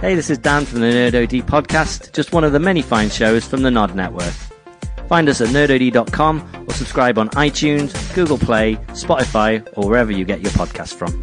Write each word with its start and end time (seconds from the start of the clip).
Hey, 0.00 0.14
this 0.14 0.30
is 0.30 0.38
Dan 0.38 0.64
from 0.64 0.78
the 0.78 0.86
Nerd 0.86 1.24
OD 1.24 1.44
podcast, 1.44 2.12
just 2.12 2.32
one 2.32 2.44
of 2.44 2.52
the 2.52 2.60
many 2.60 2.82
fine 2.82 3.10
shows 3.10 3.44
from 3.44 3.62
the 3.62 3.70
Nod 3.72 3.96
Network. 3.96 4.32
Find 5.08 5.28
us 5.28 5.40
at 5.40 5.48
nerdod.com 5.48 6.66
or 6.68 6.72
subscribe 6.72 7.18
on 7.18 7.28
iTunes, 7.30 8.14
Google 8.14 8.38
Play, 8.38 8.76
Spotify, 8.90 9.66
or 9.76 9.88
wherever 9.88 10.12
you 10.12 10.24
get 10.24 10.40
your 10.40 10.52
podcasts 10.52 10.94
from. 10.94 11.20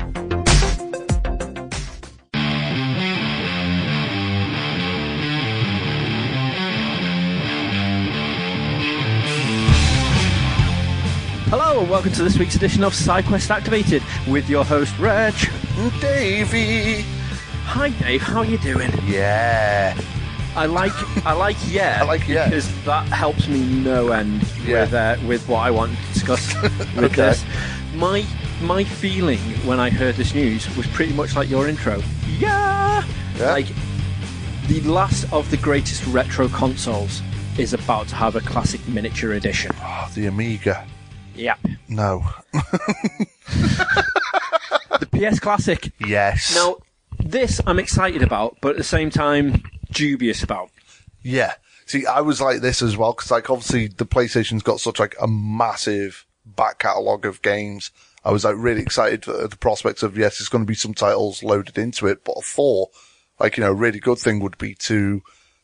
Hello 11.49 11.79
and 11.79 11.89
welcome 11.89 12.11
to 12.11 12.23
this 12.23 12.37
week's 12.37 12.55
edition 12.55 12.83
of 12.83 12.93
SideQuest 12.93 13.49
Activated 13.49 14.03
with 14.27 14.49
your 14.49 14.65
host 14.65 14.99
Reg. 14.99 15.33
Davey. 16.01 17.05
Hi 17.67 17.89
Dave, 17.89 18.21
how 18.21 18.39
are 18.39 18.45
you 18.45 18.57
doing? 18.57 18.91
Yeah. 19.05 19.97
I 20.55 20.65
like 20.67 20.93
I 21.25 21.33
like 21.33 21.57
yeah. 21.67 21.99
I 22.01 22.05
like 22.05 22.27
yeah. 22.27 22.45
because 22.45 22.67
that 22.85 23.07
helps 23.07 23.47
me 23.47 23.61
no 23.83 24.09
end 24.11 24.43
Yeah. 24.65 24.81
with 24.83 24.93
uh, 24.93 25.17
with 25.27 25.47
what 25.49 25.59
I 25.59 25.71
want 25.71 25.97
to 25.97 26.13
discuss 26.13 26.53
with 26.61 26.97
Okay. 26.97 27.15
this. 27.15 27.43
My 27.95 28.25
my 28.61 28.83
feeling 28.83 29.39
when 29.67 29.79
I 29.79 29.89
heard 29.89 30.15
this 30.15 30.33
news 30.33 30.73
was 30.77 30.87
pretty 30.87 31.13
much 31.13 31.35
like 31.35 31.49
your 31.49 31.67
intro. 31.67 32.01
Yeah. 32.37 33.03
Yeah. 33.37 33.51
Like 33.51 33.67
the 34.67 34.81
last 34.81 35.31
of 35.33 35.49
the 35.51 35.57
greatest 35.57 36.05
retro 36.07 36.47
consoles 36.47 37.21
is 37.57 37.73
about 37.73 38.07
to 38.09 38.15
have 38.15 38.35
a 38.35 38.41
classic 38.41 38.85
miniature 38.87 39.33
edition. 39.33 39.71
Oh, 39.81 40.09
the 40.15 40.27
Amiga. 40.27 40.85
Yep. 41.35 41.59
No. 41.89 42.23
The 44.97 45.07
PS 45.31 45.39
Classic. 45.41 45.91
Yes. 45.99 46.55
Now, 46.55 46.77
this 47.25 47.59
I'm 47.65 47.79
excited 47.79 48.21
about, 48.21 48.57
but 48.61 48.69
at 48.69 48.77
the 48.77 48.83
same 48.83 49.09
time 49.09 49.63
dubious 49.91 50.43
about. 50.43 50.69
Yeah. 51.21 51.55
See, 51.87 52.05
I 52.05 52.21
was 52.21 52.39
like 52.39 52.61
this 52.61 52.81
as 52.81 52.95
well 52.95 53.13
because, 53.13 53.31
like, 53.31 53.49
obviously 53.49 53.87
the 53.87 54.05
PlayStation's 54.05 54.63
got 54.63 54.79
such 54.79 54.99
like 54.99 55.15
a 55.21 55.27
massive 55.27 56.25
back 56.45 56.79
catalogue 56.79 57.25
of 57.25 57.41
games. 57.41 57.91
I 58.23 58.31
was 58.31 58.43
like 58.45 58.55
really 58.57 58.81
excited 58.81 59.27
at 59.27 59.51
the 59.51 59.57
prospects 59.57 60.03
of 60.03 60.17
yes, 60.17 60.37
there's 60.37 60.49
going 60.49 60.63
to 60.63 60.67
be 60.67 60.75
some 60.75 60.93
titles 60.93 61.43
loaded 61.43 61.77
into 61.77 62.07
it, 62.07 62.23
but 62.23 62.43
for 62.43 62.89
like 63.39 63.57
you 63.57 63.63
know, 63.63 63.71
a 63.71 63.75
really 63.75 63.99
good 63.99 64.17
thing 64.17 64.39
would 64.39 64.57
be 64.57 64.75
to 64.75 65.21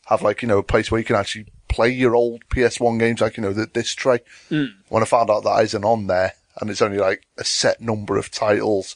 have 0.07 0.21
like 0.21 0.41
you 0.41 0.47
know 0.47 0.59
a 0.59 0.63
place 0.63 0.91
where 0.91 0.99
you 0.99 1.05
can 1.05 1.15
actually 1.15 1.47
play 1.69 1.89
your 1.89 2.15
old 2.15 2.43
PS1 2.49 2.99
games, 2.99 3.21
like 3.21 3.37
you 3.37 3.43
know 3.43 3.53
the 3.53 3.65
disc 3.67 3.97
tray. 3.97 4.19
Mm. 4.49 4.73
When 4.89 5.01
I 5.01 5.05
found 5.05 5.29
out 5.29 5.43
that 5.43 5.63
isn't 5.63 5.85
on 5.85 6.07
there 6.07 6.33
and 6.59 6.69
it's 6.69 6.81
only 6.81 6.97
like 6.97 7.25
a 7.37 7.43
set 7.43 7.81
number 7.81 8.17
of 8.17 8.29
titles, 8.29 8.95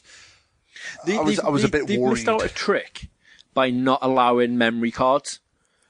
They, 1.06 1.16
I 1.16 1.20
was- 1.20 1.40
I 1.40 1.48
was 1.48 1.64
a 1.64 1.68
they- 1.68 1.78
bit 1.80 1.86
they've 1.88 2.00
missed 2.00 2.28
out 2.28 2.44
a 2.44 2.48
trick 2.48 3.08
by 3.54 3.70
not 3.70 4.00
allowing 4.02 4.58
memory 4.58 4.90
cards. 4.90 5.40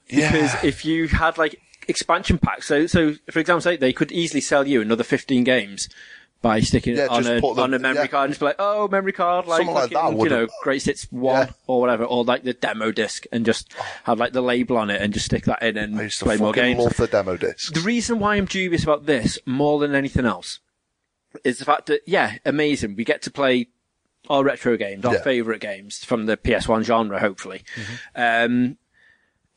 Yeah. 0.09 0.31
Because 0.31 0.63
if 0.63 0.85
you 0.85 1.07
had 1.09 1.37
like 1.37 1.59
expansion 1.87 2.37
packs, 2.37 2.67
so 2.67 2.87
so 2.87 3.13
for 3.29 3.39
example, 3.39 3.61
say 3.61 3.75
they 3.77 3.93
could 3.93 4.11
easily 4.11 4.41
sell 4.41 4.65
you 4.67 4.81
another 4.81 5.03
15 5.03 5.43
games 5.43 5.89
by 6.41 6.59
sticking 6.59 6.95
Yeah, 6.95 7.05
it 7.05 7.09
on 7.09 7.25
a 7.25 7.41
them- 7.41 7.43
on 7.43 7.73
a 7.73 7.79
memory 7.79 8.03
yeah. 8.03 8.07
card 8.07 8.25
and 8.25 8.31
just 8.31 8.39
be 8.39 8.45
like, 8.45 8.55
oh, 8.59 8.87
memory 8.87 9.11
card, 9.11 9.47
like, 9.47 9.65
like 9.67 9.89
that 9.89 10.17
you 10.17 10.29
know, 10.29 10.47
Great 10.61 10.83
Hits 10.83 11.07
One 11.11 11.47
Yeah. 11.47 11.53
or 11.65 11.81
whatever, 11.81 12.03
or 12.05 12.23
like 12.23 12.43
the 12.43 12.53
demo 12.53 12.91
disc, 12.91 13.25
and 13.31 13.43
just 13.45 13.73
have 14.03 14.19
like 14.19 14.33
the 14.33 14.41
label 14.41 14.77
on 14.77 14.89
it 14.91 15.01
and 15.01 15.13
just 15.13 15.25
stick 15.25 15.45
that 15.45 15.61
in 15.63 15.77
and 15.77 15.99
I 15.99 16.03
used 16.03 16.19
to 16.19 16.25
play 16.25 16.37
more 16.37 16.53
games. 16.53 16.79
love 16.79 16.95
the 16.95 17.07
demo 17.07 17.37
discs. 17.37 17.71
The 17.71 17.79
reason 17.81 18.19
why 18.19 18.35
I'm 18.35 18.45
dubious 18.45 18.83
about 18.83 19.07
this 19.07 19.39
more 19.45 19.79
than 19.79 19.95
anything 19.95 20.25
else 20.25 20.59
is 21.43 21.57
the 21.59 21.65
fact 21.65 21.87
that, 21.87 22.01
yeah, 22.05 22.37
amazing. 22.45 22.95
We 22.95 23.03
get 23.03 23.21
to 23.23 23.31
play 23.31 23.67
our 24.29 24.43
retro 24.43 24.77
games, 24.77 25.05
our 25.05 25.15
Yeah. 25.15 25.21
favourite 25.23 25.61
games 25.61 26.03
from 26.03 26.25
the 26.25 26.37
PS1 26.37 26.83
genre, 26.83 27.19
hopefully. 27.19 27.63
Um, 28.15 28.77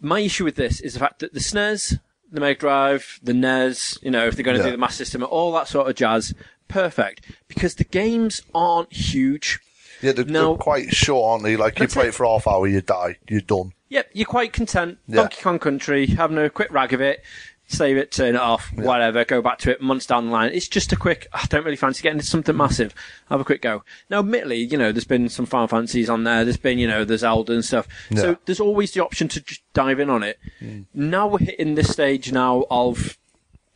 my 0.01 0.21
issue 0.21 0.45
with 0.45 0.57
this 0.57 0.81
is 0.81 0.95
the 0.95 1.01
fact 1.01 1.19
that 1.21 1.35
the 1.35 1.41
SNES, 1.41 1.99
the 2.31 2.41
Mega 2.41 2.59
Drive, 2.59 3.19
the 3.23 3.35
NES, 3.35 3.99
you 4.03 4.11
know, 4.11 4.27
if 4.27 4.35
they're 4.37 4.45
going 4.45 4.57
to 4.57 4.63
Yeah. 4.63 4.69
do 4.71 4.73
the 4.73 4.79
Master 4.79 5.05
System, 5.05 5.23
all 5.25 5.53
that 5.53 5.69
sort 5.69 5.89
of 5.89 5.97
jazz, 5.97 6.33
perfect. 6.69 7.27
Because 7.49 7.75
the 7.75 7.85
games 7.85 8.43
aren't 8.55 8.93
huge. 8.93 9.59
Yeah, 10.01 10.13
they're, 10.13 10.25
No. 10.25 10.51
they're 10.55 10.59
quite 10.59 10.95
short, 10.95 11.31
aren't 11.33 11.45
they? 11.45 11.57
Like 11.57 11.79
you 11.79 11.89
play 11.89 12.07
it. 12.07 12.09
it 12.09 12.15
for 12.15 12.25
half 12.25 12.47
hour, 12.47 12.67
you 12.67 12.81
die, 12.81 13.19
you're 13.29 13.41
done. 13.43 13.73
Yep, 13.91 14.11
you're 14.15 14.27
quite 14.27 14.53
content. 14.53 14.99
Yeah. 15.09 15.17
Donkey 15.17 15.43
Kong 15.43 15.59
Country, 15.59 16.07
having 16.07 16.39
a 16.39 16.49
quick 16.49 16.71
rag 16.73 16.93
of 16.93 17.01
it, 17.01 17.23
save 17.71 17.97
it, 17.97 18.11
turn 18.11 18.35
it 18.35 18.41
off, 18.41 18.71
whatever, 18.75 19.25
go 19.25 19.41
back 19.41 19.59
to 19.59 19.71
it 19.71 19.81
months 19.81 20.07
down 20.07 20.27
the 20.27 20.33
line. 20.33 20.51
It's 20.53 20.69
just 20.69 20.93
a 20.93 20.97
quick, 20.97 21.29
I 21.33 21.47
don't 21.47 21.65
really 21.65 21.77
fancy 21.77 22.03
getting 22.03 22.19
into 22.19 22.27
something 22.29 22.57
massive. 22.57 22.95
Have 23.29 23.41
a 23.41 23.45
quick 23.45 23.63
go. 23.63 23.85
Now, 24.09 24.19
admittedly, 24.19 24.59
you 24.59 24.77
know, 24.77 24.93
there's 24.93 25.05
been 25.05 25.29
some 25.29 25.47
Final 25.47 25.69
Fantasies 25.69 26.11
on 26.11 26.25
there, 26.25 26.45
there's 26.45 26.57
been, 26.57 26.79
you 26.79 26.89
know, 26.89 27.05
there's 27.05 27.21
Zelda 27.21 27.53
and 27.53 27.65
stuff. 27.65 27.87
So 28.15 28.37
there's 28.45 28.61
always 28.61 28.93
the 28.93 29.03
option 29.05 29.29
to 29.29 29.41
just 29.41 29.63
dive 29.73 30.01
in 30.01 30.11
on 30.11 30.23
it. 30.23 30.39
Mm. 30.61 30.87
Now 30.95 31.27
we're 31.29 31.39
hitting 31.39 31.75
this 31.77 31.91
stage 31.91 32.33
now 32.33 32.65
of 32.71 33.17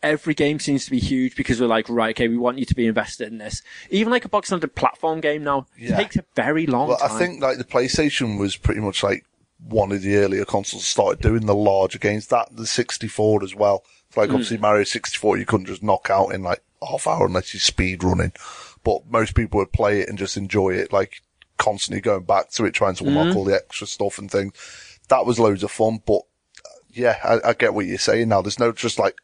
every 0.02 0.34
game 0.34 0.58
seems 0.58 0.84
to 0.84 0.90
be 0.90 0.98
huge 0.98 1.34
because 1.34 1.60
we're 1.60 1.66
like, 1.66 1.88
right, 1.88 2.14
okay, 2.14 2.28
we 2.28 2.36
want 2.36 2.58
you 2.58 2.66
to 2.66 2.74
be 2.74 2.86
invested 2.86 3.28
in 3.28 3.38
this. 3.38 3.62
Even 3.90 4.10
like 4.12 4.24
a 4.24 4.28
box 4.28 4.48
standard 4.48 4.74
platform 4.74 5.20
game 5.20 5.44
now 5.44 5.66
Yeah. 5.78 5.96
takes 5.96 6.16
a 6.16 6.24
very 6.34 6.66
long 6.66 6.88
time. 6.88 6.98
Well, 7.00 7.08
time. 7.08 7.16
I 7.16 7.18
think 7.18 7.42
like 7.42 7.58
the 7.58 7.64
PlayStation 7.64 8.38
was 8.38 8.56
pretty 8.56 8.80
much 8.80 9.02
like 9.02 9.24
one 9.68 9.92
of 9.92 10.02
the 10.02 10.16
earlier 10.16 10.44
consoles 10.44 10.86
started 10.86 11.20
doing 11.22 11.46
the 11.46 11.54
larger 11.54 11.98
games. 11.98 12.28
That 12.28 12.54
the 12.56 12.66
64 12.66 13.42
as 13.42 13.54
well. 13.54 13.84
It's 14.08 14.16
like 14.16 14.30
obviously 14.30 14.58
Mario 14.58 14.84
64, 14.84 15.38
you 15.38 15.46
couldn't 15.46 15.66
just 15.66 15.82
knock 15.82 16.08
out 16.10 16.28
in 16.28 16.42
like 16.42 16.62
half 16.86 17.06
hour 17.06 17.26
unless 17.26 17.52
you're 17.52 17.60
speed 17.60 18.04
running. 18.04 18.32
But 18.84 19.06
most 19.08 19.34
people 19.34 19.58
would 19.58 19.72
play 19.72 20.00
it 20.00 20.08
and 20.08 20.18
just 20.18 20.36
enjoy 20.36 20.74
it, 20.74 20.92
like 20.92 21.22
constantly 21.56 22.00
going 22.00 22.24
back 22.24 22.50
to 22.50 22.64
it, 22.64 22.72
trying 22.72 22.94
to 22.96 23.06
unlock 23.06 23.34
all 23.34 23.44
the 23.44 23.54
extra 23.54 23.86
stuff 23.86 24.18
and 24.18 24.30
things. 24.30 24.52
That 25.08 25.26
was 25.26 25.38
loads 25.38 25.62
of 25.62 25.70
fun. 25.70 26.00
But 26.06 26.20
uh, 26.64 26.78
yeah, 26.90 27.16
I, 27.24 27.50
I 27.50 27.52
get 27.54 27.74
what 27.74 27.86
you're 27.86 27.98
saying 27.98 28.28
now. 28.28 28.42
There's 28.42 28.58
no 28.58 28.72
just 28.72 28.98
like 28.98 29.16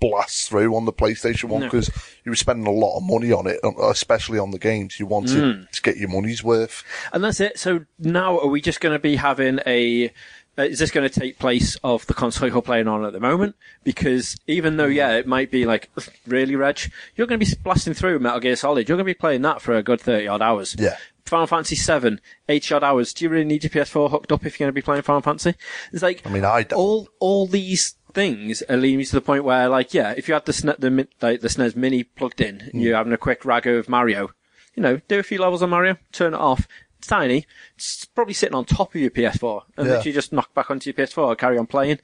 blast 0.00 0.48
through 0.48 0.74
on 0.76 0.84
the 0.84 0.92
PlayStation 0.92 1.44
one 1.44 1.60
No. 1.62 1.66
because 1.66 1.90
you 2.24 2.30
were 2.30 2.36
spending 2.36 2.66
a 2.66 2.70
lot 2.70 2.96
of 2.98 3.02
money 3.04 3.32
on 3.32 3.46
it, 3.46 3.58
especially 3.82 4.38
on 4.38 4.50
the 4.50 4.58
games. 4.58 4.98
You 5.00 5.06
wanted 5.06 5.56
Hmm. 5.58 5.62
to 5.72 5.82
get 5.82 5.96
your 5.96 6.08
money's 6.08 6.42
worth. 6.44 6.84
And 7.12 7.22
that's 7.24 7.40
it. 7.40 7.58
So 7.58 7.84
now, 7.98 8.38
are 8.38 8.46
we 8.48 8.60
just 8.60 8.80
going 8.80 8.94
to 8.94 8.98
be 8.98 9.16
having 9.16 9.60
a? 9.66 10.12
Uh, 10.58 10.62
is 10.62 10.80
this 10.80 10.90
going 10.90 11.08
to 11.08 11.20
take 11.20 11.38
place 11.38 11.76
of 11.84 12.04
the 12.08 12.14
console 12.14 12.48
you're 12.48 12.60
playing 12.60 12.88
on 12.88 13.04
at 13.04 13.12
the 13.12 13.20
moment? 13.20 13.54
Because 13.84 14.36
even 14.48 14.76
though, 14.76 14.86
yeah, 14.86 15.12
it 15.12 15.24
might 15.24 15.52
be 15.52 15.64
like 15.64 15.88
really, 16.26 16.56
Reg, 16.56 16.80
you're 17.14 17.28
going 17.28 17.38
to 17.38 17.46
be 17.46 17.52
blasting 17.62 17.94
through 17.94 18.18
Metal 18.18 18.40
Gear 18.40 18.56
Solid. 18.56 18.88
You're 18.88 18.96
going 18.96 19.06
to 19.06 19.14
be 19.14 19.14
playing 19.14 19.42
that 19.42 19.62
for 19.62 19.74
a 19.76 19.82
good 19.84 20.00
thirty 20.00 20.26
odd 20.26 20.42
hours. 20.42 20.74
Yeah. 20.78 20.96
Final 21.26 21.46
Fantasy 21.46 21.76
Seven, 21.76 22.22
80 22.48 22.74
odd 22.76 22.82
hours. 22.84 23.12
Do 23.12 23.22
you 23.22 23.28
really 23.28 23.44
need 23.44 23.62
your 23.62 23.68
PS4 23.70 24.10
hooked 24.10 24.32
up 24.32 24.46
if 24.46 24.58
you're 24.58 24.64
going 24.64 24.70
to 24.74 24.80
be 24.80 24.80
playing 24.82 25.02
Final 25.02 25.20
Fantasy? 25.20 25.54
It's 25.92 26.02
like 26.02 26.26
I 26.26 26.30
mean, 26.30 26.44
I 26.44 26.62
don't. 26.62 26.78
all 26.78 27.08
all 27.20 27.46
these 27.46 27.94
things 28.14 28.62
are 28.62 28.76
leading 28.76 28.98
me 28.98 29.04
to 29.04 29.12
the 29.14 29.20
point 29.20 29.44
where, 29.44 29.68
like, 29.68 29.94
yeah, 29.94 30.14
if 30.16 30.28
you 30.28 30.34
had 30.34 30.46
the 30.46 30.52
SNES, 30.52 30.78
the, 30.78 31.08
like, 31.20 31.40
the 31.40 31.48
SNES 31.48 31.76
Mini 31.76 32.04
plugged 32.04 32.40
in, 32.40 32.60
and 32.72 32.82
you're 32.82 32.96
having 32.96 33.12
a 33.12 33.18
quick 33.18 33.44
rag 33.44 33.66
of 33.66 33.88
Mario, 33.88 34.30
you 34.74 34.82
know, 34.82 35.00
do 35.08 35.18
a 35.18 35.22
few 35.22 35.38
levels 35.40 35.62
on 35.62 35.70
Mario, 35.70 35.96
turn 36.12 36.34
it 36.34 36.38
off. 36.40 36.66
It's 36.98 37.06
tiny. 37.06 37.46
It's 37.76 38.04
probably 38.06 38.34
sitting 38.34 38.54
on 38.54 38.64
top 38.64 38.94
of 38.94 39.00
your 39.00 39.10
PS4, 39.10 39.62
and 39.76 39.86
Yeah. 39.86 39.92
literally 39.94 40.12
just 40.12 40.32
knock 40.32 40.52
back 40.54 40.70
onto 40.70 40.88
your 40.90 40.94
PS4 40.94 41.30
and 41.30 41.38
carry 41.38 41.58
on 41.58 41.66
playing. 41.66 41.98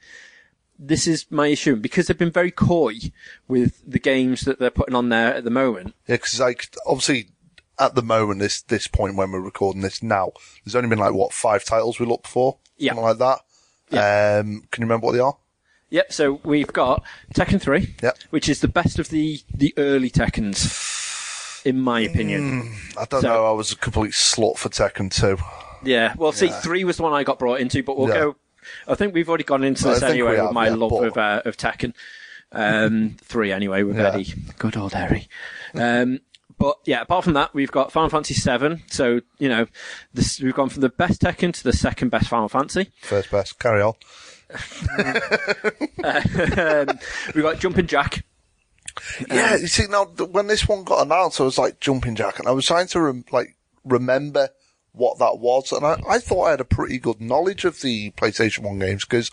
This 0.77 1.07
is 1.07 1.25
my 1.29 1.47
issue 1.47 1.75
because 1.77 2.07
they've 2.07 2.17
been 2.17 2.31
very 2.31 2.51
coy 2.51 2.95
with 3.47 3.81
the 3.89 3.99
games 3.99 4.41
that 4.41 4.59
they're 4.59 4.69
putting 4.69 4.95
on 4.95 5.07
there 5.09 5.33
at 5.33 5.43
the 5.45 5.49
moment. 5.49 5.95
Yeah, 6.07 6.15
because 6.15 6.39
like 6.39 6.67
obviously 6.85 7.29
at 7.79 7.95
the 7.95 8.01
moment, 8.01 8.41
this 8.41 8.61
this 8.61 8.87
point 8.87 9.15
when 9.15 9.31
we're 9.31 9.39
recording 9.39 9.81
this 9.83 10.03
now, 10.03 10.33
there's 10.65 10.75
only 10.75 10.89
been 10.89 10.99
like 10.99 11.13
what 11.13 11.31
five 11.31 11.63
titles 11.63 11.97
we 11.99 12.05
looked 12.05 12.27
for, 12.27 12.57
Yeah. 12.77 12.91
something 12.91 13.05
like 13.05 13.17
that. 13.19 13.39
Yeah. 13.89 14.39
Um, 14.39 14.63
can 14.69 14.81
you 14.81 14.85
remember 14.87 15.05
what 15.05 15.13
they 15.13 15.19
are? 15.19 15.37
Yep. 15.95 16.11
So 16.13 16.41
we've 16.43 16.71
got 16.73 17.03
Tekken 17.33 17.61
3, 17.61 17.95
Yep. 18.03 18.17
which 18.29 18.49
is 18.49 18.59
the 18.59 18.67
best 18.67 18.99
of 18.99 19.07
the 19.09 19.39
the 19.53 19.73
early 19.77 20.09
Tekkens, 20.09 21.65
in 21.65 21.79
my 21.79 22.01
opinion. 22.01 22.75
I 22.97 23.05
don't 23.05 23.21
So- 23.21 23.27
know. 23.29 23.45
I 23.45 23.51
was 23.51 23.71
a 23.71 23.75
complete 23.77 24.11
slut 24.11 24.57
for 24.57 24.69
Tekken 24.69 25.09
2. 25.09 25.37
Yeah, 25.83 26.13
well, 26.17 26.31
see, 26.31 26.49
three 26.49 26.83
was 26.83 26.97
the 26.97 27.03
one 27.03 27.13
I 27.13 27.23
got 27.23 27.39
brought 27.39 27.59
into, 27.61 27.81
but 27.83 27.97
we'll 27.97 28.09
Yeah. 28.09 28.15
go. 28.15 28.35
I 28.87 28.95
think 28.95 29.13
we've 29.13 29.29
already 29.29 29.43
gone 29.43 29.63
into 29.63 29.87
I 29.87 29.91
this 29.91 29.99
think 29.99 30.11
anyway 30.11 30.31
we 30.31 30.35
with 30.37 30.45
have, 30.45 30.53
my 30.53 30.67
yeah, 30.67 30.75
love 30.75 30.89
but- 30.89 31.03
of 31.07 31.17
uh, 31.17 31.41
of 31.45 31.55
Tekken. 31.57 31.93
Um, 32.51 33.17
three 33.21 33.51
anyway 33.51 33.83
with 33.83 33.97
Yeah. 33.97 34.07
Eddie, 34.13 34.33
good 34.57 34.75
old 34.77 34.93
Harry. 34.93 35.27
Um, 35.73 36.19
but 36.57 36.77
yeah, 36.85 37.01
apart 37.01 37.23
from 37.25 37.33
that, 37.33 37.53
we've 37.53 37.71
got 37.71 37.91
Final 37.91 38.09
Fantasy 38.09 38.33
VII. 38.33 38.83
So 38.89 39.21
you 39.39 39.49
know, 39.49 39.67
this 40.13 40.39
we've 40.41 40.53
gone 40.53 40.69
from 40.69 40.81
the 40.81 40.89
best 40.89 41.21
Tekken 41.21 41.53
to 41.53 41.63
the 41.63 41.73
second 41.73 42.09
best 42.09 42.27
Final 42.27 42.49
Fantasy. 42.49 42.91
First 43.01 43.29
best. 43.31 43.59
Carry 43.59 43.81
on. 43.81 43.93
Um, 46.03 46.87
we've 47.35 47.43
got 47.43 47.59
Jumping 47.59 47.87
Jack. 47.87 48.23
yeah, 49.29 49.55
you 49.57 49.67
see 49.67 49.87
now 49.89 50.05
when 50.05 50.47
this 50.47 50.67
one 50.67 50.83
got 50.83 51.05
announced, 51.05 51.39
I 51.41 51.43
was 51.43 51.57
like 51.57 51.79
jumping 51.79 52.15
jack, 52.15 52.39
and 52.39 52.47
I 52.47 52.51
was 52.51 52.65
trying 52.65 52.87
to 52.87 53.01
rem- 53.01 53.25
like 53.31 53.55
remember 53.83 54.49
what 54.93 55.19
that 55.19 55.39
was, 55.39 55.71
and 55.73 55.85
I, 55.85 55.97
I 56.07 56.19
thought 56.19 56.45
I 56.45 56.51
had 56.51 56.61
a 56.61 56.65
pretty 56.65 56.97
good 56.97 57.19
knowledge 57.19 57.65
of 57.65 57.81
the 57.81 58.11
PlayStation 58.11 58.59
One 58.59 58.79
games 58.79 59.03
because 59.03 59.29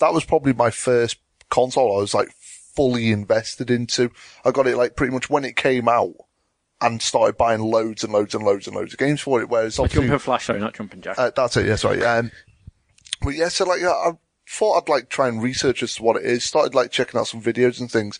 that 0.00 0.12
was 0.12 0.24
probably 0.24 0.52
my 0.52 0.70
first 0.70 1.18
console 1.48 1.96
I 1.96 2.00
was 2.00 2.12
like 2.14 2.28
fully 2.74 3.10
invested 3.10 3.70
into. 3.70 4.10
I 4.44 4.50
got 4.50 4.66
it 4.66 4.76
like 4.76 4.96
pretty 4.96 5.14
much 5.14 5.30
when 5.30 5.44
it 5.46 5.56
came 5.56 5.88
out 5.88 6.12
and 6.82 7.00
started 7.00 7.36
buying 7.38 7.60
loads 7.60 8.04
and 8.04 8.12
loads 8.12 8.34
and 8.34 8.44
loads 8.44 8.66
and 8.66 8.76
loads 8.76 8.92
of 8.92 8.98
games 8.98 9.20
for 9.22 9.40
it. 9.40 9.48
Whereas 9.48 9.78
obviously, 9.78 10.02
Jumping 10.08 10.18
Flash, 10.18 10.44
sorry, 10.46 10.60
not 10.60 10.74
Jumping 10.74 11.00
Jack. 11.00 11.18
uh, 11.18 11.30
that's 11.34 11.56
it. 11.56 11.66
Yeah, 11.66 11.76
sorry. 11.76 12.04
Um, 12.04 12.30
But 13.22 13.30
yeah, 13.30 13.48
so 13.48 13.64
like, 13.66 13.82
I 13.82 14.12
thought 14.50 14.82
I'd 14.82 14.88
like 14.88 15.08
try 15.08 15.28
and 15.28 15.42
research 15.42 15.82
as 15.82 15.94
to 15.94 16.02
what 16.02 16.16
it 16.16 16.24
is. 16.24 16.44
Started 16.44 16.74
like 16.74 16.90
checking 16.90 17.20
out 17.20 17.28
some 17.28 17.40
videos 17.40 17.80
and 17.80 17.90
things. 17.90 18.18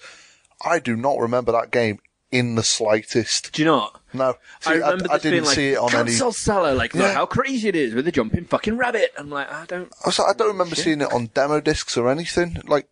I 0.64 0.78
do 0.78 0.96
not 0.96 1.18
remember 1.18 1.50
that 1.52 1.70
game 1.70 1.98
in 2.30 2.54
the 2.54 2.62
slightest. 2.62 3.52
Do 3.52 3.62
you 3.62 3.66
not? 3.66 4.00
No, 4.12 4.36
See, 4.60 4.70
I 4.70 4.74
remember 4.74 5.06
I, 5.10 5.14
this 5.14 5.22
didn't 5.22 5.32
being 5.32 5.44
like, 5.44 5.54
see 5.54 5.72
it 5.72 5.78
on 5.78 5.94
any. 5.94 6.10
console 6.10 6.32
seller, 6.32 6.74
like, 6.74 6.94
look 6.94 7.12
how 7.12 7.26
crazy 7.26 7.68
it 7.68 7.76
is 7.76 7.94
with 7.94 8.04
the 8.04 8.12
jumping 8.12 8.44
fucking 8.44 8.76
rabbit. 8.76 9.12
I'm 9.18 9.30
like, 9.30 9.50
I 9.50 9.66
don't. 9.66 9.92
I, 10.04 10.08
like, 10.08 10.20
I 10.20 10.32
don't 10.36 10.48
remember 10.48 10.76
seeing 10.76 11.00
it 11.00 11.12
on 11.12 11.26
demo 11.34 11.60
discs 11.60 11.96
or 11.96 12.08
anything 12.10 12.62
like 12.66 12.88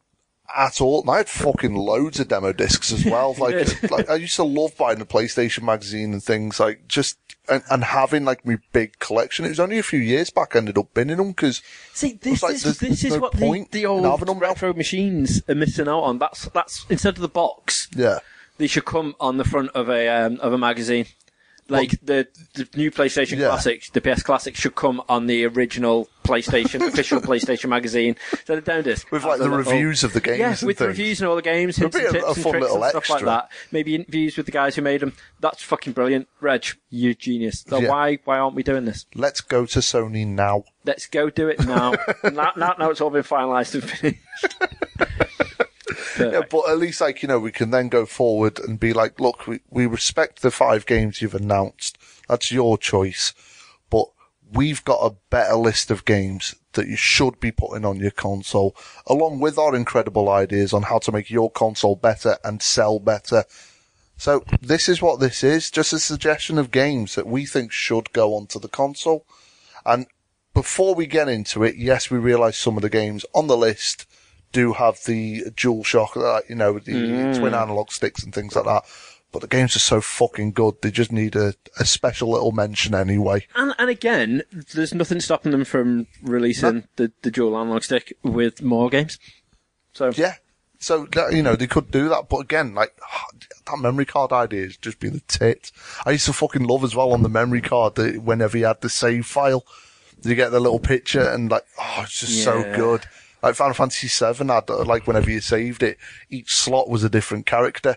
at 0.56 0.80
all. 0.80 1.02
And 1.02 1.10
I 1.10 1.18
had 1.18 1.28
fucking 1.28 1.74
loads 1.74 2.20
of 2.20 2.28
demo 2.28 2.52
discs 2.52 2.92
as 2.92 3.04
well. 3.04 3.34
Like, 3.38 3.90
like 3.90 4.10
I 4.10 4.16
used 4.16 4.36
to 4.36 4.44
love 4.44 4.76
buying 4.76 4.98
the 4.98 5.06
PlayStation 5.06 5.62
magazine 5.62 6.12
and 6.12 6.22
things 6.22 6.58
like 6.58 6.88
just 6.88 7.18
and, 7.48 7.62
and 7.70 7.84
having 7.84 8.24
like 8.24 8.44
my 8.44 8.58
big 8.72 8.98
collection. 8.98 9.44
It 9.44 9.50
was 9.50 9.60
only 9.60 9.78
a 9.78 9.82
few 9.82 10.00
years 10.00 10.30
back 10.30 10.54
I 10.54 10.58
ended 10.58 10.78
up 10.78 10.92
binning 10.94 11.16
them 11.18 11.28
because 11.28 11.62
See, 11.92 12.18
this 12.20 12.42
like, 12.42 12.54
is 12.54 12.78
this 12.78 13.04
is 13.04 13.14
no 13.14 13.20
what 13.20 13.32
the, 13.32 13.38
point 13.38 13.70
the 13.72 13.82
in 13.82 13.86
old 13.86 14.04
having 14.04 14.26
them 14.26 14.38
now. 14.38 14.48
retro 14.48 14.74
machines 14.74 15.42
are 15.48 15.54
missing 15.54 15.88
out 15.88 16.00
on. 16.02 16.18
That's 16.18 16.46
that's 16.48 16.84
instead 16.88 17.14
of 17.16 17.20
the 17.20 17.28
box, 17.28 17.88
yeah, 17.94 18.18
they 18.56 18.66
should 18.66 18.84
come 18.84 19.14
on 19.20 19.36
the 19.36 19.44
front 19.44 19.70
of 19.70 19.88
a 19.88 20.08
um, 20.08 20.38
of 20.40 20.52
a 20.52 20.58
magazine. 20.58 21.06
Like 21.70 21.90
the 22.02 22.26
the 22.54 22.66
new 22.76 22.90
PlayStation 22.90 23.38
Yeah. 23.38 23.48
Classic, 23.48 23.84
the 23.92 24.00
PS 24.00 24.22
Classic 24.22 24.56
should 24.56 24.74
come 24.74 25.02
on 25.08 25.26
the 25.26 25.44
original 25.44 26.08
PlayStation 26.24 26.86
official 26.86 27.20
PlayStation 27.22 27.68
magazine. 27.68 28.16
So 28.46 28.54
the 28.56 28.62
down 28.62 28.84
disc 28.84 29.10
with 29.12 29.24
like 29.24 29.38
a 29.38 29.42
the 29.44 29.50
reviews 29.50 30.02
of 30.02 30.12
the 30.14 30.20
games. 30.20 30.38
Yeah, 30.38 30.50
and 30.58 30.62
with 30.62 30.78
things. 30.78 30.88
reviews 30.88 31.20
and 31.20 31.28
all 31.28 31.36
the 31.36 31.42
games, 31.42 31.76
hints 31.76 31.94
and 31.96 32.04
tips 32.04 32.14
a 32.14 32.26
and 32.26 32.34
tricks 32.42 32.72
and 32.72 32.84
stuff 32.84 33.10
like 33.10 33.24
that. 33.24 33.50
Maybe 33.70 33.94
interviews 33.94 34.36
with 34.36 34.46
the 34.46 34.52
guys 34.52 34.76
who 34.76 34.82
made 34.82 35.00
them. 35.02 35.12
That's 35.40 35.62
fucking 35.62 35.92
brilliant, 35.92 36.28
Reg. 36.40 36.64
You're 36.90 37.14
genius. 37.14 37.64
So 37.68 37.78
Yeah. 37.80 37.90
why 37.90 38.18
why 38.24 38.38
aren't 38.38 38.54
we 38.54 38.62
doing 38.62 38.86
this? 38.86 39.04
Let's 39.14 39.40
go 39.42 39.66
to 39.66 39.78
Sony 39.80 40.26
now. 40.26 40.64
Let's 40.84 41.06
go 41.06 41.28
do 41.28 41.48
it 41.48 41.60
now. 41.66 41.92
now, 42.24 42.52
now, 42.56 42.74
now 42.78 42.90
it's 42.90 43.00
all 43.02 43.10
been 43.10 43.22
finalised 43.22 43.74
and 43.74 43.84
finished. 43.84 44.20
Yeah, 46.18 46.42
but 46.50 46.68
at 46.68 46.78
least 46.78 47.00
like, 47.00 47.22
you 47.22 47.28
know, 47.28 47.38
we 47.38 47.52
can 47.52 47.70
then 47.70 47.88
go 47.88 48.06
forward 48.06 48.58
and 48.58 48.78
be 48.78 48.92
like, 48.92 49.20
look, 49.20 49.46
we, 49.46 49.60
we 49.70 49.86
respect 49.86 50.42
the 50.42 50.50
five 50.50 50.86
games 50.86 51.20
you've 51.20 51.34
announced. 51.34 51.98
That's 52.28 52.52
your 52.52 52.78
choice. 52.78 53.34
But 53.90 54.06
we've 54.52 54.84
got 54.84 55.00
a 55.00 55.16
better 55.30 55.56
list 55.56 55.90
of 55.90 56.04
games 56.04 56.54
that 56.72 56.86
you 56.86 56.96
should 56.96 57.40
be 57.40 57.50
putting 57.50 57.84
on 57.84 57.98
your 57.98 58.10
console, 58.10 58.76
along 59.06 59.40
with 59.40 59.58
our 59.58 59.74
incredible 59.74 60.28
ideas 60.28 60.72
on 60.72 60.82
how 60.82 60.98
to 61.00 61.12
make 61.12 61.30
your 61.30 61.50
console 61.50 61.96
better 61.96 62.36
and 62.44 62.62
sell 62.62 62.98
better. 62.98 63.44
So 64.16 64.44
this 64.60 64.88
is 64.88 65.00
what 65.00 65.20
this 65.20 65.44
is, 65.44 65.70
just 65.70 65.92
a 65.92 65.98
suggestion 65.98 66.58
of 66.58 66.70
games 66.70 67.14
that 67.14 67.26
we 67.26 67.46
think 67.46 67.72
should 67.72 68.12
go 68.12 68.34
onto 68.34 68.58
the 68.58 68.68
console. 68.68 69.26
And 69.86 70.06
before 70.54 70.94
we 70.94 71.06
get 71.06 71.28
into 71.28 71.62
it, 71.62 71.76
yes, 71.76 72.10
we 72.10 72.18
realise 72.18 72.58
some 72.58 72.76
of 72.76 72.82
the 72.82 72.90
games 72.90 73.24
on 73.34 73.46
the 73.46 73.56
list 73.56 74.06
do 74.58 74.72
have 74.72 74.98
the 75.04 75.44
dual 75.54 75.84
shock, 75.84 76.16
uh, 76.16 76.40
you 76.48 76.56
know, 76.56 76.80
the 76.80 77.38
twin 77.38 77.54
analog 77.54 77.92
sticks 77.92 78.24
and 78.24 78.34
things 78.34 78.56
like 78.56 78.64
that. 78.64 78.84
But 79.30 79.42
the 79.42 79.46
games 79.46 79.76
are 79.76 79.80
so 79.80 80.00
fucking 80.00 80.52
good, 80.52 80.76
they 80.80 80.90
just 80.90 81.12
need 81.12 81.36
a, 81.36 81.54
a 81.78 81.84
special 81.84 82.30
little 82.30 82.50
mention 82.50 82.94
anyway. 82.94 83.46
And, 83.54 83.74
and 83.78 83.90
again, 83.90 84.42
there's 84.74 84.94
nothing 84.94 85.20
stopping 85.20 85.52
them 85.52 85.64
from 85.64 86.06
releasing 86.22 86.88
the, 86.96 87.12
the 87.22 87.30
dual 87.30 87.56
analog 87.56 87.84
stick 87.84 88.16
with 88.22 88.62
more 88.62 88.88
games. 88.88 89.18
So 89.92 90.10
Yeah. 90.16 90.34
So, 90.80 91.08
you 91.30 91.42
know, 91.42 91.56
they 91.56 91.66
could 91.66 91.90
do 91.90 92.08
that, 92.08 92.28
but 92.28 92.38
again, 92.38 92.74
like, 92.74 92.96
that 93.66 93.78
memory 93.78 94.06
card 94.06 94.32
idea 94.32 94.62
has 94.62 94.76
just 94.76 95.00
been 95.00 95.12
the 95.12 95.22
tit. 95.26 95.72
I 96.06 96.12
used 96.12 96.26
to 96.26 96.32
fucking 96.32 96.64
love 96.64 96.84
as 96.84 96.94
well 96.94 97.12
on 97.12 97.22
the 97.22 97.28
memory 97.28 97.60
card 97.60 97.96
that 97.96 98.22
whenever 98.22 98.56
you 98.56 98.66
had 98.66 98.80
the 98.80 98.88
save 98.88 99.26
file, 99.26 99.64
you 100.22 100.34
get 100.36 100.50
the 100.50 100.60
little 100.60 100.78
picture 100.78 101.28
and 101.28 101.50
like, 101.50 101.66
oh, 101.80 102.02
it's 102.04 102.20
just 102.20 102.44
so 102.44 102.62
good. 102.76 103.06
Like 103.42 103.54
Final 103.54 103.74
Fantasy 103.74 104.08
VII 104.08 104.46
had, 104.48 104.68
uh, 104.70 104.84
like, 104.84 105.06
whenever 105.06 105.30
you 105.30 105.40
saved 105.40 105.82
it, 105.82 105.98
each 106.28 106.52
slot 106.54 106.88
was 106.88 107.04
a 107.04 107.08
different 107.08 107.46
character. 107.46 107.96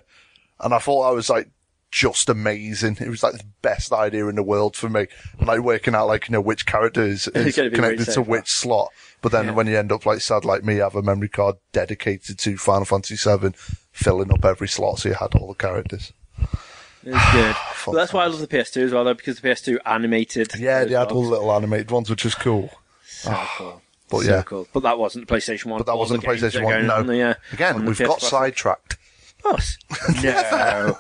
And 0.60 0.74
I 0.74 0.80
thought 0.80 1.08
I 1.08 1.12
was 1.12 1.30
like, 1.30 1.50
just 1.92 2.30
amazing. 2.30 2.98
It 3.02 3.10
was 3.10 3.22
like 3.22 3.34
the 3.34 3.44
best 3.62 3.92
idea 3.92 4.28
in 4.28 4.36
the 4.36 4.44
world 4.44 4.76
for 4.78 4.88
me. 4.88 5.08
And 5.40 5.48
like 5.48 5.60
working 5.60 5.94
out 5.94 6.08
like, 6.08 6.30
you 6.30 6.32
know, 6.34 6.42
which 6.42 6.66
character 6.66 7.04
is, 7.04 7.28
is 7.36 7.56
gonna 7.56 7.70
be 7.70 7.80
where 7.80 7.92
you 7.92 7.98
connected 7.98 8.14
to 8.14 8.22
which 8.22 8.50
slot. 8.50 8.90
But 9.22 9.32
then 9.34 9.48
Yeah. 9.48 9.52
when 9.52 9.68
you 9.68 9.78
end 9.78 9.92
up 9.92 10.06
like 10.06 10.22
sad 10.22 10.46
like 10.46 10.64
me, 10.64 10.76
have 10.78 10.96
a 10.96 11.02
memory 11.02 11.28
card 11.28 11.58
dedicated 11.74 12.40
to 12.40 12.58
Final 12.58 12.86
Fantasy 12.86 13.16
VII, 13.18 13.52
filling 13.92 14.32
up 14.32 14.46
every 14.46 14.68
slot 14.70 15.00
so 15.00 15.10
you 15.10 15.16
had 15.16 15.36
all 15.36 15.48
the 15.50 15.54
characters. 15.56 16.14
it's 17.04 17.32
good. 17.34 17.56
that's 17.94 18.14
why 18.14 18.24
I 18.24 18.28
love 18.28 18.40
the 18.40 18.48
PS2 18.48 18.84
as 18.84 18.92
well, 18.94 19.04
though, 19.04 19.14
because 19.14 19.42
the 19.42 19.50
PS2 19.50 19.80
animated. 19.86 20.54
Yeah, 20.58 20.86
they 20.86 20.94
had 20.94 21.08
well. 21.08 21.18
all 21.18 21.24
the 21.24 21.30
little 21.32 21.52
animated 21.52 21.92
ones, 21.92 22.10
which 22.10 22.24
was 22.24 22.36
cool. 22.36 22.70
So 23.06 23.32
cool. 23.58 23.82
But 24.12 24.22
so 24.26 24.32
yeah. 24.32 24.42
cool. 24.44 24.68
But 24.74 24.84
that 24.84 25.00
wasn't 25.00 25.28
the 25.28 25.34
PlayStation 25.34 25.66
1. 25.66 25.80
But 25.80 25.88
that 25.88 25.98
wasn't 25.98 26.22
the 26.22 26.28
the 26.28 26.34
PlayStation 26.34 26.64
1. 26.64 26.86
No. 26.88 26.96
on 26.96 27.08
the, 27.08 27.22
uh, 27.22 27.34
Again, 27.54 27.76
on 27.76 27.86
we've 27.86 27.98
got 27.98 28.22
sidetracked. 28.22 28.98
Us. 29.44 29.78
No. 30.24 30.96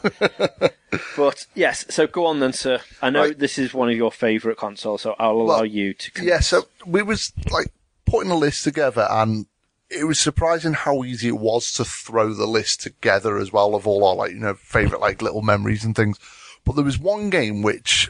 but 1.15 1.45
yes, 1.53 1.85
so 1.89 2.07
go 2.07 2.25
on 2.25 2.39
then, 2.39 2.53
sir. 2.53 2.79
I 3.01 3.09
know 3.11 3.21
Right. 3.25 3.37
this 3.37 3.57
is 3.59 3.73
one 3.73 3.89
of 3.89 3.95
your 3.95 4.11
favourite 4.11 4.57
consoles, 4.57 5.01
so 5.03 5.15
I'll 5.19 5.33
allow 5.33 5.45
Well, 5.57 5.65
you 5.65 5.93
to. 5.93 6.11
Con- 6.11 6.25
Yeah, 6.27 6.39
so 6.39 6.63
we 6.85 7.03
was 7.03 7.33
like 7.51 7.67
putting 8.05 8.31
a 8.31 8.35
list 8.35 8.63
together 8.63 9.07
and 9.09 9.45
it 9.89 10.05
was 10.05 10.19
surprising 10.19 10.73
how 10.73 11.03
easy 11.03 11.27
it 11.27 11.37
was 11.37 11.71
to 11.73 11.85
throw 11.85 12.33
the 12.33 12.47
list 12.47 12.81
together 12.81 13.37
as 13.37 13.51
well 13.53 13.75
of 13.75 13.85
all 13.85 14.03
our 14.05 14.15
like, 14.15 14.31
you 14.31 14.39
know, 14.39 14.53
favorite 14.55 15.01
like 15.01 15.21
little 15.21 15.41
memories 15.41 15.83
and 15.83 15.95
things. 15.95 16.17
But 16.65 16.75
there 16.75 16.85
was 16.85 16.97
one 16.97 17.29
game 17.29 17.61
which 17.61 18.09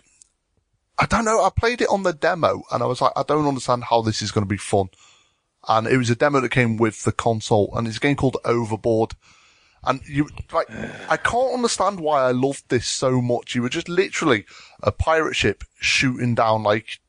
I 1.02 1.08
don't 1.08 1.26
know, 1.26 1.44
I 1.44 1.50
played 1.50 1.82
it 1.82 1.90
on 1.90 2.04
the 2.04 2.14
demo 2.14 2.62
and 2.72 2.84
I 2.84 2.86
was 2.86 3.02
like, 3.02 3.14
I 3.16 3.24
don't 3.24 3.48
understand 3.48 3.86
how 3.86 4.04
this 4.04 4.22
is 4.22 4.32
going 4.32 4.46
to 4.46 4.50
be 4.50 4.56
fun. 4.56 4.90
And 5.68 5.88
it 5.88 5.98
was 5.98 6.12
a 6.12 6.16
demo 6.16 6.40
that 6.42 6.50
came 6.50 6.78
with 6.78 7.04
the 7.04 7.12
console 7.12 7.74
and 7.76 7.88
it's 7.88 7.98
a 7.98 8.00
game 8.00 8.16
called 8.16 8.38
Overboard. 8.46 9.14
And 9.84 10.02
you, 10.08 10.30
like, 10.54 10.70
I 11.10 11.18
can't 11.18 11.56
understand 11.56 12.00
why 12.00 12.22
I 12.22 12.32
loved 12.32 12.70
this 12.70 12.86
so 12.86 13.20
much. 13.20 13.56
You 13.56 13.64
were 13.64 13.70
just 13.70 13.90
literally 13.90 14.46
a 14.84 14.92
pirate 14.92 15.36
ship 15.36 15.64
shooting 15.80 16.36
down 16.36 16.62
like 16.62 17.00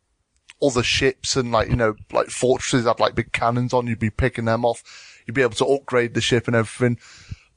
other 0.62 0.82
ships 0.82 1.36
and 1.36 1.52
like, 1.52 1.68
you 1.68 1.76
know, 1.76 1.94
like 2.12 2.28
fortresses 2.28 2.86
had 2.86 2.98
like 2.98 3.14
big 3.14 3.32
cannons 3.32 3.74
on, 3.74 3.88
you'd 3.88 3.98
be 3.98 4.08
picking 4.08 4.46
them 4.46 4.64
off. 4.64 5.22
You'd 5.26 5.34
be 5.34 5.42
able 5.42 5.52
to 5.56 5.66
upgrade 5.66 6.14
the 6.14 6.22
ship 6.22 6.46
and 6.46 6.56
everything. 6.56 6.96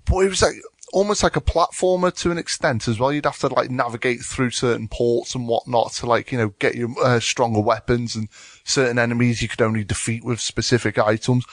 But 0.03 0.17
it 0.25 0.29
was 0.29 0.41
like 0.41 0.55
almost 0.93 1.23
like 1.23 1.35
a 1.35 1.41
platformer 1.41 2.13
to 2.21 2.31
an 2.31 2.37
extent 2.37 2.87
as 2.87 2.99
well. 2.99 3.11
You'd 3.11 3.25
have 3.25 3.39
to 3.39 3.47
like 3.47 3.69
navigate 3.69 4.21
through 4.21 4.51
certain 4.51 4.87
ports 4.87 5.35
and 5.35 5.47
whatnot 5.47 5.93
to 5.93 6.05
like, 6.05 6.31
you 6.31 6.37
know, 6.37 6.49
get 6.59 6.75
your 6.75 6.89
uh, 7.03 7.19
stronger 7.19 7.59
weapons 7.59 8.15
and 8.15 8.29
certain 8.63 8.99
enemies 8.99 9.41
you 9.41 9.47
could 9.47 9.61
only 9.61 9.83
defeat 9.83 10.23
with 10.23 10.39
specific 10.39 10.97
items. 10.97 11.45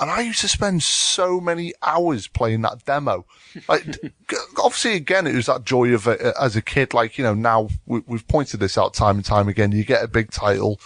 And 0.00 0.10
I 0.10 0.20
used 0.20 0.40
to 0.40 0.48
spend 0.48 0.82
so 0.82 1.40
many 1.40 1.72
hours 1.82 2.26
playing 2.26 2.62
that 2.62 2.84
demo. 2.84 3.26
Like, 3.68 3.84
obviously 4.62 4.94
again, 4.94 5.26
it 5.26 5.34
was 5.34 5.46
that 5.46 5.64
joy 5.64 5.92
of 5.94 6.06
it 6.06 6.20
uh, 6.20 6.32
as 6.40 6.56
a 6.56 6.62
kid. 6.62 6.94
Like, 6.94 7.18
you 7.18 7.24
know, 7.24 7.34
now 7.34 7.68
we, 7.86 8.02
we've 8.06 8.28
pointed 8.28 8.60
this 8.60 8.78
out 8.78 8.94
time 8.94 9.16
and 9.16 9.24
time 9.24 9.48
again. 9.48 9.72
You 9.72 9.84
get 9.84 10.04
a 10.04 10.08
big 10.08 10.30
title 10.30 10.80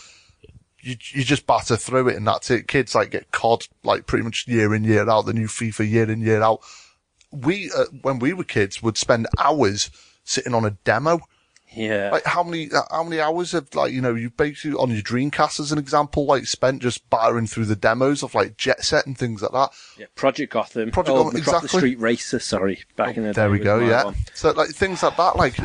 you 0.81 0.97
you 1.11 1.25
just 1.25 1.47
batter 1.47 1.77
through 1.77 2.09
it 2.09 2.17
and 2.17 2.27
that's 2.27 2.51
it. 2.51 2.69
Kids 2.69 2.95
like 2.95 3.11
get 3.11 3.33
COD 3.33 3.67
like 3.83 4.07
pretty 4.07 4.25
much 4.25 4.47
year 4.47 4.75
in 4.75 4.85
year 4.85 5.09
out. 5.11 5.27
The 5.27 5.33
new 5.33 5.49
FIFA 5.49 5.91
year 5.91 6.11
in 6.11 6.21
year 6.21 6.41
out. 6.41 6.61
We 7.31 7.71
uh, 7.71 7.85
when 8.03 8.19
we 8.19 8.33
were 8.33 8.45
kids 8.45 8.83
would 8.83 8.97
spend 8.97 9.27
hours 9.39 9.91
sitting 10.25 10.55
on 10.55 10.65
a 10.65 10.71
demo. 10.71 11.21
yeah. 11.75 12.11
Like 12.13 12.25
how 12.25 12.43
many 12.43 12.71
uh, 12.73 12.83
how 12.91 13.03
many 13.03 13.21
hours 13.21 13.55
of 13.55 13.75
like 13.75 13.93
you 13.93 14.01
know 14.01 14.15
you 14.15 14.31
basically 14.31 14.79
on 14.79 14.91
your 14.91 15.03
Dreamcast 15.03 15.61
as 15.61 15.73
an 15.73 15.79
example 15.79 16.27
like 16.27 16.47
spent 16.47 16.83
just 16.83 17.09
battering 17.11 17.47
through 17.47 17.67
the 17.67 17.77
demos 17.77 18.23
of 18.23 18.35
like 18.35 18.57
Jet 18.57 18.83
Set 18.85 19.07
and 19.07 19.17
things 19.17 19.43
like 19.43 19.53
that. 19.53 19.71
yeah. 19.99 20.07
Project 20.15 20.53
Gotham. 20.53 20.91
Project 20.91 21.17
oh, 21.17 21.25
Gotham, 21.25 21.39
exactly. 21.39 21.69
Street 21.69 22.01
Racer, 22.01 22.39
sorry. 22.39 22.85
Back 22.97 23.17
in 23.17 23.25
the 23.25 23.33
There 23.33 23.51
we 23.51 23.59
go. 23.59 23.79
Yeah. 23.79 24.05
one. 24.05 24.17
So 24.35 24.53
like 24.53 24.71
things 24.71 25.03
like 25.03 25.17
that. 25.17 25.37
Like 25.37 25.59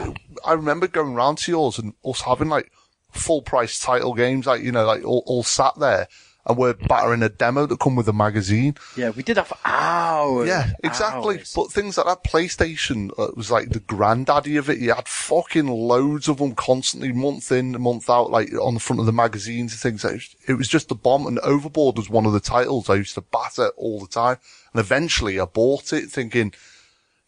I 0.45 0.53
remember 0.53 0.87
going 0.87 1.15
round 1.15 1.37
to 1.39 1.51
yours 1.51 1.79
and 1.79 1.93
us 2.03 2.21
having 2.21 2.49
like 2.49 2.71
full 3.11 3.41
price 3.41 3.79
title 3.79 4.13
games, 4.13 4.45
like 4.45 4.61
you 4.61 4.71
know, 4.71 4.85
like 4.85 5.05
all, 5.05 5.23
all 5.25 5.43
sat 5.43 5.75
there 5.79 6.07
and 6.45 6.57
we're 6.57 6.73
battering 6.73 7.23
a 7.23 7.29
demo 7.29 7.65
that 7.65 7.79
come 7.79 7.95
with 7.95 8.07
a 8.09 8.13
magazine. 8.13 8.75
Yeah, 8.97 9.11
we 9.11 9.23
did 9.23 9.37
that 9.37 9.47
for 9.47 9.57
hours. 9.63 10.47
Yeah, 10.47 10.71
exactly. 10.83 11.37
hours. 11.37 11.53
But 11.55 11.71
things 11.71 11.97
like 11.97 12.05
that, 12.05 12.23
PlayStation 12.29 13.11
uh, 13.17 13.31
was 13.35 13.49
like 13.49 13.69
the 13.69 13.79
granddaddy 13.79 14.57
of 14.57 14.69
it. 14.69 14.79
You 14.79 14.93
had 14.93 15.07
fucking 15.07 15.67
loads 15.67 16.27
of 16.27 16.37
them 16.37 16.53
constantly, 16.53 17.13
month 17.13 17.51
in, 17.51 17.81
month 17.81 18.09
out, 18.09 18.29
like 18.29 18.53
on 18.53 18.73
the 18.73 18.79
front 18.81 18.99
of 18.99 19.05
the 19.05 19.13
magazines 19.13 19.71
and 19.71 19.79
things. 19.79 20.03
It 20.03 20.13
was, 20.13 20.35
it 20.47 20.53
was 20.55 20.67
just 20.67 20.89
the 20.89 20.95
bomb. 20.95 21.27
And 21.27 21.39
Overboard 21.39 21.97
was 21.97 22.09
one 22.09 22.25
of 22.25 22.33
the 22.33 22.41
titles 22.41 22.89
I 22.89 22.95
used 22.95 23.15
to 23.15 23.21
batter 23.21 23.69
all 23.77 24.01
the 24.01 24.07
time. 24.07 24.37
And 24.73 24.81
eventually 24.81 25.39
I 25.39 25.45
bought 25.45 25.93
it 25.93 26.09
thinking, 26.09 26.53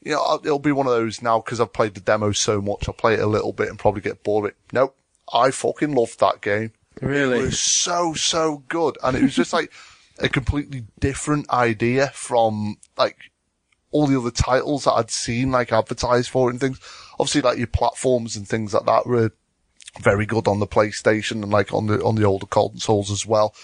you 0.01 0.11
know, 0.11 0.39
it'll 0.43 0.59
be 0.59 0.73
one 0.73 0.87
of 0.87 0.93
those 0.93 1.21
now 1.21 1.39
because 1.39 1.61
I've 1.61 1.73
played 1.73 1.93
the 1.93 2.01
demo 2.01 2.33
so 2.33 2.61
much. 2.61 2.87
I'll 2.87 2.93
play 2.93 3.13
it 3.13 3.21
a 3.21 3.27
little 3.27 3.53
bit 3.53 3.69
and 3.69 3.79
probably 3.79 4.01
get 4.01 4.23
bored 4.23 4.45
of 4.45 4.49
it. 4.49 4.57
Nope. 4.73 4.95
I 5.33 5.51
fucking 5.51 5.95
loved 5.95 6.19
that 6.19 6.41
game. 6.41 6.73
Really? 7.01 7.39
It 7.39 7.45
was 7.45 7.59
so, 7.59 8.13
so 8.13 8.63
good. 8.67 8.97
And 9.03 9.17
it 9.17 9.23
was 9.23 9.35
just 9.35 9.53
like 9.53 9.71
a 10.19 10.29
completely 10.29 10.85
different 10.99 11.49
idea 11.49 12.07
from 12.13 12.77
like 12.97 13.17
all 13.91 14.07
the 14.07 14.19
other 14.19 14.31
titles 14.31 14.85
that 14.85 14.93
I'd 14.93 15.11
seen 15.11 15.51
like 15.51 15.71
advertised 15.71 16.29
for 16.29 16.49
and 16.49 16.59
things. 16.59 16.79
Obviously 17.19 17.41
like 17.41 17.57
your 17.57 17.67
platforms 17.67 18.35
and 18.35 18.47
things 18.47 18.73
like 18.73 18.85
that 18.85 19.05
were 19.05 19.31
very 19.99 20.25
good 20.25 20.47
on 20.47 20.59
the 20.59 20.67
PlayStation 20.67 21.43
and 21.43 21.51
like 21.51 21.73
on 21.73 21.87
the, 21.87 22.03
on 22.03 22.15
the 22.15 22.25
older 22.25 22.45
consoles 22.45 23.11
as 23.11 23.25
well. 23.25 23.55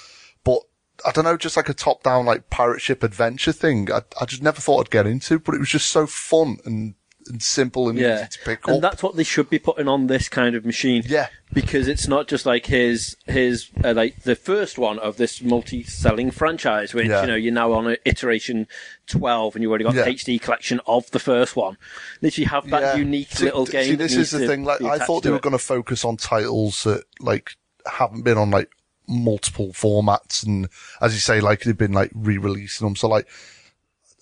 But 0.43 0.61
I 1.05 1.11
don't 1.11 1.25
know, 1.25 1.37
just 1.37 1.57
like 1.57 1.69
a 1.69 1.73
top 1.73 2.03
down 2.03 2.25
like 2.25 2.49
pirate 2.49 2.81
ship 2.81 3.03
adventure 3.03 3.51
thing. 3.51 3.91
I, 3.91 4.01
I 4.19 4.25
just 4.25 4.41
never 4.41 4.61
thought 4.61 4.81
I'd 4.81 4.91
get 4.91 5.07
into, 5.07 5.39
but 5.39 5.55
it 5.55 5.59
was 5.59 5.69
just 5.69 5.89
so 5.89 6.05
fun 6.07 6.57
and, 6.65 6.95
and 7.27 7.41
simple 7.41 7.89
and 7.89 7.97
Yeah, 7.99 8.19
easy 8.21 8.27
to 8.31 8.39
pick 8.45 8.67
and 8.67 8.75
up. 8.77 8.81
that's 8.81 9.03
what 9.03 9.15
they 9.15 9.23
should 9.23 9.49
be 9.49 9.59
putting 9.59 9.87
on 9.87 10.07
this 10.07 10.29
kind 10.29 10.55
of 10.55 10.65
machine. 10.65 11.03
Yeah. 11.05 11.27
because 11.53 11.87
it's 11.89 12.07
not 12.07 12.27
just 12.29 12.45
like 12.45 12.67
his 12.67 13.17
his 13.27 13.69
uh, 13.83 13.93
like 13.93 14.23
the 14.23 14.35
first 14.35 14.77
one 14.77 14.97
of 14.99 15.17
this 15.17 15.41
multi-selling 15.41 16.31
franchise, 16.31 16.93
which 16.93 17.07
Yeah. 17.07 17.21
you 17.21 17.27
know 17.27 17.35
you're 17.35 17.53
now 17.53 17.73
on 17.73 17.97
iteration 18.05 18.67
twelve, 19.07 19.55
and 19.55 19.61
you've 19.61 19.69
already 19.69 19.83
got 19.83 19.95
Yeah. 19.95 20.03
the 20.05 20.11
HD 20.11 20.39
collection 20.39 20.79
of 20.87 21.11
the 21.11 21.19
first 21.19 21.55
one. 21.55 21.77
Literally 22.21 22.45
have 22.45 22.69
that 22.69 22.81
Yeah. 22.81 22.95
unique 22.95 23.31
See, 23.33 23.43
little 23.45 23.65
game. 23.65 23.91
that 23.91 23.97
this 23.97 24.15
is 24.15 24.31
the 24.31 24.47
thing. 24.47 24.63
Like, 24.63 24.81
I 24.81 24.99
thought 24.99 25.23
they 25.23 25.29
were 25.29 25.39
going 25.39 25.51
to 25.51 25.57
focus 25.59 26.05
on 26.05 26.15
titles 26.17 26.83
that 26.85 27.03
like 27.19 27.51
haven't 27.85 28.21
been 28.23 28.37
on 28.37 28.49
like 28.51 28.69
multiple 29.07 29.73
formats, 29.73 30.45
and 30.45 30.69
as 31.01 31.13
you 31.13 31.19
say, 31.19 31.41
like 31.41 31.61
they've 31.63 31.77
been 31.77 31.91
like 31.91 32.11
re-releasing 32.15 32.87
them. 32.87 32.95
So 32.95 33.09
like, 33.09 33.27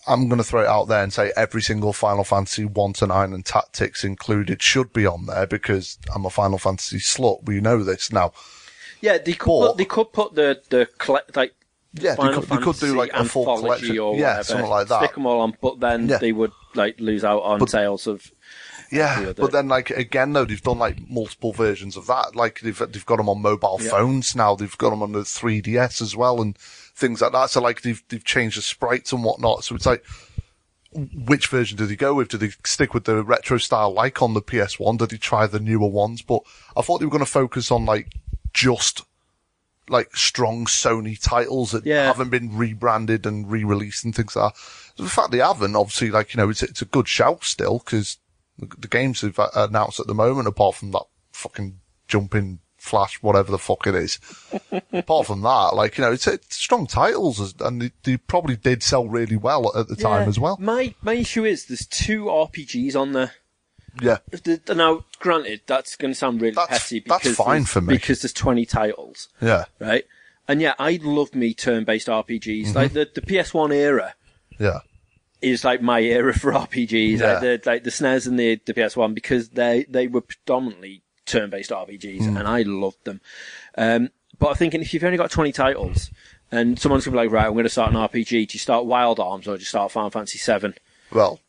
I'm 0.08 0.27
going 0.27 0.38
to 0.39 0.44
throw 0.44 0.62
it 0.62 0.68
out 0.68 0.88
there 0.88 1.03
and 1.03 1.12
say 1.13 1.32
every 1.36 1.62
single 1.62 1.94
Final 1.94 2.24
Fantasy 2.24 2.65
one 2.65 2.94
to 2.94 3.08
nine 3.08 3.34
and 3.34 3.46
Tactics 3.46 4.03
included 4.03 4.62
should 4.62 4.94
be 4.94 5.06
on 5.06 5.25
there 5.25 5.46
because 5.46 6.00
I'm 6.15 6.25
a 6.25 6.29
Final 6.29 6.58
Fantasy 6.58 6.98
slut. 6.98 7.46
We 7.46 7.60
know 7.62 7.84
this 7.84 8.12
now. 8.12 8.32
Yeah, 9.01 9.18
they 9.18 9.34
could 9.34 9.48
But- 9.48 9.68
put, 9.68 9.77
they 9.77 9.86
could 9.86 10.13
put 10.13 10.36
the 10.36 10.62
the 10.70 10.88
like 11.36 11.53
Yeah, 11.94 12.12
they 12.12 12.15
Final 12.18 12.41
could- 12.41 12.50
they 12.50 12.58
could 12.58 12.79
do, 12.79 12.96
like, 12.96 13.12
a 13.13 13.25
full 13.25 13.41
anthology 13.50 13.62
collection. 13.88 14.00
or 14.00 14.15
Yeah, 14.15 14.22
whatever. 14.27 14.44
something 14.44 14.70
like 14.70 14.88
that. 14.89 15.00
Stick 15.03 15.13
them 15.15 15.25
all 15.25 15.41
on, 15.41 15.58
but 15.62 15.79
then 15.79 16.08
Yeah. 16.08 16.18
they 16.18 16.32
would 16.32 16.51
like 16.75 17.00
lose 17.00 17.24
out 17.24 17.41
on 17.41 17.68
sales 17.68 18.06
of. 18.08 18.32
Yeah, 18.91 19.34
but 19.36 19.51
then 19.51 19.68
like 19.68 19.89
again 19.91 20.34
though, 20.34 20.46
they've 20.46 20.62
done 20.62 20.79
like 20.79 20.98
multiple 21.10 21.51
versions 21.53 21.96
of 21.98 22.08
that. 22.08 22.36
Like 22.36 22.62
they've 22.62 22.77
they've 22.77 23.06
got 23.06 23.18
them 23.18 23.29
on 23.29 23.41
mobile 23.41 23.79
Yeah. 23.82 23.89
phones 23.91 24.36
now. 24.36 24.56
They've 24.56 24.77
got 24.77 24.89
them 24.91 25.03
on 25.03 25.12
the 25.12 25.20
3DS 25.25 26.01
as 26.01 26.15
well 26.15 26.41
and 26.41 26.58
things 27.00 27.22
like 27.22 27.32
that. 27.32 27.50
So 27.50 27.62
like 27.62 27.82
they've 27.82 28.03
they've 28.10 28.24
changed 28.24 28.58
the 28.58 28.62
sprites 28.62 29.12
and 29.12 29.24
whatnot. 29.24 29.63
So 29.63 29.75
it's 29.75 29.86
like, 29.86 30.03
which 30.94 31.48
version 31.48 31.77
did 31.77 31.89
they 31.89 31.96
go 31.96 32.13
with? 32.15 32.29
Did 32.29 32.39
they 32.41 32.51
stick 32.65 32.94
with 32.94 33.06
the 33.06 33.24
retro 33.24 33.58
style 33.58 33.91
like 33.94 34.22
on 34.22 34.34
the 34.34 34.41
PS1? 34.41 34.98
Did 34.98 35.10
they 35.12 35.18
try 35.18 35.48
the 35.48 35.60
newer 35.60 35.88
ones? 35.89 36.22
But 36.22 36.41
I 36.75 36.82
thought 36.82 37.00
they 37.00 37.06
were 37.06 37.12
going 37.12 37.25
to 37.25 37.29
focus 37.32 37.72
on 37.72 37.86
like 37.86 38.12
just 38.53 39.03
like 39.88 40.15
strong 40.15 40.65
Sony 40.65 41.20
titles 41.20 41.72
that 41.72 41.86
Yeah. 41.86 42.06
haven't 42.06 42.29
been 42.29 42.56
rebranded 42.56 43.25
and 43.25 43.50
re-released 43.50 44.06
and 44.06 44.13
things 44.15 44.36
like 44.36 44.53
that. 44.53 44.62
The 45.03 45.10
fact 45.10 45.32
they 45.32 45.39
haven't, 45.39 45.75
obviously, 45.75 46.12
like, 46.12 46.34
you 46.34 46.38
know, 46.38 46.50
it's, 46.50 46.62
it's 46.62 46.82
a 46.84 46.86
good 46.86 47.08
shout 47.08 47.44
still 47.44 47.79
because 47.79 48.18
the, 48.60 48.68
the 48.77 48.88
games 48.88 49.22
they've 49.22 49.39
announced 49.56 50.00
at 50.00 50.06
the 50.06 50.13
moment, 50.13 50.48
apart 50.48 50.75
from 50.75 50.91
that 50.91 51.06
fucking 51.32 51.79
jumping 52.08 52.60
flash, 52.79 53.21
whatever 53.21 53.51
the 53.51 53.57
fuck 53.59 53.86
it 53.88 53.95
is. 53.95 54.19
apart 54.93 55.27
from 55.27 55.41
that, 55.41 55.71
like, 55.75 55.98
you 55.98 56.03
know, 56.03 56.12
it's, 56.12 56.27
it's 56.27 56.55
strong 56.55 56.88
titles 56.88 57.53
and 57.62 57.81
they, 57.81 57.91
they 58.03 58.17
probably 58.17 58.55
did 58.55 58.81
sell 58.83 59.07
really 59.07 59.36
well 59.38 59.75
at 59.77 59.88
the 59.88 59.95
time 59.95 60.24
Yeah. 60.24 60.29
as 60.29 60.39
well. 60.39 60.57
My 60.59 60.93
my 61.01 61.13
issue 61.13 61.45
is 61.45 61.65
there's 61.65 61.86
two 61.86 62.25
RPGs 62.25 62.95
on 62.95 63.12
there. 63.13 63.33
Yeah. 64.01 64.17
Now, 64.74 65.03
granted, 65.19 65.62
that's 65.65 65.95
going 65.95 66.12
to 66.13 66.15
sound 66.17 66.41
really 66.41 66.53
That's- 66.55 66.83
petty 66.83 67.03
that's 67.05 67.36
fine 67.36 67.65
for 67.65 67.81
me. 67.81 67.95
because 67.95 68.21
there's 68.21 68.33
20 68.33 68.65
titles, 68.65 69.27
Yeah. 69.41 69.65
right? 69.79 70.05
And 70.48 70.62
yeah, 70.62 70.74
I 70.79 71.00
love 71.03 71.36
me 71.36 71.53
turn-based 71.53 72.07
RPGs. 72.07 72.67
Mm-hmm. 72.67 72.75
Like 72.77 72.93
the 72.93 73.09
the 73.13 73.21
PS1 73.21 73.71
era 73.74 74.15
Yeah. 74.59 74.79
is 75.41 75.63
like 75.63 75.81
my 75.81 76.01
era 76.01 76.33
for 76.33 76.51
RPGs. 76.53 77.19
Yeah. 77.19 77.33
Like 77.33 77.41
the 77.41 77.62
like 77.69 77.83
the 77.83 77.91
SNES 77.91 78.27
and 78.27 78.39
the 78.39 78.59
the 78.65 78.74
PS1 78.74 79.13
because 79.13 79.50
they 79.50 79.86
they 79.89 80.07
were 80.07 80.21
predominantly 80.21 81.03
turn-based 81.29 81.71
RPGs, 81.71 82.25
Hmm. 82.25 82.38
and 82.38 82.48
I 82.48 82.63
loved 82.63 83.03
them. 83.05 83.21
Um, 83.77 84.09
but 84.38 84.50
I'm 84.50 84.55
thinking 84.55 84.81
if 84.81 84.93
you've 84.93 85.03
only 85.03 85.17
got 85.17 85.31
20 85.31 85.51
titles. 85.51 86.09
And 86.51 86.79
someone's 86.79 87.05
gonna 87.05 87.15
be 87.15 87.24
like, 87.27 87.31
right, 87.31 87.45
I'm 87.45 87.55
gonna 87.55 87.69
start 87.69 87.91
an 87.91 87.98
RPG. 87.98 88.48
Do 88.48 88.53
you 88.55 88.59
start 88.59 88.86
Wild 88.86 89.19
Arms 89.19 89.48
or 89.48 89.55
do 89.55 89.59
you 89.59 89.65
start 89.65 89.91
Final 89.91 90.09
Fantasy 90.09 90.39
VII? 90.39 90.74
Well, 91.12 91.39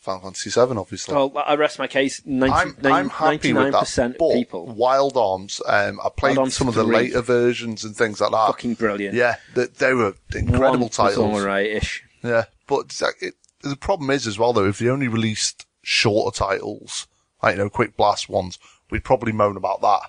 Final 0.00 0.22
Fantasy 0.22 0.48
VII, 0.48 0.78
obviously. 0.78 1.14
Well, 1.14 1.30
I 1.46 1.56
rest 1.56 1.78
my 1.78 1.86
case. 1.86 2.22
90, 2.24 2.54
I'm, 2.54 2.76
I'm 2.92 3.08
happy 3.10 3.52
with 3.52 3.72
that. 3.72 3.84
99% 3.84 4.16
But 4.18 4.32
people. 4.32 4.66
Wild 4.66 5.18
Arms, 5.18 5.60
um, 5.66 6.00
I 6.02 6.08
played 6.08 6.38
some 6.52 6.68
of 6.68 6.74
the 6.74 6.84
later 6.84 7.20
versions 7.20 7.84
and 7.84 7.94
things 7.94 8.18
like 8.20 8.30
that. 8.30 8.46
Fucking 8.46 8.74
brilliant. 8.74 9.14
Yeah, 9.14 9.36
they, 9.54 9.66
they 9.66 9.92
were 9.92 10.14
incredible 10.34 10.80
One 10.86 10.88
titles. 10.88 11.18
alright-ish. 11.40 12.02
Yeah, 12.22 12.44
but 12.66 12.98
it, 13.20 13.34
the 13.62 13.76
problem 13.76 14.08
is 14.08 14.26
as 14.26 14.38
well 14.38 14.54
though, 14.54 14.66
if 14.68 14.78
they 14.78 14.88
only 14.88 15.08
released 15.08 15.66
shorter 15.82 16.34
titles, 16.34 17.06
like, 17.42 17.56
you 17.56 17.62
know, 17.62 17.68
quick 17.68 17.94
blast 17.94 18.30
ones, 18.30 18.58
we'd 18.94 19.02
probably 19.02 19.32
moan 19.32 19.56
about 19.56 19.80
that. 19.80 20.02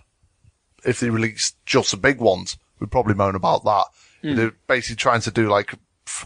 If 0.86 1.00
they 1.00 1.10
released 1.10 1.58
just 1.66 1.90
the 1.90 1.98
big 1.98 2.20
ones, 2.20 2.56
we'd 2.80 2.92
probably 2.92 3.16
moan 3.16 3.34
about 3.34 3.64
that. 3.64 3.86
Hmm. 4.22 4.36
They're 4.36 4.56
basically 4.68 4.98
trying 4.98 5.22
to 5.22 5.32
do 5.32 5.50
like, 5.50 5.74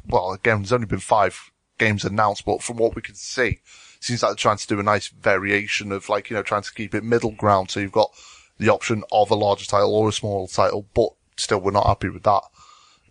well, 0.05 0.33
again, 0.33 0.57
there's 0.57 0.73
only 0.73 0.85
been 0.85 0.99
five 0.99 1.51
games 1.77 2.03
announced, 2.03 2.43
but 2.43 2.61
from 2.61 2.75
what 2.75 2.95
we 2.95 3.01
can 3.01 3.15
see, 3.15 3.47
it 3.47 3.59
seems 4.01 4.21
like 4.21 4.31
they're 4.31 4.35
trying 4.35 4.57
to 4.57 4.67
do 4.67 4.77
a 4.77 4.83
nice 4.83 5.07
variation 5.07 5.93
of 5.93 6.09
like, 6.09 6.29
you 6.29 6.35
know, 6.35 6.43
trying 6.43 6.63
to 6.63 6.73
keep 6.73 6.93
it 6.93 7.05
middle 7.05 7.31
ground. 7.31 7.71
So 7.71 7.79
you've 7.79 7.93
got 7.93 8.11
the 8.57 8.67
option 8.67 9.05
of 9.09 9.31
a 9.31 9.35
larger 9.35 9.65
title 9.65 9.95
or 9.95 10.09
a 10.09 10.11
smaller 10.11 10.49
title, 10.49 10.85
but 10.93 11.11
still 11.37 11.61
we're 11.61 11.71
not 11.71 11.87
happy 11.87 12.09
with 12.09 12.23
that. 12.23 12.41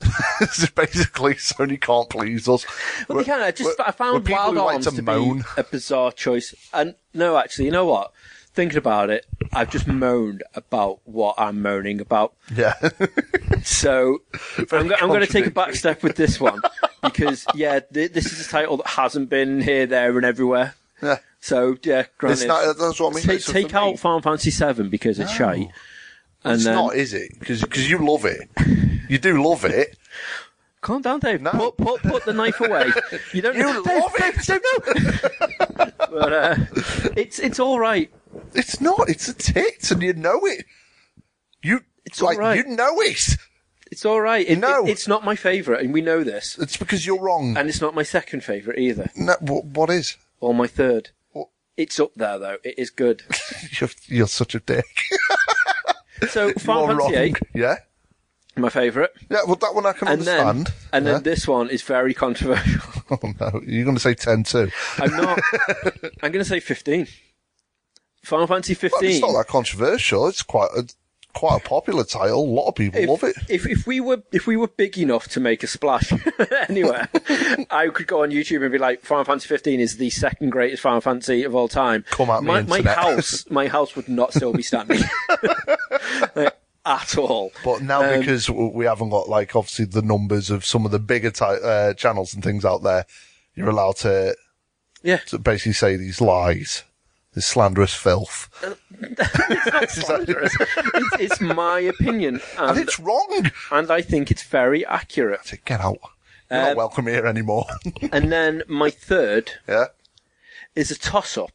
It's 0.43 0.71
basically 0.71 1.35
Sony 1.35 1.81
can't 1.81 2.09
please 2.11 2.49
us. 2.49 2.67
Well, 3.09 3.19
they 3.19 3.25
can. 3.25 3.40
I 3.40 3.50
just 3.50 3.81
I 3.81 3.93
found 3.93 4.28
Wild 4.28 4.55
like 4.57 4.75
Arms 4.75 4.85
to 4.85 4.95
to, 4.95 5.02
moan. 5.02 5.38
be 5.38 5.45
a 5.57 5.64
bizarre 5.64 6.12
choice. 6.12 6.55
And 6.73 6.95
no, 7.14 7.38
actually, 7.38 7.64
you 7.64 7.71
know 7.73 7.87
what? 7.87 8.12
Thinking 8.59 8.79
about 8.79 9.09
it, 9.09 9.25
I've 9.53 9.71
just 9.71 9.87
moaned 9.87 10.43
about 10.53 10.99
what 11.05 11.37
I'm 11.38 11.62
moaning 11.62 12.00
about. 12.00 12.35
Yeah. 12.53 12.75
So 13.62 14.19
I'm, 14.73 14.88
go- 14.88 14.97
I'm 15.00 15.09
going 15.09 15.21
to 15.21 15.27
take 15.27 15.47
a 15.47 15.50
back 15.50 15.75
step 15.77 16.03
with 16.03 16.17
this 16.17 16.41
one 16.41 16.61
because 17.03 17.45
yeah, 17.55 17.79
th- 17.81 18.12
this 18.12 18.27
is 18.33 18.47
a 18.47 18.50
title 18.50 18.79
that 18.79 18.87
hasn't 18.87 19.29
been 19.31 19.61
here, 19.61 19.87
there, 19.87 20.17
and 20.17 20.25
everywhere. 20.27 20.75
yeah. 21.03 21.19
So 21.41 21.77
yeah, 21.83 22.07
granted, 22.19 22.49
not, 22.49 22.77
that's 22.79 22.99
what 22.99 23.12
I 23.12 23.15
mean. 23.17 23.25
take, 23.25 23.45
take 23.45 23.71
for 23.71 23.77
me, 23.77 23.91
out 23.93 23.99
Final 24.00 24.23
Fantasy 24.23 24.50
Seven 24.50 24.88
because 24.91 25.19
it's 25.21 25.31
shite. 25.33 25.69
And 26.45 26.55
It's 26.55 26.65
then 26.65 26.75
not, 26.75 26.97
is 26.97 27.15
it? 27.15 27.38
Because 27.38 27.88
you 27.91 27.99
love 27.99 28.25
it. 28.25 28.49
You 29.09 29.19
do 29.19 29.41
love 29.43 29.65
it. 29.65 29.97
calm 30.81 31.03
down, 31.03 31.19
Dave. 31.21 31.43
No. 31.43 31.50
Put, 31.50 31.77
put 31.77 32.03
put 32.03 32.25
the 32.25 32.33
knife 32.33 32.61
away. 32.61 32.87
You 33.33 33.43
don't. 33.43 33.57
You 33.57 33.65
Dave, 33.85 34.03
love 34.03 34.12
Dave, 34.17 34.35
it. 34.38 34.47
Dave, 34.47 35.77
no. 35.77 35.91
but 36.11 36.33
uh, 36.33 36.57
it's 37.17 37.38
it's 37.38 37.59
all 37.59 37.79
right. 37.79 38.11
It's 38.54 38.80
not. 38.80 39.09
It's 39.09 39.28
a 39.28 39.35
tit, 39.35 39.90
and 39.90 40.02
you 40.02 40.12
know 40.14 40.40
it. 40.45 40.64
You, 41.62 41.80
It's 42.04 42.21
like, 42.23 42.37
you 42.57 42.64
know 42.76 43.00
it. 43.00 43.37
It's 43.90 44.04
all 44.04 44.21
right. 44.21 44.47
It, 44.47 44.59
No. 44.59 44.85
it- 44.87 44.90
it's 44.90 45.09
not 45.09 45.25
my 45.25 45.35
favourite, 45.35 45.83
and 45.85 45.92
we 45.95 46.00
know 46.02 46.23
this. 46.23 46.59
It's 46.59 46.76
because 46.76 47.07
you're 47.07 47.21
wrong. 47.21 47.57
And 47.57 47.68
it's 47.68 47.80
not 47.80 47.95
my 47.95 48.02
second 48.02 48.45
favourite 48.45 48.78
either, 48.78 49.11
no, 49.16 49.35
what, 49.40 49.64
what 49.64 49.90
is? 49.90 50.16
or 50.40 50.54
my 50.54 50.66
third. 50.66 51.11
What? 51.33 51.49
It's 51.76 51.99
up 51.99 52.12
there 52.14 52.38
though. 52.38 52.59
It 52.64 52.75
is 52.78 52.90
good. 52.90 53.23
You're, 53.80 53.90
you're 54.07 54.28
such 54.28 54.54
a 54.54 54.61
dick. 54.61 54.85
So 56.30 56.52
Final 56.54 56.99
Fantasy. 56.99 57.14
VIII, 57.30 57.35
Yeah. 57.54 57.76
my 58.57 58.68
favourite, 58.71 59.11
Yeah. 59.30 59.42
Well, 59.47 59.54
that 59.57 59.73
one 59.75 59.87
I 59.87 59.92
can 59.92 60.09
and 60.09 60.23
then 60.23 60.45
understand. 60.47 60.75
and 60.92 61.07
yeah? 61.07 61.12
then 61.12 61.23
this 61.23 61.47
one 61.47 61.71
is 61.71 61.83
very 61.83 62.12
controversial. 62.12 62.83
oh 63.12 63.18
no, 63.40 63.61
you're 63.64 63.85
going 63.85 63.95
to 63.97 64.02
say 64.02 64.14
ten 64.14 64.42
too. 64.42 64.68
I'm 64.99 65.16
not. 65.16 65.38
I'm 66.23 66.33
going 66.33 66.45
to 66.45 66.49
say 66.49 66.59
fifteen. 66.59 67.07
Final 68.25 68.47
Fantasy 68.47 68.75
Well, 68.75 68.91
fifteen. 68.91 69.11
it's 69.11 69.21
not 69.21 69.33
that 69.33 69.47
controversial. 69.49 70.27
It's 70.29 70.43
quite 70.43 70.71
a 70.77 70.87
quite 71.35 71.61
a 71.65 71.69
popular 71.69 72.03
title. 72.05 72.41
A 72.41 72.45
lot 72.45 72.67
of 72.69 72.75
people 72.75 73.01
if, 73.01 73.09
love 73.09 73.23
it. 73.23 73.37
If 73.49 73.67
if 73.67 73.87
we 73.87 74.01
were 74.01 74.23
if 74.33 74.47
we 74.47 74.57
were 74.57 74.67
big 74.69 74.99
enough 74.99 75.29
to 75.29 75.41
make 75.41 75.63
a 75.63 75.67
splash 75.67 76.13
anywhere, 76.69 77.09
I 77.71 77.89
could 77.93 78.07
go 78.07 78.23
on 78.23 78.31
YouTube 78.31 78.63
and 78.63 78.73
be 78.73 78.79
like, 78.79 79.03
Final 79.03 79.25
Fantasy 79.25 79.47
15 79.49 79.79
is 79.81 79.97
the 79.99 80.11
second 80.11 80.51
greatest 80.51 80.83
Final 80.83 81.01
Fantasy 81.01 81.45
of 81.45 81.55
all 81.55 81.69
time. 81.69 82.05
Come 82.11 82.31
at 82.31 82.43
me, 82.43 82.47
my, 82.49 82.63
my 82.63 82.83
house, 82.83 83.45
my 83.51 83.69
house 83.69 83.95
would 83.95 84.09
not 84.09 84.33
still 84.35 84.53
be 84.53 84.63
standing 84.63 85.01
Like, 86.35 86.57
at 86.87 87.17
all. 87.19 87.53
But 87.65 87.83
now 87.83 88.03
Um, 88.03 88.19
because 88.21 88.51
we 88.51 88.87
haven't 88.87 89.11
got 89.11 89.29
like 89.29 89.55
obviously 89.55 89.85
the 89.85 90.03
numbers 90.03 90.51
of 90.51 90.65
some 90.65 90.85
of 90.85 90.91
the 90.91 90.99
bigger 90.99 91.31
ti- 91.31 91.45
uh, 91.45 91.95
channels 91.95 92.35
and 92.35 92.43
things 92.43 92.65
out 92.65 92.83
there, 92.83 93.07
you're 93.55 93.69
allowed 93.69 93.97
to, 93.99 94.35
Yeah, 95.03 95.19
to 95.29 95.39
basically 95.39 95.73
say 95.75 95.97
these 95.97 96.21
lies, 96.21 96.85
this 97.38 97.47
slanderous 97.47 97.95
filth, 97.95 98.49
slanderous. 99.88 100.54
it's, 100.61 101.16
it's 101.21 101.40
my 101.40 101.78
opinion, 101.80 102.40
and 102.59 102.71
and, 102.71 102.78
it's 102.80 102.99
wrong. 102.99 103.50
and 103.71 103.90
I 103.90 104.02
think 104.02 104.30
it's 104.30 104.42
very 104.42 104.85
accurate. 104.87 105.52
Get 105.64 105.80
out. 105.80 105.99
You're 106.50 106.61
Um, 106.61 106.66
not 106.68 106.76
welcome 106.76 107.07
here 107.07 107.26
anymore. 107.26 107.66
And 108.12 108.33
then 108.33 108.62
my 108.68 108.90
third 108.90 109.52
yeah, 109.68 109.87
is 110.75 110.90
a 110.90 110.99
toss-up, 110.99 111.52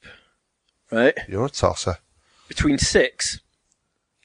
right 0.92 1.18
you're 1.28 1.46
a 1.46 1.50
tosser. 1.50 1.98
between 2.48 2.78
six. 2.78 3.40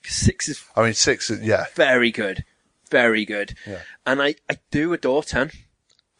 Six 0.04 0.48
is 0.48 0.64
I 0.76 0.82
mean, 0.84 0.94
six. 0.94 1.30
is- 1.30 1.42
Yeah, 1.42 1.64
very 1.74 2.10
good, 2.10 2.44
very 2.90 3.24
good. 3.24 3.54
Yeah. 3.66 3.80
And 4.06 4.22
I, 4.22 4.36
I 4.50 4.58
do 4.70 4.92
adore 4.92 5.22
ten. 5.22 5.50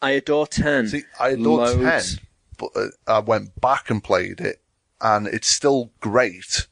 I 0.01 0.11
adore 0.11 0.47
ten. 0.47 0.87
see, 0.87 1.03
I 1.19 1.29
adored 1.29 1.77
Loads. 1.77 2.15
ten, 2.15 2.25
but 2.57 2.69
uh, 2.75 2.87
I 3.07 3.19
went 3.19 3.59
back 3.59 3.89
and 3.89 4.03
played 4.03 4.39
it, 4.41 4.61
and 5.01 5.27
it's 5.27 5.47
still 5.47 5.91
great, 5.99 6.67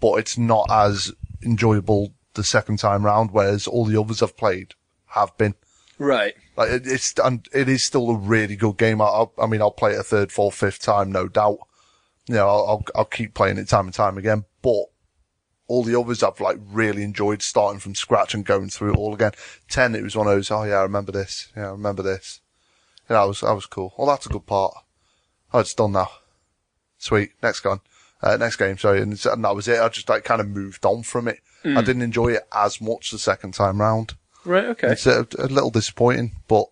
but 0.00 0.14
it's 0.14 0.38
not 0.38 0.70
as 0.70 1.12
enjoyable 1.42 2.14
the 2.34 2.44
second 2.44 2.78
time 2.78 3.04
round. 3.04 3.30
Whereas 3.32 3.66
all 3.66 3.84
the 3.84 4.00
others 4.00 4.22
I've 4.22 4.36
played 4.36 4.74
have 5.06 5.36
been. 5.36 5.54
Right. 5.98 6.34
Like 6.56 6.70
it, 6.70 6.86
it's 6.86 7.14
and 7.22 7.46
it 7.52 7.68
is 7.68 7.84
still 7.84 8.10
a 8.10 8.16
really 8.16 8.56
good 8.56 8.78
game. 8.78 9.00
I, 9.00 9.06
I'll, 9.06 9.48
mean, 9.48 9.60
I'll 9.60 9.70
play 9.70 9.92
it 9.92 10.00
a 10.00 10.02
third, 10.02 10.32
fourth, 10.32 10.54
fifth 10.54 10.80
time, 10.80 11.12
no 11.12 11.28
doubt. 11.28 11.58
You 12.26 12.36
know, 12.36 12.48
I'll, 12.48 12.66
I'll 12.66 12.84
I'll 12.94 13.04
keep 13.04 13.34
playing 13.34 13.58
it 13.58 13.68
time 13.68 13.86
and 13.86 13.94
time 13.94 14.16
again. 14.16 14.44
But 14.62 14.84
all 15.66 15.84
the 15.84 15.98
others 15.98 16.22
I've 16.22 16.40
like 16.40 16.58
really 16.60 17.02
enjoyed 17.02 17.42
starting 17.42 17.80
from 17.80 17.94
scratch 17.94 18.34
and 18.34 18.44
going 18.44 18.70
through 18.70 18.92
it 18.92 18.96
all 18.96 19.14
again. 19.14 19.32
Ten, 19.68 19.94
it 19.94 20.02
was 20.02 20.16
one 20.16 20.26
of 20.26 20.32
those. 20.32 20.50
Oh 20.50 20.64
yeah, 20.64 20.78
I 20.78 20.82
remember 20.82 21.12
this. 21.12 21.52
Yeah, 21.56 21.68
I 21.68 21.70
remember 21.72 22.02
this. 22.02 22.40
Yeah, 23.08 23.16
that 23.16 23.24
was 23.24 23.40
that 23.40 23.52
was 23.52 23.66
cool. 23.66 23.94
Well, 23.96 24.08
that's 24.08 24.26
a 24.26 24.30
good 24.30 24.46
part. 24.46 24.74
Oh, 25.52 25.60
it's 25.60 25.74
done 25.74 25.92
now. 25.92 26.10
Sweet. 27.00 27.32
Next 27.42 27.64
one. 27.64 27.80
Uh, 28.22 28.36
next 28.36 28.56
game, 28.56 28.76
sorry, 28.78 29.00
and, 29.00 29.12
and 29.26 29.44
that 29.44 29.54
was 29.56 29.66
it. 29.66 29.80
I 29.80 29.88
just 29.88 30.08
like 30.08 30.22
kind 30.24 30.40
of 30.42 30.48
moved 30.48 30.84
on 30.86 31.02
from 31.02 31.26
it. 31.26 31.38
I 31.64 31.80
didn't 31.82 32.02
enjoy 32.02 32.28
it 32.28 32.42
as 32.54 32.80
much 32.80 33.10
the 33.10 33.18
second 33.18 33.52
time 33.54 33.80
round. 33.80 34.14
Right. 34.44 34.64
Okay. 34.66 34.88
It's 34.92 35.06
a, 35.06 35.26
a 35.38 35.46
little 35.46 35.70
disappointing, 35.70 36.36
but 36.48 36.66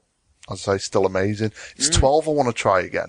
as 0.50 0.66
I 0.68 0.76
say, 0.76 0.78
still 0.78 1.04
amazing. 1.06 1.52
It's 1.76 1.88
12 1.90 2.28
I 2.28 2.32
want 2.32 2.48
to 2.48 2.54
try 2.54 2.80
again. 2.80 3.08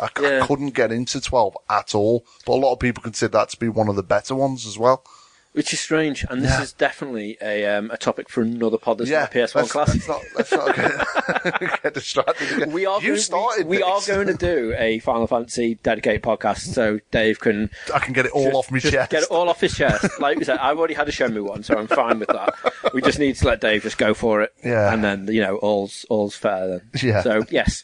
I, 0.00 0.06
Mm. 0.08 0.22
Yeah. 0.22 0.46
couldn't 0.46 0.70
get 0.74 0.90
into 0.92 1.20
12 1.20 1.56
at 1.68 1.94
all, 1.94 2.24
but 2.46 2.54
a 2.54 2.62
lot 2.62 2.72
of 2.72 2.80
people 2.80 3.02
consider 3.02 3.32
that 3.32 3.50
to 3.50 3.56
be 3.58 3.68
one 3.68 3.88
of 3.88 3.96
the 3.96 4.02
better 4.02 4.34
ones 4.34 4.66
as 4.66 4.78
well. 4.78 5.04
Which 5.52 5.72
is 5.72 5.80
strange, 5.80 6.24
and 6.30 6.42
this 6.42 6.50
Yeah. 6.52 6.62
is 6.62 6.72
definitely 6.72 7.36
a 7.42 7.66
um, 7.66 7.90
a 7.90 7.96
topic 7.96 8.28
for 8.28 8.40
another 8.40 8.78
pod. 8.78 8.98
That's 8.98 9.10
yeah, 9.10 9.22
not 9.22 9.34
a 9.34 9.38
PS1 9.38 9.54
let's, 9.56 9.72
class. 9.72 9.88
let's 9.88 10.08
not, 10.08 10.22
let's 10.36 10.52
not 10.52 10.76
get, 10.76 11.82
get 11.82 11.94
distracted 11.94 12.52
again. 12.52 12.70
We 12.72 12.86
are 12.86 13.02
you 13.02 13.18
going, 13.28 13.66
we, 13.66 13.78
we 13.78 13.82
are 13.82 14.00
going 14.06 14.26
to 14.28 14.34
do 14.34 14.72
a 14.78 15.00
Final 15.00 15.26
Fantasy 15.26 15.74
dedicated 15.82 16.22
podcast, 16.22 16.72
so 16.72 17.00
Dave 17.10 17.40
can 17.40 17.68
I 17.92 17.98
can 17.98 18.12
get 18.12 18.26
it 18.26 18.32
all 18.32 18.44
just- 18.44 18.54
off 18.56 18.70
my 18.70 18.78
chest. 18.78 19.10
Get 19.10 19.22
it 19.24 19.28
all 19.30 19.48
off 19.48 19.60
his 19.60 19.74
chest. 19.76 20.06
Like 20.20 20.38
we 20.38 20.44
said, 20.44 20.58
I've 20.58 20.78
already 20.78 20.94
had 20.94 21.08
a 21.08 21.12
Shenmue 21.12 21.42
one, 21.48 21.64
so 21.64 21.76
I'm 21.76 21.88
fine 21.88 22.20
with 22.20 22.28
that. 22.28 22.54
We 22.94 23.02
just 23.02 23.18
need 23.18 23.34
to 23.36 23.46
let 23.46 23.60
Dave 23.60 23.82
just 23.82 23.98
go 23.98 24.14
for 24.14 24.42
it. 24.42 24.52
Yeah. 24.64 24.92
And 24.92 25.02
then, 25.02 25.26
you 25.28 25.40
know, 25.40 25.56
all's, 25.56 26.04
all's 26.10 26.36
fair 26.36 26.68
then. 26.68 26.82
Yeah. 27.02 27.22
So, 27.22 27.42
yes. 27.50 27.82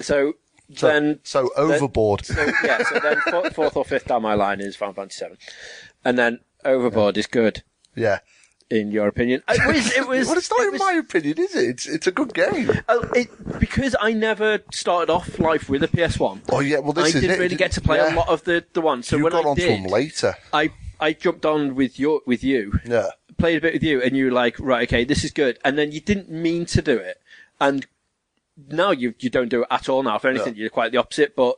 So, 0.00 0.34
so, 0.76 0.86
then, 0.86 1.18
so 1.24 1.50
overboard. 1.56 2.26
so, 2.26 2.40
yeah, 2.62 2.82
so 2.84 2.98
then 3.00 3.16
fourth, 3.30 3.54
fourth 3.54 3.76
or 3.76 3.84
fifth 3.84 4.06
down 4.06 4.22
my 4.22 4.34
line 4.34 4.60
is 4.60 4.76
Final 4.76 4.94
Fantasy 4.94 5.18
7. 5.18 5.38
And 6.04 6.18
then 6.18 6.40
Overboard 6.64 7.16
is 7.16 7.26
good, 7.26 7.62
yeah. 7.94 8.18
in 8.70 8.90
your 8.90 9.06
opinion. 9.08 9.42
It 9.48 9.66
was, 9.66 9.92
it 9.96 10.06
was, 10.08 10.26
Well, 10.28 10.38
it's 10.38 10.50
not 10.50 10.60
it 10.60 10.66
in 10.66 10.72
was- 10.72 10.80
my 10.80 10.92
opinion, 10.94 11.38
is 11.38 11.54
it? 11.54 11.68
It's, 11.70 11.86
it's 11.86 12.06
a 12.06 12.12
good 12.12 12.34
game. 12.34 12.70
Oh, 12.88 13.02
it, 13.14 13.28
because 13.58 13.94
I 14.00 14.12
never 14.12 14.60
started 14.72 15.10
off 15.10 15.38
life 15.38 15.68
with 15.68 15.82
a 15.82 15.88
PS1. 15.88 16.40
Oh 16.50 16.60
yeah, 16.60 16.78
well 16.80 16.92
this 16.92 17.04
I 17.04 17.08
is 17.08 17.14
didn't 17.14 17.30
it. 17.36 17.40
really 17.40 17.56
get 17.56 17.72
to 17.72 17.80
play 17.80 17.98
yeah. 17.98 18.14
a 18.14 18.16
lot 18.16 18.28
of 18.28 18.44
the, 18.44 18.64
the 18.72 18.80
ones. 18.80 19.06
So 19.08 19.16
You 19.16 19.24
when 19.24 19.32
got 19.32 19.46
I 19.46 19.48
onto 19.50 19.62
did, 19.62 19.84
them 19.84 19.90
later. 19.90 20.34
I 20.52 20.70
I 21.00 21.12
jumped 21.12 21.46
on 21.46 21.74
with 21.76 21.98
your 21.98 22.20
with 22.26 22.42
you, 22.42 22.80
Yeah. 22.84 23.10
played 23.38 23.58
a 23.58 23.60
bit 23.60 23.72
with 23.74 23.82
you, 23.84 24.02
and 24.02 24.16
you 24.16 24.26
were 24.26 24.32
like, 24.32 24.58
right, 24.58 24.88
okay, 24.88 25.04
this 25.04 25.22
is 25.24 25.30
good. 25.30 25.58
And 25.64 25.78
then 25.78 25.92
you 25.92 26.00
didn't 26.00 26.28
mean 26.28 26.66
to 26.66 26.82
do 26.82 26.96
it, 26.98 27.20
and 27.60 27.86
now 28.68 28.90
you 28.90 29.14
you 29.20 29.30
don't 29.30 29.48
do 29.48 29.62
it 29.62 29.68
at 29.70 29.88
all. 29.88 30.02
Now, 30.02 30.16
if 30.16 30.24
anything, 30.24 30.54
Yeah. 30.56 30.62
you're 30.62 30.70
quite 30.70 30.90
the 30.90 30.98
opposite. 30.98 31.36
But 31.36 31.56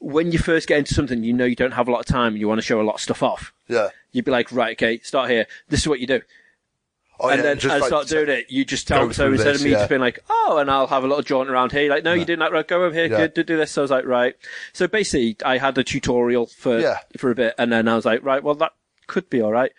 when 0.00 0.32
you 0.32 0.38
first 0.38 0.66
get 0.66 0.78
into 0.78 0.94
something, 0.94 1.22
you 1.22 1.32
know 1.32 1.44
you 1.44 1.54
don't 1.54 1.72
have 1.72 1.86
a 1.86 1.92
lot 1.92 2.00
of 2.00 2.06
time, 2.06 2.32
and 2.32 2.38
you 2.40 2.48
want 2.48 2.58
to 2.58 2.66
show 2.66 2.80
a 2.80 2.82
lot 2.82 2.94
of 2.96 3.00
stuff 3.00 3.22
off. 3.22 3.52
Yeah. 3.68 3.88
You'd 4.12 4.24
be 4.24 4.30
like, 4.30 4.50
right, 4.50 4.72
okay, 4.72 4.98
start 5.00 5.30
here. 5.30 5.46
This 5.68 5.80
is 5.80 5.88
what 5.88 6.00
you 6.00 6.06
do. 6.06 6.20
Oh, 7.22 7.28
and 7.28 7.38
yeah, 7.38 7.42
then 7.42 7.58
just 7.58 7.74
I 7.74 7.78
like- 7.78 7.88
start 7.88 8.08
doing 8.08 8.30
it. 8.30 8.46
You 8.48 8.64
just 8.64 8.88
tell. 8.88 9.12
So 9.12 9.26
instead 9.30 9.54
this, 9.54 9.60
of 9.60 9.64
me 9.66 9.72
yeah. 9.72 9.78
just 9.78 9.90
being 9.90 10.00
like, 10.00 10.20
oh, 10.30 10.56
and 10.58 10.70
I'll 10.70 10.86
have 10.86 11.04
a 11.04 11.06
little 11.06 11.22
jaunt 11.22 11.50
around 11.50 11.70
here. 11.70 11.90
Like, 11.90 12.02
no, 12.02 12.14
you 12.14 12.24
didn't. 12.24 12.40
Like, 12.40 12.52
right, 12.52 12.66
go 12.66 12.82
over 12.82 12.94
here. 12.94 13.06
Yeah. 13.10 13.26
Do, 13.26 13.42
do 13.42 13.58
this. 13.58 13.72
So 13.72 13.82
I 13.82 13.84
was 13.84 13.90
like, 13.90 14.06
right. 14.06 14.34
So 14.72 14.88
basically, 14.88 15.36
I 15.44 15.58
had 15.58 15.76
a 15.76 15.84
tutorial 15.84 16.46
for 16.46 16.78
Yeah. 16.80 16.98
for 17.18 17.30
a 17.30 17.34
bit, 17.34 17.54
and 17.58 17.70
then 17.70 17.88
I 17.88 17.94
was 17.94 18.06
like, 18.06 18.24
right, 18.24 18.42
well, 18.42 18.54
that 18.54 18.72
could 19.06 19.28
be 19.28 19.42
all 19.42 19.52
right, 19.52 19.72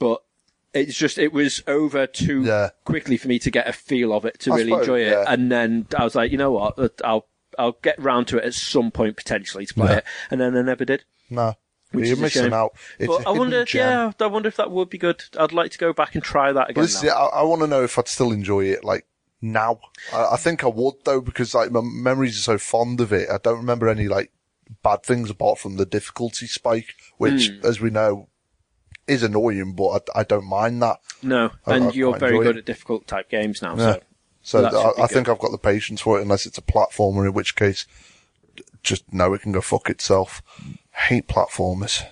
but 0.00 0.22
it's 0.72 0.96
just 0.96 1.18
it 1.18 1.32
was 1.32 1.62
over 1.68 2.08
too 2.08 2.68
quickly 2.84 3.16
for 3.16 3.28
me 3.28 3.38
to 3.38 3.50
get 3.52 3.68
a 3.68 3.72
feel 3.72 4.12
of 4.12 4.24
it 4.24 4.40
to 4.40 4.52
I 4.52 4.56
really 4.56 4.70
suppose, 4.70 4.80
enjoy 4.88 5.00
it. 5.02 5.24
And 5.28 5.52
then 5.52 5.86
I 5.96 6.02
was 6.02 6.16
like, 6.16 6.32
you 6.32 6.38
know 6.38 6.50
what, 6.50 7.00
I'll 7.04 7.26
I'll 7.58 7.78
get 7.82 7.98
round 8.02 8.28
to 8.28 8.38
it 8.38 8.44
at 8.44 8.54
some 8.54 8.90
point 8.90 9.16
potentially 9.16 9.66
to 9.66 9.74
play 9.74 9.90
Yeah. 9.90 9.96
it, 9.98 10.04
and 10.30 10.40
then 10.40 10.56
I 10.56 10.62
never 10.62 10.84
did. 10.84 11.04
No. 11.30 11.54
Which 11.92 12.06
You're 12.06 12.14
is 12.14 12.18
a 12.18 12.22
missing 12.22 12.42
shame. 12.44 12.52
out. 12.52 12.72
It's 12.98 13.06
but 13.06 13.24
a 13.24 13.28
I 13.28 13.32
wonder, 13.32 13.64
gem. 13.64 13.80
yeah, 13.80 14.12
I 14.20 14.26
wonder 14.28 14.48
if 14.48 14.56
that 14.56 14.70
would 14.72 14.90
be 14.90 14.98
good. 14.98 15.22
I'd 15.38 15.52
like 15.52 15.70
to 15.72 15.78
go 15.78 15.92
back 15.92 16.14
and 16.16 16.24
try 16.24 16.52
that 16.52 16.70
again. 16.70 16.82
This, 16.82 17.02
now. 17.04 17.10
I, 17.28 17.40
I 17.40 17.42
want 17.44 17.60
to 17.62 17.68
know 17.68 17.84
if 17.84 17.96
I'd 17.98 18.08
still 18.08 18.32
enjoy 18.32 18.64
it, 18.64 18.82
like, 18.82 19.06
now. 19.40 19.78
I, 20.12 20.30
I 20.32 20.36
think 20.36 20.64
I 20.64 20.68
would, 20.68 20.94
though, 21.04 21.20
because, 21.20 21.54
like, 21.54 21.70
my 21.70 21.82
memories 21.84 22.36
are 22.36 22.42
so 22.42 22.58
fond 22.58 23.00
of 23.00 23.12
it. 23.12 23.28
I 23.30 23.38
don't 23.38 23.58
remember 23.58 23.88
any, 23.88 24.08
like, 24.08 24.32
bad 24.82 25.04
things 25.04 25.30
apart 25.30 25.58
from 25.60 25.76
the 25.76 25.86
difficulty 25.86 26.46
spike, 26.48 26.94
which, 27.18 27.48
Hmm. 27.48 27.64
as 27.66 27.80
we 27.80 27.90
know, 27.90 28.28
is 29.06 29.22
annoying, 29.22 29.74
but 29.74 30.08
I, 30.16 30.20
I 30.20 30.24
don't 30.24 30.48
mind 30.48 30.82
that. 30.82 30.98
No, 31.22 31.50
I- 31.66 31.76
and 31.76 31.84
I 31.84 31.90
you're 31.90 32.10
quite 32.12 32.20
very 32.20 32.38
good 32.38 32.56
it. 32.56 32.60
at 32.60 32.64
difficult 32.66 33.06
type 33.06 33.28
games 33.30 33.62
now. 33.62 33.76
Yeah. 33.76 33.92
So 33.94 34.00
So 34.44 34.62
I, 34.64 35.04
I 35.04 35.06
think 35.06 35.28
I've 35.28 35.38
got 35.38 35.50
the 35.52 35.58
patience 35.58 36.00
for 36.02 36.18
it, 36.18 36.22
unless 36.22 36.44
it's 36.46 36.58
a 36.58 36.62
platformer, 36.62 37.26
in 37.26 37.32
which 37.32 37.56
case, 37.56 37.86
just 38.82 39.10
no, 39.12 39.32
it 39.34 39.40
can 39.40 39.52
go 39.52 39.60
fuck 39.62 39.88
itself. 39.90 40.42
Hate 40.92 41.26
platformers. 41.26 42.04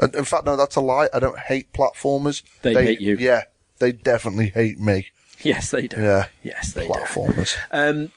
And 0.00 0.14
in 0.14 0.24
fact, 0.24 0.44
no, 0.44 0.56
that's 0.56 0.76
a 0.76 0.80
lie. 0.80 1.08
I 1.14 1.18
don't 1.20 1.38
hate 1.38 1.72
platformers. 1.72 2.42
They 2.62 2.74
hate 2.74 3.00
you. 3.00 3.16
Yeah, 3.16 3.44
they 3.78 3.92
definitely 3.92 4.48
hate 4.48 4.78
me. 4.80 5.06
yes, 5.42 5.70
they 5.70 5.86
do. 5.86 6.00
Yeah, 6.00 6.26
Yes, 6.42 6.72
they 6.72 6.86
do. 6.86 6.92
platformers. 6.92 7.56
Um, 7.70 8.10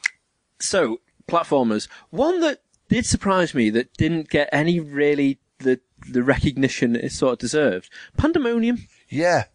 so 0.59 0.99
platformers. 1.27 1.87
One 2.09 2.39
that 2.41 2.61
did 2.89 3.05
surprise 3.05 3.53
me 3.53 3.69
that 3.69 3.93
didn't 3.93 4.29
get 4.29 4.49
any 4.51 4.79
really 4.79 5.39
the 5.59 5.79
the 6.09 6.23
recognition 6.23 6.95
it 6.95 7.11
sort 7.11 7.33
of 7.33 7.39
deserved. 7.39 7.89
Pandemonium. 8.17 8.87
Yeah. 9.07 9.45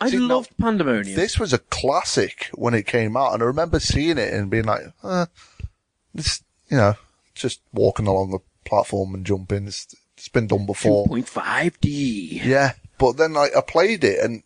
I 0.00 0.10
See, 0.10 0.16
now, 0.16 0.36
loved 0.36 0.56
Pandemonium. 0.58 1.14
This 1.14 1.38
was 1.38 1.52
a 1.52 1.58
classic 1.58 2.48
when 2.54 2.74
it 2.74 2.86
came 2.86 3.16
out, 3.16 3.34
and 3.34 3.42
I 3.42 3.46
remember 3.46 3.78
seeing 3.78 4.18
it 4.18 4.32
and 4.32 4.50
being 4.50 4.64
like, 4.64 4.82
uh, 5.02 5.26
this, 6.14 6.42
you 6.68 6.76
know, 6.76 6.94
just 7.34 7.60
walking 7.72 8.06
along 8.06 8.30
the 8.30 8.38
platform 8.64 9.14
and 9.14 9.26
jumping. 9.26 9.66
It's, 9.66 9.94
it's 10.16 10.28
been 10.28 10.46
done 10.46 10.66
before. 10.66 11.06
2.5D. 11.06 12.44
Yeah, 12.44 12.72
but 12.98 13.18
then 13.18 13.36
I, 13.36 13.48
I 13.56 13.60
played 13.60 14.04
it 14.04 14.20
and 14.20 14.42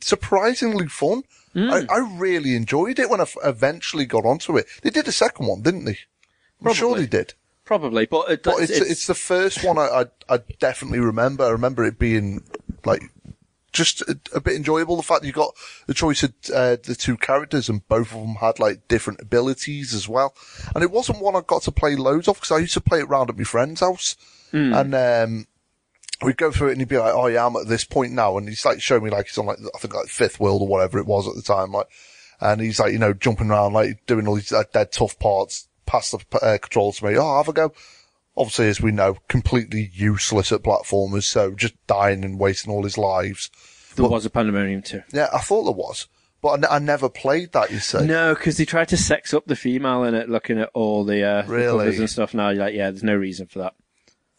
surprisingly 0.00 0.88
fun. 0.88 1.22
Hmm. 1.52 1.70
I, 1.70 1.86
I 1.90 1.98
really 2.16 2.54
enjoyed 2.54 2.98
it 2.98 3.10
when 3.10 3.20
I 3.20 3.24
f- 3.24 3.36
eventually 3.44 4.06
got 4.06 4.24
onto 4.24 4.56
it. 4.56 4.66
They 4.82 4.90
did 4.90 5.08
a 5.08 5.12
second 5.12 5.46
one, 5.46 5.62
didn't 5.62 5.84
they? 5.84 5.98
I'm 6.64 6.74
sure 6.74 6.96
they 6.96 7.06
did. 7.06 7.34
Probably, 7.64 8.06
but, 8.06 8.30
it, 8.30 8.42
But 8.42 8.62
it's, 8.62 8.72
it's, 8.72 9.06
the 9.06 9.14
first 9.14 9.62
one 9.64 9.78
I, 9.78 10.04
I, 10.28 10.34
I 10.34 10.38
definitely 10.58 10.98
remember. 10.98 11.44
I 11.44 11.50
remember 11.50 11.84
it 11.84 11.98
being 11.98 12.42
like 12.84 13.02
just 13.72 14.02
a, 14.02 14.18
a 14.34 14.40
bit 14.40 14.56
enjoyable. 14.56 14.96
The 14.96 15.02
fact 15.02 15.22
that 15.22 15.26
you 15.26 15.32
got 15.32 15.54
the 15.86 15.94
choice 15.94 16.22
of 16.22 16.32
uh, 16.54 16.76
the 16.82 16.96
two 16.98 17.16
characters 17.16 17.68
and 17.68 17.86
both 17.88 18.12
of 18.12 18.20
them 18.20 18.36
had 18.36 18.58
like 18.58 18.88
different 18.88 19.20
abilities 19.20 19.94
as 19.94 20.08
well. 20.08 20.34
And 20.74 20.82
it 20.82 20.90
wasn't 20.90 21.20
one 21.22 21.36
I 21.36 21.40
got 21.46 21.62
to 21.62 21.72
play 21.72 21.96
loads 21.96 22.28
of 22.28 22.36
because 22.36 22.50
I 22.50 22.58
used 22.58 22.74
to 22.74 22.80
play 22.80 23.00
it 23.00 23.08
round 23.08 23.30
at 23.30 23.38
my 23.38 23.44
friend's 23.44 23.80
house. 23.80 24.16
And, 24.74 24.94
um, 24.94 25.46
we'd 26.22 26.36
go 26.36 26.50
through 26.50 26.68
it 26.68 26.72
and 26.72 26.80
he'd 26.80 26.88
be 26.88 26.98
like, 26.98 27.14
oh 27.14 27.28
yeah, 27.28 27.46
I'm 27.46 27.56
at 27.56 27.68
this 27.68 27.84
point 27.84 28.12
now. 28.12 28.36
And 28.36 28.48
he's 28.48 28.64
like 28.64 28.80
showing 28.80 29.04
me 29.04 29.10
like 29.10 29.26
he's 29.28 29.38
on 29.38 29.46
like, 29.46 29.58
I 29.74 29.78
think 29.78 29.94
like 29.94 30.08
fifth 30.08 30.40
world 30.40 30.62
or 30.62 30.68
whatever 30.68 30.98
it 30.98 31.06
was 31.06 31.26
at 31.26 31.34
the 31.34 31.42
time. 31.42 31.72
Like, 31.72 31.86
and 32.40 32.60
he's 32.60 32.80
like, 32.80 32.92
you 32.92 32.98
know, 32.98 33.12
jumping 33.12 33.50
around, 33.50 33.74
like 33.74 34.04
doing 34.06 34.26
all 34.26 34.34
these 34.34 34.52
uh, 34.52 34.64
dead 34.72 34.92
tough 34.92 35.18
parts, 35.18 35.68
pass 35.86 36.10
the 36.10 36.18
uh, 36.38 36.58
controls 36.58 36.98
to 36.98 37.06
me. 37.06 37.16
Oh, 37.16 37.36
have 37.36 37.48
a 37.48 37.52
go. 37.52 37.72
Obviously, 38.36 38.68
as 38.68 38.80
we 38.80 38.92
know, 38.92 39.16
completely 39.28 39.90
useless 39.92 40.52
at 40.52 40.62
platformers. 40.62 41.24
So 41.24 41.52
just 41.54 41.74
dying 41.86 42.24
and 42.24 42.38
wasting 42.38 42.72
all 42.72 42.84
his 42.84 42.96
lives. 42.96 43.50
there 43.96 44.08
was 44.08 44.24
a 44.24 44.30
Pandemonium 44.30 44.82
too. 44.82 45.02
Yeah, 45.12 45.28
I 45.32 45.40
thought 45.40 45.64
there 45.64 45.72
was, 45.72 46.06
but 46.40 46.48
I, 46.50 46.54
n- 46.54 46.66
I 46.70 46.78
never 46.78 47.08
played 47.08 47.52
that, 47.52 47.70
you 47.70 47.80
say. 47.80 48.06
No, 48.06 48.34
because 48.34 48.56
they 48.56 48.64
tried 48.64 48.88
to 48.88 48.96
sex 48.96 49.34
up 49.34 49.46
the 49.46 49.56
female 49.56 50.04
in 50.04 50.14
it, 50.14 50.28
looking 50.30 50.58
at 50.58 50.70
all 50.74 51.04
the, 51.04 51.22
uh, 51.22 51.42
the 51.42 51.52
Really? 51.52 51.78
covers 51.78 51.98
and 51.98 52.08
stuff. 52.10 52.32
Now 52.32 52.50
you're 52.50 52.64
like, 52.64 52.74
yeah, 52.74 52.90
there's 52.90 53.02
no 53.02 53.16
reason 53.16 53.46
for 53.46 53.58
that. 53.58 53.74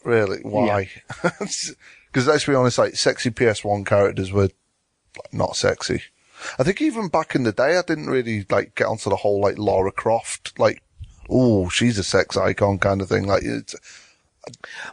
Really? 0.04 0.40
Why? 0.40 0.90
Because 1.22 1.76
let's 2.28 2.46
be 2.46 2.56
honest, 2.56 2.78
like 2.80 2.96
sexy 2.96 3.30
PS1 3.30 3.86
characters 3.86 4.32
were 4.32 4.44
like, 4.44 5.34
not 5.34 5.56
sexy. 5.56 6.02
I 6.58 6.64
think 6.64 6.82
even 6.82 7.08
back 7.10 7.36
in 7.36 7.44
the 7.44 7.52
day, 7.52 7.78
I 7.78 7.84
didn't 7.84 8.08
really 8.08 8.48
like 8.50 8.74
get 8.74 8.88
onto 8.88 9.12
the 9.12 9.18
whole 9.18 9.40
like 9.42 9.60
Lara 9.60 9.92
Croft, 9.92 10.58
like, 10.58 10.82
oh, 11.32 11.70
she's 11.70 11.98
a 11.98 12.04
sex 12.04 12.36
icon 12.38 12.78
kind 12.78 13.02
of 13.02 13.10
thing. 13.10 13.26
Like, 13.26 13.44
it's, 13.44 13.76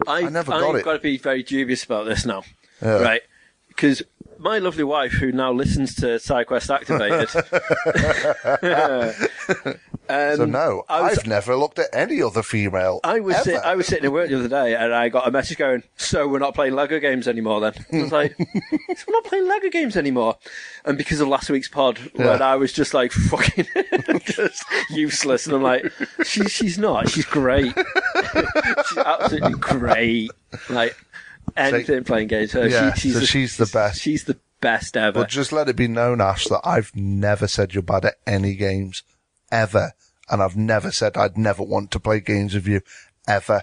I, 0.06 0.28
never 0.28 0.52
I've 0.52 0.60
got 0.60 0.74
it. 0.76 0.84
got 0.84 0.92
to 0.94 0.98
be 0.98 1.18
very 1.18 1.42
dubious 1.42 1.84
about 1.84 2.04
this 2.06 2.24
now, 2.24 2.44
Yeah. 2.82 3.00
right? 3.00 3.22
Because 3.68 4.02
my 4.38 4.58
lovely 4.58 4.84
wife, 4.84 5.12
who 5.12 5.32
now 5.32 5.52
listens 5.52 5.94
to 5.96 6.06
SideQuest 6.06 6.74
Activated, 6.74 7.28
um, 10.08 10.36
so 10.36 10.44
no, 10.46 10.84
I 10.88 11.00
I've 11.00 11.26
never 11.26 11.54
looked 11.56 11.78
at 11.78 11.88
any 11.92 12.22
other 12.22 12.42
female. 12.42 13.00
I 13.04 13.20
was 13.20 13.36
sit, 13.42 13.56
I 13.56 13.74
was 13.74 13.86
sitting 13.86 14.04
at 14.06 14.12
work 14.12 14.28
the 14.28 14.38
other 14.38 14.48
day, 14.48 14.74
and 14.74 14.94
I 14.94 15.08
got 15.08 15.28
a 15.28 15.30
message 15.30 15.58
going, 15.58 15.82
"So 15.96 16.26
we're 16.26 16.38
not 16.38 16.54
playing 16.54 16.74
Lego 16.74 16.98
games 16.98 17.28
anymore?" 17.28 17.60
Then 17.60 17.72
I 17.92 18.02
was 18.02 18.12
like, 18.12 18.36
"So 18.38 19.04
"We're 19.06 19.12
not 19.12 19.24
playing 19.24 19.48
Lego 19.48 19.68
games 19.68 19.96
anymore." 19.96 20.36
And 20.84 20.96
because 20.96 21.20
of 21.20 21.28
last 21.28 21.50
week's 21.50 21.68
pod, 21.68 21.98
when 22.14 22.40
I 22.40 22.56
was 22.56 22.72
just 22.72 22.94
like 22.94 23.12
fucking 23.12 23.66
just 24.24 24.64
useless, 24.90 25.46
and 25.46 25.56
I'm 25.56 25.62
like, 25.62 25.92
"She, 26.24 26.44
she's 26.44 26.78
not. 26.78 27.10
She's 27.10 27.26
great. 27.26 27.74
she's 28.88 28.98
absolutely 28.98 29.58
great. 29.58 30.30
Like 30.70 30.96
anything 31.56 32.04
playing 32.04 32.28
games. 32.28 32.52
Her, 32.52 32.66
Yeah, 32.68 32.94
she, 32.94 33.00
she's 33.00 33.14
so 33.14 33.20
the, 33.20 33.26
she's 33.26 33.56
the 33.56 33.66
best. 33.66 34.00
She's 34.00 34.24
the 34.24 34.38
best 34.60 34.96
ever. 34.96 35.20
But 35.20 35.28
just 35.28 35.52
let 35.52 35.68
it 35.68 35.76
be 35.76 35.88
known, 35.88 36.20
Ash, 36.20 36.46
that 36.46 36.60
I've 36.64 36.94
never 36.94 37.46
said 37.46 37.74
you're 37.74 37.82
bad 37.82 38.04
at 38.04 38.14
any 38.26 38.54
games 38.54 39.02
ever, 39.50 39.92
and 40.30 40.42
I've 40.42 40.56
never 40.56 40.90
said 40.90 41.16
I'd 41.16 41.38
never 41.38 41.62
want 41.62 41.90
to 41.92 42.00
play 42.00 42.20
games 42.20 42.54
with 42.54 42.66
you 42.66 42.80
ever. 43.26 43.62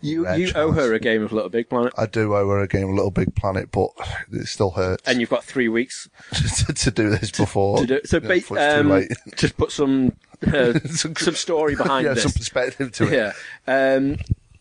you 0.00 0.28
you 0.34 0.52
owe 0.54 0.72
her 0.72 0.94
a 0.94 0.98
game 0.98 1.22
of 1.22 1.32
Little 1.32 1.50
Big 1.50 1.68
Planet, 1.68 1.92
I 1.96 2.06
do 2.06 2.34
owe 2.34 2.48
her 2.48 2.60
a 2.60 2.68
game 2.68 2.88
of 2.88 2.94
Little 2.94 3.10
Big 3.10 3.34
Planet, 3.34 3.70
but 3.70 3.90
it 4.32 4.46
still 4.46 4.70
hurts 4.70 5.02
and 5.06 5.20
you've 5.20 5.30
got 5.30 5.44
three 5.44 5.68
weeks 5.68 6.08
to, 6.32 6.72
to 6.72 6.90
do 6.90 7.10
this 7.10 7.30
before. 7.30 7.78
to 7.78 7.86
do. 7.86 8.00
So, 8.04 8.20
ba- 8.20 8.80
um, 8.80 9.06
just 9.36 9.56
put 9.56 9.70
some 9.70 10.12
uh, 10.46 10.78
some 10.88 11.14
story 11.34 11.76
behind 11.76 12.06
yeah, 12.06 12.14
this. 12.14 12.24
some 12.24 12.32
perspective 12.32 12.92
to 12.92 13.08
it. 13.08 13.12
Yeah. 13.12 13.94
Um, 13.96 14.18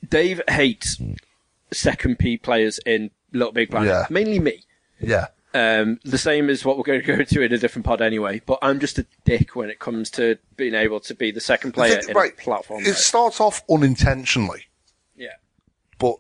Dave 0.08 0.42
hates 0.48 0.98
second 1.76 2.18
P 2.20 2.38
players 2.38 2.80
in 2.86 3.12
Little 3.32 3.54
Big 3.54 3.70
Planet. 3.70 3.90
Yeah. 3.90 4.06
Mainly 4.10 4.40
me. 4.40 4.64
Yeah. 5.00 5.28
Um, 5.54 6.00
the 6.04 6.18
same 6.18 6.50
as 6.50 6.66
what 6.66 6.78
we're 6.78 6.84
going 6.84 7.00
to 7.06 7.06
go 7.06 7.14
into 7.14 7.42
in 7.42 7.54
a 7.54 7.58
different 7.58 7.86
pod 7.86 8.02
anyway. 8.02 8.42
But 8.46 8.60
I'm 8.62 8.80
just 8.80 9.00
a 9.00 9.06
dick 9.24 9.56
when 9.56 9.70
it 9.70 9.80
comes 9.80 10.10
to 10.12 10.38
being 10.58 10.74
able 10.74 11.00
to 11.02 11.16
be 11.16 11.32
the 11.32 11.40
second 11.42 11.74
player 11.74 11.96
Think- 11.96 12.10
in 12.10 12.16
right, 12.16 12.34
a 12.34 12.42
platform. 12.42 12.84
It 12.86 12.96
starts 12.96 13.40
off 13.40 13.64
unintentionally, 13.70 14.64
yeah. 15.16 15.36
but 15.98 16.16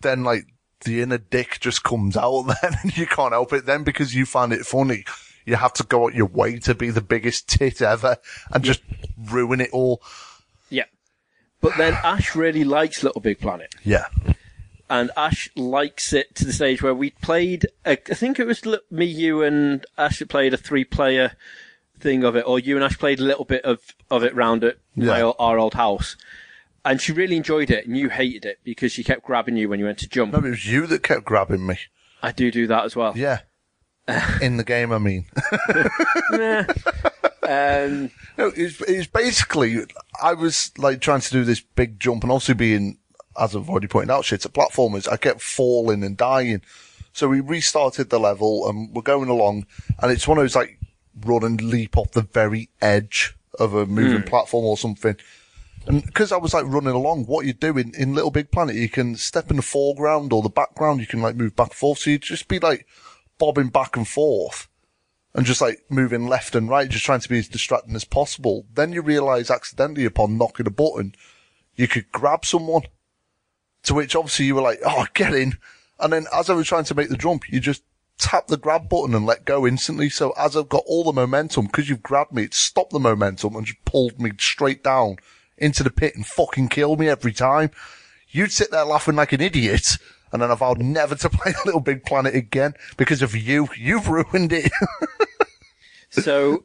then 0.00 0.24
like 0.24 0.46
the 0.84 1.00
inner 1.00 1.18
dick 1.18 1.58
just 1.60 1.84
comes 1.84 2.16
out 2.16 2.42
then 2.62 2.76
and 2.82 2.96
you 2.96 3.06
can't 3.06 3.32
help 3.32 3.52
it 3.52 3.66
then 3.66 3.84
because 3.84 4.14
you 4.14 4.26
find 4.26 4.52
it 4.52 4.66
funny. 4.66 5.04
You 5.44 5.56
have 5.56 5.72
to 5.74 5.84
go 5.84 6.06
out 6.06 6.14
your 6.14 6.26
way 6.26 6.58
to 6.60 6.74
be 6.74 6.90
the 6.90 7.00
biggest 7.00 7.48
tit 7.48 7.82
ever 7.82 8.16
and 8.52 8.62
just 8.64 8.82
ruin 9.16 9.60
it 9.60 9.70
all. 9.72 10.02
Yeah. 10.70 10.84
But 11.60 11.76
then 11.76 11.94
Ash 12.02 12.34
really 12.34 12.64
likes 12.64 13.02
Little 13.02 13.20
Big 13.20 13.38
Planet. 13.40 13.72
Yeah. 13.84 14.06
And 14.90 15.10
Ash 15.16 15.48
likes 15.56 16.12
it 16.12 16.34
to 16.36 16.44
the 16.44 16.52
stage 16.52 16.82
where 16.82 16.94
we 16.94 17.10
played. 17.10 17.66
A, 17.86 17.92
I 17.92 18.14
think 18.14 18.38
it 18.38 18.46
was 18.46 18.62
me, 18.90 19.06
you, 19.06 19.42
and 19.42 19.84
Ash 19.96 20.22
played 20.28 20.52
a 20.54 20.56
three-player 20.58 21.32
thing 21.98 22.24
of 22.24 22.34
it, 22.36 22.44
or 22.46 22.58
you 22.58 22.76
and 22.76 22.84
Ash 22.84 22.98
played 22.98 23.20
a 23.20 23.24
little 23.24 23.44
bit 23.44 23.64
of 23.64 23.78
of 24.10 24.22
it 24.24 24.34
round 24.34 24.64
at 24.64 24.76
Yeah. 24.96 25.22
o- 25.22 25.36
our 25.38 25.58
old 25.58 25.74
house. 25.74 26.16
And 26.84 27.00
she 27.00 27.12
really 27.12 27.36
enjoyed 27.36 27.70
it, 27.70 27.86
and 27.86 27.96
you 27.96 28.08
hated 28.08 28.44
it 28.44 28.58
because 28.64 28.90
she 28.92 29.04
kept 29.04 29.24
grabbing 29.24 29.56
you 29.56 29.68
when 29.68 29.78
you 29.78 29.84
went 29.86 29.98
to 29.98 30.08
jump. 30.08 30.32
No, 30.32 30.40
it 30.40 30.50
was 30.50 30.66
you 30.66 30.86
that 30.88 31.02
kept 31.04 31.24
grabbing 31.24 31.64
me. 31.64 31.78
I 32.22 32.32
do 32.32 32.50
do 32.50 32.66
that 32.66 32.84
as 32.84 32.96
well. 32.96 33.12
Yeah. 33.16 33.40
In 34.42 34.56
the 34.56 34.64
game, 34.64 34.90
I 34.92 34.98
mean. 34.98 35.26
Um, 37.44 38.10
No, 38.38 38.52
it's, 38.56 38.80
it's 38.82 39.06
basically, 39.08 39.78
I 40.22 40.32
was 40.32 40.70
like 40.78 41.00
trying 41.00 41.20
to 41.20 41.30
do 41.30 41.44
this 41.44 41.60
big 41.60 41.98
jump 41.98 42.22
and 42.22 42.30
also 42.32 42.54
being, 42.54 42.98
as 43.38 43.56
I've 43.56 43.68
already 43.68 43.88
pointed 43.88 44.10
out, 44.10 44.24
shit 44.24 44.44
at 44.44 44.52
platformers, 44.52 45.10
I 45.10 45.16
kept 45.16 45.40
falling 45.40 46.02
and 46.02 46.16
dying. 46.16 46.62
So 47.12 47.28
we 47.28 47.40
restarted 47.40 48.10
the 48.10 48.18
level 48.18 48.68
and 48.68 48.94
we're 48.94 49.02
going 49.02 49.28
along 49.28 49.66
and 49.98 50.10
it's 50.10 50.26
one 50.26 50.38
of 50.38 50.44
those 50.44 50.56
like 50.56 50.78
run 51.24 51.44
and 51.44 51.60
leap 51.60 51.96
off 51.96 52.12
the 52.12 52.22
very 52.22 52.70
edge 52.80 53.36
of 53.58 53.74
a 53.74 53.86
moving 53.86 54.22
hmm. 54.22 54.28
platform 54.28 54.64
or 54.64 54.78
something. 54.78 55.16
And 55.86 56.04
because 56.04 56.32
I 56.32 56.36
was 56.36 56.54
like 56.54 56.64
running 56.66 56.94
along, 56.94 57.26
what 57.26 57.44
you 57.44 57.52
do 57.52 57.76
in, 57.76 57.92
in 57.94 58.14
Little 58.14 58.30
Big 58.30 58.50
Planet, 58.50 58.76
you 58.76 58.88
can 58.88 59.16
step 59.16 59.50
in 59.50 59.56
the 59.56 59.62
foreground 59.62 60.32
or 60.32 60.42
the 60.42 60.48
background, 60.48 61.00
you 61.00 61.06
can 61.06 61.20
like 61.20 61.36
move 61.36 61.56
back 61.56 61.68
and 61.68 61.76
forth. 61.76 61.98
So 61.98 62.10
you 62.10 62.18
just 62.18 62.48
be 62.48 62.60
like 62.60 62.86
bobbing 63.38 63.68
back 63.68 63.96
and 63.96 64.06
forth 64.06 64.68
and 65.34 65.46
just 65.46 65.60
like 65.60 65.84
moving 65.88 66.28
left 66.28 66.54
and 66.54 66.68
right, 66.68 66.88
just 66.88 67.04
trying 67.04 67.20
to 67.20 67.28
be 67.28 67.38
as 67.38 67.48
distracting 67.48 67.96
as 67.96 68.04
possible. 68.04 68.66
Then 68.72 68.92
you 68.92 69.02
realize 69.02 69.50
accidentally 69.50 70.04
upon 70.04 70.38
knocking 70.38 70.66
a 70.66 70.70
button, 70.70 71.14
you 71.74 71.88
could 71.88 72.10
grab 72.12 72.44
someone. 72.44 72.82
To 73.84 73.94
which 73.94 74.14
obviously 74.14 74.46
you 74.46 74.54
were 74.54 74.62
like, 74.62 74.80
oh, 74.84 75.06
get 75.14 75.34
in. 75.34 75.54
And 75.98 76.12
then 76.12 76.26
as 76.32 76.50
I 76.50 76.54
was 76.54 76.66
trying 76.66 76.84
to 76.84 76.94
make 76.94 77.08
the 77.08 77.16
jump, 77.16 77.50
you 77.50 77.60
just 77.60 77.82
tap 78.18 78.46
the 78.46 78.56
grab 78.56 78.88
button 78.88 79.14
and 79.14 79.26
let 79.26 79.44
go 79.44 79.66
instantly. 79.66 80.08
So 80.08 80.32
as 80.38 80.56
I've 80.56 80.68
got 80.68 80.84
all 80.86 81.04
the 81.04 81.12
momentum, 81.12 81.66
because 81.66 81.88
you've 81.88 82.02
grabbed 82.02 82.32
me, 82.32 82.44
it 82.44 82.54
stopped 82.54 82.92
the 82.92 83.00
momentum 83.00 83.56
and 83.56 83.66
just 83.66 83.84
pulled 83.84 84.20
me 84.20 84.32
straight 84.38 84.82
down 84.84 85.16
into 85.58 85.82
the 85.82 85.90
pit 85.90 86.14
and 86.14 86.26
fucking 86.26 86.68
killed 86.68 87.00
me 87.00 87.08
every 87.08 87.32
time. 87.32 87.70
You'd 88.28 88.52
sit 88.52 88.70
there 88.70 88.84
laughing 88.84 89.16
like 89.16 89.32
an 89.32 89.40
idiot. 89.40 89.98
And 90.32 90.40
then 90.40 90.50
I 90.50 90.54
vowed 90.54 90.78
never 90.78 91.14
to 91.14 91.28
play 91.30 91.52
Little 91.64 91.80
Big 91.80 92.04
Planet 92.04 92.34
again 92.34 92.74
because 92.96 93.22
of 93.22 93.36
you. 93.36 93.68
You've 93.76 94.08
ruined 94.08 94.52
it. 94.52 94.72
so 96.10 96.64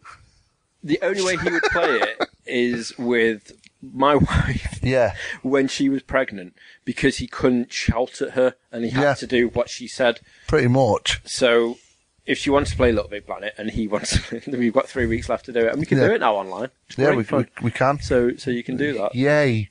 the 0.84 1.00
only 1.02 1.24
way 1.24 1.38
he 1.38 1.50
would 1.50 1.64
play 1.64 2.00
it 2.00 2.30
is 2.46 2.98
with 2.98 3.52
my 3.94 4.16
wife 4.18 4.80
yeah. 4.84 5.16
when 5.44 5.68
she 5.68 5.90
was 5.90 6.02
pregnant 6.04 6.56
because 6.86 7.18
he 7.18 7.28
couldn't 7.28 7.72
shout 7.72 8.22
at 8.22 8.32
her 8.32 8.56
and 8.72 8.84
he 8.86 8.92
had 8.92 9.02
Yeah. 9.02 9.14
to 9.16 9.28
do 9.28 9.48
what 9.50 9.70
she 9.70 9.88
said. 9.88 10.20
Pretty 10.48 10.68
much. 10.68 11.22
So 11.26 11.78
if 12.26 12.38
she 12.38 12.50
wants 12.50 12.72
to 12.72 12.78
play 12.78 12.92
Little 12.92 13.10
Big 13.10 13.26
Planet 13.26 13.54
and 13.58 13.72
he 13.72 13.88
wants, 13.88 14.12
to, 14.30 14.42
we've 14.58 14.74
got 14.74 14.88
three 14.90 15.06
weeks 15.06 15.30
left 15.30 15.46
to 15.46 15.54
do 15.54 15.60
it, 15.66 15.72
and 15.72 15.80
we 15.80 15.86
can 15.86 15.98
Yeah. 15.98 16.08
do 16.10 16.14
it 16.16 16.20
now 16.22 16.36
online. 16.36 16.70
It's 16.88 16.98
Yeah, 16.98 17.12
we, 17.16 17.24
we, 17.32 17.46
we 17.62 17.72
can. 17.72 18.00
So 18.02 18.36
so 18.38 18.52
you 18.52 18.64
can 18.64 18.76
do 18.78 18.94
that. 18.98 19.16
Yay. 19.16 19.70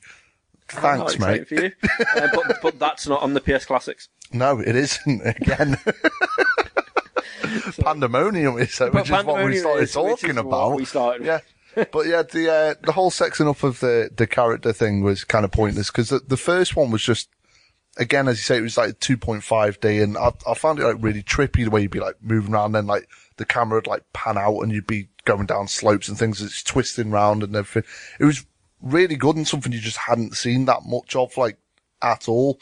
Thanks, 0.69 1.17
mate. 1.17 1.47
For 1.47 1.55
you. 1.55 1.71
uh, 2.17 2.27
but 2.33 2.57
but 2.61 2.79
that's 2.79 3.07
not 3.07 3.21
on 3.21 3.33
the 3.33 3.39
PS 3.41 3.65
Classics. 3.65 4.09
No, 4.33 4.59
it 4.59 4.75
isn't. 4.75 5.21
Again. 5.25 5.77
Pandemonium 7.81 8.57
is, 8.57 8.77
which 8.79 9.09
is 9.09 9.23
what 9.25 9.45
we 9.45 9.57
started 9.57 9.83
is- 9.83 9.93
talking 9.93 10.37
about. 10.37 10.75
we 10.75 10.85
started. 10.85 11.25
Yeah. 11.25 11.39
but 11.91 12.07
yeah, 12.07 12.23
the, 12.23 12.51
uh, 12.51 12.75
the 12.83 12.91
whole 12.91 13.11
sexing 13.11 13.49
up 13.49 13.63
of 13.63 13.79
the, 13.79 14.09
the 14.15 14.27
character 14.27 14.73
thing 14.73 15.01
was 15.01 15.23
kind 15.23 15.45
of 15.45 15.51
pointless 15.51 15.87
because 15.87 16.09
the, 16.09 16.19
the 16.19 16.37
first 16.37 16.75
one 16.75 16.91
was 16.91 17.03
just, 17.03 17.29
again, 17.97 18.27
as 18.27 18.37
you 18.37 18.43
say, 18.43 18.57
it 18.57 18.61
was 18.61 18.77
like 18.77 18.99
2.5D 18.99 20.03
and 20.03 20.17
I, 20.17 20.31
I 20.47 20.53
found 20.53 20.79
it 20.79 20.85
like 20.85 20.97
really 20.99 21.23
trippy 21.23 21.63
the 21.63 21.69
way 21.69 21.81
you'd 21.81 21.91
be 21.91 21.99
like 21.99 22.15
moving 22.21 22.53
around 22.53 22.75
and 22.75 22.87
like 22.87 23.07
the 23.37 23.45
camera 23.45 23.77
would 23.77 23.87
like 23.87 24.03
pan 24.13 24.37
out 24.37 24.59
and 24.59 24.71
you'd 24.71 24.87
be 24.87 25.09
going 25.25 25.45
down 25.45 25.67
slopes 25.67 26.07
and 26.07 26.17
things. 26.17 26.41
It's 26.41 26.63
twisting 26.63 27.11
round 27.11 27.43
and 27.43 27.55
everything. 27.55 27.89
It 28.19 28.25
was 28.25 28.45
really 28.81 29.15
good 29.15 29.35
and 29.35 29.47
something 29.47 29.71
you 29.71 29.79
just 29.79 29.97
hadn't 29.97 30.35
seen 30.35 30.65
that 30.65 30.81
much 30.85 31.15
of, 31.15 31.37
like, 31.37 31.57
at 32.01 32.27
all. 32.27 32.59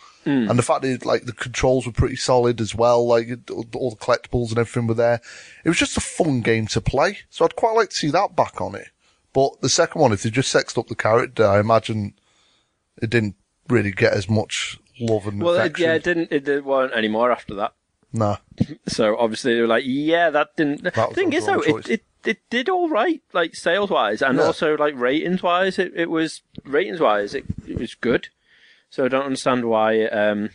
And 0.49 0.57
the 0.57 0.63
fact 0.63 0.81
that, 0.81 1.05
like, 1.05 1.25
the 1.25 1.33
controls 1.33 1.85
were 1.85 1.91
pretty 1.91 2.15
solid 2.15 2.59
as 2.61 2.73
well, 2.73 3.05
like, 3.05 3.27
all 3.49 3.91
the 3.91 3.97
collectibles 3.97 4.49
and 4.49 4.59
everything 4.59 4.87
were 4.87 4.93
there. 4.93 5.21
It 5.63 5.69
was 5.69 5.77
just 5.77 5.97
a 5.97 6.01
fun 6.01 6.41
game 6.41 6.67
to 6.67 6.81
play. 6.81 7.19
So 7.29 7.45
I'd 7.45 7.55
quite 7.55 7.75
like 7.75 7.89
to 7.89 7.95
see 7.95 8.09
that 8.11 8.35
back 8.35 8.59
on 8.59 8.75
it. 8.75 8.87
But 9.35 9.59
the 9.61 9.69
second 9.69 10.01
one, 10.01 10.13
if 10.13 10.23
they 10.23 10.29
just 10.29 10.49
sexed 10.49 10.77
up 10.77 10.87
the 10.87 10.95
character, 10.95 11.45
I 11.45 11.59
imagine 11.59 12.13
it 13.01 13.09
didn't 13.09 13.35
really 13.67 13.91
get 13.91 14.13
as 14.13 14.29
much 14.29 14.79
love 14.99 15.27
and 15.27 15.43
Well, 15.43 15.55
it, 15.55 15.77
yeah, 15.77 15.93
it 15.95 16.03
didn't. 16.05 16.31
It, 16.31 16.47
it 16.47 16.63
weren't 16.63 16.93
anymore 16.93 17.31
after 17.33 17.53
that. 17.55 17.73
Nah. 18.13 18.37
So 18.87 19.17
obviously 19.17 19.53
they 19.55 19.59
were 19.61 19.67
like, 19.67 19.83
yeah, 19.85 20.29
that 20.29 20.55
didn't. 20.55 20.83
The 20.83 20.93
was 20.95 21.13
thing 21.13 21.33
is 21.33 21.45
though, 21.45 21.59
it, 21.59 21.89
it 21.89 22.03
it 22.23 22.37
did 22.49 22.69
all 22.69 22.87
right, 22.87 23.21
like 23.33 23.55
sales 23.55 23.89
wise, 23.89 24.21
and 24.21 24.37
Yeah. 24.37 24.45
also 24.45 24.77
like 24.77 24.95
ratings 24.95 25.43
wise. 25.43 25.77
It 25.77 25.91
it 25.95 26.09
was 26.09 26.41
ratings 26.63 27.01
wise, 27.01 27.35
it, 27.35 27.43
it 27.67 27.77
was 27.77 27.93
good. 27.93 28.29
So 28.89 29.03
I 29.03 29.09
don't 29.09 29.25
understand 29.25 29.65
why 29.65 29.93
it, 29.95 30.13
um 30.15 30.49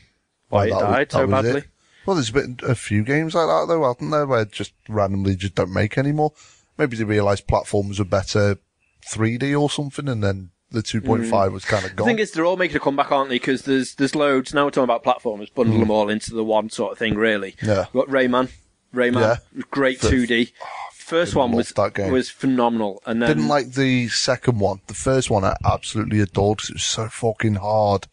why 0.48 0.68
it 0.68 0.70
that 0.70 0.76
was- 0.76 0.82
died 0.84 1.12
so 1.12 1.26
badly. 1.26 1.64
Well, 2.06 2.16
there's 2.16 2.30
been 2.30 2.58
a 2.66 2.74
few 2.74 3.04
games 3.04 3.34
like 3.34 3.46
that 3.46 3.66
though, 3.68 3.86
haven't 3.86 4.08
there, 4.10 4.26
where 4.26 4.46
just 4.46 4.72
randomly 4.88 5.36
just 5.36 5.54
don't 5.54 5.70
make 5.74 5.98
anymore. 5.98 6.32
Maybe 6.78 6.96
they 6.96 7.04
realised 7.04 7.46
platforms 7.46 7.98
were 7.98 8.06
better 8.06 8.56
3D 9.02 9.58
or 9.60 9.70
something, 9.70 10.08
and 10.08 10.22
then 10.22 10.50
the 10.70 10.82
2.5 10.82 11.52
was 11.52 11.64
kind 11.64 11.84
of 11.84 11.96
gone. 11.96 12.06
The 12.06 12.12
thing 12.12 12.18
is, 12.20 12.30
they're 12.32 12.44
all 12.44 12.56
making 12.56 12.76
a 12.76 12.80
comeback, 12.80 13.10
aren't 13.10 13.28
they? 13.30 13.36
Because 13.36 13.62
there's 13.62 13.94
there's 13.96 14.14
loads. 14.14 14.54
Now 14.54 14.64
we're 14.64 14.70
talking 14.70 14.84
about 14.84 15.04
platformers, 15.04 15.52
bundle 15.54 15.78
them 15.80 15.90
all 15.90 16.08
into 16.08 16.32
the 16.34 16.44
one 16.44 16.70
sort 16.70 16.92
of 16.92 16.98
thing, 16.98 17.14
really. 17.16 17.52
Mm. 17.60 17.66
Yeah. 17.66 17.84
We've 17.92 18.06
got 18.06 18.08
Rayman, 18.14 18.50
Rayman, 18.94 19.20
Yeah. 19.20 19.62
great 19.70 20.00
The- 20.00 20.08
2D. 20.10 20.52
First 20.92 21.34
one 21.34 21.50
was 21.50 21.70
that 21.70 21.94
game. 21.94 22.12
was 22.12 22.30
phenomenal, 22.30 23.02
and 23.04 23.20
then 23.20 23.28
Didn't 23.30 23.48
like 23.48 23.72
the 23.72 24.06
second 24.08 24.60
one. 24.60 24.80
The 24.86 24.94
first 24.94 25.28
one 25.28 25.44
I 25.44 25.56
absolutely 25.64 26.20
adored 26.20 26.58
'cause 26.58 26.70
it 26.70 26.74
was 26.74 26.84
so 26.84 27.08
fucking 27.08 27.56
hard. 27.56 28.06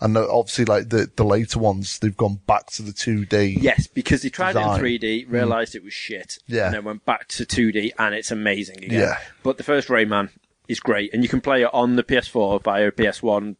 And 0.00 0.16
uh, 0.16 0.26
obviously, 0.30 0.64
like 0.64 0.90
the, 0.90 1.10
the 1.16 1.24
later 1.24 1.58
ones, 1.58 1.98
they've 1.98 2.16
gone 2.16 2.40
back 2.46 2.66
to 2.72 2.82
the 2.82 2.92
2D. 2.92 3.58
Yes, 3.60 3.86
because 3.88 4.22
they 4.22 4.28
tried 4.30 4.52
design. 4.52 4.84
it 4.84 5.02
in 5.02 5.24
3D, 5.26 5.30
realised 5.32 5.74
it 5.74 5.82
was 5.82 5.92
shit, 5.92 6.38
Yeah. 6.46 6.66
and 6.66 6.74
then 6.74 6.84
went 6.84 7.04
back 7.04 7.26
to 7.28 7.44
2D, 7.44 7.92
and 7.98 8.14
it's 8.14 8.30
amazing 8.30 8.78
again. 8.84 9.00
Yeah. 9.00 9.18
But 9.42 9.56
the 9.56 9.64
first 9.64 9.88
Rayman 9.88 10.30
is 10.68 10.78
great, 10.78 11.12
and 11.12 11.22
you 11.24 11.28
can 11.28 11.40
play 11.40 11.62
it 11.62 11.70
on 11.72 11.96
the 11.96 12.04
PS4 12.04 12.62
via 12.62 12.88
a 12.88 12.92
PS1 12.92 13.56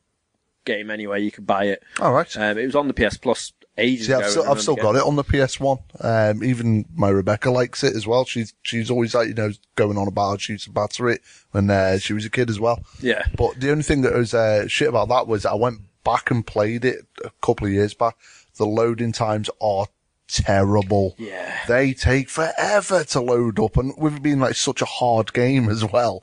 game 0.65 0.91
anyway. 0.91 1.23
You 1.23 1.31
can 1.33 1.45
buy 1.45 1.65
it. 1.65 1.83
All 1.99 2.13
right. 2.13 2.37
Um, 2.37 2.57
it 2.59 2.67
was 2.67 2.77
on 2.77 2.87
the 2.89 2.95
PS 2.95 3.17
Plus 3.17 3.53
ages 3.77 4.07
See, 4.07 4.13
ago. 4.13 4.23
I've 4.25 4.31
still, 4.31 4.51
I've 4.51 4.61
still 4.61 4.77
got 4.77 4.97
it 4.97 5.03
on 5.03 5.17
the 5.17 5.25
PS1. 5.25 5.81
Um, 6.05 6.45
even 6.45 6.85
my 6.95 7.09
Rebecca 7.09 7.51
likes 7.51 7.83
it 7.83 7.97
as 7.97 8.07
well. 8.07 8.25
She's, 8.25 8.53
she's 8.63 8.91
always 8.91 9.15
like, 9.15 9.29
you 9.29 9.35
know, 9.35 9.51
going 9.77 9.97
on 9.97 10.07
about 10.09 10.31
how 10.31 10.37
she 10.37 10.53
used 10.53 10.65
to 10.67 10.71
batter 10.73 11.09
it 11.09 11.21
when, 11.53 11.71
uh, 11.71 11.99
she 11.99 12.13
was 12.13 12.25
a 12.25 12.31
kid 12.31 12.51
as 12.51 12.61
well. 12.61 12.85
Yeah. 13.01 13.25
But 13.37 13.61
the 13.61 13.71
only 13.71 13.85
thing 13.85 14.03
that 14.03 14.15
was, 14.15 14.35
uh, 14.35 14.67
shit 14.69 14.89
about 14.89 15.09
that 15.09 15.27
was 15.27 15.47
I 15.47 15.55
went 15.55 15.81
back 16.13 16.31
and 16.31 16.47
played 16.47 16.85
it 16.85 17.07
a 17.25 17.31
couple 17.43 17.67
of 17.67 17.73
years 17.73 17.95
back. 17.95 18.17
The 18.57 18.67
loading 18.67 19.13
times 19.13 19.51
are 19.61 19.87
terrible. 20.29 21.15
Yeah. 21.19 21.59
They 21.67 21.93
take 21.95 22.29
forever 22.29 23.05
to 23.05 23.21
load 23.21 23.59
up 23.59 23.77
and 23.77 23.93
with 23.99 24.17
it 24.17 24.23
being 24.23 24.41
like 24.41 24.55
such 24.55 24.83
a 24.83 24.87
hard 24.87 25.33
game 25.33 25.69
as 25.69 25.85
well. 25.85 26.23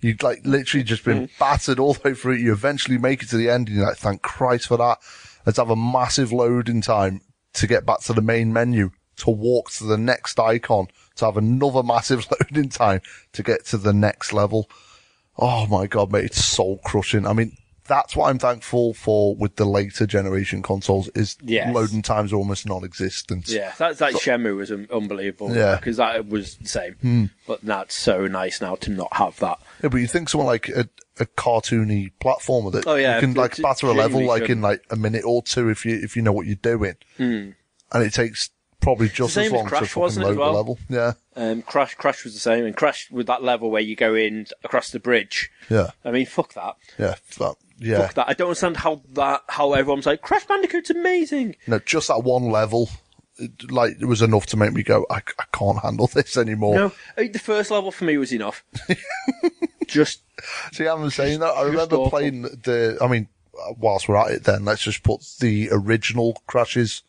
You'd 0.00 0.22
like 0.22 0.40
literally 0.44 0.84
just 0.84 1.04
been 1.04 1.26
Mm. 1.28 1.38
battered 1.38 1.78
all 1.78 1.94
the 1.94 2.00
way 2.10 2.14
through 2.14 2.34
it. 2.34 2.40
You 2.40 2.52
eventually 2.52 2.96
make 2.98 3.22
it 3.22 3.28
to 3.30 3.36
the 3.36 3.50
end 3.50 3.68
and 3.68 3.76
you're 3.76 3.86
like, 3.86 3.96
thank 3.98 4.22
Christ 4.22 4.68
for 4.68 4.76
that. 4.78 4.98
Let's 5.44 5.58
have 5.58 5.70
a 5.70 5.76
massive 5.76 6.32
loading 6.32 6.80
time 6.80 7.20
to 7.54 7.66
get 7.66 7.84
back 7.84 8.00
to 8.02 8.12
the 8.12 8.22
main 8.22 8.52
menu. 8.52 8.90
to 9.16 9.30
walk 9.30 9.70
to 9.70 9.84
the 9.84 9.98
next 9.98 10.40
icon 10.40 10.86
to 11.16 11.26
have 11.26 11.36
another 11.36 11.82
massive 11.82 12.26
loading 12.40 12.70
time 12.70 13.02
to 13.34 13.42
get 13.42 13.66
to 13.66 13.76
the 13.76 13.92
next 13.92 14.32
level. 14.32 14.70
Oh 15.36 15.66
my 15.66 15.86
god, 15.86 16.10
mate, 16.10 16.24
it's 16.26 16.42
soul 16.42 16.78
crushing. 16.84 17.26
I 17.26 17.34
mean, 17.34 17.54
that's 17.90 18.14
what 18.16 18.30
I'm 18.30 18.38
thankful 18.38 18.94
for 18.94 19.34
with 19.34 19.56
the 19.56 19.64
later 19.66 20.06
generation 20.06 20.62
consoles 20.62 21.08
is 21.16 21.36
Yes. 21.44 21.74
loading 21.74 22.02
times 22.02 22.32
are 22.32 22.36
almost 22.36 22.64
non-existent. 22.66 23.48
Yeah, 23.48 23.72
that 23.78 23.98
that 23.98 24.14
Shenmue 24.14 24.56
was 24.56 24.70
unbelievable. 24.70 25.54
Yeah. 25.54 25.76
because 25.76 25.96
that 25.98 26.28
was 26.28 26.54
the 26.56 26.68
same. 26.68 27.30
But 27.46 27.60
that's 27.62 27.94
so 27.96 28.26
nice 28.28 28.60
now 28.60 28.76
to 28.76 28.90
not 28.90 29.12
have 29.14 29.38
that. 29.40 29.58
Yeah, 29.82 29.88
but 29.88 29.98
you 29.98 30.06
think 30.06 30.28
someone 30.28 30.46
like 30.46 30.68
a, 30.68 30.88
a 31.18 31.26
cartoony 31.26 32.12
platformer 32.20 32.70
that 32.72 32.86
Oh, 32.86 32.94
yeah, 32.94 33.16
you 33.16 33.20
can 33.20 33.34
like 33.34 33.50
it's 33.52 33.60
batter 33.60 33.88
a 33.88 33.92
level 33.92 34.24
like 34.24 34.42
should. 34.42 34.50
in 34.52 34.62
like 34.62 34.82
a 34.90 34.96
minute 34.96 35.24
or 35.26 35.42
two 35.42 35.68
if 35.68 35.84
you 35.84 35.96
if 36.02 36.14
you 36.16 36.22
know 36.22 36.32
what 36.32 36.46
you're 36.46 36.54
doing, 36.54 36.94
and 37.18 37.54
it 37.92 38.12
takes 38.14 38.50
probably 38.80 39.08
just 39.08 39.34
Hmm. 39.34 39.40
same 39.40 39.46
as 39.46 39.52
as 39.52 39.52
long 39.52 39.66
to 39.68 39.86
fucking 39.86 40.22
load 40.22 40.30
as 40.30 40.36
the 40.36 40.50
level. 40.52 40.78
Yeah, 40.88 41.12
Um, 41.36 41.60
Crash 41.62 41.94
Crash 41.96 42.24
was 42.24 42.32
the 42.32 42.40
same, 42.40 42.64
and 42.64 42.74
Crash 42.74 43.10
with 43.10 43.26
that 43.26 43.42
level 43.42 43.70
where 43.70 43.82
you 43.82 43.94
go 43.96 44.14
in 44.14 44.46
across 44.64 44.90
the 44.90 44.98
bridge. 45.00 45.50
yeah, 45.68 45.90
I 46.04 46.10
mean, 46.12 46.24
fuck 46.26 46.54
that. 46.54 46.76
yeah, 46.98 47.16
that, 47.38 47.56
yeah. 47.80 48.06
Fuck 48.06 48.14
that. 48.14 48.28
I 48.28 48.34
don't 48.34 48.48
understand 48.48 48.76
how 48.76 49.02
that 49.14 49.42
how 49.48 49.72
everyone's 49.72 50.06
like 50.06 50.22
Crash 50.22 50.46
Bandicoot's 50.46 50.90
amazing. 50.90 51.56
No, 51.66 51.78
just 51.80 52.08
that 52.08 52.22
one 52.22 52.50
level, 52.50 52.88
it, 53.38 53.70
like 53.70 53.96
it 54.00 54.06
was 54.06 54.22
enough 54.22 54.46
to 54.46 54.56
make 54.56 54.72
me 54.72 54.82
go, 54.82 55.06
I, 55.10 55.16
I 55.38 55.44
can't 55.52 55.80
handle 55.80 56.06
this 56.14 56.36
anymore. 56.36 56.74
No, 56.74 56.92
I 57.16 57.22
mean, 57.22 57.32
the 57.32 57.38
first 57.38 57.70
level 57.70 57.90
for 57.90 58.04
me 58.04 58.16
was 58.16 58.32
enough. 58.32 58.64
Just 59.86 60.22
See, 60.72 60.86
I'm 60.86 61.10
saying 61.10 61.40
that. 61.40 61.50
I 61.50 61.62
remember 61.62 61.96
awful. 61.96 62.10
playing 62.10 62.42
the. 62.42 62.98
I 63.00 63.08
mean, 63.08 63.28
whilst 63.76 64.08
we're 64.08 64.16
at 64.16 64.30
it, 64.30 64.44
then 64.44 64.64
let's 64.64 64.82
just 64.82 65.02
put 65.02 65.22
the 65.40 65.68
original 65.72 66.40
crashes 66.46 67.02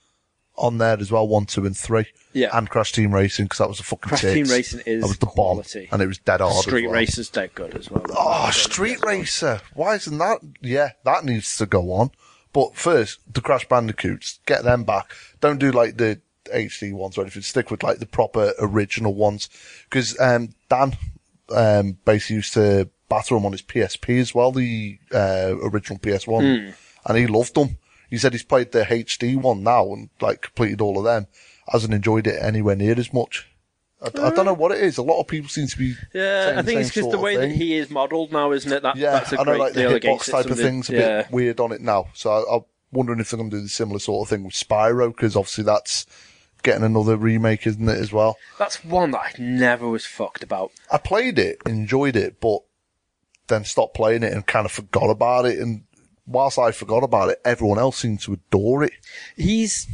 on 0.62 0.78
there 0.78 0.98
as 1.00 1.12
well, 1.12 1.28
one, 1.28 1.46
two, 1.46 1.66
and 1.66 1.76
three. 1.76 2.06
Yeah. 2.34 2.50
and 2.54 2.70
Crash 2.70 2.94
Team 2.94 3.14
Racing 3.14 3.46
because 3.46 3.58
that 3.58 3.68
was 3.68 3.80
a 3.80 3.84
fucking 3.84 4.10
Crash 4.10 4.22
tits. 4.22 4.34
Team 4.34 4.56
Racing 4.56 4.82
is 4.86 5.02
that 5.02 5.08
was 5.08 5.18
the 5.18 5.26
quality. 5.26 5.88
bomb, 5.88 5.94
and 5.94 6.02
it 6.02 6.08
was 6.08 6.18
dead 6.20 6.40
hard. 6.40 6.56
Street 6.56 6.86
well. 6.86 6.96
Racer's 6.96 7.30
dead 7.30 7.54
good 7.56 7.76
as 7.76 7.92
well. 7.92 8.06
Oh, 8.10 8.50
Street 8.52 9.04
Racer. 9.04 9.60
Why 9.74 9.96
isn't 9.96 10.18
that? 10.18 10.40
Yeah, 10.62 10.92
that 11.04 11.26
needs 11.26 11.58
to 11.58 11.66
go 11.66 11.92
on. 11.92 12.12
But 12.54 12.76
first, 12.76 13.20
the 13.34 13.42
Crash 13.42 13.68
Bandicoots, 13.68 14.40
get 14.46 14.64
them 14.64 14.84
back. 14.84 15.14
Don't 15.40 15.60
do 15.60 15.72
like 15.72 15.98
the 15.98 16.22
HD 16.46 16.94
ones 16.94 17.18
or 17.18 17.22
anything. 17.22 17.42
Stick 17.44 17.72
with 17.72 17.84
like 17.84 18.00
the 18.00 18.06
proper 18.06 18.54
original 18.60 19.14
ones. 19.14 19.50
Because 19.90 20.20
um, 20.20 20.50
Dan 20.70 20.98
um, 21.54 21.98
basically 22.06 22.38
used 22.38 22.54
to 22.54 22.90
batter 23.10 23.36
them 23.36 23.46
on 23.46 23.52
his 23.52 23.62
PSP 23.62 24.20
as 24.20 24.34
well, 24.34 24.52
the 24.52 24.98
uh, 25.14 25.54
original 25.64 26.00
PS1, 26.00 26.74
and 27.06 27.18
he 27.18 27.28
loved 27.28 27.56
them. 27.56 27.78
He 28.12 28.18
said 28.18 28.34
he's 28.34 28.44
played 28.44 28.74
the 28.74 28.84
HD 28.84 29.36
one 29.36 29.64
now 29.64 29.92
and 29.94 30.10
like 30.20 30.42
completed 30.42 30.82
all 30.82 31.00
of 31.00 31.06
them. 31.06 31.26
Hasn't 31.70 31.94
enjoyed 31.94 32.28
it 32.28 32.40
anywhere 32.40 32.76
near 32.76 33.00
as 33.00 33.12
much. 33.12 33.48
I, 34.02 34.08
I 34.08 34.10
don't 34.10 34.36
know 34.36 34.42
uh-huh. 34.42 34.54
what 34.56 34.72
it 34.72 34.82
is. 34.82 34.98
A 34.98 35.04
lot 35.04 35.22
of 35.22 35.28
people 35.28 35.50
seem 35.50 35.68
to 35.68 35.78
be. 35.78 35.96
Yeah, 36.14 36.56
I 36.58 36.62
think 36.62 36.82
it's 36.82 36.90
because 36.90 37.10
the 37.10 37.20
way 37.20 37.38
that 37.38 37.52
he 37.52 37.78
is 37.78 37.90
modelled 37.90 38.32
now, 38.32 38.52
isn't 38.52 38.72
it? 38.72 38.84
That, 38.84 38.98
Yeah, 38.98 39.12
that's 39.12 39.32
a 39.32 39.40
I 39.40 39.44
know 39.44 39.52
great 39.52 39.60
like 39.60 39.74
the 39.74 39.82
hitbox 39.82 40.30
type 40.30 40.48
of 40.48 40.58
thing's 40.58 40.90
a 40.90 40.94
yeah. 40.94 41.22
bit 41.22 41.32
weird 41.32 41.60
on 41.60 41.72
it 41.72 41.82
now. 41.82 42.08
So 42.14 42.32
I, 42.32 42.56
I'm 42.58 42.66
wondering 42.92 43.20
if 43.20 43.30
they're 43.30 43.38
going 43.38 43.50
to 43.50 43.58
do 43.58 43.64
the 43.64 43.70
similar 43.70 44.00
sort 44.00 44.26
of 44.26 44.30
thing 44.30 44.44
with 44.44 44.54
Spyro 44.54 45.16
because 45.16 45.36
obviously 45.38 45.64
that's 45.64 46.06
getting 46.64 46.84
another 46.84 47.16
remake, 47.16 47.66
isn't 47.66 47.88
it, 47.88 47.98
as 47.98 48.12
well? 48.12 48.38
That's 48.60 48.84
one 48.84 49.12
that 49.12 49.20
I 49.20 49.32
never 49.40 49.88
was 49.88 50.06
fucked 50.06 50.44
about. 50.44 50.72
I 50.92 50.98
played 50.98 51.40
it, 51.40 51.62
enjoyed 51.66 52.16
it, 52.16 52.42
but 52.42 52.60
then 53.48 53.64
stopped 53.64 53.96
playing 53.96 54.24
it 54.24 54.34
and 54.34 54.46
kind 54.46 54.66
of 54.66 54.72
forgot 54.72 55.10
about 55.10 55.46
it. 55.46 55.60
And 55.60 55.84
whilst 56.26 56.58
I 56.60 56.72
forgot 56.72 57.04
about 57.04 57.30
it, 57.30 57.40
everyone 57.46 57.80
else 57.80 57.98
seemed 57.98 58.22
to 58.22 58.34
adore 58.34 58.84
it. 58.84 58.94
He's 59.36 59.88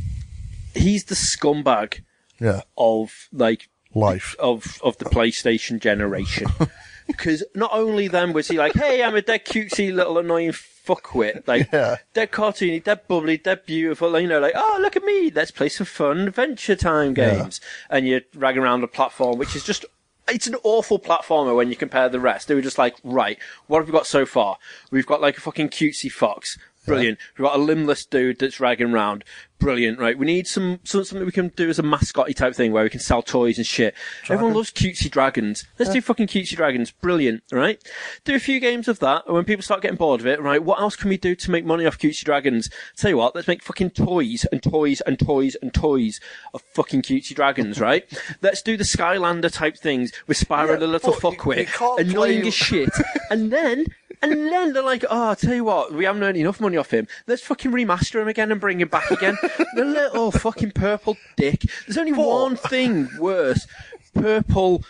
he's 0.74 1.06
the 1.06 1.16
scumbag 1.16 2.02
Yeah, 2.40 2.62
of 2.78 3.28
like 3.32 3.70
life. 3.96 4.36
of 4.40 4.80
of 4.84 4.98
the 4.98 5.06
PlayStation 5.06 5.80
generation. 5.80 6.48
Because 7.08 7.42
not 7.56 7.70
only 7.72 8.10
then 8.10 8.34
was 8.34 8.50
he 8.50 8.58
like, 8.58 8.74
"Hey, 8.74 9.02
I'm 9.02 9.16
a 9.16 9.22
dead 9.22 9.46
cutesy 9.46 9.94
little 9.94 10.18
annoying 10.18 10.52
fuckwit, 10.52 11.48
like 11.48 11.70
Yeah. 11.74 11.96
dead 12.13 12.34
cartoony, 12.34 12.84
dead 12.84 13.08
bubbly, 13.08 13.38
dead 13.38 13.66
beautiful," 13.66 14.20
you 14.20 14.28
know, 14.28 14.42
like, 14.42 14.52
"Oh, 14.56 14.78
look 14.82 14.98
at 14.98 15.04
me, 15.06 15.32
let's 15.34 15.50
play 15.52 15.70
some 15.70 15.86
fun 15.86 16.28
Adventure 16.28 16.76
Time 16.76 17.13
games," 17.13 17.62
and 17.90 18.06
you're 18.06 18.24
ragging 18.36 18.62
around 18.62 18.84
a 18.84 18.88
platform 18.90 19.38
which 19.38 19.56
is 19.56 19.63
just. 19.63 19.86
It's 20.30 20.48
an 20.48 20.56
awful 20.63 21.00
platformer 21.00 21.56
when 21.56 21.70
you 21.70 21.76
compare 21.76 22.10
the 22.10 22.20
rest. 22.20 22.48
They 22.48 22.56
were 22.56 22.62
just 22.62 22.78
like, 22.78 22.98
right, 23.04 23.38
what 23.68 23.80
have 23.80 23.88
we 23.88 23.94
got 23.94 24.08
so 24.08 24.26
far? 24.26 24.58
We've 24.92 25.06
got 25.06 25.22
like 25.22 25.38
a 25.38 25.42
fucking 25.42 25.70
cutesy 25.70 26.12
fox. 26.12 26.58
Brilliant. 26.88 27.19
We've 27.38 27.45
got 27.45 27.56
a 27.56 27.62
limbless 27.62 28.06
dude 28.06 28.39
that's 28.39 28.60
ragging 28.60 28.91
around. 28.91 29.23
Brilliant, 29.60 29.97
right? 29.97 30.17
We 30.17 30.28
need 30.28 30.47
some, 30.47 30.80
some 30.84 31.04
something 31.04 31.26
we 31.26 31.32
can 31.32 31.47
do 31.50 31.67
as 31.67 31.80
a 31.80 31.84
mascotty 31.84 32.36
type 32.36 32.54
thing 32.54 32.71
where 32.71 32.84
we 32.84 32.91
can 32.91 33.00
sell 33.00 33.23
toys 33.23 33.58
and 33.58 33.65
shit. 33.65 33.95
Everyone 34.30 34.54
loves 34.54 34.71
cutesy 34.71 35.10
dragons. 35.10 35.65
Let's 35.80 35.91
do 35.91 36.00
fucking 36.00 36.28
cutesy 36.28 36.56
dragons. 36.56 36.91
Brilliant, 36.91 37.41
right? 37.52 37.82
Do 38.23 38.36
a 38.36 38.39
few 38.39 38.60
games 38.60 38.88
of 38.88 39.00
that, 39.00 39.23
and 39.26 39.34
when 39.34 39.45
people 39.45 39.63
start 39.63 39.82
getting 39.82 39.97
bored 39.97 40.21
of 40.21 40.28
it, 40.28 40.39
right? 40.39 40.63
What 40.63 40.80
else 40.80 40.95
can 40.95 41.10
we 41.10 41.17
do 41.17 41.34
to 41.36 41.52
make 41.52 41.65
money 41.65 41.88
off 41.88 41.97
cutesy 41.97 42.23
dragons? 42.23 42.69
Tell 42.95 43.10
you 43.10 43.17
what, 43.17 43.34
let's 43.34 43.47
make 43.47 43.63
fucking 43.63 43.91
toys 43.91 44.45
and 44.52 44.62
toys 44.62 45.02
and 45.02 45.17
toys 45.17 45.56
and 45.60 45.73
toys 45.73 46.19
of 46.54 46.62
fucking 46.73 47.02
cutesy 47.02 47.34
dragons, 47.34 47.82
right? 47.82 48.06
let's 48.43 48.62
do 48.62 48.78
the 48.78 48.84
Skylander 48.84 49.52
type 49.52 49.76
things 49.78 50.12
with 50.28 50.38
Spyro 50.38 50.69
Yeah, 50.69 50.76
the 50.76 50.88
little 50.88 51.13
fuckwit, 51.13 51.67
annoying 52.00 52.45
as 52.45 52.54
shit, 52.54 52.91
and 53.32 53.52
then. 53.52 53.88
And 54.22 54.32
then 54.52 54.74
they're 54.74 54.84
like, 54.84 55.06
oh, 55.10 55.30
I'll 55.30 55.36
tell 55.36 55.54
you 55.54 55.64
what, 55.64 55.94
we 55.94 56.06
haven't 56.06 56.24
earned 56.24 56.38
enough 56.38 56.60
money 56.60 56.78
off 56.78 56.92
him. 56.92 57.08
Let's 57.28 57.42
fucking 57.44 57.72
remaster 57.72 58.22
him 58.22 58.28
again 58.28 58.52
and 58.52 58.60
bring 58.60 58.82
him 58.82 58.88
back 58.88 59.12
again. 59.12 59.38
the 59.76 59.86
little 59.86 60.32
fucking 60.32 60.72
purple 60.72 61.18
dick. 61.36 61.62
There's 61.86 61.98
only 61.98 62.14
one 62.14 62.56
thing 62.56 63.10
worse. 63.20 63.68
Purple 64.14 64.84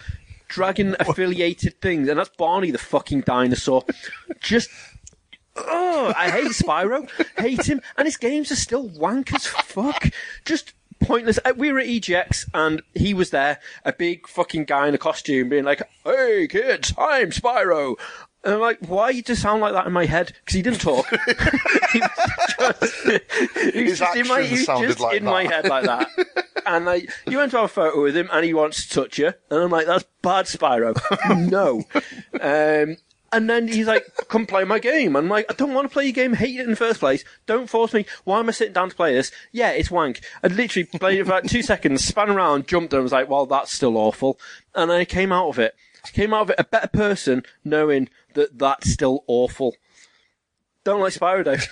dragon 0.47 0.95
affiliated 0.99 1.81
things, 1.81 2.07
and 2.07 2.17
that's 2.19 2.29
Barney 2.37 2.71
the 2.71 2.77
fucking 2.77 3.21
dinosaur. 3.21 3.83
Just 4.39 4.69
Oh, 5.57 6.13
I 6.15 6.29
hate 6.29 6.51
Spyro. 6.51 7.09
hate 7.37 7.67
him. 7.67 7.81
And 7.97 8.05
his 8.05 8.17
games 8.17 8.51
are 8.51 8.55
still 8.55 8.87
wank 8.89 9.33
as 9.33 9.47
fuck. 9.47 10.05
Just 10.45 10.73
pointless. 10.99 11.39
Uh, 11.43 11.53
We 11.57 11.71
were 11.71 11.79
at 11.79 11.87
EGX 11.87 12.49
and 12.53 12.81
he 12.93 13.13
was 13.15 13.31
there, 13.31 13.59
a 13.83 13.91
big 13.91 14.27
fucking 14.27 14.65
guy 14.65 14.87
in 14.87 14.93
a 14.93 14.99
costume 14.99 15.49
being 15.49 15.63
like, 15.63 15.81
hey 16.03 16.47
kids, 16.47 16.93
I'm 16.97 17.31
Spyro. 17.31 17.95
And 18.43 18.53
I'm 18.55 18.59
like, 18.59 18.79
why 18.87 19.09
you 19.09 19.21
just 19.21 19.41
sound 19.41 19.61
like 19.61 19.73
that 19.73 19.87
in 19.87 19.93
my 19.93 20.05
head? 20.05 20.33
Because 20.39 20.55
he 20.55 20.61
didn't 20.61 20.79
talk. 20.79 21.05
he 21.91 21.99
was 21.99 22.09
just, 22.57 23.03
he 23.03 23.81
was 23.83 23.89
His 23.89 23.99
just 23.99 24.15
in 24.15 24.27
my, 24.27 24.43
he 24.43 24.65
just 24.65 24.99
like 24.99 25.17
in 25.17 25.25
my 25.25 25.43
head 25.43 25.67
like 25.67 25.85
that. 25.85 26.07
And 26.65 26.83
like, 26.85 27.09
you 27.25 27.37
went 27.37 27.51
to 27.51 27.57
have 27.57 27.65
a 27.65 27.69
photo 27.69 28.03
with 28.03 28.17
him 28.17 28.27
and 28.29 28.43
he 28.43 28.53
wants 28.53 28.85
to 28.85 28.93
touch 28.93 29.17
you. 29.17 29.27
And 29.49 29.63
I'm 29.63 29.71
like, 29.71 29.87
that's 29.87 30.03
bad 30.21 30.45
Spyro. 30.47 30.99
no. 31.49 31.85
Um, 32.41 32.97
and 33.31 33.49
then 33.49 33.67
he's 33.67 33.87
like, 33.87 34.05
come 34.27 34.45
play 34.45 34.63
my 34.65 34.79
game. 34.79 35.15
I'm 35.15 35.29
like, 35.29 35.45
I 35.49 35.53
don't 35.53 35.73
want 35.73 35.87
to 35.87 35.93
play 35.93 36.05
your 36.05 36.13
game, 36.13 36.33
hate 36.33 36.59
it 36.59 36.63
in 36.63 36.71
the 36.71 36.75
first 36.75 36.99
place. 36.99 37.23
Don't 37.45 37.69
force 37.69 37.93
me. 37.93 38.05
Why 38.23 38.39
am 38.39 38.49
I 38.49 38.51
sitting 38.51 38.73
down 38.73 38.89
to 38.89 38.95
play 38.95 39.13
this? 39.13 39.31
Yeah, 39.51 39.71
it's 39.71 39.91
wank. 39.91 40.21
I 40.43 40.47
literally 40.47 40.85
played 40.85 41.19
it 41.19 41.25
for 41.25 41.31
like 41.31 41.45
two 41.45 41.61
seconds, 41.61 42.03
span 42.03 42.29
around, 42.29 42.67
jumped 42.67 42.93
and 42.93 43.03
was 43.03 43.11
like, 43.11 43.29
well, 43.29 43.45
that's 43.45 43.73
still 43.73 43.97
awful. 43.97 44.39
And 44.75 44.91
I 44.91 45.05
came 45.05 45.31
out 45.31 45.49
of 45.49 45.59
it. 45.59 45.75
I 46.05 46.09
Came 46.09 46.33
out 46.33 46.43
of 46.43 46.49
it 46.51 46.59
a 46.59 46.63
better 46.63 46.87
person 46.87 47.43
knowing 47.65 48.09
that 48.37 48.57
that's 48.57 48.91
still 48.91 49.23
awful. 49.27 49.75
Don't 50.83 51.01
like 51.01 51.13
Spyro. 51.13 51.61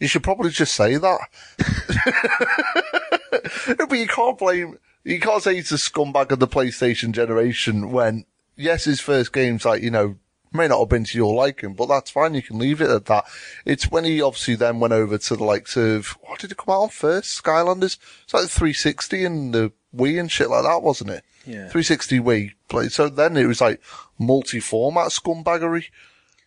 You 0.00 0.06
should 0.06 0.22
probably 0.22 0.50
just 0.50 0.74
say 0.74 0.96
that. 0.96 1.18
but 3.88 3.98
you 3.98 4.06
can't 4.06 4.38
blame, 4.38 4.78
you 5.02 5.18
can't 5.18 5.42
say 5.42 5.56
he's 5.56 5.72
a 5.72 5.76
scumbag 5.76 6.30
of 6.30 6.38
the 6.38 6.46
PlayStation 6.46 7.10
generation 7.12 7.90
when, 7.90 8.26
yes, 8.54 8.84
his 8.84 9.00
first 9.00 9.32
game's 9.32 9.64
like, 9.64 9.82
you 9.82 9.90
know, 9.90 10.16
may 10.52 10.68
not 10.68 10.78
have 10.78 10.88
been 10.88 11.04
to 11.04 11.18
your 11.18 11.34
liking, 11.34 11.74
but 11.74 11.86
that's 11.86 12.10
fine. 12.10 12.34
You 12.34 12.42
can 12.42 12.58
leave 12.58 12.80
it 12.80 12.90
at 12.90 13.06
that. 13.06 13.24
It's 13.64 13.90
when 13.90 14.04
he 14.04 14.22
obviously 14.22 14.54
then 14.54 14.78
went 14.78 14.92
over 14.92 15.18
to 15.18 15.36
the 15.36 15.44
likes 15.44 15.76
of, 15.76 16.16
what 16.22 16.38
did 16.38 16.52
it 16.52 16.58
come 16.58 16.72
out 16.74 16.82
on 16.82 16.88
first? 16.90 17.42
Skylanders? 17.42 17.98
It's 18.22 18.34
like 18.34 18.44
the 18.44 18.48
360 18.48 19.24
and 19.24 19.54
the 19.54 19.72
Wii 19.96 20.20
and 20.20 20.30
shit 20.30 20.50
like 20.50 20.62
that, 20.62 20.82
wasn't 20.82 21.10
it? 21.10 21.24
Yeah. 21.46 21.68
360 21.68 22.20
Wii 22.20 22.52
play. 22.68 22.88
So 22.88 23.08
then 23.08 23.36
it 23.36 23.46
was 23.46 23.60
like 23.60 23.80
multi-format 24.18 25.08
scumbaggery. 25.08 25.86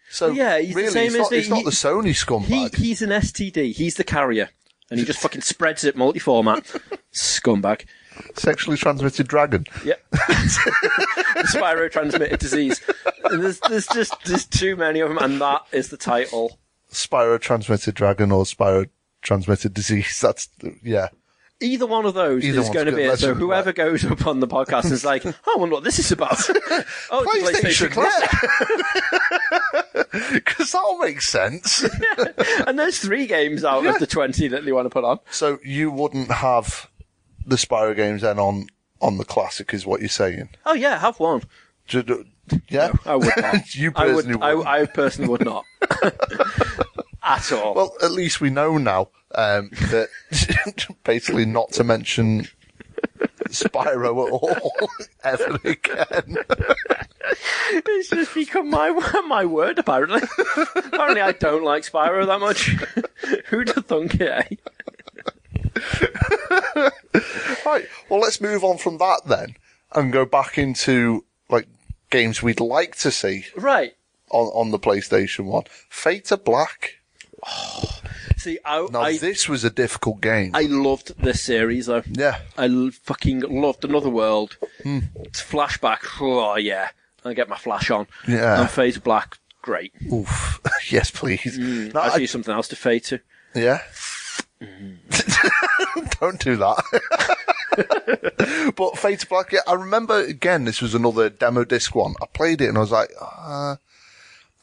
So 0.09 0.29
Yeah, 0.31 0.57
he's 0.59 0.69
the 0.69 0.75
really, 0.75 0.91
same 0.91 1.05
it's, 1.07 1.15
as 1.15 1.19
not, 1.19 1.29
the- 1.29 1.37
it's 1.37 1.49
not 1.49 1.57
he- 1.59 1.63
the 1.65 1.71
Sony 1.71 2.09
scumbag. 2.15 2.75
He, 2.75 2.85
he's 2.87 3.01
an 3.01 3.09
STD. 3.09 3.73
He's 3.73 3.95
the 3.95 4.03
carrier. 4.03 4.49
And 4.89 4.99
he 4.99 5.05
just 5.05 5.19
fucking 5.19 5.41
spreads 5.41 5.83
it 5.83 5.97
multi-format. 5.97 6.63
Scumbag. 7.13 7.85
Sexually 8.35 8.77
transmitted 8.77 9.27
dragon. 9.27 9.65
Yep. 9.83 10.01
Spyro 10.13 11.91
transmitted 11.91 12.39
disease. 12.39 12.81
There's, 13.29 13.59
there's 13.69 13.87
just 13.87 14.13
there's 14.25 14.45
too 14.45 14.75
many 14.75 15.01
of 15.01 15.09
them, 15.09 15.17
and 15.17 15.41
that 15.41 15.63
is 15.71 15.89
the 15.89 15.97
title. 15.97 16.57
Spyro 16.91 17.39
transmitted 17.39 17.95
dragon 17.95 18.31
or 18.31 18.43
Spyro 18.45 18.87
transmitted 19.21 19.73
disease. 19.73 20.19
That's, 20.21 20.47
yeah. 20.83 21.09
Either 21.59 21.87
one 21.87 22.05
of 22.05 22.13
those 22.13 22.43
Either 22.45 22.59
is 22.59 22.65
one's 22.65 22.73
going 22.73 22.85
to 22.85 22.91
good. 22.91 22.97
be 22.97 23.03
it. 23.03 23.09
Let's 23.09 23.21
So 23.21 23.33
whoever 23.33 23.73
goes 23.73 24.05
up 24.05 24.27
on 24.27 24.39
the 24.41 24.47
podcast 24.47 24.83
and 24.85 24.93
is 24.93 25.03
like, 25.03 25.25
"Oh, 25.25 25.33
I 25.47 25.59
wonder 25.59 25.73
what 25.75 25.83
this 25.83 25.97
is 25.97 26.11
about. 26.11 26.37
oh, 26.49 26.83
it's 27.11 27.63
a 27.63 27.67
PlayStation 27.67 27.91
Classic. 27.91 28.29
Because 30.33 30.71
that'll 30.71 30.97
make 30.99 31.21
sense. 31.21 31.83
And 32.65 32.77
there's 32.79 32.99
three 32.99 33.27
games 33.27 33.63
out 33.63 33.85
of 33.85 33.99
the 33.99 34.07
twenty 34.07 34.47
that 34.47 34.65
they 34.65 34.71
want 34.71 34.85
to 34.85 34.89
put 34.89 35.03
on. 35.03 35.19
so 35.29 35.59
you 35.63 35.91
wouldn't 35.91 36.31
have 36.31 36.89
the 37.45 37.55
Spyro 37.55 37.95
games 37.95 38.21
then 38.21 38.39
on 38.39 38.67
on 39.01 39.17
the 39.17 39.25
classic, 39.25 39.73
is 39.73 39.85
what 39.85 39.99
you're 39.99 40.09
saying? 40.09 40.49
Oh 40.65 40.73
yeah, 40.73 40.97
have 40.99 41.19
one. 41.19 41.43
Ju- 41.85 42.25
Yeah, 42.69 42.91
I 43.05 43.15
would 43.15 43.33
not. 43.37 43.75
you 43.75 43.91
I 43.95 44.05
would. 44.07 44.25
personally 44.25 44.41
I, 44.41 44.53
wouldn't. 44.53 44.67
I 44.67 44.85
personally 44.85 45.29
would 45.29 45.45
not. 45.45 45.65
At 47.27 47.51
all. 47.51 47.73
Well, 47.73 47.93
at 48.01 48.11
least 48.11 48.39
we 48.41 48.49
know 48.49 48.77
now 48.77 49.09
um, 49.35 49.69
that 49.91 50.09
basically 51.03 51.45
not 51.45 51.71
to 51.73 51.83
mention 51.83 52.47
Spyro 53.49 54.25
at 54.27 54.31
all 54.31 54.89
ever 55.23 55.59
again. 55.63 56.37
It's 57.69 58.09
just 58.09 58.33
become 58.33 58.69
my 58.69 58.89
my 59.27 59.43
word. 59.43 59.77
Apparently, 59.79 60.21
apparently 60.75 61.19
I 61.21 61.33
don't 61.33 61.63
like 61.65 61.83
Spyro 61.83 62.25
that 62.25 62.39
much. 62.39 62.67
Who'd 63.47 63.67
have 63.69 63.85
thunk 63.85 64.15
it? 64.21 64.57
Eh? 65.91 66.89
Right. 67.65 67.85
Well, 68.09 68.21
let's 68.21 68.39
move 68.39 68.63
on 68.63 68.77
from 68.77 68.97
that 68.99 69.23
then 69.25 69.55
and 69.93 70.13
go 70.13 70.25
back 70.25 70.57
into 70.57 71.25
like 71.49 71.67
games 72.09 72.41
we'd 72.41 72.61
like 72.61 72.95
to 72.97 73.11
see 73.11 73.45
Right. 73.57 73.95
on, 74.31 74.45
on 74.47 74.71
the 74.71 74.79
PlayStation 74.79 75.45
One. 75.45 75.63
Fade 75.89 76.25
to 76.25 76.37
Black. 76.37 76.96
See, 78.37 78.59
I 78.63 78.87
Now 78.91 79.01
I, 79.01 79.17
this 79.17 79.49
was 79.49 79.63
a 79.63 79.69
difficult 79.69 80.21
game. 80.21 80.51
I 80.53 80.63
loved 80.63 81.17
this 81.21 81.41
series 81.41 81.87
though. 81.87 82.03
yeah. 82.11 82.39
I 82.57 82.65
l- 82.67 82.91
fucking 82.91 83.41
loved 83.41 83.83
Another 83.83 84.09
World. 84.09 84.57
Hmm. 84.83 84.99
It's 85.21 85.41
flashback. 85.41 85.99
Oh 86.21 86.55
yeah, 86.55 86.89
I 87.25 87.33
get 87.33 87.49
my 87.49 87.57
flash 87.57 87.89
on. 87.89 88.07
Yeah. 88.27 88.61
And 88.61 88.69
Phase 88.69 88.99
Black. 88.99 89.37
Great. 89.61 89.91
Oof. 90.13 90.61
yes, 90.91 91.11
please. 91.11 91.57
No, 91.57 91.99
I'll 91.99 92.21
I- 92.21 92.25
something 92.25 92.53
else 92.53 92.67
to 92.69 92.75
fade 92.75 93.03
to. 93.05 93.19
Yeah. 93.55 93.81
Don't 96.19 96.39
do 96.39 96.55
that. 96.57 96.83
but 98.75 98.97
Fade 98.97 99.19
to 99.19 99.27
Black, 99.27 99.51
yeah, 99.51 99.59
I 99.67 99.73
remember 99.73 100.19
again, 100.23 100.65
this 100.65 100.81
was 100.81 100.95
another 100.95 101.29
demo 101.29 101.63
disc 101.63 101.93
one. 101.95 102.15
I 102.21 102.25
played 102.27 102.61
it 102.61 102.67
and 102.69 102.77
I 102.77 102.81
was 102.81 102.91
like, 102.91 103.09
uh, 103.19 103.75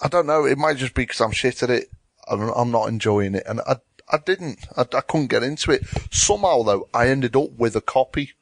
I 0.00 0.08
don't 0.08 0.26
know. 0.26 0.44
It 0.44 0.58
might 0.58 0.76
just 0.76 0.94
be 0.94 1.02
because 1.02 1.20
I'm 1.20 1.32
shit 1.32 1.62
at 1.62 1.70
it. 1.70 1.90
I'm, 2.30 2.40
I'm 2.50 2.70
not 2.70 2.88
enjoying 2.88 3.34
it. 3.34 3.44
And 3.46 3.60
I, 3.60 3.76
I 4.10 4.18
didn't. 4.18 4.66
I, 4.76 4.82
I 4.82 5.00
couldn't 5.00 5.28
get 5.28 5.42
into 5.42 5.70
it. 5.70 5.86
Somehow 6.10 6.62
though, 6.62 6.88
I 6.92 7.08
ended 7.08 7.36
up 7.36 7.52
with 7.52 7.76
a 7.76 7.80
copy, 7.80 8.32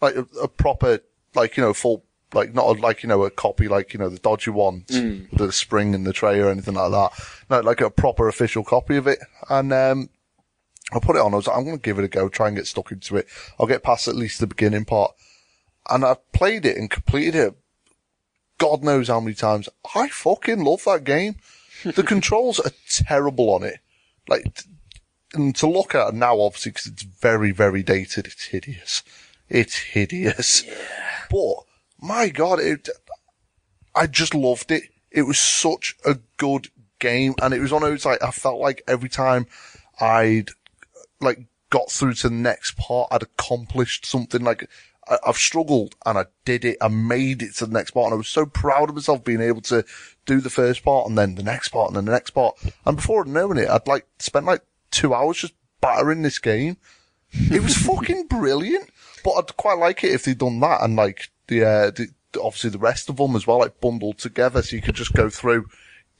like 0.00 0.16
a, 0.16 0.26
a 0.42 0.48
proper, 0.48 1.00
like, 1.34 1.56
you 1.56 1.62
know, 1.62 1.72
full, 1.72 2.04
like 2.32 2.54
not 2.54 2.80
like, 2.80 3.02
you 3.02 3.08
know, 3.08 3.24
a 3.24 3.30
copy 3.30 3.68
like, 3.68 3.92
you 3.92 3.98
know, 3.98 4.08
the 4.08 4.18
dodgy 4.18 4.50
ones, 4.50 4.86
the 5.32 5.52
spring 5.52 5.94
in 5.94 6.04
the 6.04 6.12
tray 6.12 6.40
or 6.40 6.50
anything 6.50 6.74
like 6.74 6.90
that. 6.90 7.10
No, 7.48 7.60
like 7.60 7.80
a 7.80 7.90
proper 7.90 8.28
official 8.28 8.64
copy 8.64 8.96
of 8.96 9.06
it. 9.06 9.20
And, 9.48 9.72
um, 9.72 10.10
I 10.92 11.00
put 11.00 11.16
it 11.16 11.22
on. 11.22 11.32
I 11.32 11.36
was 11.36 11.48
like, 11.48 11.56
I'm 11.56 11.64
going 11.64 11.76
to 11.76 11.82
give 11.82 11.98
it 11.98 12.04
a 12.04 12.08
go, 12.08 12.28
try 12.28 12.46
and 12.46 12.56
get 12.56 12.66
stuck 12.66 12.92
into 12.92 13.16
it. 13.16 13.26
I'll 13.58 13.66
get 13.66 13.82
past 13.82 14.06
at 14.06 14.14
least 14.14 14.38
the 14.38 14.46
beginning 14.46 14.84
part. 14.84 15.14
And 15.90 16.04
I 16.04 16.16
played 16.32 16.64
it 16.64 16.76
and 16.76 16.90
completed 16.90 17.34
it. 17.34 17.54
God 18.58 18.82
knows 18.84 19.08
how 19.08 19.20
many 19.20 19.34
times. 19.34 19.68
I 19.94 20.08
fucking 20.08 20.62
love 20.62 20.84
that 20.84 21.04
game. 21.04 21.36
The 21.84 22.02
controls 22.02 22.58
are 22.60 22.72
terrible 22.88 23.50
on 23.50 23.62
it. 23.62 23.80
Like, 24.28 24.46
and 25.34 25.54
to 25.56 25.66
look 25.66 25.94
at 25.94 26.14
now, 26.14 26.40
obviously, 26.40 26.72
because 26.72 26.86
it's 26.86 27.02
very, 27.02 27.52
very 27.52 27.82
dated, 27.82 28.26
it's 28.26 28.46
hideous. 28.46 29.02
It's 29.48 29.76
hideous. 29.76 30.64
But, 31.30 31.56
my 32.00 32.28
God, 32.28 32.60
it, 32.60 32.88
I 33.94 34.06
just 34.06 34.34
loved 34.34 34.70
it. 34.70 34.84
It 35.10 35.22
was 35.22 35.38
such 35.38 35.96
a 36.04 36.18
good 36.36 36.68
game. 36.98 37.34
And 37.40 37.54
it 37.54 37.60
was 37.60 37.72
one 37.72 37.82
of 37.82 37.90
those, 37.90 38.04
like, 38.04 38.22
I 38.22 38.30
felt 38.30 38.60
like 38.60 38.82
every 38.88 39.08
time 39.08 39.46
I'd, 40.00 40.50
like, 41.20 41.46
got 41.70 41.90
through 41.90 42.14
to 42.14 42.28
the 42.28 42.34
next 42.34 42.76
part, 42.76 43.08
I'd 43.10 43.22
accomplished 43.22 44.06
something 44.06 44.42
like, 44.42 44.68
I, 45.08 45.18
I've 45.26 45.36
struggled 45.36 45.94
and 46.04 46.18
I 46.18 46.26
did 46.44 46.64
it. 46.64 46.78
I 46.80 46.88
made 46.88 47.42
it 47.42 47.54
to 47.56 47.66
the 47.66 47.72
next 47.72 47.92
part 47.92 48.06
and 48.06 48.14
I 48.14 48.18
was 48.18 48.28
so 48.28 48.46
proud 48.46 48.88
of 48.88 48.94
myself 48.96 49.24
being 49.24 49.40
able 49.40 49.62
to 49.62 49.84
do 50.26 50.40
the 50.40 50.50
first 50.50 50.84
part 50.84 51.08
and 51.08 51.16
then 51.16 51.36
the 51.36 51.42
next 51.42 51.68
part 51.68 51.88
and 51.88 51.96
then 51.96 52.04
the 52.04 52.12
next 52.12 52.30
part. 52.30 52.56
And 52.84 52.96
before 52.96 53.22
I'd 53.22 53.28
known 53.28 53.56
it, 53.56 53.68
I'd 53.68 53.86
like 53.86 54.06
spent 54.18 54.46
like 54.46 54.62
two 54.90 55.14
hours 55.14 55.38
just 55.38 55.54
battering 55.80 56.22
this 56.22 56.38
game. 56.38 56.76
It 57.32 57.62
was 57.62 57.76
fucking 57.86 58.26
brilliant. 58.26 58.90
But 59.24 59.32
I'd 59.32 59.56
quite 59.56 59.78
like 59.78 60.04
it 60.04 60.12
if 60.12 60.24
they'd 60.24 60.38
done 60.38 60.60
that 60.60 60.82
and 60.82 60.96
like 60.96 61.30
the, 61.48 61.64
uh, 61.64 61.90
the, 61.90 62.08
obviously 62.40 62.70
the 62.70 62.78
rest 62.78 63.08
of 63.08 63.16
them 63.16 63.34
as 63.34 63.46
well, 63.46 63.60
like 63.60 63.80
bundled 63.80 64.18
together 64.18 64.62
so 64.62 64.76
you 64.76 64.82
could 64.82 64.94
just 64.94 65.14
go 65.14 65.30
through 65.30 65.66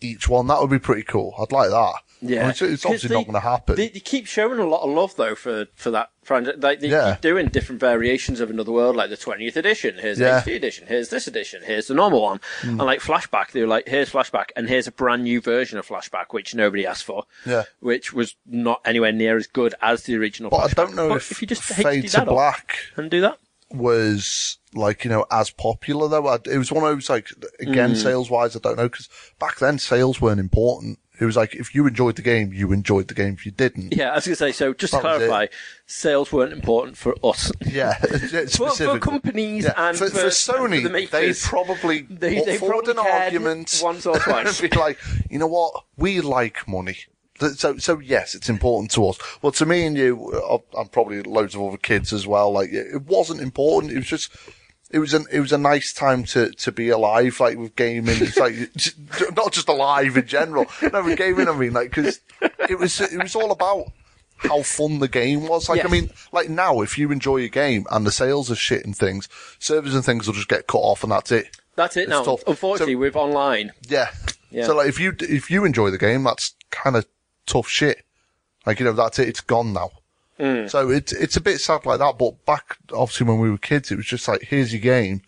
each 0.00 0.28
one. 0.28 0.46
That 0.46 0.60
would 0.60 0.70
be 0.70 0.78
pretty 0.78 1.02
cool. 1.02 1.34
I'd 1.38 1.52
like 1.52 1.70
that. 1.70 1.94
Yeah, 2.20 2.48
it's, 2.48 2.62
it's 2.62 2.84
obviously 2.84 3.08
they- 3.10 3.14
not 3.16 3.24
going 3.24 3.34
to 3.34 3.40
happen. 3.40 3.76
They, 3.76 3.88
they 3.88 4.00
keep 4.00 4.26
showing 4.26 4.58
a 4.58 4.66
lot 4.66 4.82
of 4.82 4.90
love 4.90 5.14
though 5.16 5.34
for 5.34 5.66
for 5.74 5.90
that 5.90 6.10
franchise. 6.22 6.54
Like 6.58 6.80
they 6.80 6.88
Yeah. 6.88 7.12
keep 7.14 7.20
doing 7.20 7.48
different 7.48 7.80
variations 7.80 8.40
of 8.40 8.48
Another 8.50 8.72
World, 8.72 8.96
like 8.96 9.10
the 9.10 9.16
20th 9.16 9.56
edition. 9.56 9.96
Here's 9.98 10.18
Yeah. 10.18 10.40
the 10.40 10.50
HD 10.52 10.56
edition. 10.56 10.86
Here's 10.88 11.10
this 11.10 11.26
edition. 11.26 11.62
Here's 11.64 11.88
the 11.88 11.94
normal 11.94 12.22
one. 12.22 12.40
Hmm. 12.62 12.68
And 12.70 12.78
like 12.78 13.00
Flashback, 13.00 13.52
they 13.52 13.60
were 13.60 13.66
like, 13.66 13.86
here's 13.86 14.10
Flashback, 14.10 14.46
and 14.56 14.68
here's 14.68 14.86
a 14.86 14.92
brand 14.92 15.24
new 15.24 15.40
version 15.40 15.78
of 15.78 15.86
Flashback, 15.86 16.26
which 16.30 16.54
nobody 16.54 16.86
asked 16.86 17.04
for. 17.04 17.24
Yeah. 17.44 17.64
Which 17.80 18.12
was 18.12 18.34
not 18.46 18.80
anywhere 18.84 19.12
near 19.12 19.36
as 19.36 19.46
good 19.46 19.74
as 19.82 20.04
the 20.04 20.16
original. 20.16 20.50
but 20.50 20.58
I 20.60 20.68
don't 20.72 20.94
know 20.96 21.10
But 21.10 21.16
if, 21.18 21.40
you 21.42 21.46
just 21.46 21.62
Fade 21.62 22.08
to 22.08 22.24
Black 22.24 22.78
and 22.96 23.10
do 23.10 23.20
that. 23.20 23.38
was 23.86 24.58
like, 24.74 25.04
you 25.04 25.10
know, 25.10 25.26
as 25.30 25.50
popular 25.50 26.08
though. 26.08 26.26
I, 26.26 26.36
it 26.50 26.58
was 26.58 26.72
one 26.72 26.84
of 26.84 26.90
those 26.96 27.08
like, 27.10 27.28
again, 27.60 27.92
Mm. 27.92 27.96
sales 28.02 28.30
wise, 28.30 28.56
I 28.56 28.58
don't 28.60 28.76
know, 28.76 28.88
because 28.88 29.08
back 29.38 29.58
then 29.58 29.78
sales 29.78 30.20
weren't 30.20 30.40
important. 30.40 30.98
It 31.18 31.24
was 31.24 31.36
like, 31.36 31.54
if 31.54 31.74
you 31.74 31.86
enjoyed 31.86 32.16
the 32.16 32.22
game, 32.22 32.52
you 32.52 32.72
enjoyed 32.72 33.08
the 33.08 33.14
game. 33.14 33.34
If 33.34 33.46
you 33.46 33.52
didn't, 33.52 33.94
Yeah, 33.96 34.10
I 34.10 34.16
was 34.16 34.26
gonna 34.26 34.36
say. 34.36 34.52
So 34.52 34.74
just 34.74 34.92
to 34.92 35.00
That 35.00 35.04
was 35.04 35.16
clarify, 35.18 35.46
sales 35.86 36.30
weren't 36.32 36.52
important 36.52 36.96
for 36.98 37.14
us. 37.24 37.50
yeah, 37.64 37.94
For, 38.48 38.70
for 38.70 38.98
companies 38.98 39.64
Yeah, 39.64 39.72
and 39.76 39.96
for, 39.96 40.10
for 40.10 40.26
Sony, 40.28 40.82
the 40.82 40.88
they 40.88 40.92
makers. 40.92 41.42
probably 41.46 42.02
They- 42.10 42.44
they 42.44 42.58
forward 42.58 42.84
probably 42.84 43.02
an 43.02 43.08
cared 43.10 43.22
argument 43.24 43.80
once 43.82 44.04
or 44.06 44.18
twice. 44.20 44.60
be 44.60 44.68
like, 44.68 44.98
you 45.30 45.38
know 45.38 45.46
what, 45.46 45.84
we 45.96 46.20
like 46.20 46.66
money. 46.68 46.96
Th- 47.38 47.52
So, 47.52 47.76
so 47.78 47.98
yes, 47.98 48.34
it's 48.34 48.48
important 48.48 48.90
to 48.92 49.06
us. 49.08 49.18
Well, 49.42 49.52
to 49.52 49.66
me 49.66 49.86
and 49.86 49.96
you, 49.96 50.30
uh, 50.32 50.58
and 50.80 50.90
probably 50.92 51.22
loads 51.22 51.54
of 51.54 51.62
other 51.62 51.76
kids 51.76 52.12
as 52.12 52.26
well, 52.26 52.50
like 52.52 52.70
it 52.70 52.86
it 52.94 53.02
wasn't 53.02 53.40
important. 53.40 53.92
It 53.92 53.96
was 53.96 54.06
just, 54.06 54.30
it 54.90 54.98
was 54.98 55.14
an, 55.14 55.26
it 55.32 55.40
was 55.40 55.52
a 55.52 55.58
nice 55.58 55.92
time 55.92 56.24
to, 56.24 56.50
to 56.52 56.72
be 56.72 56.88
alive, 56.90 57.40
like 57.40 57.58
with 57.58 57.74
gaming. 57.76 58.16
It's 58.20 58.36
like, 58.36 58.54
not 59.36 59.52
just 59.52 59.68
alive 59.68 60.16
in 60.16 60.26
general. 60.26 60.66
No, 60.92 61.02
with 61.02 61.18
gaming, 61.18 61.48
I 61.48 61.56
mean, 61.56 61.72
like, 61.72 61.92
cause 61.92 62.20
it 62.68 62.78
was, 62.78 63.00
it 63.00 63.20
was 63.22 63.34
all 63.34 63.50
about 63.50 63.86
how 64.38 64.62
fun 64.62 64.98
the 65.00 65.08
game 65.08 65.48
was. 65.48 65.68
Like, 65.68 65.84
I 65.84 65.88
mean, 65.88 66.10
like 66.32 66.48
now, 66.48 66.80
if 66.82 66.98
you 66.98 67.10
enjoy 67.10 67.38
a 67.38 67.48
game 67.48 67.84
and 67.90 68.06
the 68.06 68.12
sales 68.12 68.50
are 68.50 68.54
shit 68.56 68.84
and 68.84 68.96
things, 68.96 69.28
servers 69.58 69.94
and 69.94 70.04
things 70.04 70.26
will 70.26 70.34
just 70.34 70.48
get 70.48 70.66
cut 70.66 70.78
off 70.78 71.02
and 71.02 71.10
that's 71.12 71.32
it. 71.32 71.56
That's 71.74 71.96
it 71.96 72.02
It's 72.02 72.10
now. 72.10 72.22
tough. 72.22 72.42
Unfortunately, 72.46 72.94
So- 72.94 72.98
with 73.00 73.16
online, 73.16 73.72
Yeah. 73.88 74.10
Yeah. 74.50 74.66
So 74.66 74.76
like, 74.76 74.88
if 74.88 75.00
you, 75.00 75.14
if 75.20 75.50
you 75.50 75.64
enjoy 75.64 75.90
the 75.90 75.98
game, 75.98 76.22
that's 76.22 76.54
kind 76.70 76.96
of 76.96 77.06
tough 77.46 77.68
shit. 77.68 78.04
Like, 78.64 78.78
you 78.78 78.86
know, 78.86 78.92
that's 78.92 79.18
it. 79.18 79.28
It's 79.28 79.40
gone 79.40 79.72
now. 79.72 79.90
Mm. 80.38 80.70
So 80.70 80.90
it's, 80.90 81.12
it's 81.12 81.36
a 81.36 81.40
bit 81.40 81.60
sad 81.60 81.86
like 81.86 81.98
that, 81.98 82.18
but 82.18 82.44
back, 82.44 82.76
obviously 82.92 83.26
when 83.26 83.38
we 83.40 83.50
were 83.50 83.58
kids, 83.58 83.90
it 83.90 83.96
was 83.96 84.06
just 84.06 84.28
like, 84.28 84.42
here's 84.42 84.72
your 84.72 84.82
game. 84.82 85.22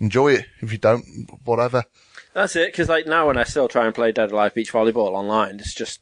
Enjoy 0.00 0.32
it. 0.32 0.46
If 0.60 0.72
you 0.72 0.78
don't, 0.78 1.04
whatever. 1.44 1.84
that's 2.32 2.56
it. 2.56 2.72
Because 2.72 2.88
like 2.88 3.06
now, 3.06 3.26
when 3.26 3.36
I 3.38 3.44
still 3.44 3.68
try 3.68 3.86
and 3.86 3.94
play 3.94 4.10
Dead 4.12 4.32
Alive 4.32 4.54
Beach 4.54 4.72
Volleyball 4.72 5.12
online, 5.12 5.60
it's 5.60 5.74
just 5.74 6.00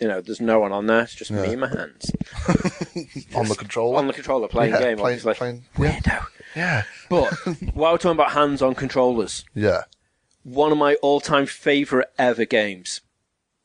you 0.00 0.08
know, 0.08 0.20
there's 0.20 0.40
no 0.40 0.58
one 0.58 0.72
on 0.72 0.86
there. 0.86 1.02
It's 1.02 1.14
just 1.14 1.30
me 1.30 1.44
and 1.52 1.60
my 1.60 1.68
hands 1.68 2.10
on 3.36 3.46
the 3.48 3.54
controller. 3.56 3.98
on 3.98 4.06
the 4.08 4.12
controller 4.12 4.48
playing 4.48 4.72
yeah, 4.72 4.80
game. 4.80 4.98
playing, 4.98 5.18
obviously, 5.20 5.34
playing, 5.34 5.64
yeah. 5.78 6.00
weirdo. 6.00 6.26
Yeah. 6.56 6.82
But 7.08 7.32
while 7.74 7.92
we're 7.92 7.98
talking 7.98 8.10
about 8.16 8.32
hands-on 8.32 8.74
controllers, 8.74 9.44
Yeah. 9.54 9.82
one 10.42 10.72
of 10.72 10.78
my 10.78 10.94
all-time 10.96 11.46
favorite 11.46 12.08
ever 12.18 12.44
games, 12.44 13.00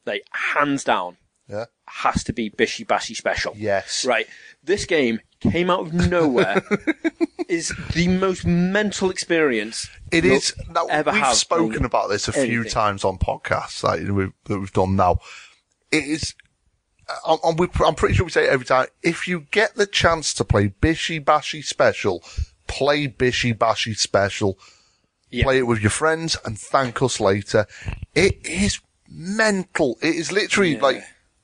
like 0.06 0.26
hands 0.32 0.84
down, 0.84 1.18
Yeah. 1.50 1.66
Has 1.90 2.24
to 2.26 2.34
be 2.34 2.50
Bishi 2.50 2.86
Bashi 2.86 3.14
Special. 3.14 3.54
Yes. 3.58 4.06
Right. 4.06 4.28
This 4.64 4.86
game 4.86 5.20
came 5.40 5.70
out 5.70 5.80
of 5.82 5.94
nowhere. 5.94 6.62
is 7.48 7.74
the 7.94 8.08
most 8.10 8.46
mental 8.46 9.10
experience 9.10 9.90
it 10.12 10.26
is. 10.26 10.54
Now, 10.70 10.86
ever 10.88 11.12
we've 11.12 11.26
spoken 11.34 11.86
about 11.86 12.10
this 12.10 12.28
a 12.28 12.34
few 12.34 12.64
times 12.66 13.06
on 13.06 13.18
podcasts 13.18 13.82
that 13.82 14.14
we've, 14.14 14.34
that 14.46 14.60
we've 14.60 14.74
done 14.74 14.96
now. 14.96 15.20
It 15.92 16.04
is. 16.04 16.36
Uh, 17.26 17.38
we- 17.58 17.70
I'm 17.86 17.96
pretty 17.96 18.16
sure 18.16 18.26
we 18.26 18.32
say 18.32 18.46
it 18.46 18.50
every 18.50 18.66
time. 18.66 18.88
If 19.02 19.28
you 19.28 19.46
get 19.52 19.76
the 19.76 19.86
chance 19.88 20.34
to 20.36 20.44
play 20.44 20.70
Bishi 20.82 21.24
Bashi 21.24 21.62
Special, 21.62 22.22
play 22.68 23.08
Bishi 23.08 23.58
Bashi 23.58 23.94
Special. 23.94 24.58
Yeah. 25.30 25.44
Play 25.44 25.60
it 25.60 25.68
with 25.68 25.80
your 25.82 25.90
friends 25.90 26.38
and 26.46 26.58
thank 26.58 27.02
us 27.02 27.20
later. 27.20 27.66
It 28.16 28.46
is 28.46 28.80
mental. 29.10 29.98
It 30.02 30.16
is 30.16 30.32
literally 30.32 30.76
Yeah. 30.76 30.82
like 30.82 31.04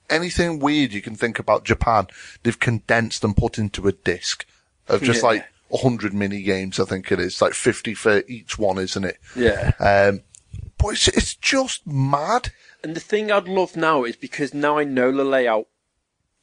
anything 0.10 0.60
weird 0.60 0.94
you 0.94 1.02
can 1.02 1.16
think 1.16 1.40
about 1.40 1.64
Japan. 1.66 2.08
They've 2.44 2.60
condensed 2.60 3.24
and 3.24 3.36
put 3.36 3.58
into 3.58 3.88
a 3.88 3.92
disc 3.92 4.46
of 4.88 5.02
just 5.04 5.22
Yeah. 5.22 5.28
like 5.30 5.46
100 5.70 6.14
mini 6.14 6.42
games, 6.44 6.80
I 6.80 6.86
think 6.86 7.12
it 7.12 7.20
is. 7.20 7.42
Like 7.42 7.54
50 7.54 7.94
for 7.96 8.24
each 8.28 8.58
one, 8.60 8.78
isn't 8.78 9.04
it? 9.04 9.18
Yeah. 9.36 9.72
Um, 9.80 10.22
but 10.78 10.90
it's, 10.90 11.08
it's 11.10 11.36
just 11.36 11.86
mad. 11.88 12.52
And 12.84 12.96
the 12.96 13.00
thing 13.00 13.32
I'd 13.32 13.48
love 13.48 13.76
now 13.78 14.04
is 14.04 14.16
because 14.16 14.54
now 14.54 14.78
I 14.78 14.84
know 14.84 15.12
the 15.12 15.24
layout 15.24 15.68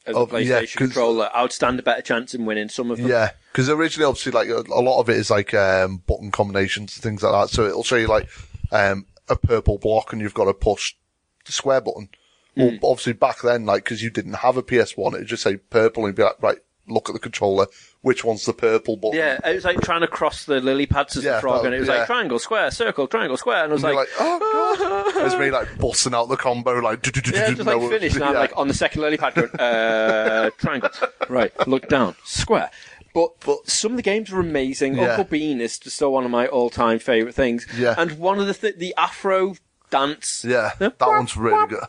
of 0.07 0.31
the 0.31 0.37
Of- 0.37 0.43
yeah, 0.43 0.65
controller, 0.65 1.29
I 1.35 1.43
would 1.43 1.53
stand 1.53 1.79
a 1.79 1.83
better 1.83 2.01
chance 2.03 2.35
in 2.35 2.47
winning 2.47 2.71
some 2.71 2.91
of 2.91 2.97
them. 2.99 3.07
Yeah, 3.09 3.33
because 3.53 3.69
originally, 3.69 4.07
obviously, 4.09 4.33
like 4.33 4.49
a, 4.49 4.65
a 4.73 4.81
lot 4.81 4.99
of 5.01 5.11
it 5.11 5.17
is 5.17 5.31
like 5.31 5.53
um, 5.53 5.99
button 6.07 6.31
combinations 6.31 6.97
and 6.97 7.03
things 7.03 7.23
like 7.23 7.33
that. 7.33 7.55
So 7.55 7.67
it'll 7.67 7.85
show 7.85 7.97
you 7.97 8.07
like 8.07 8.27
um, 8.73 9.05
a 9.29 9.37
purple 9.37 9.77
block, 9.77 10.13
and 10.15 10.23
you've 10.23 10.33
got 10.35 10.47
to 10.47 10.55
push 10.55 10.95
the 11.45 11.53
square 11.53 11.83
button. 11.83 12.09
Well, 12.57 12.79
obviously, 12.83 13.13
back 13.15 13.41
then, 13.43 13.65
like 13.67 13.85
because 13.85 14.03
you 14.03 14.11
didn't 14.11 14.35
have 14.35 14.57
a 14.57 14.63
PS1, 14.63 15.15
it'd 15.15 15.27
just 15.29 15.43
say 15.43 15.57
purple, 15.57 16.05
and 16.05 16.11
you'd 16.11 16.17
be 16.17 16.23
like, 16.23 16.43
right, 16.43 16.59
look 16.89 17.09
at 17.09 17.13
the 17.13 17.19
controller, 17.21 17.67
which 18.03 18.25
one's 18.25 18.45
the 18.45 18.53
purple 18.53 18.97
button? 18.97 19.17
Yeah, 19.19 19.39
it 19.49 19.55
was 19.55 19.65
like 19.65 19.81
trying 19.81 20.01
to 20.01 20.09
cross 20.09 20.45
the 20.45 20.61
lily 20.61 20.87
pads 20.87 21.17
as 21.17 21.23
Yeah, 21.25 21.37
the 21.37 21.41
frog, 21.43 21.65
and 21.65 21.75
it 21.75 21.79
was 21.81 21.89
yeah. 21.89 21.99
like 21.99 22.07
triangle, 22.07 22.39
square, 22.41 22.71
circle, 22.73 23.07
triangle, 23.07 23.37
square, 23.37 23.63
and 23.65 23.73
I 23.73 23.75
was 23.75 23.85
And 23.85 23.95
like, 23.95 24.09
like, 24.09 24.17
oh 24.21 25.13
god, 25.15 25.27
it's 25.27 25.37
me 25.37 25.51
like 25.51 25.79
busting 25.79 26.15
out 26.15 26.29
the 26.29 26.37
combo, 26.37 26.73
like 26.81 27.05
yeah, 27.33 27.51
just 27.51 27.59
like 27.59 27.67
no- 27.81 27.89
finished. 27.89 28.17
And 28.17 28.25
I'm 28.25 28.35
like 28.35 28.53
on 28.57 28.67
the 28.69 28.75
second 28.75 29.03
lily 29.03 29.17
pad, 29.17 29.35
going, 29.35 29.51
uh, 29.57 30.51
triangle, 30.59 30.91
right, 31.29 31.53
look 31.69 31.89
down, 31.89 32.17
square. 32.25 32.71
But 33.15 33.33
but 33.45 33.69
some 33.69 33.93
of 33.93 33.97
the 33.97 34.03
games 34.03 34.31
were 34.31 34.41
amazing. 34.41 34.95
Yeah. 34.97 35.11
Uncle 35.11 35.25
Bean 35.25 35.61
is 35.61 35.73
still 35.75 36.13
one 36.13 36.25
of 36.25 36.31
my 36.31 36.47
all-time 36.47 36.99
favorite 37.01 37.35
things. 37.35 37.67
Yeah. 37.77 37.95
and 37.99 38.19
one 38.19 38.39
of 38.39 38.47
the 38.47 38.55
th- 38.55 38.77
the 38.77 38.95
Afro 38.97 39.55
dance, 39.91 40.45
yeah, 40.47 40.71
that 40.79 40.95
one's 41.01 41.37
really 41.37 41.67
good. 41.69 41.81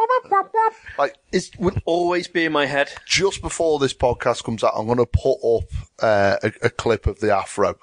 Like 0.97 1.15
It 1.31 1.49
would 1.59 1.81
always 1.85 2.27
be 2.27 2.45
in 2.45 2.51
my 2.51 2.65
head. 2.65 2.89
just 3.05 3.41
before 3.41 3.79
this 3.79 3.93
podcast 3.93 4.43
comes 4.43 4.63
out, 4.63 4.73
I'm 4.75 4.85
going 4.85 4.97
to 4.97 5.05
put 5.05 5.37
up 5.43 5.63
uh, 6.01 6.37
a, 6.43 6.51
a 6.67 6.69
clip 6.69 7.07
of 7.07 7.19
the 7.19 7.35
afro, 7.35 7.75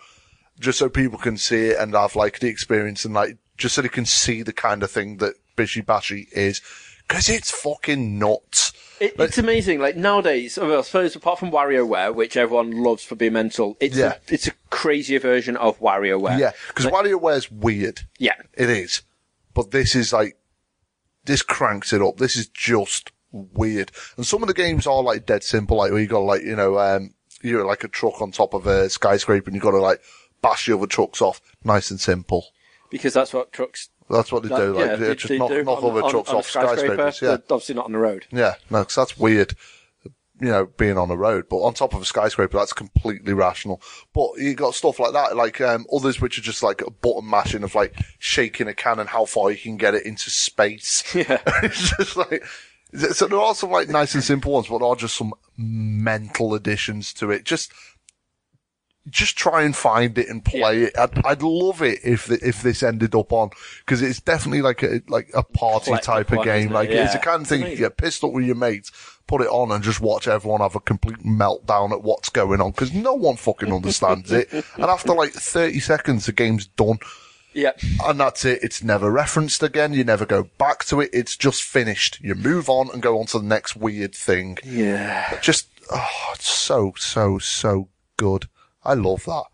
just 0.61 0.79
so 0.79 0.89
people 0.89 1.19
can 1.19 1.37
see 1.37 1.67
it 1.67 1.79
and 1.79 1.95
have 1.95 2.17
like 2.17 2.41
the 2.41 2.49
experience 2.49 3.05
and 3.05 3.15
like 3.15 3.39
just 3.57 3.75
so 3.75 3.83
they 3.83 3.89
can 3.89 4.07
see 4.07 4.43
the 4.43 4.53
kind 4.53 4.83
of 4.83 4.91
thing 4.91 5.17
that 5.19 5.35
Bishi 5.57 5.85
Bashi 5.85 6.29
is, 6.33 6.61
because 7.09 7.29
it's 7.29 7.51
fucking 7.51 8.19
nuts. 8.19 8.73
It, 9.01 9.15
it's 9.19 9.39
amazing. 9.39 9.79
Like 9.81 9.97
nowadays, 9.97 10.59
well, 10.61 10.79
I 10.79 10.83
suppose 10.83 11.15
apart 11.17 11.39
from 11.39 11.51
WarioWare, 11.53 12.15
which 12.15 12.37
everyone 12.37 12.73
loves 12.83 13.05
for 13.05 13.15
being 13.15 13.33
mental, 13.35 13.77
it's 13.81 13.97
Yeah. 13.97 14.15
a, 14.29 14.35
it's 14.35 14.47
a 14.49 14.53
crazier 14.71 15.21
version 15.21 15.57
of 15.57 15.79
WarioWare. 15.81 16.39
Yeah, 16.39 16.53
because 16.69 16.87
WarioWare's 16.87 17.51
weird. 17.51 18.01
yeah. 18.19 18.35
It 18.55 18.71
is, 18.71 19.03
but 19.59 19.73
this 19.73 19.97
is 19.97 20.13
like 20.13 20.37
this 21.25 21.43
cranks 21.43 21.93
it 21.93 22.01
up. 22.01 22.17
This 22.19 22.37
is 22.37 22.47
just 22.49 23.11
weird. 23.33 23.91
And 24.17 24.25
some 24.25 24.41
of 24.43 24.47
the 24.47 24.55
games 24.55 24.87
are 24.87 25.03
like 25.03 25.27
dead 25.27 25.43
simple, 25.43 25.77
like 25.79 25.91
where 25.91 26.01
you 26.01 26.07
got 26.07 26.21
like 26.21 26.43
you 26.43 26.55
know 26.55 26.79
um 26.79 27.13
you're 27.43 27.67
like 27.67 27.83
a 27.83 27.89
truck 27.89 28.23
on 28.23 28.31
top 28.31 28.55
of 28.55 28.67
a 28.69 28.89
skyscraper 28.89 29.49
and 29.49 29.55
you 29.57 29.61
got 29.61 29.73
to 29.73 29.79
like 29.79 30.01
bash 30.43 30.67
the 30.67 30.77
other 30.77 30.87
trucks 30.87 31.21
off. 31.21 31.41
Nice 31.65 31.91
and 31.91 32.01
simple. 32.01 32.47
because 32.91 33.13
that's 33.15 33.35
what 33.35 33.53
trucks. 33.53 33.89
That's 34.09 34.31
what 34.33 34.43
they 34.45 34.49
do. 34.49 34.73
Like, 34.75 34.87
yeah, 34.87 34.97
they- 34.97 35.15
just 35.17 35.29
they 35.29 35.39
knock, 35.39 35.51
knock 35.51 35.83
on- 35.85 35.91
other 35.91 36.03
on- 36.05 36.11
trucks 36.11 36.31
on 36.31 36.37
off 36.37 36.49
skyscrapers. 36.49 37.21
Yeah, 37.21 37.37
obviously 37.51 37.75
not 37.75 37.87
on 37.87 37.93
the 37.93 37.99
road. 37.99 38.27
yeah. 38.31 38.55
No, 38.71 38.85
cause 38.85 38.95
that's 38.95 39.19
weird. 39.19 39.55
You 40.41 40.49
know, 40.49 40.67
being 40.67 40.97
on 40.97 41.09
the 41.09 41.19
road, 41.19 41.47
but 41.49 41.59
on 41.59 41.75
top 41.75 41.95
of 41.95 42.03
a 42.03 42.05
skyscraper, 42.05 42.59
that's 42.59 42.73
completely 42.73 43.33
rational. 43.33 43.83
But 44.15 44.39
you 44.39 44.55
got 44.55 44.75
stuff 44.75 45.01
like 45.01 45.13
that, 45.13 45.37
like 45.37 45.61
um, 45.61 45.87
others 45.93 46.21
which 46.21 46.39
are 46.39 46.43
just 46.43 46.63
like 46.63 46.81
a 46.81 46.91
button 46.91 47.29
mashing 47.29 47.65
of 47.65 47.75
like 47.75 47.95
shaking 48.19 48.69
a 48.69 48.75
can 48.75 49.01
and 49.01 49.09
how 49.09 49.25
far 49.25 49.51
you 49.51 49.57
can 49.57 49.77
get 49.77 49.95
it 49.95 50.07
into 50.07 50.31
space. 50.31 51.03
Yeah. 51.15 51.41
it's 51.63 51.97
just 51.97 52.17
like 52.17 52.45
so 52.95 53.27
there 53.27 53.39
are 53.39 53.55
some 53.55 53.71
like 53.71 53.89
nice 53.89 54.15
and 54.15 54.25
simple 54.25 54.53
ones, 54.53 54.69
but 54.69 54.79
there 54.79 54.89
are 54.89 54.97
just 54.97 55.17
some 55.17 55.35
mental 55.57 56.55
additions 56.55 57.13
to 57.15 57.31
it. 57.31 57.45
Just 57.45 57.73
just 59.11 59.37
try 59.37 59.63
and 59.63 59.75
find 59.75 60.17
it 60.19 60.29
and 60.29 60.45
play 60.45 60.85
it. 60.85 60.99
I'd, 60.99 61.25
I'd 61.27 61.43
love 61.43 61.83
it 61.83 62.01
if 62.05 62.27
the, 62.27 62.39
if 62.47 62.63
this 62.63 62.83
ended 62.83 63.15
up 63.15 63.33
on 63.33 63.51
because 63.81 64.03
it's 64.03 64.21
definitely 64.21 64.63
like 64.63 64.83
a 64.83 65.01
like 65.09 65.31
a 65.35 65.43
party 65.43 65.87
Collective 65.87 66.07
type 66.07 66.33
of 66.33 66.45
game. 66.45 66.69
it? 66.69 66.73
Like 66.75 66.91
it's 66.91 67.13
the 67.13 67.19
Yeah. 67.19 67.25
kind 67.25 67.43
of 67.43 67.49
thing 67.49 67.67
you 67.67 67.77
get 67.77 67.97
pissed 67.97 68.23
up 68.25 68.33
with 68.33 68.45
your 68.45 68.55
mates, 68.57 68.91
put 69.27 69.41
it 69.43 69.49
on, 69.49 69.71
and 69.73 69.83
just 69.85 70.01
watch 70.01 70.29
everyone 70.29 70.61
have 70.61 70.77
a 70.77 70.81
complete 70.81 71.19
meltdown 71.25 71.93
at 71.93 72.03
what's 72.03 72.29
going 72.29 72.61
on 72.61 72.71
because 72.71 72.93
no 72.93 73.15
one 73.15 73.37
fucking 73.37 73.73
understands 73.73 74.31
it. 74.33 74.49
And 74.77 74.85
after 74.85 75.13
like 75.15 75.33
thirty 75.33 75.81
seconds, 75.81 76.27
the 76.27 76.33
game's 76.33 76.67
done. 76.67 76.99
Yeah. 77.55 77.73
And 78.05 78.21
that's 78.21 78.45
it. 78.45 78.61
It's 78.63 78.85
never 78.85 79.11
referenced 79.11 79.63
again. 79.63 79.93
You 79.93 80.05
never 80.05 80.25
go 80.27 80.45
back 80.59 80.85
to 80.87 81.01
it. 81.01 81.11
It's 81.13 81.37
just 81.37 81.63
finished. 81.63 82.21
You 82.21 82.35
move 82.37 82.69
on 82.69 82.91
and 82.93 83.03
go 83.03 83.19
on 83.19 83.27
to 83.27 83.39
the 83.41 83.45
next 83.47 83.75
weird 83.75 84.15
thing. 84.15 84.59
Yeah. 84.63 85.41
Just, 85.41 85.67
oh, 85.91 86.09
it's 86.35 86.49
so, 86.49 86.93
so, 86.99 87.39
so 87.39 87.89
good. 88.17 88.47
I 88.89 88.95
love 88.95 89.25
that. 89.27 89.45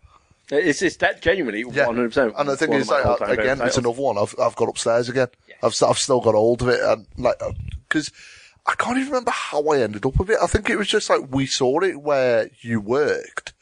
It's 0.51 0.81
it's 0.81 0.97
that 0.97 1.21
genuinely 1.21 1.61
Yeah. 1.61 1.85
100%. 1.87 2.33
And 2.37 2.47
the 2.49 2.55
thing 2.57 2.71
is, 2.73 2.87
like, 2.89 3.19
again, 3.21 3.59
it's 3.61 3.77
another 3.77 3.99
one 4.01 4.17
I've, 4.17 4.35
I've 4.39 4.55
got 4.55 4.69
upstairs 4.69 5.09
again. 5.09 5.27
I've, 5.63 5.75
I've 5.83 5.97
still 5.97 6.21
got 6.21 6.35
hold 6.35 6.61
of 6.61 6.67
it. 6.69 6.79
And 6.81 7.07
like, 7.17 7.35
uh, 7.41 7.51
cause 7.89 8.11
I 8.67 8.73
can't 8.75 8.97
even 8.97 9.09
remember 9.09 9.31
how 9.31 9.63
I 9.69 9.79
ended 9.81 10.05
up 10.05 10.17
with 10.19 10.29
it. 10.29 10.37
I 10.41 10.47
think 10.47 10.69
it 10.69 10.77
was 10.77 10.87
just 10.87 11.09
like 11.09 11.21
we 11.31 11.45
saw 11.47 11.79
it 11.81 12.01
where 12.01 12.49
you 12.61 12.79
worked. 12.79 13.53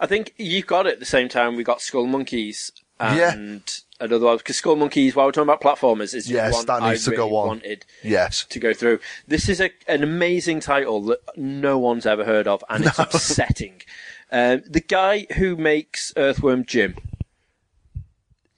I 0.00 0.06
think 0.06 0.32
you 0.36 0.62
got 0.62 0.86
it 0.86 0.94
at 0.94 1.00
the 1.00 1.04
same 1.06 1.28
time 1.28 1.56
we 1.56 1.64
got 1.64 1.78
Skullmonkeys 1.78 2.70
Yeah. 3.00 3.32
and 3.32 3.62
another 3.98 4.26
one 4.26 4.36
because 4.38 4.60
Skullmonkeys. 4.60 5.16
While 5.16 5.26
we're 5.26 5.32
talking 5.32 5.48
about 5.50 5.60
platformers, 5.60 6.14
is 6.14 6.30
Yes, 6.30 6.54
one 6.54 6.66
that 6.66 6.82
needs 6.84 7.08
I 7.08 7.10
to 7.10 7.16
go 7.16 7.36
on. 7.36 7.48
Wanted 7.48 7.84
Yes. 8.04 8.44
to 8.50 8.60
go 8.60 8.72
through. 8.72 9.00
This 9.26 9.48
is 9.48 9.60
a, 9.60 9.70
an 9.88 10.04
amazing 10.04 10.60
title 10.60 11.02
that 11.06 11.18
no 11.36 11.78
one's 11.78 12.06
ever 12.06 12.24
heard 12.24 12.46
of, 12.46 12.62
and 12.68 12.84
it's 12.84 12.98
upsetting. 13.00 13.82
Um, 14.30 14.62
the 14.68 14.80
guy 14.80 15.26
who 15.36 15.56
makes 15.56 16.12
Earthworm 16.16 16.64
Jim, 16.64 16.96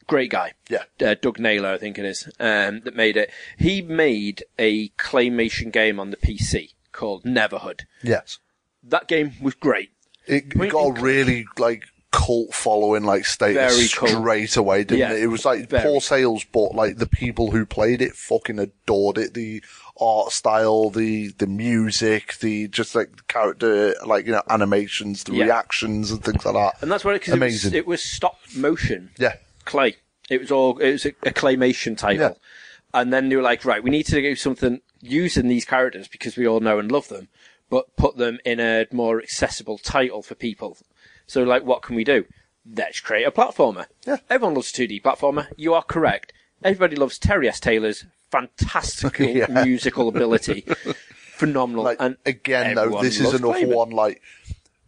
great 0.06 0.30
guy. 0.30 0.52
Yeah. 0.68 0.84
uh, 1.04 1.14
Doug 1.20 1.38
Naylor, 1.38 1.70
I 1.70 1.78
think 1.78 1.98
it 1.98 2.04
is, 2.04 2.26
um, 2.40 2.80
that 2.80 2.94
made 2.96 3.16
it. 3.16 3.30
He 3.58 3.82
made 3.82 4.44
a 4.58 4.88
claymation 4.90 5.72
game 5.72 6.00
on 6.00 6.10
the 6.10 6.16
PC 6.16 6.74
called 6.92 7.24
Neverhood. 7.24 7.82
Yes. 8.02 8.38
That 8.82 9.08
game 9.08 9.32
was 9.40 9.54
great. 9.54 9.90
It, 10.26 10.44
it 10.54 10.70
got 10.70 10.98
a 10.98 11.00
really 11.00 11.46
like 11.58 11.84
cult 12.12 12.52
following 12.54 13.04
like 13.04 13.24
status 13.24 13.76
Very 13.76 13.88
cult. 13.88 14.22
straight 14.22 14.56
away, 14.56 14.84
didn't 14.84 14.98
Yeah, 15.00 15.12
it? 15.12 15.22
It 15.22 15.26
was 15.28 15.44
like 15.44 15.68
very. 15.68 15.82
poor 15.82 16.00
sales, 16.00 16.44
but 16.44 16.74
like 16.74 16.96
the 16.96 17.06
people 17.06 17.50
who 17.52 17.64
played 17.66 18.02
it 18.02 18.14
fucking 18.14 18.58
adored 18.58 19.18
it. 19.18 19.34
The 19.34 19.62
art 20.00 20.32
style, 20.32 20.90
the 20.90 21.28
the 21.38 21.46
music, 21.46 22.36
the 22.40 22.68
just 22.68 22.94
like 22.94 23.26
character, 23.28 23.94
like 24.06 24.26
you 24.26 24.32
know 24.32 24.42
animations, 24.48 25.24
the 25.24 25.34
Yeah. 25.34 25.44
reactions 25.44 26.10
and 26.10 26.22
things 26.24 26.44
like 26.44 26.54
that. 26.54 26.82
And 26.82 26.90
that's 26.90 27.04
what 27.04 27.14
it, 27.14 27.22
cause 27.22 27.34
it 27.34 27.40
was, 27.40 27.64
it 27.72 27.86
was 27.86 28.02
stop 28.02 28.38
motion. 28.56 29.10
Yeah, 29.18 29.34
clay. 29.64 29.96
It 30.28 30.40
was 30.40 30.50
all 30.50 30.78
it 30.78 30.92
was 30.92 31.06
a, 31.06 31.10
a 31.22 31.32
claymation 31.32 31.96
title, 31.96 32.38
Yeah. 32.94 33.00
and 33.00 33.12
then 33.12 33.28
they 33.28 33.36
were 33.36 33.42
like, 33.42 33.64
right, 33.64 33.82
we 33.82 33.90
need 33.90 34.04
to 34.06 34.20
do 34.20 34.34
something 34.36 34.80
using 35.00 35.48
these 35.48 35.64
characters 35.64 36.08
because 36.08 36.36
we 36.36 36.46
all 36.46 36.60
know 36.60 36.78
and 36.78 36.90
love 36.92 37.08
them, 37.08 37.28
but 37.68 37.96
put 37.96 38.16
them 38.16 38.38
in 38.44 38.60
a 38.60 38.86
more 38.92 39.20
accessible 39.20 39.78
title 39.78 40.22
for 40.22 40.34
people. 40.34 40.76
So, 41.26 41.42
like, 41.42 41.64
what 41.64 41.82
can 41.82 41.96
we 41.96 42.04
do? 42.04 42.24
Let's 42.70 43.00
create 43.00 43.24
a 43.26 43.30
platformer. 43.30 43.86
Yeah. 44.06 44.18
Everyone 44.28 44.54
loves 44.54 44.70
a 44.70 44.86
2D 44.86 45.00
platformer. 45.02 45.46
You 45.56 45.74
are 45.74 45.82
correct. 45.82 46.32
Everybody 46.62 46.96
loves 46.96 47.18
Terry 47.18 47.48
S. 47.48 47.60
Taylor's 47.60 48.04
fantastical 48.30 49.26
Yeah. 49.28 49.64
musical 49.64 50.08
ability. 50.08 50.66
Phenomenal. 51.34 51.84
like 51.84 51.96
and 52.00 52.16
again 52.26 52.74
though, 52.74 53.00
this 53.00 53.18
is 53.18 53.32
another 53.32 53.66
one 53.66 53.90
like 53.90 54.20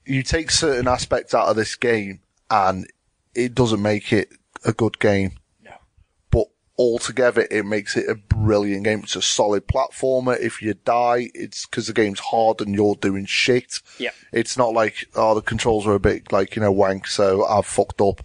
you 0.04 0.22
take 0.22 0.50
certain 0.50 0.86
aspects 0.86 1.32
out 1.32 1.46
of 1.48 1.56
this 1.56 1.74
game 1.76 2.20
and 2.50 2.86
it 3.34 3.54
doesn't 3.54 3.80
make 3.80 4.12
it 4.12 4.28
a 4.64 4.72
good 4.72 4.98
game. 4.98 5.32
No. 5.64 5.70
but 6.30 6.48
altogether 6.78 7.46
it 7.50 7.64
makes 7.64 7.96
it 7.96 8.06
a 8.08 8.14
brilliant 8.16 8.84
game. 8.84 9.00
It's 9.00 9.16
a 9.16 9.22
solid 9.22 9.66
platformer. 9.66 10.38
If 10.38 10.60
you 10.60 10.74
die, 10.74 11.30
it's 11.34 11.64
because 11.64 11.86
the 11.86 11.94
game's 11.94 12.18
hard 12.20 12.60
and 12.60 12.74
you're 12.74 12.96
doing 12.96 13.24
shit. 13.24 13.80
Yeah. 13.98 14.10
It's 14.32 14.58
not 14.58 14.74
like, 14.74 15.06
oh, 15.14 15.34
the 15.34 15.40
controls 15.40 15.86
are 15.86 15.94
a 15.94 16.00
bit 16.00 16.30
like, 16.32 16.54
you 16.54 16.60
know, 16.60 16.72
wank, 16.72 17.06
so 17.06 17.46
I've 17.46 17.64
fucked 17.66 18.02
up. 18.02 18.20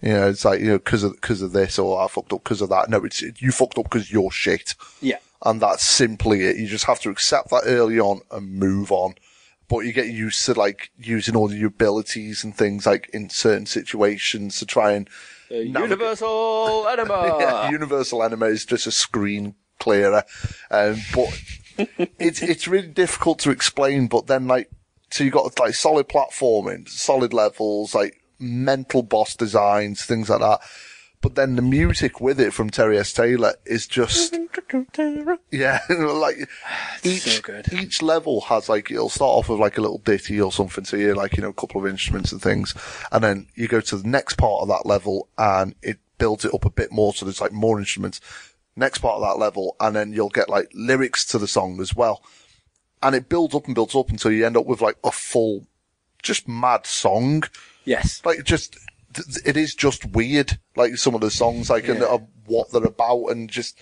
You 0.00 0.12
know, 0.12 0.28
it's 0.28 0.44
like, 0.44 0.60
you 0.60 0.68
know, 0.68 0.78
cause 0.78 1.02
of, 1.02 1.20
cause 1.20 1.42
of 1.42 1.52
this 1.52 1.78
or 1.78 2.00
I 2.00 2.06
fucked 2.08 2.32
up 2.32 2.44
cause 2.44 2.60
of 2.60 2.68
that. 2.68 2.88
No, 2.88 3.04
it's, 3.04 3.20
you 3.20 3.50
fucked 3.50 3.78
up 3.78 3.84
because 3.84 4.12
you're 4.12 4.30
shit. 4.30 4.74
Yeah. 5.00 5.18
And 5.44 5.60
that's 5.60 5.84
simply 5.84 6.44
it. 6.44 6.56
You 6.56 6.66
just 6.66 6.84
have 6.84 7.00
to 7.00 7.10
accept 7.10 7.50
that 7.50 7.62
early 7.66 7.98
on 7.98 8.20
and 8.30 8.54
move 8.54 8.92
on. 8.92 9.14
But 9.68 9.80
you 9.80 9.92
get 9.92 10.06
used 10.06 10.44
to 10.46 10.54
like 10.54 10.90
using 10.98 11.36
all 11.36 11.52
your 11.52 11.68
abilities 11.68 12.42
and 12.42 12.56
things 12.56 12.86
like 12.86 13.10
in 13.12 13.28
certain 13.28 13.66
situations 13.66 14.58
to 14.58 14.66
try 14.66 14.92
and 14.92 15.08
Universal 15.50 16.88
Enema. 16.88 17.36
yeah, 17.40 17.70
Universal 17.70 18.22
Enema 18.22 18.46
is 18.46 18.64
just 18.64 18.86
a 18.86 18.90
screen 18.90 19.54
clearer. 19.78 20.24
Um, 20.70 20.96
but 21.14 21.42
it's, 22.18 22.42
it's 22.42 22.68
really 22.68 22.88
difficult 22.88 23.38
to 23.40 23.50
explain, 23.50 24.06
but 24.06 24.26
then 24.26 24.46
like, 24.46 24.70
so 25.10 25.24
you 25.24 25.30
got 25.30 25.58
like 25.58 25.74
solid 25.74 26.08
platforming, 26.08 26.88
solid 26.88 27.32
levels, 27.32 27.94
like 27.94 28.17
mental 28.38 29.02
boss 29.02 29.34
designs, 29.36 30.04
things 30.04 30.28
like 30.28 30.40
that. 30.40 30.60
But 31.20 31.34
then 31.34 31.56
the 31.56 31.62
music 31.62 32.20
with 32.20 32.38
it 32.38 32.52
from 32.54 32.70
Terry 32.70 32.96
S. 32.96 33.12
Taylor 33.12 33.54
is 33.66 33.88
just, 33.88 34.38
yeah, 35.50 35.80
like 35.88 36.36
each, 37.02 37.22
so 37.22 37.40
good. 37.42 37.72
each 37.72 38.02
level 38.02 38.42
has 38.42 38.68
like, 38.68 38.88
it'll 38.90 39.08
start 39.08 39.30
off 39.30 39.48
with 39.48 39.58
like 39.58 39.78
a 39.78 39.80
little 39.80 39.98
ditty 39.98 40.40
or 40.40 40.52
something. 40.52 40.84
So 40.84 40.96
you 40.96 41.14
like, 41.14 41.36
you 41.36 41.42
know, 41.42 41.48
a 41.48 41.54
couple 41.54 41.80
of 41.80 41.90
instruments 41.90 42.30
and 42.30 42.40
things. 42.40 42.72
And 43.10 43.24
then 43.24 43.48
you 43.56 43.66
go 43.66 43.80
to 43.80 43.96
the 43.96 44.08
next 44.08 44.36
part 44.36 44.62
of 44.62 44.68
that 44.68 44.86
level 44.86 45.28
and 45.36 45.74
it 45.82 45.98
builds 46.18 46.44
it 46.44 46.54
up 46.54 46.64
a 46.64 46.70
bit 46.70 46.92
more. 46.92 47.12
So 47.12 47.26
there's 47.26 47.40
like 47.40 47.52
more 47.52 47.80
instruments. 47.80 48.20
Next 48.76 48.98
part 48.98 49.16
of 49.16 49.22
that 49.22 49.40
level. 49.40 49.74
And 49.80 49.96
then 49.96 50.12
you'll 50.12 50.28
get 50.28 50.48
like 50.48 50.68
lyrics 50.72 51.24
to 51.26 51.38
the 51.38 51.48
song 51.48 51.80
as 51.80 51.96
well. 51.96 52.22
and 53.02 53.14
it 53.14 53.28
builds 53.28 53.54
up 53.54 53.66
and 53.66 53.74
builds 53.74 53.94
up 53.96 54.10
until 54.10 54.30
you 54.30 54.46
end 54.46 54.56
up 54.56 54.66
with 54.66 54.80
like 54.80 54.98
a 55.02 55.10
full, 55.10 55.66
just 56.22 56.46
mad 56.48 56.86
song. 56.86 57.42
Yes. 57.88 58.22
Like 58.24 58.44
just, 58.44 58.76
it 59.44 59.56
is 59.56 59.74
just 59.74 60.04
weird. 60.04 60.58
Like 60.76 60.96
some 60.96 61.14
of 61.14 61.20
the 61.20 61.30
songs, 61.30 61.70
like 61.70 61.88
and 61.88 62.00
Yeah. 62.00 62.06
uh, 62.06 62.18
what 62.46 62.70
they're 62.70 62.84
about, 62.84 63.26
and 63.26 63.48
just 63.50 63.80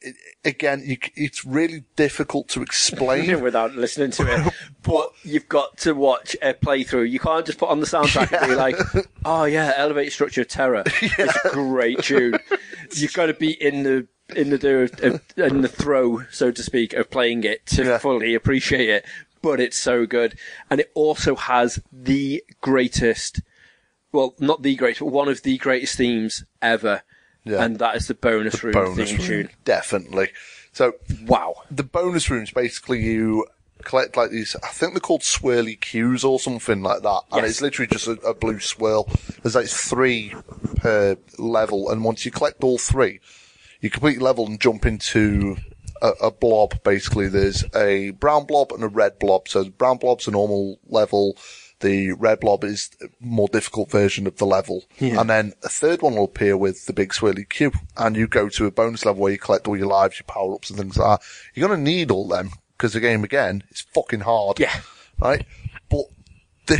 it, 0.00 0.14
again, 0.44 0.82
you, 0.84 0.96
it's 1.16 1.44
really 1.44 1.84
difficult 1.96 2.48
to 2.50 2.62
explain. 2.62 3.40
Without 3.42 3.74
listening 3.74 4.10
to 4.12 4.32
it, 4.46 4.52
but 4.82 5.10
you've 5.24 5.48
got 5.48 5.76
to 5.78 5.92
watch 5.94 6.36
a 6.42 6.54
playthrough. 6.54 7.10
You 7.10 7.18
can't 7.18 7.44
just 7.46 7.58
put 7.58 7.68
on 7.68 7.80
the 7.80 7.86
soundtrack 7.86 8.30
and 8.32 8.48
be 8.48 8.54
like, 8.54 8.76
"Oh 9.24 9.44
yeah, 9.44 9.72
Elevated 9.76 10.12
Structure 10.12 10.42
of 10.42 10.48
Terror." 10.48 10.84
It's 11.02 11.44
a 11.44 11.48
great 11.50 12.02
tune. 12.02 12.38
You've 12.94 13.12
got 13.12 13.26
to 13.26 13.34
be 13.34 13.50
in 13.52 13.82
the 13.82 14.06
in 14.36 14.50
the 14.50 14.58
do 14.58 14.80
of, 14.80 15.20
in 15.38 15.62
the 15.62 15.68
throw, 15.68 16.22
so 16.30 16.50
to 16.50 16.62
speak, 16.62 16.92
of 16.92 17.10
playing 17.10 17.44
it 17.44 17.64
to 17.66 17.84
Yeah. 17.84 17.98
fully 17.98 18.34
appreciate 18.34 18.88
it. 18.88 19.04
But 19.42 19.60
it's 19.60 19.76
so 19.78 20.06
good, 20.06 20.36
and 20.70 20.80
it 20.80 20.90
also 20.94 21.34
has 21.36 21.80
the 21.92 22.42
greatest. 22.60 23.40
Well, 24.12 24.34
not 24.38 24.62
the 24.62 24.74
greatest, 24.74 25.00
but 25.00 25.06
one 25.12 25.28
of 25.28 25.42
the 25.42 25.58
greatest 25.58 25.96
themes 25.96 26.44
ever. 26.62 27.02
Yeah. 27.44 27.62
And 27.62 27.78
that 27.78 27.96
is 27.96 28.08
the 28.08 28.14
bonus 28.14 28.62
room 28.62 28.72
bonus 28.72 29.10
theme 29.10 29.18
room, 29.18 29.26
tune. 29.26 29.48
definitely. 29.64 30.28
So 30.72 30.92
Wow. 31.24 31.54
the 31.70 31.82
bonus 31.82 32.28
rooms 32.28 32.50
basically 32.50 33.00
you 33.02 33.46
collect 33.84 34.16
like 34.16 34.30
these 34.30 34.54
I 34.62 34.68
think 34.68 34.92
they're 34.92 35.00
called 35.00 35.22
swirly 35.22 35.80
cues 35.80 36.24
or 36.24 36.38
something 36.40 36.82
like 36.82 37.02
that. 37.02 37.20
And 37.32 37.42
Yes. 37.42 37.50
it's 37.52 37.62
literally 37.62 37.86
just 37.86 38.06
a, 38.06 38.12
a 38.20 38.34
blue 38.34 38.60
swirl. 38.60 39.08
There's 39.42 39.54
like 39.54 39.68
three 39.68 40.34
per 40.76 41.16
level 41.38 41.90
and 41.90 42.04
once 42.04 42.24
you 42.26 42.30
collect 42.30 42.62
all 42.64 42.76
three, 42.76 43.20
you 43.80 43.88
complete 43.88 44.20
level 44.20 44.46
and 44.46 44.60
jump 44.60 44.84
into 44.84 45.56
a, 46.02 46.08
a 46.26 46.30
blob 46.30 46.82
basically. 46.82 47.28
There's 47.28 47.64
a 47.74 48.10
brown 48.10 48.44
blob 48.46 48.72
and 48.72 48.82
a 48.84 48.88
red 48.88 49.18
blob. 49.18 49.48
So 49.48 49.64
the 49.64 49.70
brown 49.70 49.98
blob's 49.98 50.26
a 50.28 50.30
normal 50.30 50.78
level. 50.88 51.36
The 51.80 52.12
red 52.12 52.40
blob 52.40 52.64
is 52.64 52.90
a 53.00 53.06
more 53.20 53.46
difficult 53.48 53.90
version 53.90 54.26
of 54.26 54.36
the 54.36 54.46
level. 54.46 54.84
Yeah. 54.98 55.20
And 55.20 55.30
then 55.30 55.52
a 55.62 55.68
third 55.68 56.02
one 56.02 56.16
will 56.16 56.24
appear 56.24 56.56
with 56.56 56.86
the 56.86 56.92
big 56.92 57.10
swirly 57.10 57.48
cube. 57.48 57.76
And 57.96 58.16
you 58.16 58.26
go 58.26 58.48
to 58.48 58.66
a 58.66 58.70
bonus 58.72 59.04
level 59.04 59.22
where 59.22 59.32
you 59.32 59.38
collect 59.38 59.68
all 59.68 59.76
your 59.76 59.86
lives, 59.86 60.18
your 60.18 60.24
power 60.26 60.54
ups 60.54 60.70
and 60.70 60.78
things 60.78 60.96
like 60.96 61.20
that. 61.20 61.26
You're 61.54 61.68
going 61.68 61.78
to 61.78 61.90
need 61.90 62.10
all 62.10 62.26
them 62.26 62.50
because 62.76 62.94
the 62.94 63.00
game 63.00 63.22
again 63.22 63.62
is 63.70 63.80
fucking 63.80 64.20
hard. 64.20 64.58
Yeah. 64.58 64.80
Right? 65.20 65.46
But 65.88 66.06
the, 66.66 66.76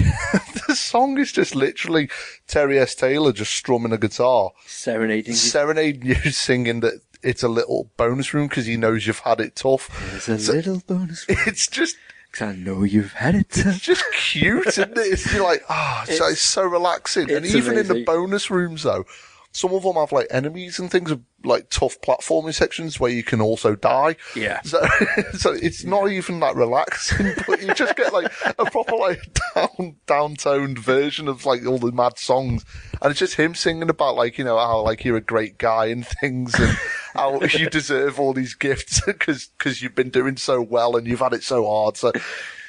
the 0.68 0.74
song 0.76 1.18
is 1.18 1.32
just 1.32 1.54
literally 1.54 2.10
Terry 2.46 2.78
S. 2.78 2.94
Taylor 2.94 3.32
just 3.32 3.52
strumming 3.54 3.92
a 3.92 3.98
guitar, 3.98 4.50
Serenading 4.66 5.32
you. 5.32 5.36
serenading 5.36 6.06
you 6.06 6.30
singing 6.30 6.80
that 6.80 7.00
it's 7.22 7.42
a 7.42 7.48
little 7.48 7.90
bonus 7.96 8.32
room 8.34 8.48
because 8.48 8.66
he 8.66 8.76
knows 8.76 9.06
you've 9.06 9.18
had 9.20 9.40
it 9.40 9.56
tough. 9.56 9.88
There's 10.26 10.48
a 10.48 10.52
little 10.54 10.82
bonus 10.86 11.24
It's 11.28 11.66
just, 11.66 11.96
Because 12.30 12.48
I 12.48 12.56
know 12.56 12.82
you've 12.84 13.12
had 13.14 13.34
it. 13.34 13.46
it's 13.50 13.80
just 13.80 14.04
cute, 14.14 14.66
isn't 14.66 14.92
it? 14.92 14.98
It's 14.98 15.32
you're 15.32 15.42
like, 15.44 15.62
ah, 15.68 16.02
it's, 16.02 16.12
It's- 16.12 16.32
it's 16.32 16.40
so 16.40 16.62
relaxing. 16.64 17.30
And 17.30 17.44
it's 17.44 17.54
even 17.54 17.76
in 17.78 17.88
the 17.88 18.04
bonus 18.04 18.50
rooms 18.50 18.82
though, 18.82 19.04
some 19.50 19.72
of 19.72 19.82
them 19.82 19.94
have 19.94 20.12
like 20.12 20.26
enemies 20.30 20.78
and 20.78 20.90
things 20.90 21.10
of 21.10 21.22
like 21.42 21.70
tough 21.70 21.98
platforming 22.02 22.52
sections 22.52 23.00
where 23.00 23.10
you 23.10 23.22
can 23.22 23.40
also 23.40 23.74
die. 23.74 24.14
Yeah. 24.36 24.60
So, 24.62 24.86
so 25.38 25.52
it's 25.52 25.84
not 25.84 26.10
even 26.10 26.38
that 26.40 26.54
relaxing, 26.54 27.32
but 27.46 27.62
you 27.62 27.72
just 27.74 27.96
get 27.96 28.12
like 28.12 28.30
a 28.58 28.66
proper 28.66 28.94
like 28.96 29.20
down, 29.54 29.96
down-toned 30.06 30.78
version 30.78 31.28
of 31.28 31.46
like 31.46 31.64
all 31.66 31.78
the 31.78 31.92
mad 31.92 32.18
songs. 32.18 32.64
And 33.00 33.10
it's 33.10 33.20
just 33.20 33.36
him 33.36 33.54
singing 33.54 33.88
about 33.88 34.16
like, 34.16 34.36
you 34.36 34.44
know, 34.44 34.58
how 34.58 34.82
like 34.82 35.04
you're 35.04 35.16
a 35.16 35.20
great 35.22 35.56
guy 35.58 35.86
and 35.86 36.06
things 36.06 36.54
and 36.54 36.76
how 37.14 37.40
you 37.42 37.68
deserve 37.70 38.18
all 38.20 38.32
these 38.32 38.54
gifts 38.54 39.00
because, 39.06 39.46
because 39.58 39.82
you've 39.82 39.94
been 39.94 40.10
doing 40.10 40.36
so 40.36 40.60
well 40.62 40.96
and 40.96 41.06
you've 41.06 41.20
had 41.20 41.32
it 41.32 41.42
so 41.42 41.66
hard. 41.66 41.96
So, 41.96 42.12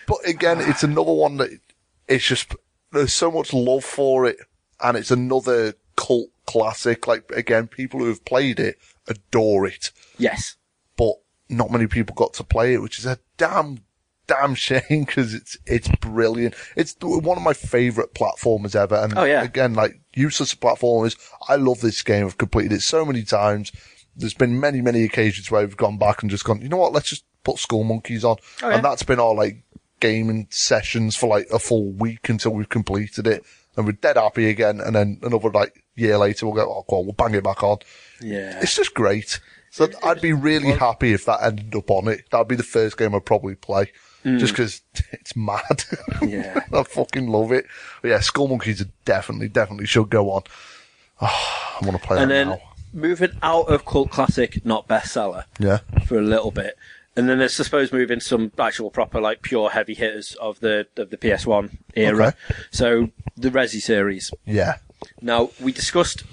but 0.07 0.17
again, 0.25 0.59
it's 0.61 0.83
another 0.83 1.11
one 1.13 1.37
that 1.37 1.49
it's 2.07 2.25
just, 2.25 2.55
there's 2.91 3.13
so 3.13 3.31
much 3.31 3.53
love 3.53 3.83
for 3.83 4.25
it 4.25 4.37
and 4.81 4.97
it's 4.97 5.11
another 5.11 5.73
cult 5.95 6.29
classic. 6.45 7.07
Like 7.07 7.29
again, 7.31 7.67
people 7.67 7.99
who 7.99 8.07
have 8.07 8.25
played 8.25 8.59
it 8.59 8.77
adore 9.07 9.65
it 9.67 9.91
Yes. 10.17 10.55
but 10.97 11.13
not 11.49 11.71
many 11.71 11.87
people 11.87 12.15
got 12.15 12.33
to 12.35 12.43
play 12.43 12.73
it, 12.73 12.81
which 12.81 12.99
is 12.99 13.05
a 13.05 13.17
damn, 13.37 13.79
damn 14.27 14.53
shame 14.55 14.81
because 14.89 15.33
it's, 15.33 15.57
it's 15.65 15.87
brilliant. 15.99 16.53
It's 16.75 16.95
one 17.01 17.37
of 17.37 17.43
my 17.43 17.53
favorite 17.53 18.13
platformers 18.13 18.75
ever. 18.75 18.95
And 18.95 19.17
Oh, 19.17 19.23
yeah. 19.23 19.43
again, 19.43 19.73
like 19.73 19.99
useless 20.15 20.53
platformers, 20.55 21.17
I 21.47 21.55
love 21.55 21.81
this 21.81 22.01
game. 22.03 22.25
I've 22.25 22.37
completed 22.37 22.73
it 22.73 22.81
so 22.81 23.03
many 23.05 23.23
times. 23.23 23.71
There's 24.15 24.33
been 24.33 24.59
many, 24.59 24.81
many 24.81 25.03
occasions 25.03 25.49
where 25.49 25.61
we've 25.61 25.77
gone 25.77 25.97
back 25.97 26.21
and 26.21 26.29
just 26.29 26.43
gone, 26.43 26.61
you 26.61 26.69
know 26.69 26.77
what? 26.77 26.93
Let's 26.93 27.09
just 27.09 27.23
put 27.43 27.57
Skullmonkeys 27.57 28.23
on. 28.23 28.37
Oh, 28.61 28.69
yeah. 28.69 28.75
And 28.75 28.85
that's 28.85 29.03
been 29.03 29.19
our 29.19 29.33
like 29.33 29.63
gaming 29.99 30.47
sessions 30.49 31.15
for 31.15 31.27
like 31.27 31.47
a 31.51 31.59
full 31.59 31.91
week 31.91 32.29
until 32.29 32.51
we've 32.51 32.69
completed 32.69 33.27
it. 33.27 33.43
And 33.77 33.85
we're 33.85 33.93
dead 33.93 34.17
happy 34.17 34.49
again. 34.49 34.81
And 34.81 34.95
then 34.95 35.19
another 35.23 35.49
like 35.49 35.83
year 35.95 36.17
later, 36.17 36.45
we'll 36.45 36.55
go, 36.55 36.69
oh, 36.69 36.85
cool, 36.89 37.05
we'll 37.05 37.13
bang 37.13 37.35
it 37.35 37.43
back 37.43 37.63
on. 37.63 37.77
Yeah. 38.21 38.59
It's 38.61 38.75
just 38.75 38.93
great. 38.93 39.39
So 39.71 39.87
I'd 40.03 40.21
be 40.21 40.33
really 40.33 40.71
happy 40.71 41.13
if 41.13 41.25
that 41.25 41.43
ended 41.43 41.75
up 41.75 41.89
on 41.91 42.07
it. 42.07 42.25
That'd 42.31 42.47
be 42.47 42.55
the 42.55 42.63
first 42.63 42.97
game 42.97 43.13
I'd 43.15 43.25
probably 43.25 43.55
play. 43.55 43.91
Hmm. 44.23 44.37
Just 44.37 44.53
because 44.53 44.81
it's 45.11 45.35
mad. 45.35 45.83
Yeah. 46.21 46.59
I 46.73 46.83
fucking 46.83 47.27
love 47.27 47.51
it. 47.51 47.65
But 48.01 48.09
yeah, 48.09 48.17
Skullmonkeys 48.17 48.81
are 48.81 48.89
definitely, 49.05 49.47
definitely 49.47 49.85
should 49.85 50.09
go 50.09 50.31
on. 50.31 50.43
Oh, 51.21 51.77
I 51.81 51.85
want 51.85 51.99
to 52.01 52.05
play 52.05 52.17
and 52.17 52.29
that 52.29 52.35
then 52.35 52.49
now. 52.49 52.61
Moving 52.93 53.31
out 53.41 53.63
of 53.69 53.85
cult 53.85 54.09
classic, 54.11 54.65
not 54.65 54.87
bestseller, 54.87 55.43
Yeah. 55.59 55.79
for 56.05 56.17
a 56.17 56.21
little 56.21 56.51
bit. 56.51 56.75
And 57.15 57.27
then 57.27 57.39
there's, 57.39 57.59
I 57.59 57.63
suppose, 57.63 57.91
moving 57.91 58.19
some 58.21 58.51
actual 58.57 58.89
proper, 58.91 59.19
like, 59.19 59.41
pure 59.41 59.71
heavy 59.71 59.93
hitters 59.93 60.35
of 60.35 60.59
the 60.61 60.87
of 60.95 61.09
the 61.09 61.17
PS1 61.17 61.77
era. 61.95 62.27
Okay. 62.49 62.59
So, 62.71 63.09
the 63.35 63.49
Resi 63.49 63.81
series. 63.81 64.31
Yeah. 64.45 64.75
Now, 65.21 65.49
we 65.59 65.71
discussed 65.71 66.23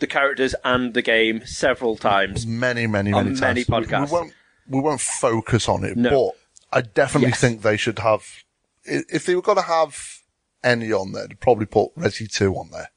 the 0.00 0.06
characters 0.06 0.54
and 0.64 0.94
the 0.94 1.02
game 1.02 1.44
several 1.46 1.96
times. 1.96 2.46
Many, 2.46 2.86
many, 2.86 3.10
many 3.12 3.30
many 3.30 3.36
times. 3.40 3.56
We- 3.56 3.64
podcasts. 3.74 4.06
We 4.10 4.12
won't, 4.12 4.32
we 4.68 4.80
won't 4.80 5.00
focus 5.00 5.68
on 5.68 5.84
it, 5.84 5.96
No. 5.96 6.10
but 6.72 6.78
I 6.78 6.80
definitely 6.82 7.28
Yes. 7.30 7.40
think 7.40 7.62
they 7.62 7.76
should 7.76 8.00
have, 8.00 8.24
if 8.84 9.26
they 9.26 9.34
were 9.36 9.42
going 9.42 9.56
to 9.58 9.62
have 9.62 10.18
any 10.64 10.92
on 10.92 11.12
there, 11.12 11.28
they'd 11.28 11.40
probably 11.40 11.66
put 11.66 11.94
Resi 11.96 12.28
2 12.30 12.52
on 12.54 12.70
there. 12.72 12.90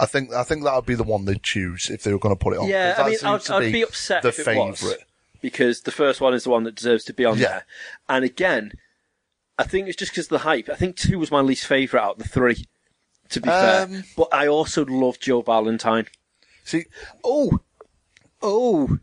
I 0.00 0.06
think, 0.06 0.32
I 0.32 0.42
think 0.44 0.64
that 0.64 0.74
would 0.74 0.86
be 0.86 0.94
the 0.94 1.02
one 1.02 1.24
they'd 1.24 1.42
choose 1.42 1.90
if 1.90 2.02
they 2.02 2.12
were 2.12 2.18
going 2.18 2.34
to 2.36 2.38
put 2.42 2.54
it 2.54 2.58
on. 2.60 2.68
Yeah, 2.68 2.94
I 2.98 3.08
mean, 3.08 3.18
I'd, 3.24 3.50
I'd 3.50 3.72
be 3.72 3.82
upset 3.82 4.22
the 4.22 4.28
if 4.28 4.38
it 4.38 4.44
favourite. 4.44 4.68
was. 4.82 4.96
Because 5.40 5.82
the 5.82 5.90
first 5.92 6.20
one 6.20 6.34
is 6.34 6.44
the 6.44 6.50
one 6.50 6.64
that 6.64 6.74
deserves 6.74 7.04
to 7.04 7.12
be 7.12 7.24
on 7.24 7.38
Yeah. 7.38 7.48
there. 7.48 7.66
And 8.08 8.24
again, 8.24 8.72
I 9.58 9.62
think 9.64 9.88
it's 9.88 9.96
just 9.96 10.12
because 10.12 10.26
of 10.26 10.30
the 10.30 10.38
hype. 10.38 10.68
I 10.68 10.74
think 10.74 10.96
two 10.96 11.18
was 11.18 11.30
my 11.30 11.40
least 11.40 11.66
favourite 11.66 12.02
out 12.04 12.12
of 12.16 12.22
the 12.22 12.28
three, 12.28 12.66
to 13.30 13.40
be 13.40 13.48
fair. 13.48 13.84
Um, 13.84 14.04
But 14.16 14.28
I 14.32 14.46
also 14.48 14.84
love 14.84 15.20
Joe 15.20 15.42
Valentine. 15.42 16.06
See, 16.64 16.86
Oh, 17.24 17.60
oh, 18.42 18.98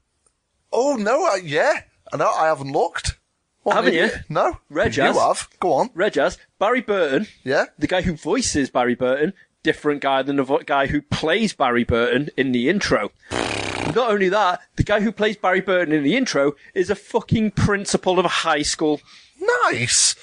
oh 0.71 0.95
no, 0.95 1.23
I, 1.25 1.39
yeah, 1.43 1.81
I 2.11 2.17
know, 2.17 2.29
I 2.29 2.47
haven't 2.47 2.71
looked. 2.71 3.17
What, 3.63 3.77
Haven't 3.77 3.95
you? 3.95 4.09
No. 4.29 4.59
Reg 4.69 4.95
you 4.95 5.01
have. 5.03 5.49
Go 5.59 5.73
on. 5.73 5.89
Red 5.95 6.13
Jazz, 6.13 6.37
Barry 6.59 6.81
Burton, 6.81 7.25
Yeah. 7.43 7.65
the 7.79 7.87
guy 7.87 8.01
who 8.03 8.13
voices 8.15 8.69
Barry 8.69 8.93
Burton, 8.93 9.33
different 9.65 9.99
guy 10.01 10.21
than 10.21 10.35
the 10.35 10.43
vo- 10.43 10.59
guy 10.59 10.85
who 10.87 11.01
plays 11.01 11.51
Barry 11.53 11.83
Burton 11.83 12.29
in 12.37 12.51
the 12.51 12.69
intro. 12.69 13.11
Not 13.95 14.11
only 14.11 14.29
that, 14.29 14.61
the 14.75 14.83
guy 14.83 14.99
who 15.01 15.11
plays 15.11 15.37
Barry 15.37 15.61
Burton 15.61 15.91
in 15.93 16.03
the 16.03 16.15
intro 16.15 16.53
is 16.75 16.89
a 16.89 16.95
fucking 16.95 17.51
principal 17.51 18.19
of 18.19 18.25
a 18.25 18.29
high 18.45 18.61
school. 18.61 19.01
Nice. 19.65 20.15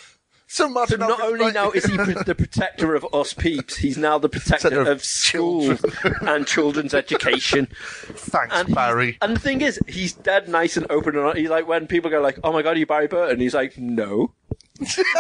So 0.47 0.71
So 0.87 0.97
not 0.97 1.23
only 1.23 1.51
now 1.51 1.71
is 1.71 1.87
he 1.87 1.97
pr- 1.97 2.25
the 2.27 2.35
protector 2.35 2.95
of 2.95 3.07
us 3.15 3.33
peeps, 3.33 3.79
he's 3.79 3.97
now 3.97 4.19
the 4.19 4.29
protector 4.29 4.83
of 4.83 4.87
of 4.87 5.03
school 5.05 5.79
and 6.21 6.47
children's 6.47 6.93
education. 6.93 7.69
Thanks, 7.73 8.55
And 8.55 8.75
Barry. 8.75 9.17
And 9.23 9.35
the 9.37 9.41
thing 9.41 9.63
is, 9.63 9.81
he's 9.89 10.13
dead 10.13 10.49
nice 10.51 10.77
and 10.77 10.87
open. 10.91 11.17
And 11.17 11.39
he's 11.39 11.49
like, 11.49 11.67
when 11.67 11.87
people 11.87 12.11
go 12.11 12.21
like, 12.21 12.39
"Oh 12.45 12.53
my 12.53 12.61
god, 12.61 12.77
are 12.77 12.81
you 12.81 12.85
Barry 12.85 13.07
Burton?" 13.09 13.41
He's 13.41 13.55
like, 13.55 13.79
"No," 13.79 14.35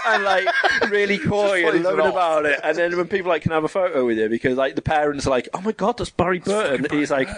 and 0.06 0.24
like 0.24 0.46
really 0.90 1.18
coy 1.18 1.62
plays 1.62 1.66
and 1.66 1.76
it 1.76 1.82
loving 1.82 2.00
off. 2.06 2.12
about 2.12 2.46
it. 2.46 2.60
And 2.62 2.76
then 2.76 2.96
when 2.96 3.08
people 3.08 3.28
like 3.30 3.42
can 3.42 3.52
have 3.52 3.64
a 3.64 3.68
photo 3.68 4.04
with 4.06 4.18
you 4.18 4.28
because 4.28 4.56
like 4.56 4.74
the 4.76 4.82
parents 4.82 5.26
are 5.26 5.30
like, 5.30 5.48
"Oh 5.54 5.60
my 5.60 5.72
god, 5.72 5.98
that's 5.98 6.10
Barry 6.10 6.38
Burton," 6.38 6.86
he's 6.90 7.10
like, 7.10 7.28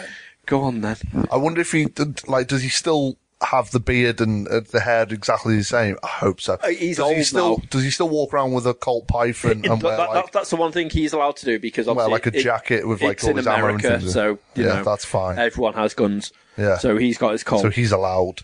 "Go 0.47 0.63
on 0.63 0.81
then." 0.81 0.97
I 1.31 1.37
wonder 1.37 1.61
if 1.61 1.73
he 1.73 1.87
did, 1.87 2.27
like 2.29 2.49
does 2.49 2.63
he 2.63 2.69
still 2.69 3.17
have 3.43 3.71
the 3.73 3.81
beard 3.81 4.23
and 4.23 4.49
uh, 4.49 4.61
the 4.71 4.81
hair 4.81 5.03
exactly 5.11 5.57
the 5.57 5.65
same? 5.65 5.99
I 6.03 6.07
hope 6.09 6.41
so. 6.41 6.55
Uh, 6.55 6.69
he's 6.69 6.97
does 6.97 7.11
he 7.11 7.17
old 7.17 7.25
still 7.27 7.59
now. 7.59 7.65
does 7.69 7.83
he 7.83 7.91
still 7.91 8.09
walk 8.09 8.33
around 8.33 8.53
with 8.53 8.67
a 8.67 8.73
Colt 8.73 9.07
Python 9.07 9.65
It- 9.65 9.67
and 9.71 9.81
that- 9.81 9.83
wear 9.83 9.97
that- 9.99 10.09
like 10.11 10.33
that's 10.33 10.51
the 10.51 10.57
one 10.57 10.73
thing 10.73 10.89
he's 10.89 11.13
allowed 11.13 11.37
to 11.37 11.45
do 11.45 11.59
because 11.59 11.87
wear 11.87 12.09
like 12.09 12.27
a 12.27 12.35
it- 12.35 12.43
jacket 12.43 12.87
with 12.89 13.03
like 13.03 13.23
all 13.23 13.31
in 13.31 13.37
his 13.37 13.47
ammo 13.47 13.67
and 13.69 13.81
America, 13.81 13.99
things? 14.01 14.13
so 14.15 14.39
you 14.55 14.65
yeah, 14.65 14.77
know, 14.77 14.85
that's 14.85 15.05
fine. 15.05 15.39
Everyone 15.39 15.75
has 15.75 15.93
guns, 15.93 16.33
Yeah. 16.57 16.79
So 16.79 16.97
he's 16.97 17.19
got 17.19 17.33
his 17.33 17.43
Colt. 17.45 17.61
so 17.63 17.71
he's 17.71 17.93
allowed. 17.93 18.43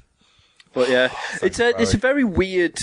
But 0.74 0.90
yeah, 0.90 1.12
it's 1.42 1.60
a 1.60 1.80
it's 1.80 1.94
a 1.94 1.98
very 1.98 2.24
weird, 2.24 2.78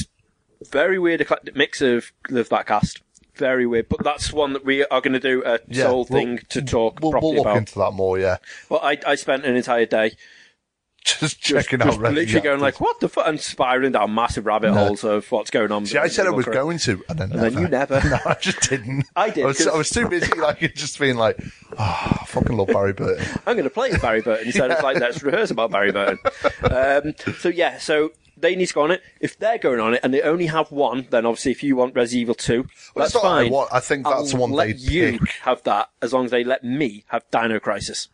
very 0.72 1.00
weird 1.00 1.22
eclectic 1.22 1.56
mix 1.56 1.82
of 1.82 2.12
of 2.30 2.50
that 2.50 2.66
cast. 2.68 3.02
Very 3.36 3.68
weird. 3.68 3.88
But 3.90 4.04
that's 4.04 4.34
one 4.34 4.54
that 4.54 4.66
we 4.66 4.84
are 4.86 5.00
going 5.02 5.14
to 5.14 5.20
do 5.20 5.44
a 5.46 5.60
Yeah, 5.68 5.84
sole 5.84 6.08
we'll- 6.10 6.20
thing 6.20 6.40
to 6.50 6.62
talk 6.62 7.00
We'll, 7.02 7.12
we'll 7.12 7.36
look 7.36 7.42
about. 7.46 7.58
into 7.58 7.78
that 7.80 7.92
more. 7.92 8.18
Yeah. 8.18 8.38
Well, 8.70 8.80
I 8.82 8.98
I 9.06 9.16
spent 9.16 9.46
an 9.46 9.56
entire 9.56 9.86
day 9.86 10.14
just 11.06 11.40
checking 11.40 11.82
out 11.82 11.88
just 11.88 12.00
literally 12.02 12.42
going 12.42 12.60
like, 12.60 12.82
what 12.82 13.00
the 13.00 13.08
fuck? 13.08 13.26
And 13.28 13.40
spiraling 13.40 13.94
down 13.94 14.14
massive 14.14 14.46
rabbit 14.46 14.74
holes 14.74 15.06
of 15.06 15.32
what's 15.32 15.50
going 15.50 15.72
on. 15.72 15.86
See, 15.86 15.98
I 15.98 16.10
said 16.10 16.28
I 16.28 16.32
was 16.32 16.46
going 16.46 16.80
to, 16.80 17.02
and 17.08 17.18
then, 17.18 17.32
And 17.32 17.40
then 17.40 17.54
you 17.54 17.68
never. 17.70 18.02
no, 18.10 18.18
I 18.26 18.34
just 18.42 18.70
didn't. 18.70 19.06
I 19.16 19.30
did, 19.30 19.44
I 19.46 19.48
was, 19.48 19.66
I 19.68 19.78
was 19.78 19.90
too 19.90 20.10
busy, 20.10 20.34
like 20.38 20.60
just 20.76 21.00
being 21.00 21.16
like, 21.16 21.38
oh, 21.80 22.18
I 22.22 22.26
fucking 22.28 22.58
love 22.58 22.68
Barry 22.68 22.92
Burton. 22.92 23.26
I'm 23.46 23.54
going 23.56 23.64
to 23.64 23.70
play 23.70 23.96
Barry 23.98 24.22
Burton. 24.22 24.52
So 24.52 24.66
it's 24.66 24.84
like, 24.84 25.00
let's 25.00 25.24
rehearse 25.24 25.50
about 25.50 25.72
Barry 25.72 25.94
Burton. 25.94 26.20
Um, 26.64 27.14
so 27.40 27.48
yeah, 27.48 27.78
so 27.78 28.12
they 28.40 28.56
need 28.56 28.68
to 28.68 28.74
go 28.74 28.82
on 28.84 28.92
it. 28.92 29.02
If 29.20 29.38
they're 29.40 29.58
going 29.58 29.80
on 29.80 29.96
it 29.96 30.02
and 30.04 30.14
they 30.14 30.22
only 30.22 30.46
have 30.46 30.72
one, 30.72 31.08
then 31.10 31.26
obviously 31.26 31.52
if 31.52 31.64
you 31.64 31.76
want 31.76 31.96
Resident 31.96 32.22
Evil 32.22 32.36
2, 32.36 32.62
Well, 32.96 33.04
that's 33.06 33.16
what 33.16 33.26
I 33.26 33.44
fine. 33.44 33.52
want. 33.52 33.74
I 33.74 33.80
think 33.80 34.06
that's 34.06 34.30
the 34.32 34.36
I'll 34.38 34.42
one 34.42 34.52
let 34.52 34.68
they'd 34.68 34.80
you 34.80 35.20
pick. 35.20 35.30
have 35.42 35.64
that 35.64 35.90
as 36.02 36.14
long 36.14 36.26
as 36.26 36.32
they 36.32 36.44
let 36.44 36.64
me 36.64 37.04
have 37.08 37.24
Dino 37.32 37.60
Crisis. 37.60 38.10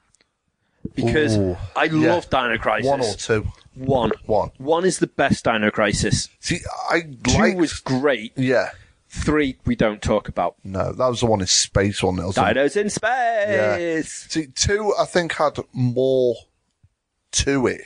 Because 0.95 1.38
Ooh, 1.38 1.57
I 1.76 1.86
yeah. 1.86 2.13
love 2.13 2.30
Dino 2.30 2.57
Crisis. 2.57 2.89
One 2.89 3.01
or 3.01 3.13
two. 3.13 3.47
One. 3.76 4.11
One. 4.26 4.51
One 4.57 4.86
is 4.86 4.99
the 4.99 5.07
best 5.07 5.43
Dino 5.45 5.71
Crisis. 5.71 6.30
See, 6.39 6.59
I 6.89 7.01
Two 7.24 7.55
was 7.57 7.74
great. 7.80 8.34
yeah. 8.36 8.69
Three 9.09 9.57
we 9.65 9.76
don't 9.76 10.01
talk 10.01 10.28
about. 10.28 10.55
No, 10.63 10.91
that 10.91 11.07
was 11.07 11.19
the 11.19 11.28
one 11.28 11.39
in 11.41 11.45
space 11.47 12.01
one. 12.01 12.17
It 12.17 12.26
was 12.26 12.36
in- 12.38 12.43
Dinos 12.45 12.76
in 12.78 12.89
space. 12.89 14.26
See, 14.30 14.47
two 14.47 14.93
I 14.99 15.05
think 15.05 15.34
had 15.34 15.57
more 15.71 16.36
to 17.34 17.67
it, 17.67 17.82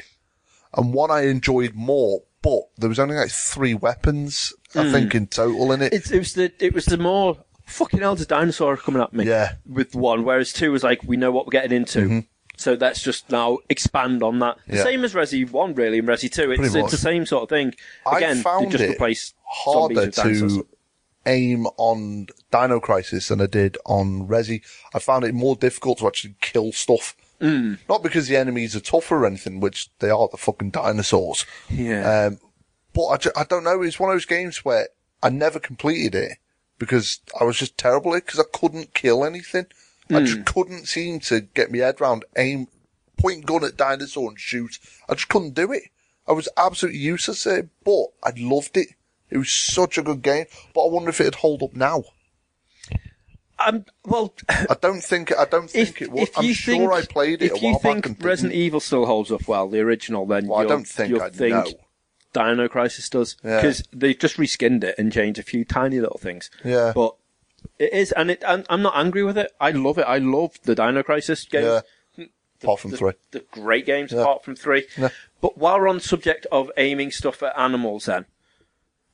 and 0.74 0.94
one 0.94 1.12
I 1.12 1.28
enjoyed 1.28 1.74
more. 1.76 2.24
But 2.48 2.70
there 2.82 2.90
was 2.90 3.00
only 3.00 3.16
like 3.16 3.30
three 3.32 3.74
weapons, 3.74 4.54
I 4.74 4.92
think, 4.92 5.14
in 5.16 5.28
total 5.28 5.72
in 5.74 5.82
it. 5.82 5.94
It's, 5.94 6.12
it 6.12 6.20
was 6.20 6.34
the 6.34 6.52
it 6.60 6.74
was 6.74 6.86
the 6.86 6.98
more 6.98 7.38
fucking 7.66 8.00
hell, 8.00 8.14
a 8.14 8.26
dinosaur 8.26 8.78
coming 8.78 9.02
at 9.02 9.12
me. 9.14 9.26
Yeah. 9.26 9.56
With 9.66 9.96
one, 9.96 10.24
whereas 10.24 10.54
two 10.54 10.72
was 10.72 10.84
like 10.84 11.04
we 11.04 11.18
know 11.18 11.32
what 11.32 11.46
we're 11.46 11.52
getting 11.52 11.76
into. 11.76 12.24
So 12.56 12.74
let's 12.74 13.02
just 13.04 13.30
now 13.30 13.60
expand 13.70 14.24
on 14.24 14.40
that. 14.40 14.58
The 14.58 14.62
Mm-hmm. 14.64 14.76
Yeah. 14.78 14.84
same 14.84 15.04
as 15.04 15.14
Resi 15.14 15.52
One, 15.52 15.76
really, 15.76 16.00
and 16.00 16.08
Resi 16.08 16.32
Two. 16.32 16.52
It's, 16.52 16.74
it's 16.74 16.92
the 16.92 16.98
same 16.98 17.26
sort 17.26 17.44
of 17.44 17.50
thing. 17.50 17.76
Again, 18.12 18.38
I 18.40 18.42
found 18.42 18.72
just 18.72 18.84
it 18.84 18.92
replace 18.92 19.34
harder 19.46 20.10
to 20.10 20.68
aim 21.26 21.68
on 21.78 22.28
Dino 22.52 22.80
Crisis 22.80 23.28
than 23.28 23.42
I 23.42 23.46
did 23.48 23.78
on 23.86 24.28
Resi. 24.28 24.64
I 24.94 25.00
found 25.00 25.26
it 25.26 25.34
more 25.36 25.56
difficult 25.56 26.00
to 26.00 26.08
actually 26.08 26.36
kill 26.42 26.72
stuff. 26.72 27.16
Mm. 27.42 27.78
Not 27.88 28.02
because 28.04 28.28
the 28.28 28.36
enemies 28.38 28.76
are 28.76 28.80
tougher 28.80 29.18
or 29.18 29.26
anything, 29.26 29.60
which 29.60 29.90
they 30.00 30.10
are, 30.10 30.28
the 30.32 30.38
fucking 30.38 30.72
dinosaurs. 30.72 31.46
Yeah. 31.70 32.28
Um, 32.28 32.40
but 32.94 33.06
I, 33.08 33.18
ju- 33.18 33.32
I 33.36 33.44
don't 33.44 33.64
know. 33.64 33.82
It's 33.84 34.00
one 34.00 34.10
of 34.10 34.16
those 34.16 34.26
games 34.26 34.66
where 34.66 34.88
I 35.22 35.30
never 35.30 35.60
completed 35.60 36.16
it 36.16 36.38
because 36.80 37.20
I 37.40 37.44
was 37.44 37.58
just 37.58 37.78
terrible 37.78 38.14
at 38.14 38.18
it 38.18 38.26
because 38.26 38.40
I 38.40 38.58
couldn't 38.58 38.94
kill 38.94 39.24
anything. 39.24 39.68
I 40.10 40.22
just 40.24 40.46
couldn't 40.46 40.86
seem 40.88 41.20
to 41.22 41.42
get 41.42 41.70
my 41.70 41.80
head 41.80 42.00
round 42.00 42.24
aim, 42.38 42.68
point 43.18 43.46
gun 43.46 43.66
at 43.66 43.76
dinosaur 43.76 44.30
and 44.30 44.40
shoot. 44.40 44.80
I 45.10 45.16
just 45.16 45.28
couldn't 45.28 45.54
do 45.54 45.74
it. 45.74 45.84
I 46.26 46.32
was 46.32 46.48
absolutely 46.56 47.02
useless 47.02 47.46
at 47.46 47.60
it, 47.60 47.70
but 47.84 48.06
I 48.24 48.32
loved 48.38 48.78
it. 48.78 48.88
It 49.30 49.38
was 49.38 49.52
such 49.52 49.98
a 49.98 50.02
good 50.04 50.22
game, 50.22 50.46
but 50.74 50.86
I 50.86 50.90
wonder 50.90 51.10
if 51.10 51.20
it'd 51.20 51.36
hold 51.36 51.62
up 51.62 51.76
now. 51.76 52.06
Um, 53.66 53.86
well, 54.06 54.34
I 54.50 54.76
don't 54.80 55.02
think 55.02 55.36
I 55.38 55.46
don't 55.46 55.70
think 55.70 55.90
if, 55.90 56.02
it 56.02 56.10
if 56.16 56.38
I'm 56.38 56.54
sure 56.54 56.76
think, 56.76 56.92
I 56.92 57.02
played 57.06 57.42
it 57.42 57.46
if 57.46 57.52
a 57.52 57.56
while 57.56 57.74
you 57.74 57.80
think 57.80 58.08
back 58.08 58.26
Resident. 58.26 58.54
Evil 58.54 58.80
still 58.80 59.06
holds 59.06 59.32
up 59.32 59.48
well, 59.48 59.68
the 59.68 59.80
original, 59.80 60.26
then 60.26 60.48
Well, 60.48 60.60
I 60.60 60.66
don't 60.66 60.88
think 60.88 61.10
you'll 61.10 61.22
I 61.22 61.30
think 61.30 61.54
know. 61.54 61.66
Dino 62.34 62.68
Crisis 62.68 63.10
does 63.10 63.36
Yeah. 63.44 63.58
because 63.58 63.84
they've 63.92 64.18
just 64.18 64.38
reskinned 64.38 64.84
it 64.84 64.96
and 64.98 65.12
changed 65.12 65.40
a 65.40 65.44
few 65.44 65.66
tiny 65.66 66.00
little 66.00 66.20
things. 66.20 66.50
Yeah. 66.64 66.92
but 66.94 67.16
it 67.80 67.92
is, 67.94 68.12
and 68.12 68.30
it. 68.32 68.44
And 68.46 68.66
I'm 68.70 68.82
not 68.82 68.96
angry 68.96 69.24
with 69.24 69.38
it. 69.38 69.52
I 69.60 69.72
love 69.72 69.98
it. 69.98 70.04
I 70.04 70.20
love 70.20 70.60
the 70.64 70.76
Dino 70.76 71.02
Crisis 71.04 71.44
games. 71.46 71.84
Yeah. 72.18 72.26
Apart 72.62 72.80
from 72.80 72.92
the, 72.92 72.98
three. 72.98 73.12
the 73.32 73.46
great 73.52 73.86
games 73.86 74.12
Yeah. 74.12 74.22
apart 74.22 74.44
from 74.44 74.56
three. 74.56 74.88
Yeah. 74.98 75.10
But 75.42 75.58
while 75.58 75.80
we're 75.80 75.88
on 75.88 75.98
the 75.98 76.02
subject 76.04 76.48
of 76.52 76.72
aiming 76.78 77.12
stuff 77.12 77.44
at 77.44 77.58
animals, 77.58 78.06
then 78.06 78.26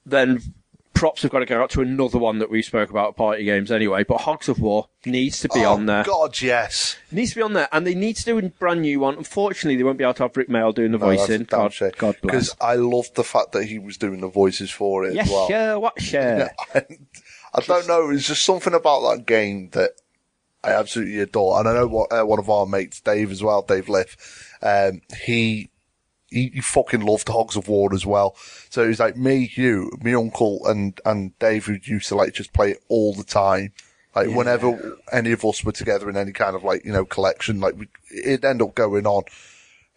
then 0.06 0.41
props 1.04 1.22
have 1.22 1.32
got 1.32 1.39
to 1.39 1.45
go 1.45 1.62
out 1.62 1.70
to 1.70 1.82
another 1.82 2.18
one 2.18 2.39
that 2.39 2.49
we 2.49 2.62
spoke 2.62 2.89
about 2.89 3.10
at 3.10 3.16
party 3.18 3.43
games 3.43 3.74
anyway. 3.74 4.06
But 4.06 4.22
Hogs 4.22 4.47
of 4.47 4.62
War 4.62 4.88
needs 5.06 5.41
to 5.41 5.49
be 5.49 5.66
oh, 5.66 5.74
on 5.74 5.86
there. 5.86 6.06
God, 6.06 6.39
yes. 6.39 6.95
Needs 7.12 7.32
to 7.32 7.36
be 7.36 7.41
on 7.41 7.51
there, 7.51 7.68
and 7.74 7.86
they 7.86 7.93
need 7.93 8.16
to 8.16 8.24
do 8.24 8.38
a 8.38 8.41
brand 8.43 8.84
new 8.84 9.01
one. 9.01 9.18
Unfortunately, 9.18 9.76
they 9.76 9.84
won't 9.84 9.97
be 9.97 10.06
able 10.06 10.14
to 10.14 10.24
have 10.24 10.38
Rik 10.38 10.47
Mayall 10.47 10.74
doing 10.74 10.93
the 10.93 10.97
that's 10.97 11.28
voicing. 11.28 11.43
God, 11.43 11.74
shame. 11.74 11.91
God 11.97 12.16
bless. 12.22 12.22
Because 12.22 12.56
I 12.62 12.76
loved 12.76 13.16
the 13.16 13.26
fact 13.26 13.51
that 13.51 13.66
he 13.66 13.80
was 13.80 13.97
doing 13.97 14.22
the 14.22 14.30
voices 14.30 14.72
for 14.72 15.04
it 15.04 15.16
Yes, 15.16 15.26
as 15.28 15.34
well. 15.34 15.47
sure, 15.49 15.80
what 15.82 16.01
sure? 16.01 16.49
I 16.74 17.60
don't 17.60 17.86
know. 17.86 18.10
It's 18.10 18.28
just 18.28 18.43
something 18.43 18.74
about 18.74 19.01
that 19.01 19.26
game 19.26 19.72
that 19.72 19.91
I 20.64 20.72
absolutely 20.72 21.20
adore. 21.20 21.60
And 21.60 21.68
I 21.68 21.74
know 21.74 21.88
what 21.88 22.14
uh, 22.14 22.24
one 22.24 22.39
of 22.39 22.49
our 22.49 22.66
mates, 22.66 23.01
Dave, 23.01 23.30
as 23.30 23.43
well, 23.43 23.62
Dave 23.62 23.89
Liff, 23.89 24.56
um, 24.62 25.01
he, 25.22 25.70
he 26.34 26.52
he 26.54 26.62
fucking 26.62 27.02
loved 27.02 27.30
Hogs 27.30 27.56
of 27.56 27.68
War 27.68 27.94
as 27.94 28.06
well. 28.06 28.36
So 28.70 28.84
it 28.84 28.88
was 28.88 29.00
like 29.00 29.16
me, 29.16 29.52
you, 29.56 29.92
my 30.02 30.14
uncle, 30.14 30.66
and 30.66 31.00
and 31.06 31.38
Dave, 31.40 31.66
who 31.66 31.78
used 31.84 32.10
to 32.10 32.16
like 32.16 32.34
just 32.34 32.54
play 32.54 32.72
it 32.72 32.84
all 32.90 33.14
the 33.14 33.24
time. 33.24 33.74
Like 34.16 34.30
whenever 34.30 34.98
any 35.12 35.32
of 35.32 35.44
us 35.44 35.64
were 35.64 35.72
together 35.72 36.10
in 36.10 36.18
any 36.18 36.34
kind 36.34 36.56
of 36.56 36.64
like 36.64 36.86
you 36.86 36.92
know 36.92 37.06
collection, 37.06 37.60
like 37.60 37.76
we, 37.78 37.88
it'd 38.12 38.46
end 38.46 38.62
up 38.62 38.76
going 38.76 39.08
on. 39.08 39.24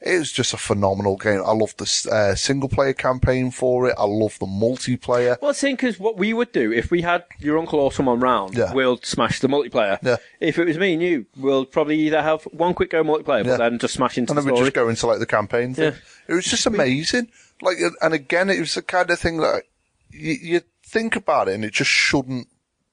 It 0.02 0.18
was 0.18 0.30
just 0.30 0.52
a 0.52 0.58
phenomenal 0.58 1.16
game. 1.16 1.40
I 1.44 1.52
loved 1.52 1.78
the 1.78 2.10
uh, 2.12 2.34
single 2.34 2.68
player 2.68 2.92
campaign 2.92 3.50
for 3.50 3.88
it. 3.88 3.94
I 3.98 4.04
loved 4.04 4.40
the 4.40 4.46
multiplayer. 4.46 5.40
Well, 5.40 5.54
think 5.54 5.82
is 5.82 5.98
what 5.98 6.18
we 6.18 6.34
would 6.34 6.52
do 6.52 6.70
if 6.70 6.90
we 6.90 7.00
had 7.00 7.24
your 7.38 7.58
uncle 7.58 7.80
or 7.80 7.90
someone 7.90 8.20
round, 8.20 8.54
Yeah. 8.56 8.74
we'll 8.74 8.98
smash 8.98 9.40
the 9.40 9.48
multiplayer. 9.48 9.98
Yeah. 10.02 10.16
If 10.38 10.58
it 10.58 10.66
was 10.66 10.76
me 10.76 10.92
and 10.92 11.02
you, 11.02 11.24
we'll 11.38 11.64
probably 11.64 11.98
either 12.00 12.20
have 12.22 12.42
one 12.44 12.74
quick 12.74 12.90
go 12.90 13.02
multiplayer, 13.02 13.44
Yeah. 13.44 13.56
but 13.56 13.58
then 13.58 13.78
just 13.78 13.94
smash 13.94 14.18
into 14.18 14.32
And 14.32 14.36
the 14.38 14.42
then 14.42 14.52
we 14.52 14.56
story. 14.58 14.66
just 14.68 14.74
go 14.74 14.88
into 14.90 15.06
like 15.06 15.18
the 15.18 15.26
campaign 15.26 15.72
thing. 15.72 15.92
Yeah. 15.92 15.98
It 16.28 16.34
was 16.34 16.44
just 16.44 16.66
amazing. 16.66 17.28
Like, 17.62 17.78
and 18.02 18.12
again, 18.12 18.50
it 18.50 18.60
was 18.60 18.74
the 18.74 18.82
kind 18.82 19.10
of 19.10 19.18
thing 19.18 19.38
that 19.38 19.62
you, 20.10 20.34
you 20.42 20.60
think 20.84 21.16
about 21.16 21.48
it 21.48 21.54
and 21.54 21.64
it 21.64 21.72
just 21.72 21.90
shouldn't 21.90 22.48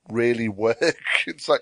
really 0.10 0.48
work. 0.50 0.78
It's 1.28 1.50
like 1.50 1.62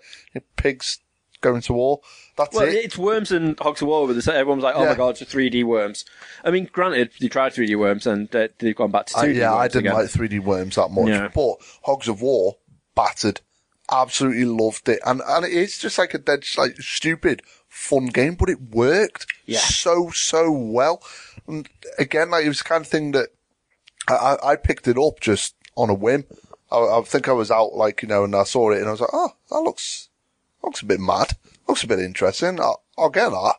pigs 0.56 1.00
going 1.42 1.62
to 1.62 1.74
war. 1.74 2.02
That's 2.38 2.56
Well, 2.56 2.68
it. 2.68 2.74
it's 2.76 2.98
worms 2.98 3.32
and 3.32 3.60
hogs 3.60 3.82
of 3.82 3.88
war. 3.90 4.08
But 4.08 4.26
everyone's 4.28 4.64
like, 4.64 4.76
"Oh 4.76 4.84
Yeah. 4.84 4.90
my 4.92 4.96
god, 4.96 5.22
it's 5.22 5.34
3D 5.34 5.64
worms." 5.64 6.06
I 6.44 6.52
mean, 6.52 6.70
granted, 6.72 7.12
they 7.20 7.28
tried 7.28 7.54
3D 7.54 7.76
worms 7.78 8.08
and 8.08 8.34
uh, 8.36 8.48
they've 8.60 8.76
gone 8.76 8.92
back 8.92 9.08
to 9.08 9.14
2D. 9.16 9.24
I, 9.24 9.28
yeah, 9.40 9.54
I 9.54 9.68
didn't 9.68 9.88
again. 9.88 9.94
like 9.96 10.08
3D 10.10 10.40
worms 10.40 10.76
that 10.76 10.90
much, 10.92 11.08
Yeah. 11.10 11.28
but 11.34 11.56
Hogs 11.84 12.08
of 12.08 12.22
War 12.22 12.58
battered. 12.96 13.42
Absolutely 13.92 14.46
loved 14.46 14.88
it, 14.88 15.00
and 15.06 15.22
and 15.28 15.46
it 15.46 15.52
is 15.52 15.78
just 15.78 15.98
like 15.98 16.14
a 16.14 16.18
dead 16.18 16.46
like 16.58 16.78
stupid 16.80 17.42
fun 17.68 18.06
game, 18.06 18.36
but 18.36 18.50
it 18.50 18.62
worked 18.72 19.28
Yeah. 19.46 19.60
so 19.60 20.10
so 20.12 20.50
well. 20.50 21.04
And 21.46 21.68
again, 22.00 22.30
like 22.32 22.46
it 22.46 22.48
was 22.48 22.60
the 22.60 22.64
kind 22.64 22.86
of 22.86 22.90
thing 22.90 23.12
that 23.12 23.30
I, 24.08 24.14
I 24.42 24.52
I 24.52 24.56
picked 24.56 24.88
it 24.88 24.98
up 24.98 25.20
just 25.20 25.56
on 25.76 25.90
a 25.90 25.94
whim. 25.94 26.24
I, 26.72 26.78
I 26.78 27.02
think 27.06 27.28
I 27.28 27.34
was 27.34 27.52
out 27.52 27.74
like 27.74 28.02
you 28.02 28.08
know, 28.08 28.24
and 28.24 28.34
I 28.34 28.44
saw 28.46 28.72
it, 28.72 28.78
and 28.78 28.88
I 28.88 28.92
was 28.92 29.02
like, 29.02 29.10
oh, 29.12 29.32
that 29.50 29.60
looks 29.60 30.08
looks 30.64 30.82
a 30.82 30.86
bit 30.86 31.02
mad, 31.02 31.32
looks 31.72 31.84
a 31.84 31.88
bit 31.88 31.99
interesting. 31.99 32.59
I'll, 32.59 32.84
I'll 32.97 33.09
get 33.09 33.30
that. 33.30 33.55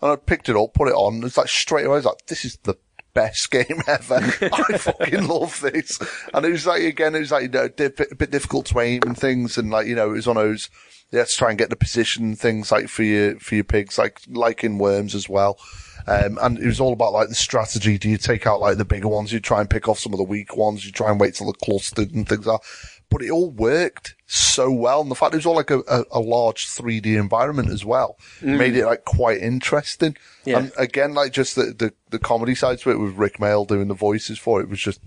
And 0.00 0.12
I 0.12 0.16
picked 0.16 0.48
it 0.48 0.56
up, 0.56 0.72
put 0.72 0.88
it 0.88 0.94
on. 0.94 1.24
It's 1.24 1.36
like 1.36 1.48
straight 1.48 1.84
away, 1.84 1.94
I 1.94 1.96
was 1.96 2.04
like, 2.04 2.26
this 2.28 2.44
is 2.44 2.56
the 2.62 2.76
best 3.12 3.50
game 3.50 3.82
ever. 3.88 4.14
I 4.14 4.78
fucking 4.78 5.26
love 5.26 5.60
this. 5.60 5.98
And 6.32 6.46
it 6.46 6.52
was 6.52 6.64
like, 6.64 6.82
again, 6.82 7.16
it 7.16 7.20
was 7.20 7.32
like, 7.32 7.42
you 7.42 7.48
know, 7.48 7.66
di- 7.66 7.86
a 7.86 8.14
bit 8.14 8.30
difficult 8.30 8.66
to 8.66 8.78
aim 8.78 9.02
and 9.04 9.18
things. 9.18 9.58
And 9.58 9.68
like, 9.70 9.88
you 9.88 9.96
know, 9.96 10.10
it 10.10 10.14
was 10.14 10.28
on 10.28 10.36
those, 10.36 10.70
had 11.12 11.26
to 11.26 11.36
try 11.36 11.50
and 11.50 11.58
get 11.58 11.70
the 11.70 11.76
position 11.76 12.36
things 12.36 12.70
like 12.70 12.88
for 12.88 13.02
your, 13.02 13.38
for 13.40 13.56
your 13.56 13.64
pigs, 13.64 13.98
like, 13.98 14.20
like 14.28 14.62
in 14.62 14.78
Worms 14.78 15.16
as 15.16 15.28
well. 15.28 15.58
Um, 16.06 16.38
and 16.40 16.56
it 16.56 16.66
was 16.66 16.80
all 16.80 16.92
about 16.92 17.12
like 17.12 17.28
the 17.28 17.34
strategy. 17.34 17.98
Do 17.98 18.08
you 18.08 18.16
take 18.16 18.46
out 18.46 18.60
like 18.60 18.78
the 18.78 18.84
bigger 18.84 19.08
ones? 19.08 19.32
You 19.32 19.40
try 19.40 19.60
and 19.60 19.68
pick 19.68 19.88
off 19.88 19.98
some 19.98 20.12
of 20.14 20.18
the 20.18 20.24
weak 20.24 20.56
ones. 20.56 20.86
You 20.86 20.92
try 20.92 21.10
and 21.10 21.20
wait 21.20 21.34
till 21.34 21.46
they're 21.46 21.64
clustered 21.64 22.12
and 22.12 22.28
things 22.28 22.46
like 22.46 22.60
that. 22.62 22.68
But 23.10 23.22
it 23.22 23.30
all 23.30 23.50
worked 23.50 24.14
so 24.26 24.70
well. 24.70 25.00
And 25.02 25.10
the 25.10 25.16
fact 25.16 25.34
it 25.34 25.38
was 25.38 25.46
all 25.46 25.56
like 25.56 25.70
a, 25.70 25.80
a, 25.88 26.04
a 26.12 26.20
large 26.20 26.66
3D 26.66 27.06
environment 27.18 27.70
as 27.70 27.84
well 27.84 28.16
made 28.40 28.76
it 28.76 28.86
like 28.86 29.04
quite 29.04 29.40
interesting. 29.40 30.16
Yeah. 30.44 30.58
And 30.58 30.72
again, 30.78 31.14
like 31.14 31.32
just 31.32 31.56
the, 31.56 31.74
the, 31.76 31.92
the 32.10 32.20
comedy 32.20 32.54
side 32.54 32.78
to 32.80 32.90
it 32.90 33.00
with 33.00 33.16
Rik 33.16 33.38
Mayall 33.38 33.66
doing 33.66 33.88
the 33.88 33.94
voices 33.94 34.38
for 34.38 34.60
it 34.60 34.68
was 34.68 34.78
just 34.78 35.00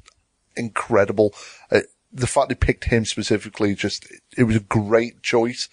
incredible. 0.56 1.34
Uh, 1.72 1.82
the 2.12 2.28
fact 2.28 2.50
they 2.50 2.56
picked 2.56 2.86
him 2.86 3.06
specifically, 3.06 3.74
just, 3.74 4.06
it 4.38 4.44
was 4.44 4.58
a 4.58 4.62
great 4.62 5.24
choice. 5.24 5.70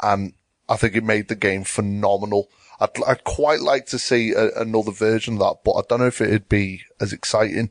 And 0.00 0.34
I 0.68 0.76
think 0.76 0.94
it 0.94 1.04
made 1.04 1.28
the 1.28 1.34
game 1.34 1.64
phenomenal. 1.64 2.48
I'd, 2.80 2.90
I'd 3.06 3.24
quite 3.24 3.60
like 3.60 3.86
to 3.86 3.98
see 3.98 4.32
a, 4.32 4.50
another 4.52 4.92
version 4.92 5.34
of 5.34 5.40
that, 5.40 5.56
but 5.64 5.72
I 5.72 5.80
don't 5.88 6.00
know 6.00 6.06
if 6.06 6.20
it'd 6.20 6.48
be 6.48 6.82
as 7.00 7.12
exciting. 7.12 7.70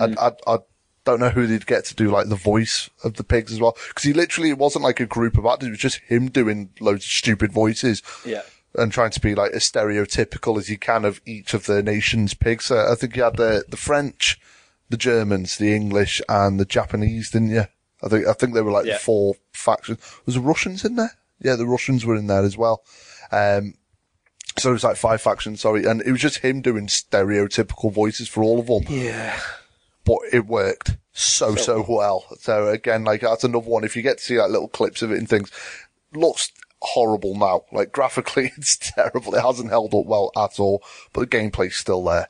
I, 0.00 0.14
I, 0.18 0.54
I 0.54 0.58
don't 1.06 1.20
know 1.20 1.30
who 1.30 1.46
they'd 1.46 1.64
get 1.66 1.86
to 1.86 1.94
do 1.94 2.10
like 2.10 2.28
the 2.28 2.36
voice 2.36 2.90
of 3.02 3.14
the 3.14 3.24
pigs 3.24 3.50
as 3.52 3.60
well. 3.60 3.72
Cause 3.94 4.02
he 4.04 4.12
literally, 4.12 4.50
it 4.50 4.58
wasn't 4.58 4.84
like 4.84 5.00
a 5.00 5.06
group 5.06 5.38
of 5.38 5.46
actors. 5.46 5.68
It 5.68 5.70
was 5.70 5.78
just 5.80 6.00
him 6.00 6.28
doing 6.28 6.68
loads 6.80 7.04
of 7.06 7.10
stupid 7.10 7.50
voices. 7.52 8.02
Yeah. 8.24 8.42
And 8.74 8.92
trying 8.92 9.12
to 9.12 9.20
be 9.20 9.34
like 9.34 9.52
as 9.52 9.62
stereotypical 9.64 10.58
as 10.58 10.66
he 10.68 10.76
can 10.76 11.06
of 11.06 11.22
each 11.24 11.54
of 11.54 11.64
the 11.64 11.82
nation's 11.82 12.34
pigs. 12.34 12.70
Uh, 12.70 12.92
I 12.92 12.94
think 12.94 13.16
you 13.16 13.22
had 13.22 13.36
the, 13.36 13.64
the 13.68 13.76
French, 13.78 14.38
the 14.90 14.98
Germans, 14.98 15.56
the 15.56 15.74
English 15.74 16.20
and 16.28 16.60
the 16.60 16.66
Japanese, 16.66 17.30
didn't 17.30 17.50
you? 17.50 17.64
I 18.02 18.08
think, 18.08 18.26
I 18.26 18.34
think 18.34 18.52
they 18.52 18.60
were 18.60 18.70
like 18.72 18.84
Yeah. 18.84 18.94
the 18.94 18.98
four 18.98 19.36
factions. 19.52 19.98
Was 20.26 20.34
the 20.34 20.42
Russians 20.42 20.84
in 20.84 20.96
there? 20.96 21.12
Yeah, 21.40 21.56
the 21.56 21.66
Russians 21.66 22.04
were 22.04 22.16
in 22.16 22.26
there 22.26 22.44
as 22.44 22.58
well. 22.58 22.82
Um, 23.32 23.74
So 24.58 24.70
it 24.70 24.72
was 24.74 24.84
like 24.84 24.96
five 24.96 25.20
factions, 25.22 25.60
sorry, 25.62 25.84
and 25.84 26.00
it 26.02 26.10
was 26.12 26.20
just 26.20 26.38
him 26.38 26.60
doing 26.62 26.86
stereotypical 26.86 27.92
voices 27.92 28.28
for 28.28 28.42
all 28.42 28.58
of 28.58 28.66
them. 28.66 28.84
Yeah. 28.88 29.38
But 30.06 30.18
it 30.32 30.46
worked 30.46 30.96
so, 31.12 31.54
so, 31.56 31.84
well. 31.86 32.24
So 32.38 32.68
again, 32.68 33.04
like 33.04 33.20
that's 33.20 33.44
another 33.44 33.68
one. 33.68 33.84
If 33.84 33.96
you 33.96 34.02
get 34.02 34.18
to 34.18 34.24
see 34.24 34.38
like 34.40 34.50
little 34.50 34.68
clips 34.68 35.02
of 35.02 35.10
it 35.10 35.18
and 35.18 35.28
things, 35.28 35.50
looks 36.14 36.52
horrible 36.80 37.34
now. 37.34 37.64
Like 37.72 37.92
graphically, 37.92 38.52
it's 38.56 38.76
terrible. 38.76 39.34
It 39.34 39.42
hasn't 39.42 39.70
held 39.70 39.94
up 39.94 40.06
well 40.06 40.30
at 40.36 40.58
all, 40.60 40.82
but 41.12 41.28
the 41.28 41.36
gameplay's 41.36 41.76
still 41.76 42.02
there. 42.04 42.28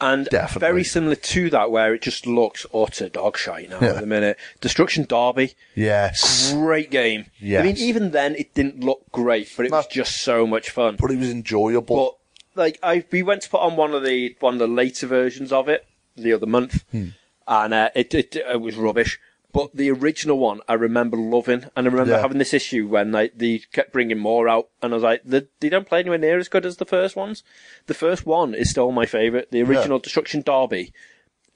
And 0.00 0.26
Definitely. 0.26 0.66
very 0.66 0.82
similar 0.84 1.14
to 1.14 1.48
that, 1.50 1.70
where 1.70 1.94
it 1.94 2.02
just 2.02 2.26
looks 2.26 2.66
utter 2.74 3.08
dog 3.08 3.36
shite 3.38 3.70
now 3.70 3.78
Yeah. 3.80 3.88
at 3.90 4.00
the 4.00 4.06
minute. 4.06 4.36
Destruction 4.60 5.04
Derby, 5.04 5.54
Yes. 5.76 6.52
great 6.52 6.90
game. 6.90 7.26
Yes. 7.38 7.60
I 7.60 7.66
mean, 7.66 7.76
even 7.76 8.10
then, 8.10 8.34
it 8.34 8.52
didn't 8.52 8.82
look 8.82 9.02
great, 9.12 9.48
but 9.56 9.66
it 9.66 9.70
was 9.70 9.86
just 9.86 10.22
so 10.22 10.44
much 10.44 10.70
fun. 10.70 10.96
But 10.98 11.12
it 11.12 11.18
was 11.20 11.30
enjoyable. 11.30 12.18
But 12.54 12.60
like, 12.60 12.78
I 12.82 13.04
we 13.12 13.22
went 13.22 13.42
to 13.42 13.48
put 13.50 13.60
on 13.60 13.76
one 13.76 13.94
of 13.94 14.02
the 14.02 14.34
one 14.40 14.54
of 14.54 14.58
the 14.60 14.66
later 14.66 15.06
versions 15.06 15.52
of 15.52 15.68
it 15.68 15.86
the 16.16 16.32
other 16.32 16.46
month, 16.46 16.84
Hmm. 16.90 17.08
and 17.46 17.74
uh, 17.74 17.90
it, 17.94 18.14
it 18.14 18.36
it 18.36 18.60
was 18.60 18.76
rubbish. 18.76 19.18
But 19.52 19.76
the 19.76 19.90
original 19.90 20.38
one, 20.38 20.60
I 20.66 20.72
remember 20.72 21.16
loving, 21.18 21.64
and 21.76 21.86
I 21.86 21.90
remember 21.90 22.12
Yeah. 22.12 22.22
having 22.22 22.38
this 22.38 22.54
issue 22.54 22.86
when 22.88 23.12
like 23.12 23.32
they 23.36 23.58
kept 23.72 23.92
bringing 23.92 24.18
more 24.18 24.48
out, 24.48 24.68
and 24.80 24.92
I 24.92 24.96
was 24.96 25.02
like, 25.02 25.20
they, 25.26 25.42
they 25.60 25.68
don't 25.68 25.86
play 25.86 26.00
anywhere 26.00 26.16
near 26.18 26.38
as 26.38 26.48
good 26.48 26.64
as 26.64 26.78
the 26.78 26.86
first 26.86 27.16
ones. 27.16 27.42
The 27.86 27.92
first 27.94 28.24
one 28.24 28.54
is 28.54 28.70
still 28.70 28.90
my 28.92 29.04
favourite. 29.04 29.50
The 29.50 29.62
original 29.62 29.98
Destruction 29.98 30.40
Derby 30.40 30.92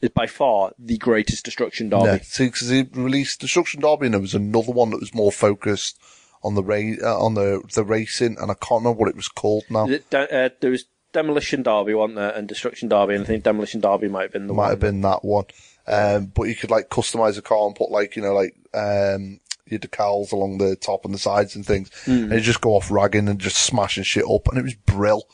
is 0.03 0.11
by 0.11 0.27
far 0.27 0.73
the 0.79 0.99
greatest 0.99 1.47
Destruction 1.47 1.89
Derby. 1.89 2.05
Yeah, 2.05 2.19
see, 2.23 2.47
because 2.49 2.69
he 2.69 2.83
released 2.93 3.41
Destruction 3.41 3.81
Derby, 3.81 4.07
and 4.07 4.15
there 4.15 4.21
was 4.21 4.35
another 4.35 4.73
one 4.73 4.91
that 4.91 5.01
was 5.01 5.15
more 5.15 5.33
focused 5.33 5.99
on 6.43 6.55
the 6.55 6.63
ra- 6.63 7.01
uh, 7.03 7.19
on 7.19 7.33
the 7.33 7.63
the 7.75 7.83
racing, 7.83 8.37
and 8.39 8.51
I 8.51 8.55
can't 8.55 8.83
remember 8.85 9.01
what 9.01 9.09
it 9.09 9.17
was 9.17 9.29
called 9.29 9.65
now. 9.71 9.87
Uh, 10.13 10.51
there 10.61 10.71
was 10.71 10.85
Demolition 11.17 11.63
Derby, 11.63 11.95
wasn't 11.95 12.17
there, 12.17 12.31
and 12.31 12.47
Destruction 12.47 12.89
Derby, 12.89 13.15
and 13.15 13.25
I 13.25 13.27
think 13.27 13.43
Demolition 13.43 13.81
Derby 13.81 14.09
might 14.09 14.23
have 14.23 14.33
been 14.33 14.47
the 14.47 14.55
Might 14.55 14.63
one. 14.63 14.71
have 14.71 14.81
been 14.81 15.01
that 15.01 15.25
one. 15.25 15.45
Um, 15.87 16.27
but 16.27 16.45
you 16.45 16.55
could 16.55 16.71
like 16.71 16.89
customize 16.91 17.39
a 17.39 17.43
car 17.43 17.67
and 17.67 17.75
put 17.75 17.91
like 17.91 18.17
you 18.17 18.23
know 18.23 18.35
like 18.35 18.55
um 18.75 19.41
your 19.67 19.81
decals 19.81 20.33
along 20.33 20.59
the 20.59 20.77
top 20.77 21.05
and 21.05 21.13
the 21.15 21.19
sides 21.19 21.57
and 21.57 21.65
things, 21.67 21.91
and 22.07 22.31
you 22.33 22.41
just 22.41 22.61
go 22.61 22.75
off 22.77 22.91
ragging 22.91 23.29
and 23.29 23.39
just 23.41 23.57
smashing 23.57 24.05
shit 24.05 24.25
up, 24.31 24.47
and 24.49 24.59
it 24.59 24.63
was 24.63 24.75
brill. 24.75 25.25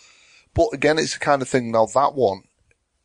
But 0.55 0.69
again, 0.73 0.99
it's 0.99 1.15
the 1.15 1.19
kind 1.21 1.43
of 1.43 1.49
thing. 1.49 1.71
Now 1.73 1.87
that 1.87 2.15
one 2.15 2.43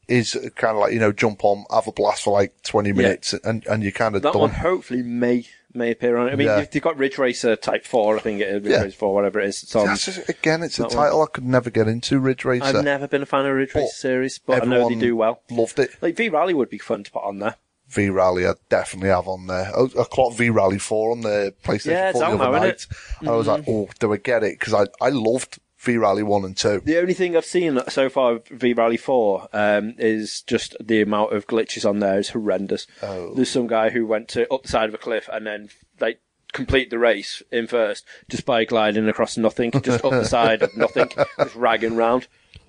is 0.08 0.38
kind 0.56 0.76
of 0.76 0.82
like 0.82 0.94
you 0.94 1.00
know 1.00 1.12
jump 1.12 1.44
on, 1.44 1.66
have 1.72 1.88
a 1.88 1.92
blast 1.92 2.24
for 2.24 2.32
like 2.34 2.62
twenty 2.64 2.92
minutes, 2.94 3.34
and 3.34 3.66
and 3.68 3.84
you 3.84 3.92
kind 3.92 4.16
of 4.16 4.22
That 4.22 4.34
done. 4.34 4.42
one 4.42 4.52
hopefully 4.52 5.02
may 5.04 5.46
may 5.74 5.92
appear 5.92 6.18
on 6.18 6.28
it. 6.28 6.32
I 6.32 6.36
mean, 6.36 6.48
Yeah. 6.48 6.60
you've, 6.60 6.74
you've 6.76 6.84
got 6.84 6.98
Ridge 6.98 7.18
Racer 7.18 7.56
Type 7.56 7.86
Four, 7.86 8.18
I 8.18 8.20
think 8.20 8.42
it 8.42 8.48
is 8.48 8.64
Ridge 8.64 8.72
Yeah. 8.72 8.82
Racer 8.84 8.98
Four, 8.98 9.14
whatever 9.14 9.40
it 9.40 9.48
is. 9.50 9.64
It's 9.64 9.76
on. 9.76 9.86
That's 9.88 10.06
just, 10.06 10.30
again, 10.30 10.64
it's 10.64 10.80
a 10.80 10.84
that 10.84 10.96
one. 10.96 11.06
title 11.06 11.22
I 11.24 11.28
could 11.28 11.46
never 11.46 11.70
get 11.70 11.88
into. 11.88 12.20
Ridge 12.20 12.46
Racer. 12.46 12.66
I've 12.66 12.84
never 12.84 13.08
been 13.08 13.24
a 13.24 13.26
fan 13.26 13.46
of 13.46 13.56
Ridge 13.56 13.76
Racer 13.76 13.94
series, 13.94 14.40
but 14.40 14.64
I 14.64 14.66
know 14.66 14.72
they 14.72 14.82
Everyone 14.84 15.00
do 15.00 15.16
well. 15.16 15.42
Loved 15.52 15.80
it. 15.80 15.92
Like 16.02 16.16
V 16.16 16.30
Rally 16.30 16.54
would 16.54 16.70
be 16.70 16.78
fun 16.78 17.04
to 17.04 17.12
put 17.12 17.24
on 17.24 17.40
there. 17.40 17.56
V 17.90 18.10
Rally, 18.10 18.46
I 18.46 18.54
definitely 18.70 19.10
have 19.10 19.28
on 19.28 19.48
there. 19.48 19.72
I, 19.76 19.84
I 19.84 20.04
clocked 20.04 20.38
V 20.38 20.50
Rally 20.50 20.78
4 20.78 21.12
on 21.12 21.22
the 21.22 21.54
PlayStation 21.64 21.86
Yeah, 21.86 22.10
it's 22.10 22.20
4 22.20 22.22
the 22.22 22.26
out 22.28 22.42
other 22.42 22.60
now, 22.60 22.64
night. 22.66 22.88
And 23.22 23.30
I 23.30 23.36
was 23.36 23.48
like, 23.48 23.62
mm-hmm. 23.62 23.72
oh, 23.72 23.90
do 24.00 24.14
I 24.14 24.18
get 24.18 24.44
it? 24.44 24.60
Because 24.60 24.74
I, 24.74 25.06
I 25.06 25.10
loved 25.10 25.60
V 25.88 25.96
Rally 25.96 26.22
1 26.22 26.44
and 26.44 26.58
2. 26.58 26.82
The 26.84 26.98
only 26.98 27.14
thing 27.14 27.38
I've 27.38 27.46
seen 27.46 27.80
so 27.88 28.10
far 28.10 28.34
of 28.34 28.48
V 28.50 28.74
Rally 28.74 28.98
4 28.98 29.48
um, 29.54 29.96
is 29.98 30.42
just 30.42 30.76
the 30.86 31.02
amount 31.02 31.34
of 31.34 31.48
glitches 31.48 31.88
on 31.88 32.00
there 32.00 32.20
is 32.20 32.32
horrendous. 32.32 32.88
Oh. 33.02 33.34
There's 33.34 33.50
some 33.50 33.68
guy 33.68 33.92
who 33.92 34.06
went 34.06 34.28
to 34.30 34.54
up 34.54 34.64
the 34.64 34.68
side 34.68 34.90
of 34.90 34.96
a 34.96 34.98
cliff 34.98 35.30
and 35.32 35.48
then 35.48 35.70
like 36.02 36.20
complete 36.52 36.90
the 36.90 37.00
race 37.00 37.42
in 37.54 37.68
first 37.68 38.04
just 38.30 38.46
by 38.46 38.66
gliding 38.66 39.08
across 39.08 39.38
nothing, 39.38 39.72
just 39.82 40.04
up 40.04 40.12
the 40.12 40.26
side 40.26 40.62
of 40.62 40.76
nothing, 40.76 41.10
just 41.38 41.56
ragging 41.56 41.96
round. 41.96 42.28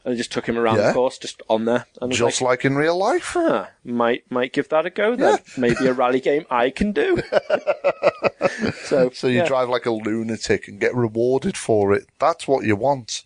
And 0.08 0.14
it 0.14 0.16
just 0.16 0.32
took 0.32 0.46
him 0.48 0.56
around 0.56 0.76
Yeah. 0.78 0.86
the 0.86 0.92
course, 0.94 1.18
just 1.18 1.42
on 1.50 1.66
there. 1.66 1.84
And 2.00 2.10
Just 2.10 2.40
like, 2.40 2.60
like 2.60 2.64
in 2.64 2.76
real 2.76 2.96
life. 2.96 3.32
huh, 3.34 3.66
might 3.84 4.24
might 4.30 4.54
give 4.54 4.70
that 4.70 4.86
a 4.86 4.90
go 4.90 5.14
then. 5.14 5.38
Maybe 5.58 5.86
a 5.86 5.92
rally 5.92 6.18
game 6.20 6.46
I 6.50 6.70
can 6.70 6.92
do. 6.92 7.20
so, 8.84 9.10
So 9.12 9.26
you 9.26 9.38
yeah. 9.40 9.44
drive 9.46 9.68
like 9.68 9.84
a 9.84 9.90
lunatic 9.90 10.66
and 10.66 10.80
get 10.80 10.94
rewarded 10.94 11.58
for 11.58 11.92
it. 11.92 12.06
That's 12.18 12.48
what 12.48 12.64
you 12.64 12.74
want. 12.74 13.22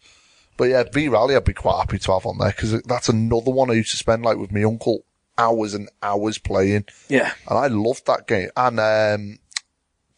But 0.57 0.65
yeah, 0.71 0.83
V 0.93 1.07
Rally 1.07 1.37
I'd 1.37 1.45
be 1.45 1.53
quite 1.55 1.79
happy 1.79 1.99
to 2.01 2.13
have 2.15 2.27
on 2.27 2.39
there 2.39 2.51
because 2.51 2.83
that's 2.83 3.09
another 3.09 3.53
one 3.53 3.71
I 3.71 3.75
used 3.75 3.93
to 3.93 3.97
spend 3.97 4.25
like 4.25 4.37
with 4.39 4.51
my 4.51 4.65
uncle 4.65 5.05
hours 5.39 5.75
and 5.75 5.89
hours 6.03 6.39
playing. 6.39 6.87
Yeah. 7.09 7.33
And 7.49 7.59
I 7.61 7.69
loved 7.69 8.07
that 8.07 8.27
game. 8.27 8.51
And, 8.57 8.81
um, 8.81 9.39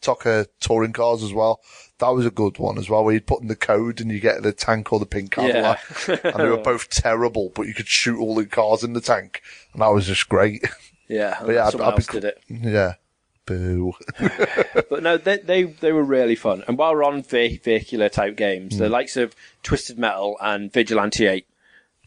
TOCA 0.01 0.47
touring 0.59 0.93
cars 0.93 1.21
as 1.21 1.31
well. 1.31 1.61
That 1.99 2.09
was 2.09 2.25
a 2.25 2.31
good 2.31 2.57
one 2.57 2.77
as 2.77 2.89
well, 2.89 3.03
where 3.05 3.13
you'd 3.13 3.25
put 3.27 3.41
in 3.41 3.47
the 3.47 3.55
code 3.55 4.01
and 4.01 4.11
you 4.11 4.19
get 4.19 4.43
the 4.43 4.51
tank 4.51 4.91
or 4.91 4.99
the 4.99 5.05
pink 5.05 5.31
Cadillac. 5.31 5.79
and 6.09 6.35
they 6.35 6.49
were 6.49 6.57
both 6.63 6.89
terrible, 6.89 7.51
but 7.55 7.67
you 7.67 7.73
could 7.73 7.87
shoot 7.87 8.19
all 8.19 8.35
the 8.35 8.45
cars 8.45 8.83
in 8.83 8.91
the 8.93 8.99
tank. 9.01 9.41
And 9.71 9.81
that 9.81 9.87
was 9.93 10.05
just 10.07 10.27
great. 10.27 10.65
Yeah, 11.07 11.37
But 11.45 11.53
yeah, 11.53 11.67
I'd- 11.67 11.79
I'd 11.81 11.95
be 11.95 12.03
did 12.03 12.23
it. 12.25 12.41
yeah. 12.49 12.93
Boo. 13.45 13.93
But 14.89 15.03
no, 15.03 15.17
they, 15.17 15.37
they 15.37 15.63
they 15.63 15.91
were 15.91 16.03
really 16.03 16.35
fun. 16.35 16.63
And 16.67 16.77
while 16.77 16.93
we're 16.93 17.03
on 17.03 17.21
ve- 17.23 17.57
vehicular 17.57 18.09
type 18.09 18.35
games, 18.35 18.73
Hmm. 18.75 18.79
the 18.79 18.89
likes 18.89 19.15
of 19.17 19.35
Twisted 19.63 19.97
Metal 19.99 20.35
and 20.41 20.71
Vigilante 20.73 21.27
Eight, 21.27 21.47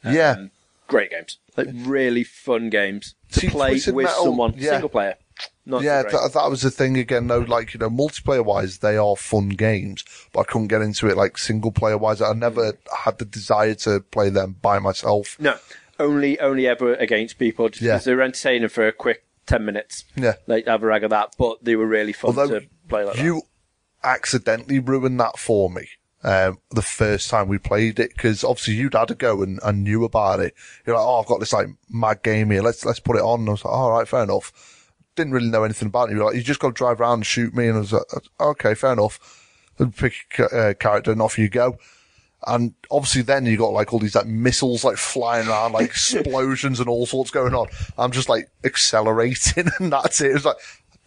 yeah. 0.05 0.47
great 0.87 1.11
games, 1.11 1.39
like 1.57 1.69
really 1.73 2.25
fun 2.25 2.71
games 2.71 3.15
to 3.33 3.41
See, 3.41 3.49
play 3.49 3.71
Twisted 3.71 3.95
with 3.95 4.07
Metal, 4.07 4.25
someone, 4.25 4.55
yeah. 4.57 4.71
single 4.73 4.89
player. 4.89 5.15
Not 5.69 5.83
Yeah, 5.83 6.03
great. 6.03 6.13
that, 6.13 6.33
that 6.33 6.51
was 6.51 6.63
the 6.63 6.71
thing 6.71 6.97
again 6.99 7.27
though, 7.29 7.39
like, 7.41 7.75
you 7.75 7.79
know, 7.79 7.91
multiplayer 7.91 8.45
wise, 8.45 8.79
they 8.79 8.97
are 8.97 9.15
fun 9.17 9.51
games, 9.51 10.03
but 10.33 10.41
I 10.41 10.45
couldn't 10.45 10.69
get 10.69 10.81
into 10.83 11.07
it 11.09 11.17
like 11.17 11.39
single 11.39 11.71
player 11.71 11.99
wise. 11.99 12.21
I 12.23 12.33
never 12.33 12.73
had 13.05 13.19
the 13.19 13.25
desire 13.25 13.75
to 13.77 14.01
play 14.01 14.31
them 14.31 14.57
by 14.63 14.79
myself. 14.81 15.37
no, 15.39 15.57
only 16.01 16.41
only 16.41 16.67
ever 16.67 16.95
against 16.95 17.39
people, 17.39 17.69
just 17.69 17.83
Yeah. 17.83 17.99
they 17.99 18.15
were 18.15 18.23
entertaining 18.23 18.69
for 18.71 18.87
a 18.89 18.93
quick 18.93 19.25
ten 19.47 19.65
minutes. 19.65 20.05
Yeah. 20.17 20.35
like 20.47 20.67
have 20.67 20.83
a 20.83 20.87
rag 20.87 21.05
of 21.05 21.11
that, 21.11 21.35
but 21.39 21.63
they 21.63 21.77
were 21.77 21.87
really 21.87 22.13
fun 22.13 22.29
Although 22.37 22.61
to 22.61 22.67
play 22.89 23.05
like 23.05 23.19
you 23.19 23.43
accidentally 24.03 24.79
ruined 24.79 25.21
that 25.21 25.39
for 25.39 25.71
me. 25.71 25.89
Um, 26.25 26.59
the 26.71 26.83
first 26.83 27.31
time 27.31 27.47
we 27.47 27.59
played 27.59 28.01
it, 28.01 28.11
because 28.15 28.43
obviously 28.43 28.75
you'd 28.75 28.95
had 28.95 29.11
a 29.13 29.15
go 29.15 29.41
and, 29.43 29.61
and 29.63 29.85
knew 29.85 30.05
about 30.05 30.41
it. 30.41 30.53
You're 30.85 30.97
like, 30.97 31.05
oh, 31.05 31.21
I've 31.21 31.27
got 31.27 31.39
this 31.39 31.53
like 31.53 31.69
mad 31.89 32.23
game 32.25 32.51
here. 32.51 32.63
Let's 32.63 32.85
let's 32.85 32.99
put 32.99 33.17
it 33.17 33.23
on. 33.23 33.41
And 33.41 33.49
I 33.51 33.53
was 33.53 33.65
like, 33.65 33.75
all 33.75 33.93
right, 33.93 34.09
fair 34.09 34.25
enough. 34.25 34.53
Didn't 35.19 35.33
really 35.33 35.51
know 35.51 35.65
anything 35.65 35.89
about 35.89 36.11
it. 36.11 36.15
You're 36.15 36.25
like, 36.25 36.37
you 36.37 36.43
just 36.43 36.61
got 36.61 36.69
to 36.69 36.75
drive 36.75 37.01
around 37.01 37.15
and 37.15 37.27
shoot 37.27 37.55
me. 37.55 37.67
And 37.67 37.77
I 37.77 37.81
was 37.81 37.93
like, 37.93 38.05
okay, 38.41 38.75
fair 38.75 38.93
enough. 38.93 39.45
Then 39.77 39.91
pick 39.91 40.15
a 40.39 40.45
uh, 40.45 40.75
character 40.75 41.11
and 41.11 41.21
off 41.21 41.39
you 41.39 41.49
go. 41.49 41.77
And 42.47 42.75
obviously 42.89 43.23
then 43.23 43.47
you 43.47 43.57
got 43.57 43.73
like 43.73 43.93
all 43.93 43.99
these 43.99 44.15
like 44.15 44.29
missiles 44.29 44.85
like 44.85 44.97
flying 44.97 45.49
around, 45.49 45.73
like 45.73 45.87
explosions 45.87 46.79
and 46.79 46.89
all 46.89 47.05
sorts 47.05 47.33
going 47.33 47.53
on. 47.53 47.67
I'm 47.99 48.13
just 48.13 48.29
like 48.29 48.49
accelerating 48.63 49.69
and 49.81 49.93
that's 49.93 50.21
it. 50.21 50.31
It 50.31 50.35
was 50.35 50.45
like, 50.45 50.57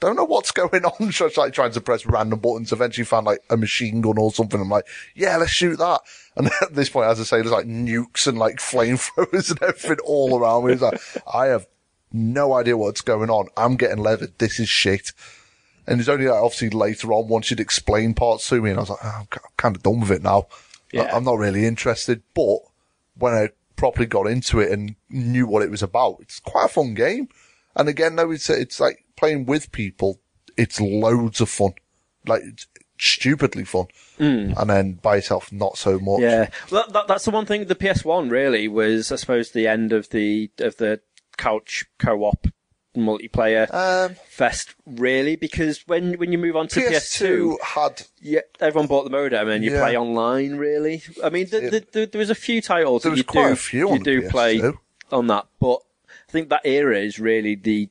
I 0.01 0.07
don't 0.07 0.17
know 0.17 0.25
what's 0.25 0.51
going 0.51 0.83
on. 0.83 1.11
Just 1.11 1.37
like 1.37 1.53
trying 1.53 1.73
to 1.73 1.81
press 1.81 2.07
random 2.07 2.39
buttons. 2.39 2.71
Eventually 2.71 3.05
found 3.05 3.27
like 3.27 3.39
a 3.51 3.55
machine 3.55 4.01
gun 4.01 4.17
or 4.17 4.31
something. 4.31 4.59
I'm 4.59 4.67
like, 4.67 4.87
yeah, 5.13 5.37
let's 5.37 5.51
shoot 5.51 5.77
that. 5.77 6.01
And 6.35 6.47
at 6.61 6.73
this 6.73 6.89
point, 6.89 7.07
as 7.07 7.19
I 7.19 7.23
say, 7.23 7.37
there's 7.37 7.51
like 7.51 7.67
nukes 7.67 8.25
and 8.25 8.39
like 8.39 8.55
flamethrowers 8.55 9.51
and 9.51 9.61
everything 9.61 9.99
all 10.03 10.39
around 10.39 10.65
me. 10.65 10.73
It's 10.73 10.81
like, 10.81 10.99
I 11.31 11.47
have 11.47 11.67
no 12.13 12.53
idea 12.53 12.77
what's 12.77 13.01
going 13.01 13.29
on. 13.29 13.47
I'm 13.57 13.75
getting 13.75 13.97
levered. 13.97 14.37
This 14.37 14.59
is 14.59 14.69
shit. 14.69 15.13
And 15.87 15.99
it's 15.99 16.09
only 16.09 16.27
like 16.27 16.41
obviously 16.41 16.69
later 16.69 17.11
on 17.13 17.27
once 17.27 17.49
you'd 17.49 17.59
explain 17.59 18.13
parts 18.13 18.47
to 18.49 18.61
me 18.61 18.69
and 18.69 18.79
I 18.79 18.81
was 18.81 18.89
like, 18.89 18.99
oh, 19.03 19.17
I'm 19.21 19.27
kind 19.57 19.75
of 19.75 19.83
done 19.83 20.01
with 20.01 20.11
it 20.11 20.23
now. 20.23 20.47
Yeah. 20.91 21.09
I'm 21.13 21.23
not 21.23 21.37
really 21.37 21.65
interested. 21.65 22.21
But 22.33 22.57
when 23.17 23.33
I 23.33 23.49
properly 23.75 24.05
got 24.05 24.27
into 24.27 24.59
it 24.59 24.71
and 24.71 24.95
knew 25.09 25.47
what 25.47 25.63
it 25.63 25.71
was 25.71 25.83
about, 25.83 26.17
it's 26.19 26.39
quite 26.39 26.65
a 26.65 26.69
fun 26.69 26.93
game. 26.93 27.29
And 27.75 27.89
again, 27.89 28.15
no, 28.15 28.29
it's, 28.31 28.49
it's 28.49 28.79
like 28.79 29.05
playing 29.15 29.45
with 29.45 29.71
people. 29.71 30.19
It's 30.57 30.79
loads 30.79 31.41
of 31.41 31.49
fun. 31.49 31.73
Like, 32.27 32.43
it's 32.43 32.67
stupidly 33.01 33.65
fun. 33.65 33.87
Mm. 34.19 34.55
And 34.57 34.69
then 34.69 34.93
by 34.93 35.15
yourself, 35.15 35.51
not 35.51 35.77
so 35.77 35.99
much. 35.99 36.21
Yeah, 36.21 36.49
well, 36.69 36.83
that, 36.83 36.93
that, 36.93 37.07
that's 37.07 37.25
the 37.25 37.31
one 37.31 37.45
thing. 37.45 37.65
The 37.65 37.75
PS 37.75 38.05
One 38.05 38.29
really 38.29 38.67
was, 38.67 39.11
I 39.11 39.15
suppose, 39.15 39.51
the 39.51 39.67
end 39.67 39.91
of 39.91 40.09
the 40.09 40.51
of 40.59 40.77
the 40.77 41.01
couch 41.41 41.85
co-op 41.99 42.47
multiplayer 42.95 43.67
Um, 43.73 44.15
fest, 44.27 44.75
really, 44.85 45.35
because 45.35 45.87
when 45.87 46.13
when 46.19 46.31
you 46.31 46.37
move 46.37 46.55
on 46.55 46.67
to 46.69 46.79
PS2, 46.81 47.55
PS2 47.57 47.61
had, 47.61 48.01
yeah, 48.21 48.41
everyone 48.59 48.87
bought 48.87 49.05
the 49.05 49.09
modem 49.09 49.47
and 49.49 49.63
you 49.63 49.71
Yeah. 49.71 49.79
play 49.79 49.97
online. 49.97 50.57
Really, 50.57 51.01
I 51.23 51.29
mean, 51.29 51.47
the, 51.49 51.59
the, 51.61 51.85
the, 51.91 52.05
there 52.05 52.19
was 52.19 52.29
a 52.29 52.35
few 52.35 52.61
titles 52.61 53.03
There 53.03 53.11
that 53.11 53.17
you 53.17 53.23
quite 53.23 53.47
do 53.47 53.53
a 53.53 53.55
few 53.55 53.93
you 53.93 53.99
do 54.03 54.29
play 54.29 54.59
PS2. 54.59 54.77
on 55.11 55.27
that, 55.27 55.45
but 55.59 55.79
I 56.27 56.31
think 56.31 56.49
that 56.49 56.61
era 56.65 56.97
is 56.97 57.19
really 57.19 57.55
the 57.55 57.89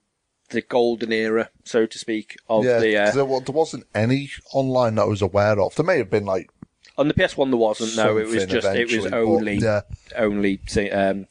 the 0.51 0.61
golden 0.63 1.13
era, 1.13 1.49
so 1.65 1.87
to 1.87 1.99
speak, 1.99 2.37
of 2.49 2.65
yeah, 2.65 2.79
the 2.81 2.97
uh, 2.97 3.11
there, 3.13 3.41
there 3.41 3.55
wasn't 3.55 3.87
any 3.95 4.29
online 4.53 4.97
that 4.97 5.03
I 5.03 5.07
was 5.07 5.23
aware 5.23 5.59
of. 5.61 5.75
There 5.77 5.87
may 5.87 5.99
have 5.99 6.11
been 6.11 6.27
like 6.27 6.51
on 6.99 7.09
the 7.09 7.15
PS 7.15 7.37
One. 7.39 7.51
There 7.51 7.57
wasn't. 7.59 7.97
No, 7.97 8.19
it 8.19 8.27
was 8.27 8.45
just 8.47 8.67
it 8.67 8.91
was 8.93 9.07
only 9.13 9.55
yeah. 9.59 9.83
only 10.17 10.61
um, 10.93 11.27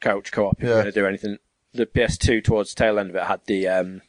couch 0.00 0.30
co-op 0.30 0.58
if 0.58 0.62
Yeah. 0.62 0.68
you're 0.68 0.82
going 0.82 0.92
to 0.94 1.00
do 1.00 1.06
anything. 1.06 1.38
The 1.72 1.86
PS2 1.86 2.42
towards 2.44 2.74
the 2.74 2.78
tail 2.82 2.98
end 2.98 3.10
of 3.10 3.16
it 3.16 3.22
had 3.24 3.40
the 3.46 3.68
um, 3.68 4.02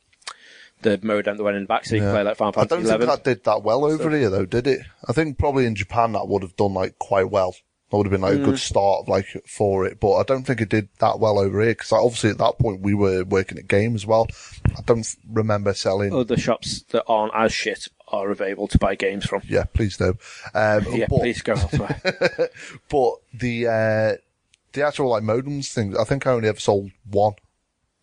the 0.82 1.00
modem 1.04 1.38
that 1.38 1.44
went 1.44 1.58
in 1.58 1.64
the 1.64 1.68
back, 1.68 1.86
so 1.86 1.96
you 1.96 2.02
Yeah. 2.02 2.08
could 2.10 2.14
play 2.16 2.24
like 2.24 2.38
Final 2.38 2.54
Fantasy. 2.54 2.74
I 2.74 2.78
don't 2.78 2.86
Fantasy 2.88 3.06
think 3.08 3.24
that 3.24 3.30
did 3.30 3.44
that 3.46 3.64
well 3.64 3.86
over 3.86 4.10
here 4.10 4.30
though, 4.30 4.46
did 4.46 4.68
it? 4.68 4.82
I 5.08 5.14
think 5.14 5.38
probably 5.38 5.66
in 5.66 5.76
Japan 5.76 6.14
that 6.14 6.28
would 6.28 6.42
have 6.42 6.56
done 6.56 6.74
like 6.74 6.98
quite 7.00 7.30
well. 7.30 7.56
That 7.92 7.98
would 7.98 8.06
have 8.08 8.12
been 8.12 8.22
like 8.22 8.36
a 8.36 8.38
good 8.38 8.58
start, 8.58 9.10
like 9.10 9.26
for 9.46 9.86
it. 9.86 10.00
But 10.00 10.14
I 10.16 10.24
don't 10.24 10.44
think 10.44 10.62
it 10.62 10.70
did 10.70 10.88
that 11.00 11.20
well 11.20 11.38
over 11.38 11.62
here 11.62 11.72
because 11.72 11.92
obviously 11.92 12.30
at 12.30 12.38
that 12.38 12.58
point 12.58 12.82
we 12.82 12.94
were 12.94 13.26
working 13.26 13.58
at 13.58 13.68
game 13.68 13.96
as 13.96 14.06
well. 14.06 14.28
I 14.78 14.82
don't 14.86 15.06
remember 15.30 15.74
selling. 15.74 16.14
Other 16.14 16.38
shops 16.38 16.84
that 16.92 17.04
aren't 17.06 17.34
as 17.36 17.54
shit 17.54 17.90
are 18.08 18.32
available 18.32 18.70
to 18.70 18.78
buy 18.78 18.96
games 18.96 19.26
from. 19.26 19.42
Yeah, 19.46 19.66
please 19.66 19.98
do. 19.98 20.18
Um, 20.54 20.86
Yeah, 20.94 21.08
but, 21.10 21.20
please 21.20 21.42
go 21.42 21.52
elsewhere. 21.54 22.02
but 22.90 23.12
the 23.34 23.68
uh, 23.68 24.18
the 24.72 24.84
actual 24.88 25.10
like 25.10 25.24
modems 25.24 25.74
thing, 25.74 25.96
I 25.98 26.06
think 26.06 26.26
I 26.26 26.32
only 26.32 26.48
ever 26.48 26.60
sold 26.62 26.92
one. 27.10 27.34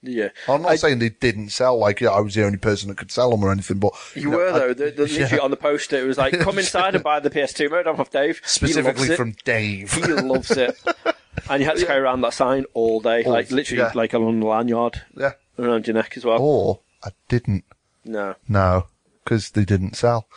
Yeah. 0.03 0.29
I'm 0.49 0.63
not 0.63 0.73
I- 0.73 0.77
saying 0.77 0.99
they 1.01 1.09
didn't 1.11 1.51
sell, 1.51 1.79
like 1.79 2.01
yeah, 2.01 2.11
I 2.11 2.21
was 2.21 2.35
the 2.35 2.45
only 2.45 2.59
person 2.59 2.89
that 2.89 2.97
could 2.99 3.11
sell 3.11 3.31
them 3.31 3.43
or 3.45 3.51
anything, 3.53 3.79
but 3.79 3.93
You 4.15 4.31
know, 4.31 4.37
were 4.37 4.49
I- 4.51 4.59
though. 4.59 4.75
The, 4.75 4.91
the, 4.91 5.03
literally 5.07 5.41
on 5.41 5.51
the 5.51 5.57
poster, 5.57 5.97
it 5.99 6.07
was 6.07 6.19
like, 6.19 6.39
"Come 6.41 6.59
inside 6.65 6.95
and 6.95 7.03
buy 7.05 7.21
the 7.21 7.31
PS2 7.31 7.71
modem 7.71 8.01
off 8.01 8.11
Dave." 8.11 8.39
He 8.39 8.49
specifically 8.49 9.15
from 9.17 9.35
Dave. 9.45 9.93
He 9.93 10.03
loves 10.03 10.51
it, 10.53 10.77
and 11.51 11.61
you 11.63 11.69
had 11.69 11.77
to 11.79 11.87
carry 11.87 12.01
around 12.01 12.21
that 12.23 12.33
sign 12.35 12.65
all 12.75 13.01
day, 13.01 13.25
All- 13.25 13.33
like 13.33 13.51
literally 13.51 13.83
yeah. 13.83 13.93
like 13.95 14.13
along 14.15 14.41
the 14.41 14.47
lanyard 14.47 15.03
yeah, 15.17 15.33
around 15.59 15.87
your 15.87 15.95
neck 15.95 16.17
as 16.17 16.25
well. 16.25 16.39
or 16.41 16.81
I 17.05 17.11
didn't 17.29 17.65
No, 18.05 18.35
no, 18.49 18.87
because 19.25 19.51
they 19.51 19.65
didn't 19.65 19.97
sell. 19.97 20.29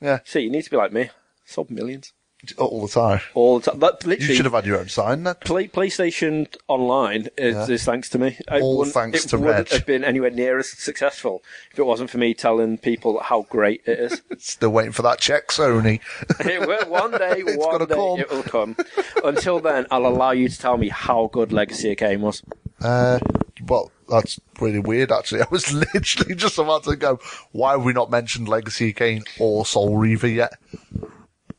Yeah, 0.00 0.20
see, 0.24 0.40
you 0.40 0.50
need 0.50 0.62
to 0.62 0.70
be 0.70 0.76
like 0.76 0.92
me. 0.92 1.10
Sold 1.44 1.70
millions 1.70 2.12
all 2.56 2.82
the 2.86 2.92
time. 2.92 3.20
all 3.34 3.58
the 3.58 3.70
time. 3.70 3.80
That 3.80 4.04
You 4.20 4.34
should 4.34 4.44
have 4.44 4.54
had 4.54 4.64
your 4.64 4.78
own 4.78 4.88
sign 4.88 5.24
then. 5.24 5.34
Play, 5.40 5.68
PlayStation 5.68 6.46
Online 6.68 7.28
is, 7.36 7.54
Yeah. 7.56 7.74
is 7.74 7.84
thanks 7.84 8.08
to 8.10 8.18
me. 8.18 8.38
I 8.48 8.60
All 8.60 8.84
thanks 8.84 9.24
it 9.32 9.36
wouldn't 9.36 9.68
have 9.70 9.86
been 9.86 10.04
anywhere 10.04 10.30
near 10.30 10.58
as 10.58 10.70
successful 10.70 11.42
if 11.72 11.78
it 11.78 11.84
wasn't 11.86 12.10
for 12.10 12.18
me 12.18 12.34
telling 12.34 12.78
people 12.78 13.20
how 13.22 13.42
great 13.50 13.82
it 13.86 13.98
is. 13.98 14.22
Still 14.38 14.70
waiting 14.70 14.92
for 14.92 15.02
that 15.02 15.18
check, 15.20 15.48
Sony. 15.48 16.00
it 16.40 16.66
will 16.66 16.88
one 16.90 17.10
day. 17.12 17.42
It's 17.48 17.56
one 17.56 17.78
day 17.86 17.94
come. 17.94 18.18
it 18.20 18.30
will 18.30 18.42
come. 18.42 18.76
Until 19.24 19.58
then, 19.60 19.86
I'll 19.90 20.06
allow 20.06 20.30
you 20.30 20.48
to 20.48 20.58
tell 20.58 20.76
me 20.76 20.88
how 20.88 21.28
good 21.32 21.52
Legacy 21.52 21.92
of 21.92 21.98
Kain 21.98 22.20
was. 22.20 22.42
Uh, 22.80 23.18
well, 23.66 23.90
that's 24.08 24.38
really 24.60 24.78
weird, 24.78 25.10
actually. 25.10 25.42
I 25.42 25.46
was 25.50 25.72
literally 25.72 26.34
just 26.36 26.58
about 26.58 26.84
to 26.84 26.94
go, 26.96 27.18
why 27.52 27.72
have 27.72 27.84
we 27.84 27.92
not 27.92 28.10
mentioned 28.10 28.48
Legacy 28.48 28.90
of 28.90 28.96
Kain 28.96 29.24
or 29.40 29.66
Soul 29.66 29.96
Reaver 29.96 30.28
yet? 30.28 30.52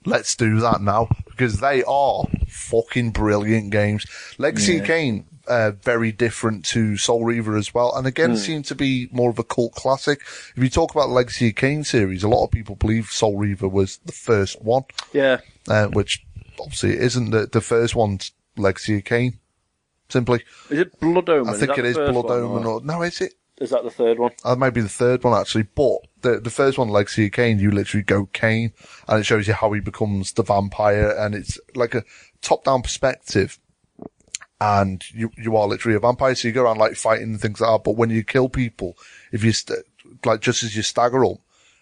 Let's 0.10 0.36
do 0.36 0.60
that 0.60 0.82
now, 0.82 1.08
because 1.28 1.60
they 1.60 1.84
are 1.84 2.24
fucking 2.48 3.12
brilliant 3.12 3.72
games. 3.72 4.06
Legacy 4.38 4.80
of 4.80 4.86
Kain, 4.86 5.26
uh, 5.48 5.72
very 5.84 6.12
different 6.12 6.66
to 6.66 6.98
Soul 6.98 7.24
Reaver 7.24 7.56
as 7.58 7.74
well, 7.74 7.96
and 7.96 8.06
again, 8.08 8.36
seem 8.38 8.64
to 8.64 8.76
be 8.76 9.08
more 9.12 9.30
of 9.30 9.40
a 9.40 9.44
cult 9.44 9.74
classic. 9.74 10.22
If 10.56 10.64
you 10.64 10.70
talk 10.70 10.92
about 10.92 11.10
Legacy 11.10 11.50
of 11.50 11.56
Kain 11.56 11.84
series, 11.84 12.24
a 12.24 12.28
lot 12.28 12.44
of 12.46 12.52
people 12.52 12.76
believe 12.76 13.08
Soul 13.08 13.38
Reaver 13.38 13.68
was 13.68 13.98
the 14.06 14.12
first 14.12 14.62
one, 14.62 14.84
Yeah, 15.14 15.40
uh, 15.68 15.88
which 15.88 16.26
obviously 16.60 16.92
it 16.94 17.02
isn't. 17.02 17.32
The, 17.32 17.46
the 17.48 17.62
first 17.62 17.96
one's 17.96 18.32
Legacy 18.58 18.98
of 18.98 19.06
Kain, 19.06 19.40
simply. 20.10 20.44
is 20.70 20.80
it 20.80 21.00
Blood 21.00 21.30
Omen? 21.30 21.54
I 21.54 21.58
think 21.58 21.76
that 21.76 21.80
it 21.80 21.86
is 21.86 21.98
Blood 21.98 22.30
Omen, 22.32 22.66
or 22.66 22.76
or 22.76 22.82
no, 22.82 23.02
is 23.04 23.22
it? 23.22 23.34
Is 23.60 23.72
that 23.72 23.84
the 23.84 23.92
third 23.92 24.20
one? 24.20 24.32
Uh, 24.44 24.56
maybe 24.56 24.80
the 24.80 24.90
third 24.90 25.24
one 25.24 25.40
actually, 25.40 25.64
but 25.76 25.98
the 26.22 26.40
the 26.40 26.50
first 26.50 26.78
one, 26.78 26.90
Legacy 26.90 27.26
of 27.26 27.34
Kain, 27.34 27.60
you 27.60 27.72
literally 27.72 28.04
go 28.04 28.28
Kain, 28.28 28.72
and 29.08 29.20
it 29.20 29.26
shows 29.26 29.48
you 29.48 29.54
how 29.54 29.72
he 29.74 29.82
becomes 29.82 30.34
the 30.34 30.44
vampire, 30.44 31.10
and 31.10 31.36
it's 31.36 31.60
like 31.76 31.94
a 31.94 32.04
top 32.42 32.64
down 32.64 32.82
perspective, 32.82 33.60
and 34.62 35.04
you 35.14 35.32
you 35.38 35.58
are 35.58 35.68
literally 35.68 35.98
a 35.98 36.00
vampire, 36.00 36.36
so 36.36 36.48
you 36.48 36.54
go 36.54 36.64
around 36.64 36.78
like 36.78 36.96
fighting 36.96 37.32
and 37.32 37.42
things 37.42 37.60
like 37.60 37.70
that. 37.70 37.84
But 37.84 37.98
when 37.98 38.10
you 38.10 38.24
kill 38.24 38.48
people, 38.48 38.98
if 39.34 39.44
you 39.44 39.52
st- 39.52 39.80
like 40.26 40.40
just 40.40 40.64
as 40.64 40.76
you 40.76 40.82
stagger 40.82 41.26
up, 41.26 41.40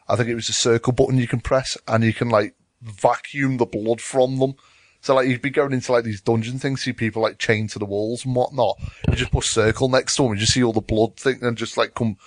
I 0.07 0.15
think 0.15 0.29
it 0.29 0.35
was 0.35 0.49
a 0.49 0.53
circle 0.53 0.93
button 0.93 1.19
you 1.19 1.27
can 1.27 1.41
press, 1.41 1.77
and 1.87 2.03
you 2.03 2.13
can 2.13 2.29
like 2.29 2.55
vacuum 2.81 3.57
the 3.57 3.65
blood 3.65 4.01
from 4.01 4.39
them. 4.39 4.55
So 5.01 5.15
like 5.15 5.27
you'd 5.27 5.41
be 5.41 5.49
going 5.49 5.73
into 5.73 5.91
like 5.91 6.03
these 6.03 6.21
dungeon 6.21 6.59
things, 6.59 6.81
see 6.81 6.93
people 6.93 7.21
like 7.21 7.37
chained 7.37 7.69
to 7.71 7.79
the 7.79 7.85
walls 7.85 8.25
and 8.25 8.35
whatnot. 8.35 8.77
You 9.07 9.15
just 9.15 9.31
push 9.31 9.47
circle 9.47 9.89
next 9.89 10.15
to 10.15 10.23
them, 10.23 10.31
and 10.33 10.39
you 10.41 10.47
see 10.47 10.63
all 10.63 10.73
the 10.73 10.81
blood 10.81 11.17
thing, 11.17 11.39
and 11.41 11.57
just 11.57 11.77
like 11.77 11.93
come 11.93 12.17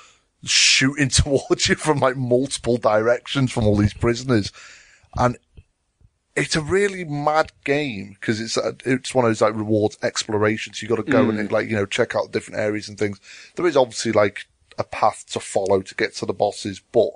shooting 0.44 1.08
towards 1.10 1.68
you 1.68 1.74
from 1.74 1.98
like 1.98 2.16
multiple 2.16 2.76
directions 2.76 3.52
from 3.52 3.66
all 3.66 3.76
these 3.76 3.94
prisoners. 3.94 4.52
And 5.16 5.36
it's 6.36 6.56
a 6.56 6.62
really 6.62 7.04
mad 7.04 7.52
game 7.64 8.16
because 8.18 8.40
it's 8.40 8.56
uh, 8.56 8.72
it's 8.84 9.14
one 9.14 9.24
of 9.24 9.30
those 9.30 9.42
like 9.42 9.54
rewards 9.54 9.98
exploration. 10.02 10.72
So 10.72 10.84
you 10.84 10.88
got 10.88 11.04
to 11.04 11.10
go 11.10 11.28
and 11.28 11.50
like 11.52 11.68
you 11.68 11.76
know 11.76 11.86
check 11.86 12.14
out 12.14 12.32
different 12.32 12.60
areas 12.60 12.88
and 12.88 12.98
things. 12.98 13.20
There 13.56 13.66
is 13.66 13.76
obviously 13.76 14.12
like 14.12 14.46
a 14.78 14.84
path 14.84 15.24
to 15.30 15.40
follow 15.40 15.82
to 15.82 15.94
get 15.94 16.14
to 16.16 16.26
the 16.26 16.32
bosses, 16.32 16.80
but 16.92 17.10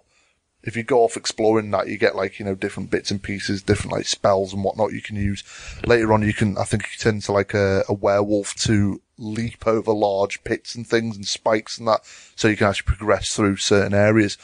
if 0.64 0.76
you 0.76 0.82
go 0.82 1.04
off 1.04 1.16
exploring 1.16 1.70
that, 1.70 1.88
you 1.88 1.98
get 1.98 2.16
like, 2.16 2.38
you 2.38 2.44
know, 2.44 2.54
different 2.54 2.90
bits 2.90 3.10
and 3.10 3.22
pieces, 3.22 3.62
different 3.62 3.92
like 3.92 4.06
spells 4.06 4.52
and 4.54 4.64
whatnot 4.64 4.92
you 4.92 5.02
can 5.02 5.14
use. 5.14 5.44
Later 5.86 6.12
on, 6.12 6.22
you 6.22 6.32
can, 6.32 6.56
I 6.56 6.64
think 6.64 6.84
you 6.84 6.98
turn 6.98 7.16
into 7.16 7.32
like 7.32 7.52
a, 7.52 7.84
a 7.86 7.92
werewolf 7.92 8.54
to 8.60 9.02
leap 9.18 9.66
over 9.66 9.92
large 9.92 10.42
pits 10.42 10.74
and 10.74 10.86
things 10.86 11.16
and 11.16 11.26
spikes 11.26 11.78
and 11.78 11.86
that, 11.86 12.00
so 12.34 12.48
you 12.48 12.56
can 12.56 12.68
actually 12.68 12.86
progress 12.96 13.36
through 13.36 13.56
certain 13.58 13.92
areas. 13.92 14.38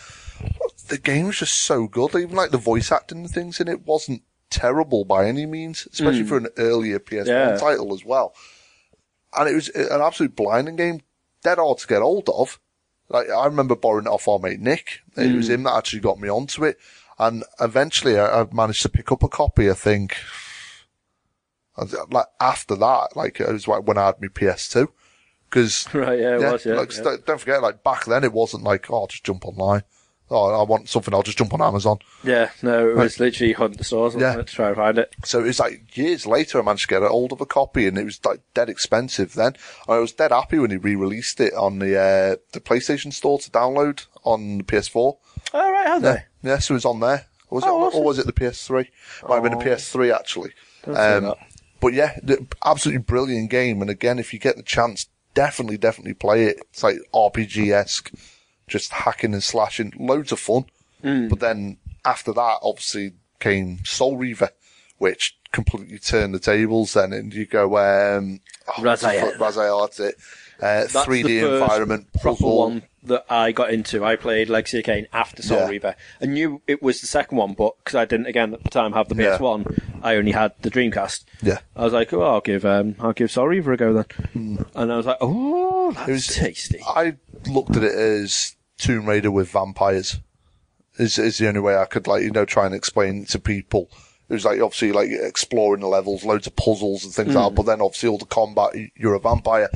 The 0.88 0.98
game 0.98 1.26
was 1.26 1.38
just 1.38 1.54
so 1.54 1.86
good. 1.86 2.14
Even 2.14 2.36
like 2.36 2.50
the 2.50 2.58
voice 2.58 2.92
acting 2.92 3.18
and 3.18 3.30
things 3.30 3.58
in 3.58 3.68
it 3.68 3.86
wasn't 3.86 4.22
terrible 4.50 5.06
by 5.06 5.26
any 5.26 5.46
means, 5.46 5.88
especially 5.90 6.22
hmm. 6.22 6.28
for 6.28 6.36
an 6.36 6.48
earlier 6.58 6.98
PS1 6.98 7.26
Yeah. 7.26 7.56
title 7.56 7.94
as 7.94 8.04
well. 8.04 8.34
And 9.34 9.48
it 9.48 9.54
was 9.54 9.68
an 9.70 10.02
absolute 10.02 10.36
blinding 10.36 10.76
game, 10.76 11.00
dead 11.42 11.56
hard 11.56 11.78
to 11.78 11.86
get 11.86 12.02
hold 12.02 12.28
of. 12.28 12.60
Like 13.10 13.28
I 13.28 13.44
remember 13.44 13.74
borrowing 13.74 14.06
it 14.06 14.10
off 14.10 14.28
our 14.28 14.38
mate 14.38 14.60
Nick. 14.60 15.00
It 15.16 15.34
was 15.34 15.48
hmm. 15.48 15.54
him 15.54 15.62
that 15.64 15.74
actually 15.74 16.00
got 16.00 16.20
me 16.20 16.30
onto 16.30 16.64
it, 16.64 16.78
and 17.18 17.42
eventually 17.60 18.18
I, 18.18 18.42
I 18.42 18.46
managed 18.52 18.82
to 18.82 18.88
pick 18.88 19.10
up 19.10 19.24
a 19.24 19.28
copy. 19.28 19.68
I 19.68 19.74
think, 19.74 20.16
like 22.10 22.26
after 22.40 22.76
that, 22.76 23.16
like 23.16 23.40
it 23.40 23.48
was 23.52 23.66
like 23.66 23.86
when 23.86 23.98
I 23.98 24.06
had 24.06 24.22
my 24.22 24.28
PS2, 24.28 24.88
because 25.48 25.88
Right, 25.94 26.20
yeah, 26.20 26.36
it 26.36 26.52
was, 26.52 26.64
yeah. 26.64 26.74
like 26.74 26.96
yeah. 26.96 27.16
don't 27.26 27.40
forget, 27.40 27.60
like 27.60 27.82
back 27.82 28.04
then 28.04 28.22
it 28.22 28.32
wasn't 28.32 28.62
like 28.62 28.88
oh 28.90 29.00
I'll 29.00 29.06
just 29.08 29.24
jump 29.24 29.44
online. 29.44 29.82
Oh, 30.32 30.60
I 30.60 30.62
want 30.62 30.88
something. 30.88 31.12
I'll 31.12 31.24
just 31.24 31.38
jump 31.38 31.52
on 31.54 31.60
Amazon. 31.60 31.98
Yeah, 32.22 32.50
no, 32.62 32.88
it 32.90 32.96
was 32.96 33.18
literally 33.18 33.52
hunt 33.52 33.78
the 33.78 33.84
stores 33.84 34.14
Yeah. 34.14 34.38
it, 34.38 34.46
to 34.46 34.54
try 34.54 34.68
and 34.68 34.76
find 34.76 34.96
it. 34.98 35.12
So 35.24 35.40
it 35.40 35.44
was 35.46 35.58
like 35.58 35.96
years 35.96 36.24
later 36.24 36.60
I 36.60 36.62
managed 36.62 36.82
to 36.82 36.88
get 36.88 37.02
a 37.02 37.08
hold 37.08 37.32
of 37.32 37.40
a 37.40 37.46
copy 37.46 37.86
and 37.88 37.98
it 37.98 38.04
was 38.04 38.20
like 38.24 38.40
dead 38.54 38.68
expensive 38.68 39.34
then. 39.34 39.56
I 39.88 39.98
was 39.98 40.12
dead 40.12 40.30
happy 40.30 40.58
when 40.60 40.70
he 40.70 40.76
re-released 40.76 41.40
it 41.40 41.52
on 41.54 41.80
the, 41.80 41.98
uh, 41.98 42.36
the 42.52 42.60
PlayStation 42.60 43.12
store 43.12 43.40
to 43.40 43.50
download 43.50 44.06
on 44.24 44.58
the 44.58 44.64
PS4. 44.64 44.96
All 44.96 45.72
right, 45.72 45.86
had 45.86 46.02
Yeah. 46.02 46.22
Yeah, 46.42 46.58
so 46.58 46.74
it 46.74 46.76
was 46.76 46.84
on 46.84 47.00
there. 47.00 47.26
Was 47.50 47.64
Oh, 47.64 47.74
on- 47.74 47.80
was 47.80 47.94
or 47.96 48.02
it? 48.02 48.04
was 48.04 48.18
it 48.20 48.26
the 48.26 48.32
PS3? 48.32 48.86
Might 49.28 49.34
have 49.34 49.42
been 49.42 49.58
the 49.58 49.64
PS3 49.64 50.14
actually. 50.14 50.52
Um, 50.86 51.34
but 51.80 51.92
yeah, 51.92 52.16
absolutely 52.64 53.02
brilliant 53.02 53.50
game. 53.50 53.80
And 53.82 53.90
again, 53.90 54.20
if 54.20 54.32
you 54.32 54.38
get 54.38 54.56
the 54.56 54.62
chance, 54.62 55.08
definitely, 55.34 55.76
definitely 55.76 56.14
play 56.14 56.44
it. 56.44 56.58
It's 56.70 56.84
like 56.84 56.98
RPG-esque, 57.12 58.12
just 58.70 58.92
hacking 58.92 59.34
and 59.34 59.42
slashing, 59.42 59.92
loads 59.98 60.32
of 60.32 60.40
fun. 60.40 60.64
Hmm. 61.02 61.28
But 61.28 61.40
then 61.40 61.76
after 62.04 62.32
that, 62.32 62.58
obviously 62.62 63.12
came 63.40 63.84
Soul 63.84 64.16
Reaver, 64.16 64.50
which 64.98 65.36
completely 65.52 65.98
turned 65.98 66.34
the 66.34 66.38
tables 66.38 66.92
then. 66.94 67.12
And 67.12 67.34
you 67.34 67.44
go, 67.46 67.64
um, 67.76 68.40
oh, 68.68 68.72
Raziel. 68.82 69.36
Raziel, 69.36 70.00
it. 70.00 70.14
Uh, 70.60 70.80
That's 70.86 70.94
3D 70.94 71.22
the 71.24 71.40
first 71.40 71.62
environment, 71.62 72.08
proper 72.20 72.44
one 72.46 72.82
that 73.04 73.24
I 73.30 73.50
got 73.50 73.70
into. 73.70 74.04
I 74.04 74.16
played 74.16 74.50
Legacy 74.50 74.80
of 74.80 74.84
Kain 74.84 75.06
after 75.10 75.42
Soul 75.42 75.60
Yeah. 75.60 75.68
Reaver. 75.68 75.96
I 76.20 76.26
knew 76.26 76.60
it 76.66 76.82
was 76.82 77.00
the 77.00 77.06
second 77.06 77.38
one, 77.38 77.54
but 77.54 77.78
because 77.78 77.94
I 77.94 78.04
didn't 78.04 78.26
again 78.26 78.52
at 78.52 78.62
the 78.62 78.68
time 78.68 78.92
have 78.92 79.08
the 79.08 79.14
Yeah. 79.14 79.38
PS1, 79.38 79.80
I 80.02 80.16
only 80.16 80.32
had 80.32 80.52
the 80.60 80.70
Dreamcast. 80.70 81.24
Yeah. 81.40 81.60
I 81.74 81.84
was 81.84 81.94
like, 81.94 82.12
oh, 82.12 82.20
I'll 82.20 82.42
give 82.42 82.66
um, 82.66 82.94
I'll 83.00 83.14
give 83.14 83.30
Soul 83.30 83.48
Reaver 83.48 83.72
a 83.72 83.76
go 83.78 83.94
then. 83.94 84.66
And 84.74 84.92
I 84.92 84.98
was 84.98 85.06
like, 85.06 85.16
oh, 85.22 85.92
that's. 85.92 86.08
It 86.08 86.12
was- 86.12 86.26
tasty. 86.26 86.80
I 86.86 87.16
looked 87.46 87.74
at 87.78 87.82
it 87.82 87.94
as 87.94 88.54
Tomb 88.80 89.06
Raider 89.06 89.30
with 89.30 89.50
vampires. 89.50 90.18
Is 90.98 91.18
is 91.18 91.38
the 91.38 91.48
only 91.48 91.60
way 91.60 91.76
I 91.76 91.84
could 91.86 92.06
like 92.06 92.22
you 92.22 92.30
know 92.30 92.44
try 92.44 92.66
and 92.66 92.74
explain 92.74 93.22
it 93.22 93.28
to 93.30 93.38
people. 93.38 93.88
It 94.28 94.34
was 94.34 94.44
like 94.44 94.60
obviously 94.60 94.92
like 94.92 95.08
exploring 95.10 95.80
the 95.80 95.86
levels, 95.88 96.24
loads 96.24 96.46
of 96.46 96.54
puzzles 96.56 97.04
and 97.04 97.12
things 97.14 97.34
like 97.34 97.48
that. 97.50 97.54
But 97.54 97.66
then 97.66 97.80
obviously 97.80 98.08
all 98.08 98.18
the 98.18 98.26
combat, 98.26 98.70
you're 98.96 99.14
a 99.14 99.20
vampire. 99.20 99.68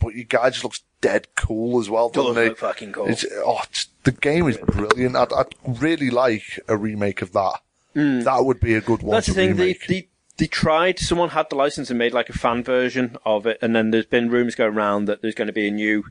But 0.00 0.14
your 0.14 0.24
guy 0.24 0.50
just 0.50 0.64
looks 0.64 0.82
dead 1.00 1.28
cool 1.36 1.80
as 1.80 1.88
well, 1.88 2.08
doesn't 2.10 2.34
he? 2.42 2.48
look 2.48 2.58
fucking 2.58 2.92
cool. 2.92 3.06
It's, 3.08 3.24
oh, 3.44 3.58
it's- 3.62 3.86
the 4.04 4.10
game 4.12 4.48
is 4.48 4.56
brilliant. 4.58 5.14
I'd, 5.14 5.32
I'd 5.32 5.54
really 5.64 6.10
like 6.10 6.58
a 6.68 6.76
remake 6.76 7.22
of 7.22 7.32
that. 7.32 7.60
That 7.94 8.44
would 8.44 8.58
be 8.58 8.74
a 8.74 8.80
good 8.80 9.02
one. 9.02 9.14
That's 9.14 9.28
the 9.28 9.34
thing. 9.34 9.54
They, 9.56 9.74
they 9.86 10.08
they 10.38 10.46
tried. 10.48 10.98
Someone 10.98 11.28
had 11.28 11.48
the 11.50 11.56
license 11.56 11.88
and 11.90 11.98
made 11.98 12.12
like 12.12 12.28
a 12.30 12.32
fan 12.32 12.64
version 12.64 13.16
of 13.24 13.46
it, 13.46 13.58
and 13.62 13.76
then 13.76 13.90
there's 13.92 14.06
been 14.06 14.28
rumors 14.30 14.54
going 14.56 14.74
around 14.74 15.04
that 15.04 15.22
there's 15.22 15.34
going 15.36 15.46
to 15.46 15.52
be 15.52 15.68
a 15.68 15.70
new 15.70 16.02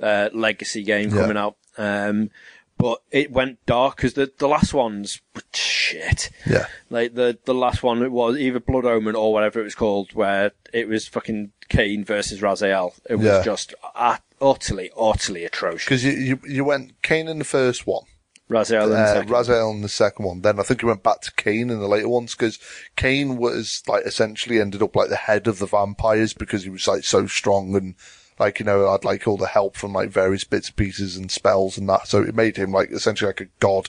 uh, 0.00 0.30
legacy 0.32 0.82
game 0.82 1.10
Yeah. 1.10 1.20
coming 1.22 1.36
out. 1.36 1.56
Um, 1.78 2.30
but 2.76 3.02
it 3.12 3.30
went 3.30 3.64
dark 3.66 3.96
because 3.96 4.14
the 4.14 4.32
the 4.38 4.48
last 4.48 4.74
ones 4.74 5.20
shit. 5.52 6.30
yeah. 6.46 6.66
Like 6.90 7.14
the 7.14 7.38
the 7.44 7.54
last 7.54 7.82
one, 7.82 8.02
it 8.02 8.10
was 8.12 8.36
either 8.36 8.60
Blood 8.60 8.84
Omen 8.84 9.14
or 9.14 9.32
whatever 9.32 9.60
it 9.60 9.64
was 9.64 9.74
called, 9.76 10.12
where 10.12 10.52
it 10.72 10.88
was 10.88 11.06
fucking 11.06 11.52
Kain 11.68 12.04
versus 12.04 12.40
Raziel. 12.40 12.94
It 13.08 13.16
was 13.16 13.26
Yeah. 13.26 13.42
just 13.44 13.74
uh, 13.94 14.18
utterly, 14.40 14.90
utterly 14.98 15.44
atrocious. 15.44 15.84
Because 15.84 16.04
you, 16.04 16.12
you, 16.12 16.40
you 16.46 16.64
went 16.64 17.00
Kain 17.02 17.28
in 17.28 17.38
the 17.38 17.44
first 17.44 17.86
one, 17.86 18.04
Raziel 18.50 18.84
in 18.84 18.90
the 18.90 18.96
uh, 18.98 19.14
second. 19.14 19.30
Raziel 19.30 19.72
in 19.72 19.82
the 19.82 19.88
second 19.88 20.24
one. 20.26 20.40
Then 20.42 20.58
I 20.58 20.64
think 20.64 20.80
he 20.80 20.86
went 20.86 21.04
back 21.04 21.20
to 21.22 21.32
Kain 21.36 21.70
in 21.70 21.78
the 21.78 21.86
later 21.88 22.08
ones 22.08 22.34
because 22.34 22.58
Kain 22.96 23.36
was 23.36 23.84
like 23.86 24.04
essentially 24.04 24.60
ended 24.60 24.82
up 24.82 24.96
like 24.96 25.10
the 25.10 25.16
head 25.16 25.46
of 25.46 25.60
the 25.60 25.66
vampires 25.66 26.34
because 26.34 26.64
he 26.64 26.70
was 26.70 26.88
like 26.88 27.04
so 27.04 27.26
strong 27.28 27.76
and 27.76 27.94
like 28.38 28.58
you 28.58 28.66
know 28.66 28.88
I'd 28.88 29.04
like 29.04 29.26
all 29.26 29.36
the 29.36 29.46
help 29.46 29.76
from 29.76 29.92
like 29.92 30.10
various 30.10 30.44
bits 30.44 30.68
and 30.68 30.76
pieces 30.76 31.16
and 31.16 31.30
spells 31.30 31.78
and 31.78 31.88
that. 31.88 32.08
So 32.08 32.22
it 32.22 32.34
made 32.34 32.56
him 32.56 32.72
like 32.72 32.90
essentially 32.90 33.28
like 33.28 33.40
a 33.40 33.48
god. 33.60 33.88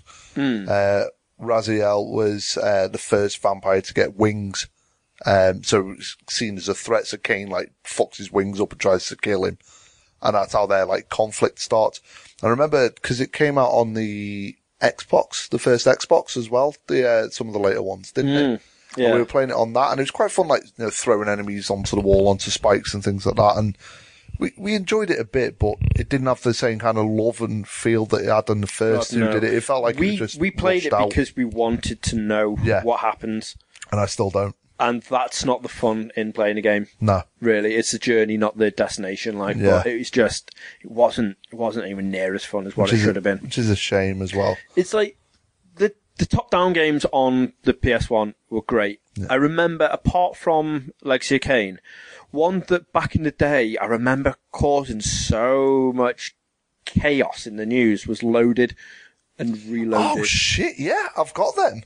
Uh, 0.70 1.06
Raziel 1.42 2.10
was 2.10 2.58
uh, 2.58 2.88
the 2.88 2.98
first 2.98 3.42
vampire 3.42 3.82
to 3.82 3.94
get 3.94 4.16
wings. 4.16 4.68
Um, 5.26 5.64
so 5.64 5.92
it 5.92 6.04
seen 6.30 6.58
as 6.58 6.70
a 6.70 6.74
threat. 6.74 7.08
So 7.08 7.18
Kain 7.18 7.50
like 7.50 7.72
fucks 7.84 8.18
his 8.18 8.32
wings 8.32 8.60
up 8.60 8.72
and 8.72 8.82
tries 8.82 9.08
to 9.08 9.16
kill 9.16 9.46
him. 9.46 9.58
And 10.22 10.36
that's 10.36 10.54
how 10.54 10.66
their 10.66 10.86
like 10.86 11.10
conflict 11.10 11.60
starts. 11.60 12.02
I 12.42 12.48
remember 12.48 12.90
because 12.90 13.22
it 13.22 13.34
came 13.34 13.58
out 13.58 13.72
on 13.72 13.94
the 13.94 14.56
Xbox, 14.82 15.50
the 15.50 15.60
first 15.60 15.86
Xbox 15.86 16.38
as 16.38 16.50
well. 16.50 16.76
The 16.88 17.08
uh, 17.08 17.30
some 17.30 17.48
of 17.48 17.54
the 17.54 17.60
later 17.60 17.82
ones, 17.82 18.12
didn't 18.12 18.32
it? 18.32 18.44
And 18.44 18.60
yeah. 18.98 19.14
we 19.14 19.20
were 19.20 19.26
playing 19.26 19.50
it 19.50 19.56
on 19.56 19.74
that, 19.74 19.92
and 19.92 20.00
it 20.00 20.04
was 20.04 20.12
quite 20.12 20.32
fun, 20.32 20.48
like 20.48 20.64
you 20.64 20.86
know, 20.86 20.90
throwing 20.90 21.30
enemies 21.30 21.70
onto 21.70 21.96
the 21.96 22.02
wall, 22.02 22.28
onto 22.28 22.52
spikes 22.52 22.94
and 22.94 23.04
things 23.04 23.26
like 23.26 23.36
that. 23.36 23.58
And 23.58 23.78
we 24.40 24.54
we 24.58 24.74
enjoyed 24.76 25.10
it 25.10 25.20
a 25.20 25.26
bit, 25.26 25.60
but 25.60 25.76
it 25.96 26.10
didn't 26.10 26.28
have 26.28 26.42
the 26.44 26.54
same 26.54 26.80
kind 26.80 26.98
of 26.98 27.06
love 27.06 27.42
and 27.42 27.68
feel 27.68 28.06
that 28.08 28.24
it 28.24 28.30
had 28.30 28.50
on 28.50 28.62
the 28.62 28.68
first 28.68 29.12
God, 29.12 29.18
two. 29.18 29.20
no. 29.26 29.32
Did 29.34 29.44
it? 29.44 29.54
It 29.54 29.62
felt 29.64 29.84
like 29.84 29.98
we 29.98 30.10
it 30.16 30.22
was 30.22 30.32
just 30.32 30.40
we 30.42 30.52
played 30.52 30.86
it 30.86 30.94
out, 30.94 31.10
because 31.10 31.36
we 31.36 31.46
wanted 31.46 32.02
to 32.04 32.16
know 32.16 32.58
Yeah. 32.64 32.84
what 32.84 33.00
happens, 33.02 33.56
and 33.92 34.00
I 34.00 34.06
still 34.06 34.30
don't. 34.30 34.56
and 34.80 35.02
that's 35.04 35.46
not 35.46 35.62
the 35.64 35.70
fun 35.70 36.12
in 36.18 36.34
playing 36.34 36.58
a 36.58 36.62
game. 36.62 36.88
No, 37.00 37.24
Really, 37.40 37.76
it's 37.76 37.92
the 37.92 38.00
journey, 38.00 38.36
not 38.38 38.58
the 38.58 38.72
destination. 38.72 39.38
Like, 39.38 39.56
Yeah. 39.56 39.78
but 39.84 39.88
it 39.88 39.98
was 39.98 40.12
just 40.12 40.52
it 40.82 40.92
wasn't 40.92 41.38
it 41.52 41.56
wasn't 41.56 41.88
even 41.88 42.12
near 42.12 42.36
as 42.36 42.44
fun 42.44 42.68
as 42.68 42.76
what 42.76 42.92
which 42.92 43.00
it 43.00 43.04
should 43.04 43.12
a, 43.12 43.14
have 43.16 43.24
been. 43.24 43.38
which 43.40 43.58
is 43.58 43.70
a 43.70 43.76
shame 43.76 44.22
as 44.22 44.34
well. 44.36 44.58
It's 44.76 44.94
like 44.94 45.18
the 45.78 45.94
the 46.18 46.26
top 46.26 46.52
down 46.52 46.74
games 46.74 47.06
on 47.14 47.54
the 47.64 47.74
PS1 47.74 48.34
were 48.50 48.62
great. 48.62 49.00
I 49.30 49.36
remember, 49.36 49.86
apart 49.90 50.36
from 50.36 50.92
Legacy 51.02 51.36
of 51.38 51.42
Kain, 51.44 51.80
one 52.36 52.64
that 52.68 52.94
back 52.94 53.16
in 53.16 53.24
the 53.24 53.32
day 53.32 53.76
I 53.78 53.86
remember 53.86 54.36
causing 54.52 55.02
so 55.02 55.92
much 55.96 56.36
chaos 56.86 57.48
in 57.48 57.56
the 57.56 57.66
news 57.66 58.06
was 58.06 58.22
loaded 58.24 58.76
and 59.40 59.58
reloaded. 59.66 60.22
Oh 60.22 60.24
shit! 60.24 60.76
Yeah, 60.78 61.08
I've 61.18 61.34
got 61.34 61.56
them. 61.56 61.82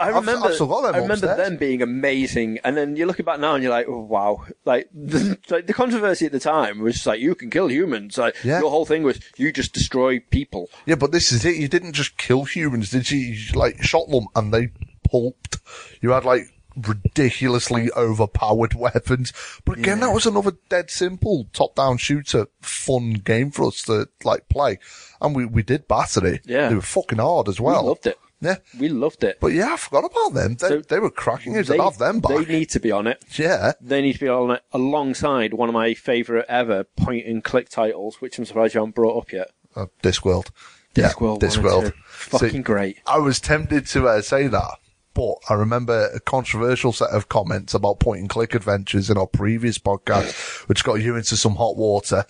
I 0.00 0.06
I've- 0.08 0.14
remember, 0.18 0.48
I've 0.48 0.58
got 0.58 0.82
them 0.82 0.94
I 0.94 0.98
remember 0.98 1.14
upstairs. 1.26 1.36
them 1.38 1.56
being 1.56 1.82
amazing, 1.82 2.58
and 2.64 2.76
then 2.76 2.96
you're 2.96 3.06
looking 3.06 3.24
back 3.24 3.38
now 3.38 3.54
and 3.54 3.62
you're 3.62 3.70
like, 3.72 3.86
oh, 3.88 4.00
wow. 4.00 4.44
Like 4.64 4.88
the, 4.92 5.38
like 5.50 5.66
the 5.68 5.72
controversy 5.72 6.26
at 6.26 6.32
the 6.32 6.40
time 6.40 6.80
was 6.80 6.94
just 6.94 7.06
like, 7.06 7.20
you 7.20 7.34
can 7.36 7.48
kill 7.48 7.68
humans. 7.68 8.18
Like 8.18 8.34
Yeah. 8.42 8.58
your 8.60 8.70
whole 8.70 8.86
thing 8.86 9.04
was 9.04 9.20
you 9.36 9.52
just 9.52 9.72
destroy 9.72 10.18
people. 10.18 10.68
Yeah, 10.84 10.96
but 10.96 11.12
this 11.12 11.30
is 11.30 11.44
it. 11.44 11.56
You 11.56 11.68
didn't 11.68 11.92
just 11.92 12.16
kill 12.18 12.44
humans, 12.44 12.90
did 12.90 13.10
you? 13.10 13.18
You 13.18 13.52
like 13.58 13.80
shot 13.82 14.08
them 14.08 14.26
and 14.34 14.52
they 14.52 14.70
pulped. 15.08 15.58
You 16.00 16.10
had 16.10 16.24
like 16.24 16.42
ridiculously 16.86 17.90
overpowered 17.96 18.74
weapons. 18.78 19.32
But 19.64 19.78
again, 19.78 20.00
that 20.00 20.12
was 20.12 20.26
another 20.26 20.52
dead 20.68 20.90
simple 20.90 21.48
top-down 21.52 21.98
shooter, 21.98 22.46
fun 22.60 23.14
game 23.14 23.50
for 23.50 23.66
us 23.68 23.82
to 23.82 24.08
like 24.24 24.48
play, 24.48 24.78
and 25.20 25.34
we 25.34 25.44
we 25.46 25.62
did 25.62 25.88
batter 25.88 26.26
it. 26.26 26.42
Yeah. 26.46 26.68
they 26.68 26.74
were 26.74 26.80
fucking 26.82 27.18
hard 27.18 27.48
as 27.48 27.60
well. 27.60 27.82
we 27.82 27.88
loved 27.88 28.06
it. 28.06 28.18
Yeah, 28.40 28.58
We 28.78 28.88
loved 28.88 29.24
it. 29.24 29.38
but 29.40 29.48
yeah, 29.48 29.72
I 29.72 29.76
forgot 29.76 30.04
about 30.04 30.32
them. 30.32 30.54
They, 30.54 30.68
So 30.68 30.80
they 30.80 31.00
were 31.00 31.10
cracking 31.10 31.56
it. 31.56 31.66
Have 31.66 31.98
them 31.98 32.20
they 32.20 32.44
need 32.44 32.70
to 32.70 32.78
be 32.78 32.92
on 32.92 33.08
it. 33.08 33.24
yeah, 33.36 33.72
They 33.80 34.00
need 34.00 34.12
to 34.12 34.20
be 34.20 34.28
on 34.28 34.52
it 34.52 34.62
alongside 34.72 35.54
one 35.54 35.68
of 35.68 35.72
my 35.72 35.92
favourite 35.94 36.44
ever 36.48 36.84
point 36.84 37.26
and 37.26 37.42
click 37.42 37.68
titles, 37.68 38.20
which 38.20 38.38
I'm 38.38 38.44
surprised 38.44 38.74
you 38.74 38.80
haven't 38.80 38.94
brought 38.94 39.18
up 39.20 39.32
yet. 39.32 39.50
uh, 39.74 39.86
Discworld. 40.04 40.50
Yeah, 40.94 41.08
Discworld. 41.08 41.42
and 41.42 41.50
Discworld. 41.52 41.92
Fucking 42.06 42.48
See, 42.50 42.58
great. 42.60 42.98
I 43.08 43.18
was 43.18 43.40
tempted 43.40 43.88
to 43.88 44.06
uh, 44.06 44.22
say 44.22 44.46
that, 44.46 44.78
but 45.18 45.34
I 45.50 45.54
remember 45.54 46.10
a 46.14 46.20
controversial 46.20 46.92
set 46.92 47.10
of 47.10 47.28
comments 47.28 47.74
about 47.74 47.98
point 47.98 48.20
and 48.20 48.30
click 48.30 48.54
adventures 48.54 49.10
in 49.10 49.18
our 49.18 49.26
previous 49.26 49.76
podcast, 49.76 50.68
which 50.68 50.84
got 50.84 51.02
you 51.02 51.16
into 51.16 51.36
some 51.36 51.56
hot 51.56 51.76
water 51.76 52.24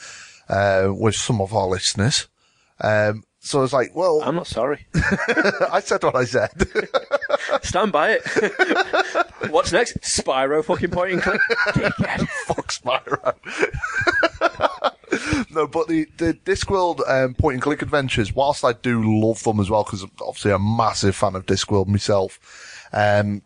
uh, 0.48 0.90
with 0.90 1.14
some 1.14 1.42
of 1.42 1.52
our 1.52 1.66
listeners. 1.66 2.28
Um, 2.80 3.24
so 3.40 3.58
I 3.58 3.62
was 3.62 3.74
like, 3.74 3.94
well, 3.94 4.22
I'm 4.22 4.36
not 4.36 4.46
sorry. 4.46 4.86
I 5.70 5.80
said 5.84 6.02
what 6.02 6.16
I 6.16 6.24
said. 6.24 6.48
Stand 7.62 7.92
by 7.92 8.12
it. 8.12 8.22
What's 9.50 9.70
next? 9.70 9.98
Spyro 9.98 10.64
fucking 10.64 10.90
point 10.90 11.12
and 11.12 11.22
click. 11.22 11.40
Fuck 12.46 12.72
Spyro. 12.72 13.34
no, 15.50 15.66
but 15.66 15.88
the, 15.88 16.06
the 16.16 16.32
Discworld 16.46 17.00
um, 17.06 17.34
point 17.34 17.54
and 17.54 17.62
click 17.62 17.82
adventures, 17.82 18.34
whilst 18.34 18.64
I 18.64 18.72
do 18.72 19.02
love 19.20 19.42
them 19.42 19.60
as 19.60 19.68
well, 19.68 19.84
because 19.84 20.04
obviously 20.22 20.52
I'm 20.52 20.64
a 20.64 20.76
massive 20.76 21.14
fan 21.14 21.36
of 21.36 21.44
Discworld 21.44 21.86
myself, 21.86 22.38
um, 22.92 23.42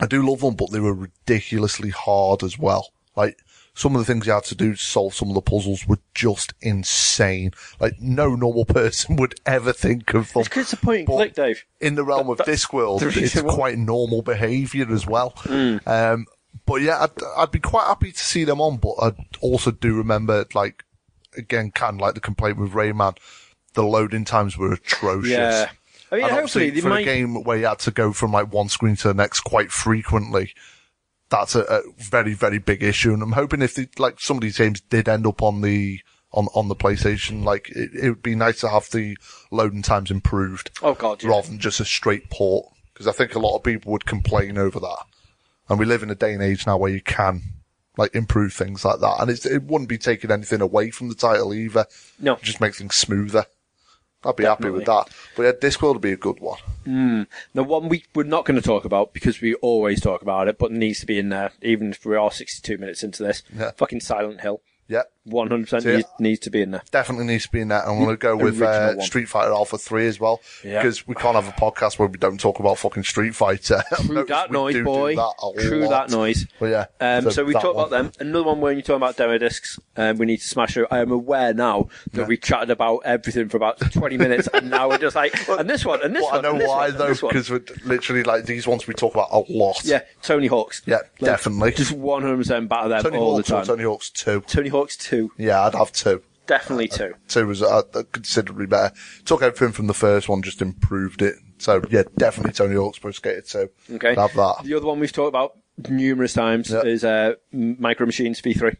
I 0.00 0.06
do 0.06 0.28
love 0.28 0.40
them, 0.40 0.54
but 0.54 0.70
they 0.70 0.80
were 0.80 0.94
ridiculously 0.94 1.90
hard 1.90 2.42
as 2.42 2.58
well. 2.58 2.92
Like, 3.16 3.38
some 3.74 3.94
of 3.94 4.00
the 4.00 4.04
things 4.04 4.26
you 4.26 4.32
had 4.32 4.44
to 4.44 4.56
do 4.56 4.72
to 4.74 4.80
solve 4.80 5.14
some 5.14 5.28
of 5.28 5.34
the 5.34 5.40
puzzles 5.40 5.86
were 5.86 5.98
just 6.14 6.52
insane. 6.60 7.52
Like, 7.78 8.00
no 8.00 8.34
normal 8.34 8.64
person 8.66 9.16
would 9.16 9.36
ever 9.46 9.72
think 9.72 10.14
of 10.14 10.32
them. 10.32 10.40
It's 10.40 10.48
because 10.48 10.72
it's 10.72 10.82
a 10.82 10.84
point 10.84 10.98
and 10.98 11.06
But 11.06 11.16
click, 11.16 11.34
Dave. 11.34 11.64
In 11.80 11.94
the 11.94 12.04
realm 12.04 12.28
of 12.28 12.38
Discworld, 12.38 13.02
it's 13.16 13.40
quite 13.42 13.78
normal 13.78 14.22
behaviour 14.22 14.92
as 14.92 15.06
well. 15.06 15.32
Hmm. 15.36 15.76
Um, 15.86 16.26
but 16.66 16.82
yeah, 16.82 17.04
I'd, 17.04 17.22
I'd 17.36 17.50
be 17.50 17.60
quite 17.60 17.86
happy 17.86 18.12
to 18.12 18.18
see 18.18 18.44
them 18.44 18.60
on, 18.60 18.78
but 18.78 18.94
I 19.00 19.12
also 19.40 19.70
do 19.70 19.94
remember, 19.94 20.44
like, 20.54 20.84
again, 21.36 21.70
kind 21.70 21.94
of 21.96 22.00
like 22.00 22.14
the 22.14 22.20
complaint 22.20 22.58
with 22.58 22.72
Rayman, 22.72 23.16
the 23.74 23.84
loading 23.84 24.24
times 24.24 24.58
were 24.58 24.72
atrocious. 24.72 25.30
Yeah. 25.30 25.70
I 26.10 26.16
mean, 26.16 26.24
And 26.24 26.32
hopefully 26.34 26.80
for 26.80 26.88
might. 26.88 27.00
a 27.00 27.04
game 27.04 27.42
where 27.44 27.58
you 27.58 27.66
had 27.66 27.78
to 27.80 27.90
go 27.90 28.12
from 28.12 28.32
like 28.32 28.52
one 28.52 28.68
screen 28.68 28.96
to 28.96 29.08
the 29.08 29.14
next 29.14 29.40
quite 29.40 29.70
frequently, 29.70 30.54
that's 31.30 31.54
a, 31.54 31.62
a 31.62 31.82
very, 31.98 32.34
very 32.34 32.58
big 32.58 32.82
issue. 32.82 33.12
And 33.12 33.22
I'm 33.22 33.32
hoping 33.32 33.62
if 33.62 33.74
the, 33.74 33.88
like 33.98 34.20
some 34.20 34.38
of 34.38 34.40
these 34.42 34.58
games 34.58 34.80
did 34.80 35.08
end 35.08 35.26
up 35.26 35.42
on 35.42 35.60
the, 35.60 36.00
on, 36.32 36.46
on 36.54 36.68
the 36.68 36.76
PlayStation, 36.76 37.44
like 37.44 37.68
it, 37.70 37.90
it 37.94 38.08
would 38.08 38.22
be 38.22 38.34
nice 38.34 38.60
to 38.60 38.68
have 38.68 38.88
the 38.90 39.16
loading 39.50 39.82
times 39.82 40.10
improved 40.10 40.70
Oh 40.82 40.94
god, 40.94 41.22
yeah. 41.22 41.30
rather 41.30 41.48
than 41.48 41.58
just 41.58 41.80
a 41.80 41.84
straight 41.84 42.30
port. 42.30 42.66
Because 42.92 43.06
I 43.06 43.12
think 43.12 43.34
a 43.34 43.38
lot 43.38 43.56
of 43.56 43.62
people 43.62 43.92
would 43.92 44.06
complain 44.06 44.58
over 44.58 44.80
that. 44.80 45.04
And 45.68 45.78
we 45.78 45.84
live 45.84 46.02
in 46.02 46.10
a 46.10 46.14
day 46.14 46.32
and 46.32 46.42
age 46.42 46.66
now 46.66 46.78
where 46.78 46.90
you 46.90 47.02
can 47.02 47.42
like 47.96 48.14
improve 48.14 48.52
things 48.54 48.84
like 48.84 49.00
that. 49.00 49.16
And 49.20 49.30
it's, 49.30 49.44
it 49.44 49.64
wouldn't 49.64 49.88
be 49.88 49.98
taking 49.98 50.30
anything 50.30 50.60
away 50.60 50.90
from 50.90 51.08
the 51.08 51.14
title 51.14 51.52
either. 51.52 51.84
No. 52.18 52.34
It 52.34 52.42
just 52.42 52.60
make 52.60 52.74
things 52.76 52.94
smoother. 52.94 53.44
I'd 54.24 54.36
be 54.36 54.44
happy 54.44 54.70
with 54.70 54.84
Definitely. 54.84 55.10
that. 55.12 55.36
But 55.36 55.42
yeah, 55.42 55.52
Discworld 55.70 55.94
would 55.94 56.02
be 56.02 56.12
a 56.12 56.16
good 56.16 56.40
one. 56.40 56.58
Hmm. 56.84 57.22
The 57.54 57.62
one 57.62 57.88
we 57.88 58.04
we're 58.14 58.24
not 58.24 58.44
going 58.44 58.60
to 58.60 58.66
talk 58.66 58.84
about 58.84 59.12
because 59.12 59.40
we 59.40 59.54
always 59.56 60.00
talk 60.00 60.22
about 60.22 60.48
it, 60.48 60.58
but 60.58 60.72
needs 60.72 61.00
to 61.00 61.06
be 61.06 61.18
in 61.18 61.28
there, 61.28 61.52
even 61.62 61.90
if 61.90 62.04
we 62.04 62.16
are 62.16 62.30
62 62.30 62.78
minutes 62.78 63.02
into 63.02 63.22
this. 63.22 63.42
Yeah. 63.56 63.70
Fucking 63.76 64.00
Silent 64.00 64.40
Hill. 64.40 64.60
Yeah. 64.88 65.02
100% 65.28 65.82
See, 65.82 65.96
needs, 65.96 66.08
needs 66.18 66.40
to 66.40 66.50
be 66.50 66.62
in 66.62 66.70
there. 66.72 66.82
Definitely 66.90 67.26
needs 67.26 67.44
to 67.46 67.52
be 67.52 67.60
in 67.60 67.68
that. 67.68 67.86
I'm 67.86 67.98
going 67.98 68.10
to 68.10 68.16
go 68.16 68.36
with 68.36 68.60
uh. 68.60 69.00
Street 69.00 69.28
Fighter 69.28 69.52
Alpha 69.52 69.78
3 69.78 70.06
as 70.06 70.18
well. 70.20 70.40
Yeah. 70.64 70.82
Because 70.82 71.06
we 71.06 71.14
can't 71.14 71.34
have 71.34 71.48
a 71.48 71.52
podcast 71.52 71.98
where 71.98 72.08
we 72.08 72.18
don't 72.18 72.38
talk 72.40 72.58
about 72.60 72.78
fucking 72.78 73.04
Street 73.04 73.34
Fighter. 73.34 73.82
True 74.06 74.24
that 74.24 74.50
noise, 74.50 74.74
do 74.74 74.80
do 74.80 74.84
boy. 74.84 75.16
that 75.16 75.54
True 75.60 75.86
lot. 75.86 76.08
that 76.08 76.16
noise. 76.16 76.46
But 76.58 76.66
yeah. 76.66 76.86
Um, 77.00 77.30
so, 77.30 77.44
we 77.44 77.52
that 77.52 77.62
talked 77.62 77.76
about 77.76 77.90
them. 77.90 78.12
Another 78.20 78.44
one 78.44 78.60
when 78.60 78.74
you're 78.74 78.82
talking 78.82 78.96
about 78.96 79.16
demo 79.16 79.38
discs, 79.38 79.78
um, 79.96 80.18
we 80.18 80.26
need 80.26 80.38
to 80.38 80.46
smash 80.48 80.74
through. 80.74 80.86
I 80.90 80.98
am 81.00 81.10
aware 81.10 81.54
now 81.54 81.88
that 82.12 82.26
we 82.28 82.36
chatted 82.36 82.70
about 82.70 83.00
everything 83.04 83.48
for 83.48 83.56
about 83.56 83.78
20 83.92 84.16
minutes, 84.16 84.48
and 84.52 84.70
now 84.70 84.88
we're 84.88 84.98
just 84.98 85.16
like, 85.16 85.34
and 85.48 85.68
this 85.68 85.84
one, 85.84 86.00
and 86.02 86.14
this 86.14 86.22
Well, 86.22 86.42
one. 86.42 86.46
I 86.46 86.58
know 86.58 86.66
why 86.68 86.88
one, 86.88 86.98
though, 86.98 87.14
because 87.14 87.50
we're 87.50 87.64
literally 87.84 88.22
like 88.22 88.44
these 88.44 88.66
ones 88.66 88.86
we 88.86 88.94
talk 88.94 89.14
about 89.14 89.28
a 89.30 89.44
lot. 89.50 89.84
yeah, 89.84 90.02
Tony 90.22 90.46
Hawk's. 90.46 90.82
Yeah, 90.86 91.00
definitely. 91.18 91.72
Just 91.72 91.92
100% 91.92 92.68
batter 92.68 92.88
them 92.88 93.02
Tony 93.02 93.16
all 93.18 93.36
Hawk's 93.36 93.48
the 93.48 93.54
time. 93.54 93.66
Tony 93.66 93.84
Hawk's 93.84 94.10
2. 94.10 94.40
Tony 94.46 94.68
Hawk's 94.68 94.96
2. 94.96 95.17
Yeah, 95.36 95.62
I'd 95.64 95.74
have 95.74 95.92
2. 95.92 96.22
Definitely 96.46 96.88
2. 96.88 97.14
2 97.28 97.46
was 97.46 97.62
uh, 97.62 97.82
considerably 98.12 98.66
better. 98.66 98.94
Took 99.26 99.42
everything 99.42 99.72
from 99.72 99.86
the 99.86 99.94
first 99.94 100.28
one, 100.28 100.40
just 100.42 100.62
improved 100.62 101.20
it. 101.22 101.34
So 101.58 101.82
yeah, 101.90 102.04
definitely 102.16 102.52
Tony 102.52 102.74
Hawk's 102.76 102.98
Pro 102.98 103.10
Skater 103.10 103.42
2. 103.42 103.68
Okay. 103.96 104.10
I'd 104.10 104.18
have 104.18 104.34
that. 104.34 104.60
The 104.64 104.74
other 104.74 104.86
one 104.86 104.98
we've 105.00 105.12
talked 105.12 105.28
about 105.28 105.58
numerous 105.88 106.32
times 106.32 106.70
Yeah. 106.70 106.82
is 106.82 107.04
uh, 107.04 107.34
Micro 107.52 108.06
Machines 108.06 108.40
V3. 108.40 108.60
God, 108.60 108.72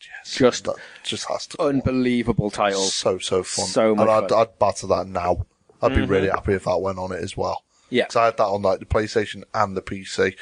yes. 0.00 0.34
Just 0.34 0.64
that 0.64 0.76
just 1.04 1.28
has 1.28 1.46
to. 1.48 1.62
unbelievable 1.62 2.50
titles. 2.50 2.92
so 2.94 3.18
so 3.18 3.42
fun. 3.42 3.66
So 3.66 3.94
much 3.94 4.02
and 4.02 4.10
I'd, 4.10 4.20
fun. 4.20 4.28
Mm-hmm. 4.30 4.40
I'd 4.40 4.58
batter 4.58 4.86
that 4.88 5.06
now. 5.06 5.46
I'd 5.82 5.94
be 5.94 6.02
really 6.02 6.28
happy 6.28 6.54
if 6.54 6.64
that 6.64 6.78
went 6.78 6.98
on 6.98 7.12
it 7.12 7.22
as 7.22 7.36
well. 7.36 7.62
Yeah. 7.90 8.04
Because 8.04 8.16
I 8.16 8.24
had 8.24 8.36
that 8.38 8.46
on 8.46 8.62
like 8.62 8.80
the 8.80 8.86
PlayStation 8.86 9.44
and 9.54 9.76
the 9.76 9.82
PC, 9.82 10.34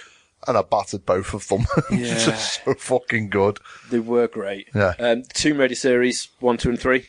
and 0.47 0.57
I 0.57 0.62
battered 0.62 1.05
both 1.07 1.34
of 1.34 1.47
them. 1.49 1.66
Yeah. 1.90 2.16
so 2.36 2.74
fucking 2.74 3.30
good. 3.30 3.59
They 3.90 3.99
were 4.01 4.28
great. 4.28 4.68
Yeah. 4.74 4.95
Um, 4.99 5.22
Tomb 5.32 5.59
Raider 5.59 5.74
series 5.74 6.28
one, 6.40 6.57
two, 6.57 6.70
and 6.70 6.80
three. 6.80 7.07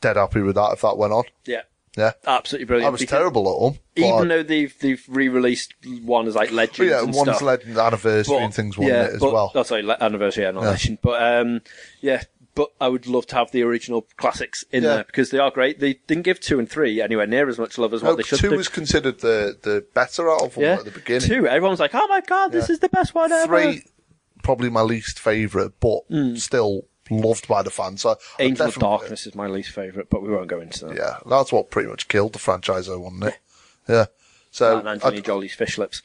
Dead 0.00 0.16
happy 0.16 0.40
with 0.42 0.54
that 0.56 0.72
if 0.72 0.80
that 0.82 0.96
went 0.98 1.12
on. 1.12 1.24
Yeah. 1.44 1.62
Yeah. 1.96 2.12
Absolutely 2.26 2.66
brilliant. 2.66 2.88
I 2.88 2.90
was 2.90 3.00
because 3.00 3.18
terrible 3.18 3.48
at 3.68 3.72
them. 3.72 3.80
Even 3.96 4.30
I- 4.30 4.36
though 4.36 4.42
they've 4.42 4.78
they've 4.80 5.02
re-released 5.08 5.74
one 6.04 6.26
as 6.28 6.34
like 6.34 6.52
Legends 6.52 6.90
yeah, 6.90 7.02
and 7.02 7.14
one's 7.14 7.28
stuff. 7.30 7.40
Legend 7.42 7.78
anniversary 7.78 8.36
But- 8.36 8.42
and 8.42 8.54
things 8.54 8.76
yeah, 8.78 9.04
it 9.04 9.14
as 9.14 9.20
but, 9.20 9.32
well. 9.32 9.50
Oh, 9.54 9.62
sorry, 9.62 9.82
le- 9.82 9.96
anniversary, 9.98 10.44
yeah, 10.44 10.50
not 10.50 10.64
Yeah. 10.64 10.70
Legend. 10.70 10.98
But 11.02 11.22
um, 11.22 11.60
yeah, 12.02 12.22
but 12.56 12.70
I 12.80 12.88
would 12.88 13.06
love 13.06 13.26
to 13.28 13.36
have 13.36 13.52
the 13.52 13.62
original 13.62 14.08
classics 14.16 14.64
in 14.72 14.82
Yeah. 14.82 14.94
there 14.96 15.04
because 15.04 15.30
they 15.30 15.38
are 15.38 15.52
great. 15.52 15.78
They 15.78 16.00
didn't 16.08 16.24
give 16.24 16.40
two 16.40 16.58
and 16.58 16.68
three 16.68 17.00
anywhere 17.00 17.28
near 17.28 17.48
as 17.48 17.56
much 17.58 17.78
love 17.78 17.94
as 17.94 18.02
what 18.02 18.10
No, 18.10 18.16
they 18.16 18.22
should 18.24 18.40
two 18.40 18.50
do. 18.50 18.56
was 18.56 18.66
considered 18.68 19.20
the, 19.20 19.56
the 19.62 19.86
better 19.94 20.28
out 20.28 20.42
of 20.42 20.54
them 20.54 20.64
yeah, 20.64 20.72
at 20.74 20.84
the 20.84 20.90
beginning. 20.90 21.28
two. 21.28 21.46
Everyone's 21.46 21.78
like, 21.78 21.94
"Oh 21.94 22.08
my 22.08 22.20
god, 22.22 22.50
this 22.50 22.68
is 22.68 22.80
the 22.80 22.88
best 22.88 23.14
one 23.14 23.30
ever." 23.30 23.46
Three, 23.62 23.82
probably 24.42 24.70
my 24.70 24.80
least 24.82 25.20
favourite, 25.20 25.72
but 25.78 26.00
still 26.36 26.86
loved 27.08 27.46
by 27.46 27.62
the 27.62 27.70
fans. 27.70 28.00
So. 28.02 28.16
Angel 28.40 28.66
of 28.66 28.74
Darkness 28.74 29.26
is 29.28 29.34
my 29.36 29.46
least 29.46 29.70
favorite, 29.70 30.10
but 30.10 30.22
we 30.22 30.28
won't 30.30 30.48
go 30.48 30.60
into 30.60 30.86
that. 30.86 30.96
Yeah, 30.96 31.18
that's 31.30 31.52
what 31.52 31.70
pretty 31.70 31.88
much 31.88 32.08
killed 32.08 32.32
the 32.32 32.38
franchise, 32.40 32.86
though, 32.88 32.98
wasn't 32.98 33.24
it? 33.24 33.38
Yeah. 33.88 34.06
So, 34.50 34.78
and 34.78 34.88
Anthony 34.88 35.18
I'd- 35.18 35.22
Jolie's 35.26 35.54
fish 35.54 35.78
lips. 35.78 36.02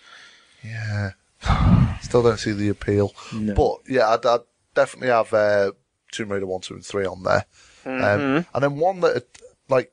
yeah, 0.64 1.12
still 2.02 2.22
don't 2.24 2.38
see 2.38 2.52
the 2.52 2.70
appeal. 2.70 3.14
No. 3.34 3.54
But 3.54 3.92
yeah, 3.92 4.10
I'd, 4.10 4.26
I'd 4.26 4.42
definitely 4.76 5.08
have 5.10 5.34
uh, 5.34 5.72
Tomb 6.12 6.32
Raider 6.32 6.46
one, 6.46 6.62
two, 6.62 6.74
and 6.76 6.86
three 6.86 7.06
on 7.06 7.24
there, 7.24 7.46
Mm-hmm. 7.86 8.04
um, 8.04 8.46
and 8.54 8.64
then 8.64 8.76
one 8.78 9.00
that 9.00 9.26
like 9.70 9.92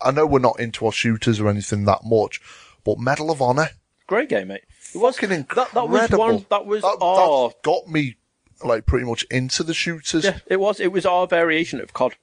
I 0.00 0.10
know 0.10 0.26
we're 0.26 0.38
not 0.38 0.58
into 0.60 0.86
our 0.86 0.92
shooters 0.92 1.40
or 1.40 1.48
anything 1.48 1.84
that 1.84 2.00
much, 2.04 2.40
but 2.84 2.98
Medal 2.98 3.30
of 3.30 3.42
Honor, 3.42 3.68
Great 4.06 4.28
game, 4.28 4.48
mate. 4.48 4.62
It 4.94 4.98
was 4.98 5.16
fucking 5.18 5.46
that, 5.54 5.72
that 5.72 5.88
was 5.88 6.02
incredible. 6.02 6.18
one. 6.24 6.46
That 6.50 6.64
was 6.66 6.82
that, 6.82 6.96
our 7.00 7.48
that 7.48 7.62
got 7.62 7.88
me 7.88 8.16
like 8.64 8.86
pretty 8.86 9.04
much 9.04 9.24
into 9.30 9.62
the 9.64 9.74
shooters. 9.74 10.24
yeah. 10.24 10.38
It 10.46 10.60
was 10.60 10.80
it 10.80 10.92
was 10.92 11.04
our 11.04 11.26
variation 11.26 11.80
of 11.80 11.92
COD. 11.92 12.14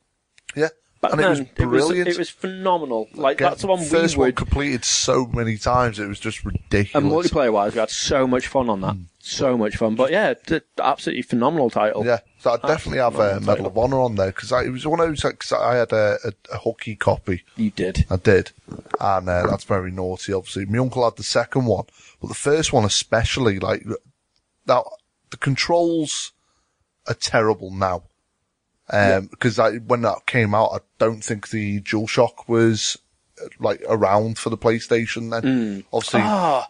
Yeah. 0.56 0.70
Back 1.04 1.12
and 1.12 1.20
then, 1.20 1.32
it 1.58 1.66
was 1.66 1.70
brilliant. 1.70 2.08
It 2.08 2.18
was, 2.18 2.30
phenomenal. 2.30 3.10
Like 3.14 3.42
Yeah, 3.42 3.50
that's 3.50 3.62
the 3.62 3.68
one 3.68 3.80
we 3.80 3.86
first 3.86 4.16
one 4.16 4.28
would. 4.28 4.38
completed 4.38 4.86
so 4.86 5.26
many 5.26 5.58
times. 5.58 6.00
It 6.00 6.08
was 6.08 6.18
just 6.18 6.46
ridiculous. 6.46 6.96
And 6.96 7.12
multiplayer 7.12 7.52
wise, 7.52 7.74
we 7.74 7.82
had 7.82 7.90
so 7.90 8.26
much 8.26 8.48
fun 8.48 8.70
on 8.70 8.80
that. 8.80 8.96
Mm. 8.96 9.08
So 9.20 9.58
much 9.58 9.76
fun. 9.76 9.96
But 9.96 10.12
yeah, 10.12 10.34
absolutely 10.80 11.24
phenomenal 11.24 11.70
title. 11.70 12.06
Yeah, 12.06 12.20
so 12.40 12.52
I 12.52 12.68
definitely 12.68 13.00
have 13.00 13.18
uh, 13.18 13.22
a 13.22 13.40
phenomenal 13.40 13.48
Medal 13.48 13.66
of 13.68 13.78
Honor 13.78 14.00
on 14.00 14.16
there 14.16 14.28
because 14.28 14.54
it 14.54 14.70
was 14.70 14.88
one 14.88 15.02
of 15.02 15.08
those. 15.10 15.26
Uh, 15.26 15.32
Cause 15.34 15.52
I 15.52 15.76
had 15.76 15.92
a, 15.92 16.18
a, 16.24 16.32
a 16.54 16.58
hooky 16.60 16.96
copy. 16.96 17.44
You 17.58 17.72
did. 17.72 18.06
I 18.10 18.16
did, 18.16 18.52
and 19.02 19.28
uh, 19.28 19.48
that's 19.48 19.66
very 19.66 19.92
naughty. 19.92 20.32
Obviously, 20.32 20.66
my 20.66 20.78
uncle 20.78 21.04
had 21.04 21.18
the 21.18 21.24
second 21.24 21.66
one, 21.66 21.86
but 22.22 22.30
the 22.30 22.34
first 22.34 22.72
one 22.72 22.86
especially. 22.86 23.60
Like 23.60 23.86
now, 24.66 24.86
the 25.32 25.38
controls 25.38 26.32
are 27.08 27.14
terrible 27.14 27.72
now. 27.72 28.04
Um, 28.90 29.28
because 29.28 29.58
when 29.86 30.02
that 30.02 30.26
came 30.26 30.54
out, 30.54 30.72
I 30.74 30.78
don't 31.00 31.24
think 31.24 31.50
the 31.50 31.80
DualShock 31.82 32.48
was 32.48 32.98
like 33.60 33.82
around 33.88 34.38
for 34.38 34.50
the 34.50 34.58
PlayStation 34.58 35.32
then. 35.32 35.86
Obviously, 35.94 36.22
Ah. 36.24 36.68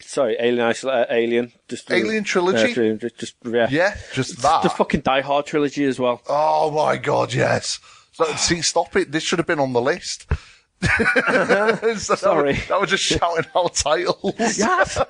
Sorry, 0.00 0.36
Alien 0.38 0.70
Isol- 0.70 1.02
uh, 1.02 1.06
Alien. 1.10 1.52
Just 1.68 1.90
Alien 1.90 2.24
Trilogy? 2.24 2.72
Uh, 2.72 2.94
just, 2.96 3.16
just 3.18 3.34
yeah. 3.44 3.68
yeah, 3.70 3.96
just 4.12 4.42
that. 4.42 4.62
The 4.62 4.68
fucking 4.70 5.00
Die 5.00 5.20
Hard 5.22 5.46
trilogy 5.46 5.84
as 5.84 5.98
well. 5.98 6.20
Oh 6.28 6.70
my 6.70 6.96
god, 6.98 7.32
yes. 7.32 7.80
So, 8.12 8.24
see, 8.36 8.60
stop 8.62 8.94
it. 8.96 9.10
This 9.12 9.22
should 9.22 9.38
have 9.38 9.46
been 9.46 9.58
on 9.60 9.72
the 9.72 9.80
list. 9.80 10.26
So 10.84 12.14
Sorry. 12.16 12.54
That 12.68 12.80
was 12.80 12.90
just 12.90 13.04
shouting 13.04 13.46
out 13.56 13.74
titles. 13.74 14.34
Yes. 14.58 14.98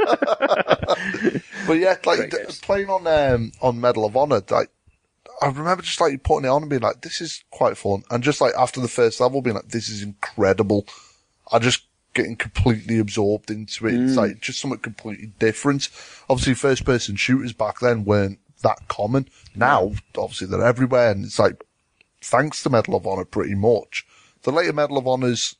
But 1.67 1.75
yeah, 1.79 1.97
like 2.05 2.31
d- 2.31 2.37
playing 2.63 2.91
on 2.91 3.07
um, 3.07 3.53
on 3.63 3.81
Medal 3.81 4.05
of 4.05 4.17
Honor, 4.17 4.43
like 4.51 4.69
I 5.43 5.49
remember 5.49 5.83
just 5.83 6.01
like 6.01 6.23
putting 6.23 6.47
it 6.47 6.53
on 6.53 6.63
and 6.63 6.71
being 6.71 6.83
like, 6.83 7.03
"This 7.03 7.21
is 7.21 7.45
quite 7.51 7.77
fun," 7.77 8.05
and 8.11 8.23
just 8.23 8.41
like 8.41 8.55
after 8.55 8.81
the 8.81 8.89
first 8.89 9.21
level, 9.21 9.43
being 9.43 9.57
like, 9.57 9.69
"This 9.69 9.89
is 9.89 10.03
incredible." 10.03 10.87
I 11.53 11.59
just 11.59 11.87
getting 12.15 12.37
completely 12.37 12.99
absorbed 12.99 13.51
into 13.51 13.87
it. 13.87 13.93
Mm. 13.93 14.07
It's 14.07 14.17
like 14.17 14.41
just 14.41 14.61
something 14.61 14.79
completely 14.81 15.33
different. 15.39 15.89
Obviously, 16.31 16.55
first 16.55 16.85
person 16.85 17.17
shooters 17.17 17.53
back 17.53 17.81
then 17.81 18.05
weren't 18.05 18.39
that 18.63 18.89
common. 18.89 19.29
Now, 19.55 19.93
obviously, 20.17 20.47
they're 20.47 20.65
everywhere, 20.65 21.11
and 21.11 21.25
it's 21.25 21.39
like 21.39 21.65
thanks 22.23 22.63
to 22.63 22.71
Medal 22.71 22.97
of 22.97 23.07
Honor, 23.07 23.25
pretty 23.25 23.55
much. 23.55 24.07
The 24.43 24.53
later 24.53 24.73
Medal 24.73 24.99
of 24.99 25.07
Honor's 25.07 25.57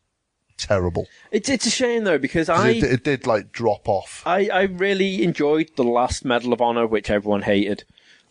terrible. 0.57 1.07
it's 1.33 1.49
it's 1.49 1.67
a 1.67 1.71
shame 1.71 2.05
though 2.05 2.19
because 2.19 2.49
I 2.49 2.71
it, 2.71 2.85
it 2.85 3.05
did 3.05 3.27
like 3.27 3.53
drop 3.53 3.89
off. 3.89 4.23
I, 4.25 4.49
I 4.53 4.63
really 4.63 5.23
enjoyed 5.23 5.71
the 5.77 5.85
last 5.85 6.25
Medal 6.25 6.53
of 6.53 6.61
Honor, 6.61 6.87
which 6.87 7.11
everyone 7.11 7.43
hated. 7.43 7.85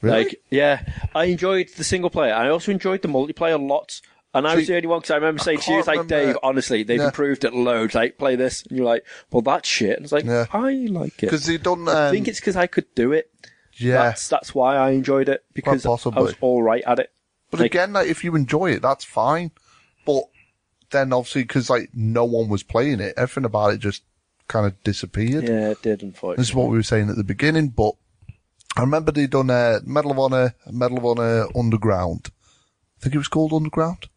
Really? 0.04 0.26
Like, 0.26 0.42
yeah, 0.52 0.86
I 1.16 1.26
enjoyed 1.26 1.70
the 1.78 1.84
single 1.84 2.10
player. 2.10 2.34
I 2.34 2.50
also 2.50 2.72
enjoyed 2.72 3.02
the 3.02 3.08
multiplayer 3.08 3.60
lots. 3.60 4.02
And 4.36 4.48
I 4.48 4.56
was 4.56 4.68
the 4.68 4.76
only 4.76 4.88
one 4.88 5.00
because 5.00 5.12
I 5.12 5.16
remember 5.16 5.40
saying 5.44 5.60
to 5.60 5.72
you, 5.72 5.78
it's 5.80 5.88
like, 5.88 5.98
remember- 6.00 6.26
Dave, 6.34 6.38
honestly, 6.42 6.82
they've 6.84 7.00
improved 7.00 7.44
it 7.46 7.54
loads. 7.54 7.94
Like, 7.96 8.18
play 8.18 8.36
this. 8.36 8.64
And 8.64 8.78
you're 8.78 8.86
like, 8.86 9.06
well, 9.32 9.42
that's 9.44 9.70
shit. 9.70 9.96
And 9.98 10.04
it's 10.06 10.12
like. 10.12 10.26
I 10.28 10.72
like 10.90 11.14
it. 11.24 11.28
Because 11.28 11.46
they 11.46 11.58
done. 11.58 11.88
Um, 11.88 11.90
I 11.90 12.10
think 12.12 12.28
it's 12.28 12.40
because 12.40 12.56
I 12.56 12.66
could 12.68 12.94
do 12.96 13.12
it. 13.12 13.30
yeah. 13.78 13.94
That's, 14.04 14.28
that's 14.28 14.54
why 14.56 14.76
I 14.76 14.90
enjoyed 14.92 15.30
it. 15.30 15.44
Because 15.54 15.86
I 15.86 15.90
was 15.90 16.36
all 16.42 16.64
right 16.64 16.84
at 16.86 16.98
it. 17.00 17.12
But 17.52 17.60
Like- 17.62 17.72
again, 17.72 17.94
like, 17.94 18.08
if 18.08 18.24
you 18.24 18.36
enjoy 18.36 18.72
it, 18.72 18.82
that's 18.82 19.06
fine. 19.06 19.52
But 20.06 20.24
then 20.90 21.14
obviously, 21.14 21.44
because 21.44 21.70
like 21.70 21.92
no 21.94 22.26
one 22.26 22.50
was 22.50 22.64
playing 22.64 23.00
it, 23.00 23.14
everything 23.16 23.46
about 23.46 23.74
it 23.74 23.78
just 23.78 24.02
kind 24.48 24.66
of 24.66 24.84
disappeared. 24.84 25.48
Yeah, 25.48 25.70
it 25.70 25.82
did, 25.84 26.02
unfortunately. 26.04 26.42
This 26.42 26.50
is 26.50 26.56
what 26.56 26.70
we 26.70 26.78
were 26.78 26.84
saying 26.84 27.10
at 27.10 27.16
the 27.16 27.24
beginning. 27.24 27.70
But 27.70 27.94
I 28.76 28.82
remember 28.82 29.12
they 29.12 29.28
done 29.28 29.50
a 29.50 29.80
Medal 29.86 30.12
of 30.12 30.20
Honor, 30.20 30.56
Medal 30.72 30.98
of 30.98 31.06
Honor 31.06 31.48
Underground. 31.56 32.32
I 32.98 33.04
think 33.04 33.16
it 33.16 33.20
was 33.20 33.28
called 33.28 33.54
Underground. 33.54 34.08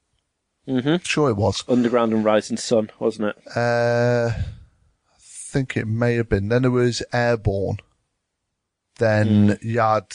Mhm. 0.66 1.04
Sure, 1.04 1.30
it 1.30 1.36
was. 1.36 1.62
Underground 1.68 2.12
and 2.12 2.24
Rising 2.24 2.56
Sun, 2.56 2.90
wasn't 2.98 3.28
it? 3.28 3.56
Uh, 3.56 4.30
I 4.34 5.18
think 5.18 5.76
it 5.76 5.86
may 5.86 6.14
have 6.14 6.28
been. 6.28 6.48
Then 6.48 6.62
there 6.62 6.70
was 6.70 7.02
Airborne. 7.12 7.78
Then 8.98 9.58
you 9.62 9.80
had 9.80 10.06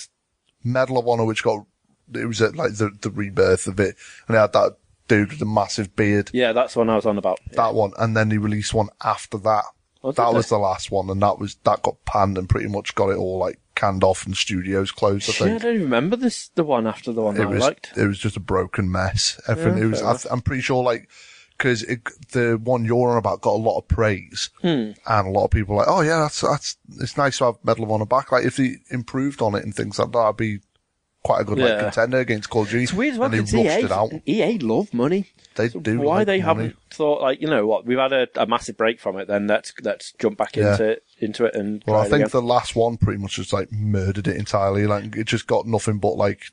Medal 0.63 0.97
of 0.97 1.07
Honor, 1.07 1.25
which 1.25 1.43
got 1.43 1.65
it 2.13 2.25
was 2.25 2.41
uh, 2.41 2.51
like 2.55 2.75
the 2.75 2.89
the 3.01 3.11
rebirth 3.11 3.67
of 3.67 3.79
it, 3.79 3.95
and 4.27 4.35
they 4.35 4.39
had 4.41 4.53
that 4.53 4.75
dude 5.07 5.29
with 5.29 5.39
the 5.39 5.45
massive 5.45 5.95
beard. 5.95 6.31
Yeah, 6.33 6.51
that's 6.51 6.73
the 6.73 6.79
one 6.79 6.89
I 6.89 6.95
was 6.95 7.05
on 7.05 7.17
about. 7.17 7.39
That 7.51 7.73
one, 7.75 7.91
and 7.99 8.17
then 8.17 8.31
he 8.31 8.37
released 8.37 8.73
one 8.73 8.89
after 9.03 9.37
that. 9.39 9.63
Was 10.01 10.15
that 10.15 10.29
it? 10.29 10.33
was 10.33 10.49
the 10.49 10.57
last 10.57 10.89
one, 10.91 11.09
and 11.09 11.21
that 11.21 11.37
was 11.39 11.55
that 11.63 11.83
got 11.83 12.03
panned 12.05 12.37
and 12.37 12.49
pretty 12.49 12.67
much 12.67 12.95
got 12.95 13.09
it 13.11 13.17
all 13.17 13.37
like 13.37 13.59
canned 13.81 14.03
off 14.03 14.25
and 14.25 14.37
studios 14.37 14.91
closed. 14.91 15.29
I 15.29 15.33
think. 15.33 15.49
Yeah, 15.49 15.55
I 15.55 15.59
don't 15.73 15.81
remember 15.81 16.15
this. 16.15 16.49
The 16.55 16.63
one 16.63 16.85
after 16.87 17.11
the 17.11 17.21
one 17.21 17.35
that 17.35 17.41
it 17.43 17.45
I 17.45 17.49
was 17.49 17.61
liked. 17.61 17.91
it 17.97 18.07
was 18.07 18.19
just 18.19 18.37
a 18.37 18.41
broken 18.41 18.91
mess. 18.91 19.41
Everything 19.47 19.77
Yeah, 19.79 19.85
it 19.85 20.03
was. 20.03 20.25
I. 20.25 20.31
I'm 20.33 20.41
pretty 20.41 20.61
sure 20.61 20.83
like 20.83 21.09
because 21.57 21.81
the 22.31 22.59
one 22.63 22.85
you're 22.85 23.09
on 23.11 23.17
about 23.17 23.41
got 23.41 23.53
a 23.53 23.63
lot 23.69 23.77
of 23.79 23.87
praise, 23.87 24.49
Hmm. 24.61 24.91
and 25.05 25.27
a 25.27 25.29
lot 25.29 25.45
of 25.45 25.51
people 25.51 25.75
were 25.75 25.81
like, 25.81 25.89
oh 25.89 26.01
yeah, 26.01 26.19
that's 26.19 26.41
that's 26.41 26.77
it's 26.99 27.17
nice 27.17 27.37
to 27.39 27.45
have 27.45 27.55
Medal 27.63 27.83
of 27.85 27.91
Honor 27.91 28.05
back. 28.05 28.31
Like 28.31 28.45
if 28.45 28.57
they 28.57 28.77
improved 28.89 29.41
on 29.41 29.55
it 29.55 29.63
and 29.63 29.73
things 29.75 29.99
like 29.99 30.11
that, 30.11 30.17
I'd 30.19 30.37
be 30.37 30.59
quite 31.23 31.41
a 31.41 31.43
good 31.43 31.59
like 31.59 31.77
contender 31.79 32.17
against 32.17 32.49
Call 32.49 32.63
of 32.63 32.69
Duty. 32.69 32.83
It's 32.83 32.93
weird 32.93 33.15
and 33.17 33.31
they 33.33 33.39
rushed 33.41 33.53
EA, 33.53 33.85
it 33.85 33.91
out. 33.91 34.11
EA 34.25 34.57
love 34.57 34.91
money. 34.91 35.27
They 35.55 35.69
So 35.69 35.79
do. 35.79 35.99
Why 35.99 36.23
they 36.23 36.41
money. 36.41 36.41
haven't 36.41 36.75
thought 36.89 37.21
like 37.21 37.41
you 37.41 37.47
know 37.47 37.67
what 37.67 37.85
we've 37.85 37.97
had 37.99 38.11
a, 38.13 38.27
a 38.35 38.47
massive 38.47 38.75
break 38.77 38.99
from 38.99 39.17
it? 39.17 39.27
Then 39.27 39.45
let's 39.47 39.71
let's 39.83 40.13
jump 40.13 40.37
back 40.39 40.55
Yeah. 40.55 40.71
into 40.71 40.99
into 41.21 41.45
it 41.45 41.55
and. 41.55 41.83
Well, 41.87 41.99
I 41.99 42.03
think 42.03 42.25
again. 42.25 42.29
the 42.31 42.41
last 42.41 42.75
one 42.75 42.97
pretty 42.97 43.21
much 43.21 43.35
just 43.35 43.53
like 43.53 43.71
murdered 43.71 44.27
it 44.27 44.37
entirely. 44.37 44.87
Like 44.87 45.15
it 45.15 45.25
just 45.25 45.47
got 45.47 45.67
nothing 45.67 45.99
but 45.99 46.15
like 46.15 46.45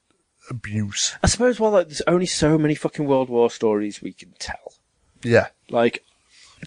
abuse. 0.51 1.17
I 1.23 1.27
suppose 1.27 1.61
well, 1.61 1.73
like, 1.73 1.89
there's 1.89 2.03
only 2.07 2.27
so 2.27 2.59
many 2.59 2.75
fucking 2.75 3.07
World 3.07 3.29
War 3.29 3.51
stories 3.51 4.03
we 4.03 4.13
can 4.13 4.33
tell. 4.39 4.75
Yeah. 5.23 5.49
Like, 5.71 6.05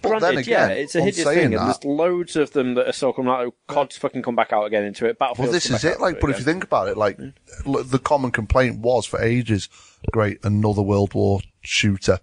But 0.02 0.10
granted, 0.10 0.26
then 0.26 0.38
again, 0.38 0.70
yeah, 0.70 0.76
it's 0.76 0.96
a 0.96 1.02
hideous 1.02 1.28
thing, 1.28 1.54
and 1.54 1.66
there's 1.66 1.84
loads 1.84 2.36
of 2.36 2.52
them 2.52 2.76
that 2.76 2.88
are 2.88 2.94
so 2.94 3.14
come 3.14 3.28
out. 3.28 3.54
COD's 3.68 3.98
fucking 3.98 4.22
come 4.22 4.36
back 4.36 4.54
out 4.54 4.66
again 4.66 4.84
into 4.84 5.06
it. 5.06 5.18
Battlefield. 5.18 5.48
Well, 5.48 5.54
this 5.54 5.70
is 5.70 5.84
it. 5.84 6.00
Like, 6.00 6.20
but 6.20 6.30
if 6.30 6.40
you 6.40 6.46
think 6.46 6.64
about 6.64 6.88
it, 6.88 6.98
like 6.98 7.20
look, 7.66 7.90
the 7.90 8.00
common 8.00 8.32
complaint 8.32 8.80
was 8.80 9.06
for 9.06 9.22
ages, 9.22 9.70
great, 10.12 10.40
another 10.44 10.82
World 10.82 11.14
War 11.14 11.42
shooter, 11.62 12.20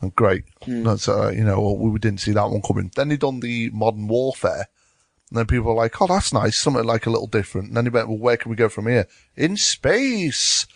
and 0.00 0.14
great. 0.14 0.44
That's 0.66 1.08
uh, 1.08 1.30
you 1.30 1.44
know 1.44 1.72
we 1.72 1.98
didn't 1.98 2.20
see 2.20 2.32
that 2.32 2.50
one 2.50 2.62
coming. 2.62 2.90
Then 2.94 3.10
he 3.10 3.16
done 3.16 3.40
the 3.40 3.70
Modern 3.70 4.08
Warfare, 4.08 4.66
and 5.30 5.38
then 5.38 5.46
people 5.46 5.66
were 5.66 5.82
like, 5.82 6.00
oh, 6.00 6.06
that's 6.06 6.32
nice, 6.32 6.58
something 6.58 6.84
like 6.84 7.06
a 7.06 7.10
little 7.10 7.26
different. 7.26 7.68
And 7.68 7.76
then 7.76 7.86
he 7.86 7.90
went, 7.90 8.08
well, 8.08 8.18
where 8.18 8.36
can 8.36 8.50
we 8.50 8.56
go 8.56 8.68
from 8.68 8.86
here? 8.86 9.06
In 9.36 9.56
space. 9.56 10.66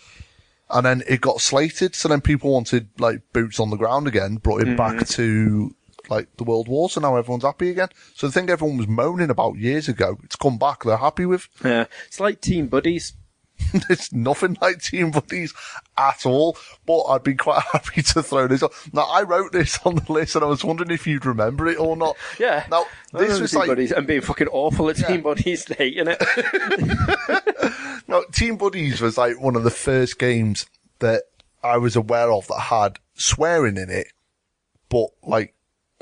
And 0.70 0.84
then 0.84 1.02
it 1.08 1.22
got 1.22 1.40
slated, 1.40 1.94
so 1.94 2.08
then 2.08 2.20
people 2.20 2.52
wanted 2.52 2.88
like 2.98 3.22
boots 3.32 3.58
on 3.58 3.70
the 3.70 3.76
ground 3.76 4.06
again, 4.06 4.36
brought 4.36 4.60
it 4.60 4.76
back 4.76 4.96
mm-hmm. 4.96 5.04
to 5.14 5.74
like 6.10 6.36
the 6.36 6.44
World 6.44 6.68
War, 6.68 6.90
so 6.90 7.00
now 7.00 7.16
everyone's 7.16 7.44
happy 7.44 7.70
again. 7.70 7.88
So 8.14 8.26
the 8.26 8.32
thing 8.32 8.50
everyone 8.50 8.76
was 8.76 8.88
moaning 8.88 9.30
about 9.30 9.56
years 9.56 9.88
ago, 9.88 10.18
it's 10.24 10.36
come 10.36 10.58
back, 10.58 10.84
they're 10.84 10.96
happy 10.96 11.24
with. 11.24 11.48
yeah, 11.64 11.86
it's 12.06 12.20
like 12.20 12.40
Team 12.40 12.66
Buddies. 12.66 13.14
it's 13.90 14.12
nothing 14.12 14.56
like 14.60 14.82
Team 14.82 15.10
Buddies 15.10 15.52
at 15.96 16.24
all, 16.24 16.56
but 16.86 17.02
I'd 17.04 17.22
be 17.22 17.34
quite 17.34 17.62
happy 17.72 18.02
to 18.02 18.22
throw 18.22 18.46
this 18.46 18.62
on. 18.62 18.70
Now, 18.92 19.02
I 19.02 19.22
wrote 19.22 19.52
this 19.52 19.78
on 19.84 19.96
the 19.96 20.12
list 20.12 20.36
and 20.36 20.44
I 20.44 20.48
was 20.48 20.64
wondering 20.64 20.90
if 20.90 21.06
you'd 21.06 21.26
remember 21.26 21.66
it 21.66 21.78
or 21.78 21.96
not. 21.96 22.16
Yeah. 22.38 22.64
Now, 22.70 22.84
this 23.12 23.40
was 23.40 23.50
Team 23.50 23.60
like, 23.60 23.68
Buddies 23.68 23.90
and 23.90 24.06
being 24.06 24.20
fucking 24.20 24.48
awful 24.48 24.88
at 24.90 24.96
Team 24.96 25.22
Buddies, 25.22 25.66
hating 25.66 26.06
it. 26.08 26.22
no, 28.06 28.24
Team 28.32 28.56
Buddies 28.56 29.00
was 29.00 29.18
like 29.18 29.40
one 29.40 29.56
of 29.56 29.64
the 29.64 29.70
first 29.70 30.18
games 30.18 30.66
that 31.00 31.24
I 31.62 31.78
was 31.78 31.96
aware 31.96 32.30
of 32.30 32.46
that 32.48 32.60
had 32.60 32.98
swearing 33.14 33.76
in 33.76 33.90
it, 33.90 34.08
but 34.88 35.08
like 35.24 35.54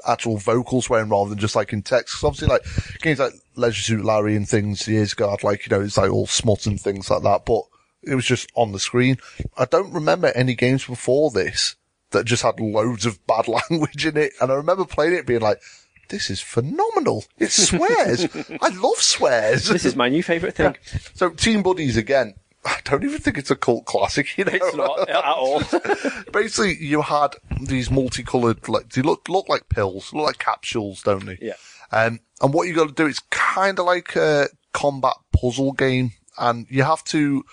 actual 0.07 0.37
vocal 0.37 0.83
swearing 0.83 1.09
rather 1.09 1.31
than 1.31 1.39
just 1.39 1.57
like 1.57 1.73
in 1.73 1.83
text. 1.83 2.15
'Cause 2.15 2.25
obviously 2.25 2.49
like 2.49 2.65
games 3.03 3.19
like 3.19 3.33
Leisure 3.57 3.83
Suit 3.83 4.05
Larry 4.05 4.37
and 4.37 4.49
things 4.49 4.87
years 4.89 5.13
ago 5.13 5.31
I'd 5.33 5.43
like, 5.45 5.67
you 5.67 5.77
know, 5.77 5.83
it's 5.83 5.97
like 5.97 6.11
all 6.11 6.27
smut 6.27 6.67
and 6.67 6.81
things 6.81 7.11
like 7.11 7.23
that, 7.23 7.45
but 7.45 7.63
it 8.03 8.15
was 8.15 8.25
just 8.25 8.51
on 8.55 8.73
the 8.73 8.79
screen. 8.79 9.19
I 9.59 9.65
don't 9.65 9.93
remember 9.93 10.29
any 10.35 10.55
games 10.55 10.85
before 10.85 11.31
this 11.31 11.77
that 12.11 12.25
just 12.25 12.43
had 12.43 12.61
loads 12.61 13.05
of 13.07 13.25
bad 13.27 13.49
language 13.71 14.07
in 14.07 14.17
it. 14.17 14.33
And 14.41 14.53
I 14.53 14.55
remember 14.55 14.85
playing 14.85 15.15
it 15.15 15.27
being 15.27 15.41
like, 15.41 15.61
this 16.09 16.31
is 16.31 16.41
phenomenal. 16.41 17.25
It 17.39 17.51
swears. 17.51 18.29
I 18.63 18.69
love 18.69 18.99
swears. 18.99 19.67
This 19.67 19.85
is 19.85 19.97
my 19.97 20.09
new 20.09 20.23
favourite 20.23 20.55
thing. 20.55 20.77
So 21.15 21.31
Team 21.31 21.63
Buddies 21.65 21.97
again. 21.97 22.35
I 22.69 22.81
don't 22.85 23.05
even 23.05 23.21
think 23.21 23.39
it's 23.39 23.51
a 23.51 23.57
cult 23.57 23.85
classic, 23.85 24.37
you 24.37 24.45
know. 24.45 24.53
It's 24.53 24.77
not 24.77 25.09
at 25.09 25.25
all. 25.25 25.63
Basically, 26.33 26.77
you 26.77 27.03
had 27.03 27.37
these 27.61 27.91
multicolored, 27.91 28.69
like 28.69 28.91
they 28.91 29.03
look 29.03 29.29
look 29.29 29.49
like 29.49 29.69
pills, 29.69 30.13
look 30.13 30.27
like 30.27 30.39
capsules, 30.39 31.03
don't 31.03 31.27
they? 31.27 31.39
Yeah. 31.41 31.55
Um, 31.93 32.21
and 32.41 32.53
what 32.53 32.67
you 32.67 32.75
got 32.75 32.89
to 32.89 32.95
do 32.95 33.07
is 33.07 33.21
kind 33.31 33.79
of 33.79 33.87
like 33.87 34.17
a 34.17 34.49
combat 34.73 35.15
puzzle 35.33 35.73
game, 35.73 36.13
and 36.39 36.67
you 36.69 36.83
have 36.83 37.05
to, 37.05 37.45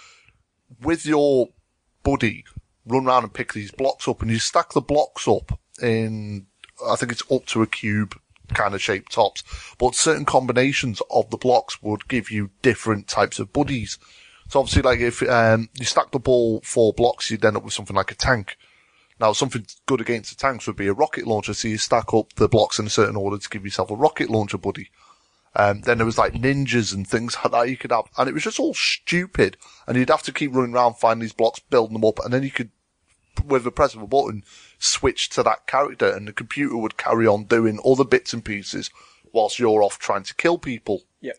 with 0.82 1.06
your 1.06 1.50
buddy, 2.04 2.44
run 2.86 3.06
around 3.06 3.24
and 3.24 3.34
pick 3.34 3.54
these 3.54 3.72
blocks 3.72 4.08
up, 4.08 4.22
and 4.22 4.32
you 4.32 4.40
stack 4.40 4.74
the 4.74 4.82
blocks 4.82 5.28
up 5.28 5.60
in, 5.82 6.48
I 6.86 6.96
think 6.96 7.12
it's 7.12 7.32
up 7.32 7.46
to 7.48 7.62
a 7.62 7.68
cube 7.68 8.20
kind 8.54 8.74
of 8.74 8.82
shaped 8.82 9.12
tops, 9.12 9.44
but 9.78 9.96
certain 9.96 10.26
combinations 10.26 11.02
of 11.10 11.30
the 11.30 11.38
blocks 11.38 11.82
would 11.82 12.08
give 12.08 12.30
you 12.30 12.50
different 12.62 13.08
types 13.08 13.40
of 13.40 13.54
buddies. 13.54 13.98
So 14.54 14.60
obviously, 14.60 14.84
like 14.84 15.00
if 15.00 15.24
um, 15.24 15.68
you 15.80 15.84
stack 15.84 16.12
the 16.12 16.20
ball 16.20 16.62
four 16.64 16.94
blocks, 16.94 17.32
you'd 17.32 17.44
end 17.44 17.58
up 17.58 17.64
with 17.64 17.74
something 17.74 17.96
like 17.96 18.12
a 18.12 18.16
tank. 18.16 18.56
Now, 19.20 19.34
something 19.34 19.66
good 19.88 20.00
against 20.00 20.30
the 20.30 20.36
tanks 20.36 20.68
would 20.68 20.76
be 20.76 20.86
a 20.86 20.94
rocket 20.94 21.26
launcher. 21.26 21.56
So 21.56 21.70
you 21.70 21.80
stack 21.80 22.14
up 22.14 22.34
the 22.34 22.48
blocks 22.48 22.78
in 22.78 22.86
a 22.86 22.92
certain 22.92 23.16
order 23.16 23.40
to 23.40 23.50
give 23.50 23.66
yourself 23.66 23.90
a 23.90 23.96
rocket 23.96 24.30
launcher 24.30 24.60
buddy. 24.60 24.92
Um, 25.56 25.82
then 25.82 25.98
there 25.98 26.06
was 26.06 26.20
like 26.20 26.34
ninjas 26.34 26.94
and 26.94 27.08
things 27.08 27.36
like 27.44 27.52
that 27.52 27.68
you 27.68 27.78
could 27.78 27.92
have, 27.92 28.06
and 28.16 28.30
it 28.30 28.34
was 28.36 28.44
just 28.44 28.60
all 28.60 28.76
stupid. 28.76 29.58
And 29.88 29.98
you'd 29.98 30.12
have 30.12 30.22
to 30.22 30.32
keep 30.32 30.54
running 30.54 30.76
around, 30.76 31.00
finding 31.00 31.22
these 31.22 31.34
blocks, 31.34 31.58
building 31.58 31.94
them 31.94 32.06
up, 32.06 32.20
and 32.24 32.32
then 32.32 32.44
you 32.44 32.52
could, 32.52 32.70
with 33.44 33.64
the 33.64 33.72
press 33.72 33.96
of 33.96 34.04
a 34.04 34.08
button, 34.08 34.44
switch 34.78 35.30
to 35.30 35.42
that 35.42 35.66
character, 35.66 36.12
and 36.12 36.28
the 36.28 36.32
computer 36.32 36.78
would 36.78 36.96
carry 36.96 37.26
on 37.26 37.46
doing 37.46 37.80
other 37.84 38.06
bits 38.06 38.34
and 38.34 38.46
pieces 38.46 38.92
whilst 39.32 39.58
you're 39.58 39.82
off 39.82 39.98
trying 39.98 40.22
to 40.22 40.36
kill 40.36 40.60
people 40.60 41.02
yeah. 41.22 41.32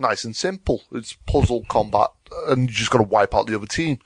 Nice 0.00 0.24
and 0.24 0.34
simple. 0.34 0.82
It's 0.92 1.12
puzzle 1.26 1.64
combat, 1.68 2.08
and 2.48 2.68
you 2.68 2.74
just 2.74 2.90
got 2.90 2.98
to 2.98 3.04
wipe 3.04 3.34
out 3.34 3.46
the 3.46 3.56
other 3.56 3.66
team. 3.66 3.98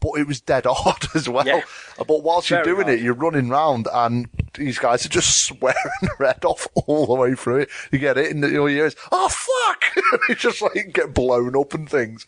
But 0.00 0.20
it 0.20 0.26
was 0.26 0.40
dead 0.40 0.64
hard 0.68 1.06
as 1.14 1.28
well. 1.28 1.46
Yeah. 1.46 1.62
But 1.96 2.22
whilst 2.22 2.50
you're 2.50 2.62
doing 2.62 2.84
hard. 2.84 2.98
it, 2.98 3.02
you're 3.02 3.14
running 3.14 3.48
round, 3.48 3.88
and 3.92 4.28
these 4.54 4.78
guys 4.78 5.06
are 5.06 5.10
just 5.10 5.42
swearing 5.44 5.76
red 6.18 6.44
off 6.44 6.68
all 6.74 7.06
the 7.06 7.14
way 7.14 7.34
through 7.34 7.60
it. 7.60 7.70
You 7.90 7.98
get 7.98 8.18
it 8.18 8.30
in 8.30 8.42
your 8.42 8.68
ears. 8.68 8.96
Oh 9.10 9.28
fuck! 9.28 10.04
it's 10.28 10.42
just 10.42 10.60
like 10.60 10.92
get 10.92 11.14
blown 11.14 11.56
up 11.56 11.72
and 11.72 11.88
things. 11.88 12.26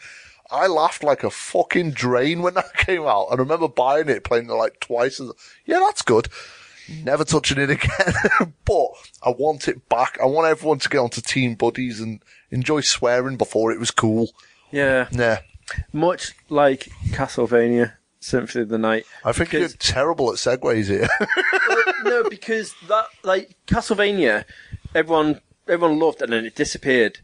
I 0.51 0.69
laughed 0.69 1.03
like 1.03 1.25
a 1.25 1.31
fucking 1.31 1.93
drain 1.93 2.41
when 2.43 2.55
that 2.55 2.73
came 2.75 3.03
out. 3.03 3.29
and 3.31 3.41
I 3.41 3.43
remember 3.43 3.69
buying 3.69 4.09
it, 4.09 4.25
playing 4.25 4.49
it 4.49 4.53
like 4.55 4.81
twice. 4.81 5.19
And 5.19 5.33
yeah, 5.65 5.81
that's 5.81 6.03
good. 6.03 6.29
Never 7.03 7.25
touching 7.25 7.59
it 7.59 7.71
again. 7.71 8.55
but 8.65 8.89
I 9.23 9.31
want 9.31 9.67
it 9.69 9.89
back. 9.89 10.19
I 10.23 10.27
want 10.27 10.47
everyone 10.47 10.79
to 10.79 10.89
get 10.89 10.99
onto 10.99 11.21
Team 11.21 11.55
Buddies 11.57 12.01
and 12.01 12.23
enjoy 12.51 12.81
swearing 12.81 13.37
before 13.37 13.73
it 13.73 13.79
was 13.81 13.91
cool. 13.91 14.31
Yeah. 14.71 15.09
Yeah. 15.11 15.41
Much 15.93 16.33
like 16.49 16.89
Castlevania 17.11 17.95
Symphony 18.21 18.63
of 18.63 18.69
the 18.69 18.79
Night. 18.79 19.05
I 19.25 19.33
think 19.33 19.51
Because- 19.51 19.73
you're 19.73 19.79
terrible 19.79 20.31
at 20.31 20.37
segues 20.37 20.87
here. 20.87 21.09
no, 22.05 22.29
because 22.29 22.75
that 22.89 23.07
like 23.23 23.57
Castlevania, 23.67 24.45
everyone 24.95 25.41
everyone 25.69 25.99
loved, 25.99 26.21
it 26.21 26.25
and 26.25 26.33
then 26.33 26.47
it 26.47 26.55
disappeared, 26.55 27.19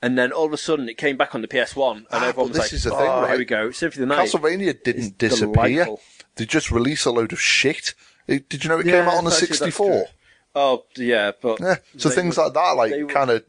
and 0.00 0.16
then 0.18 0.32
all 0.32 0.46
of 0.46 0.52
a 0.52 0.56
sudden 0.56 0.88
it 0.88 0.96
came 0.96 1.16
back 1.16 1.34
on 1.34 1.42
the 1.42 1.48
PS 1.48 1.76
One, 1.76 2.06
and 2.10 2.24
Ah, 2.24 2.28
everyone 2.28 2.48
was 2.50 2.56
this 2.58 2.66
like, 2.66 2.72
is 2.72 2.84
the 2.84 2.94
"Oh, 2.94 3.20
thing, 3.20 3.28
here 3.30 3.38
we 3.38 3.44
go, 3.44 3.70
Symphony 3.70 4.02
of 4.04 4.08
the 4.08 4.14
Night." 4.16 4.28
Castlevania 4.30 4.82
didn't 4.82 5.18
disappear. 5.18 5.52
delightful. 5.84 6.00
They 6.36 6.46
just 6.46 6.70
released 6.70 7.04
a 7.06 7.10
load 7.10 7.32
of 7.32 7.40
shit. 7.40 7.94
It- 8.26 8.48
did 8.48 8.64
you 8.64 8.70
know 8.70 8.78
it 8.78 8.86
Yeah, 8.86 9.00
came 9.00 9.08
out 9.08 9.14
on 9.18 9.24
the 9.24 9.30
64? 9.30 10.06
Oh 10.54 10.84
yeah, 10.96 11.32
but 11.40 11.60
Yeah. 11.60 11.76
So 11.96 12.08
they 12.10 12.14
things 12.16 12.36
like 12.36 12.52
that, 12.52 12.72
like, 12.72 13.08
kind 13.08 13.30
of 13.30 13.44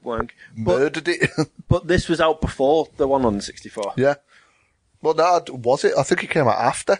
murdered 0.55 1.07
it. 1.07 1.29
but 1.67 1.87
this 1.87 2.07
was 2.07 2.21
out 2.21 2.39
before 2.41 2.87
the 2.97 3.07
one 3.07 3.25
on 3.25 3.35
the 3.37 3.41
sixty 3.41 3.69
four. 3.69 3.93
yeah. 3.97 4.15
Well, 5.01 5.13
no, 5.15 5.43
was 5.49 5.83
it? 5.83 5.93
I 5.97 6.03
think 6.03 6.23
it 6.23 6.29
came 6.29 6.47
out 6.47 6.57
after. 6.59 6.99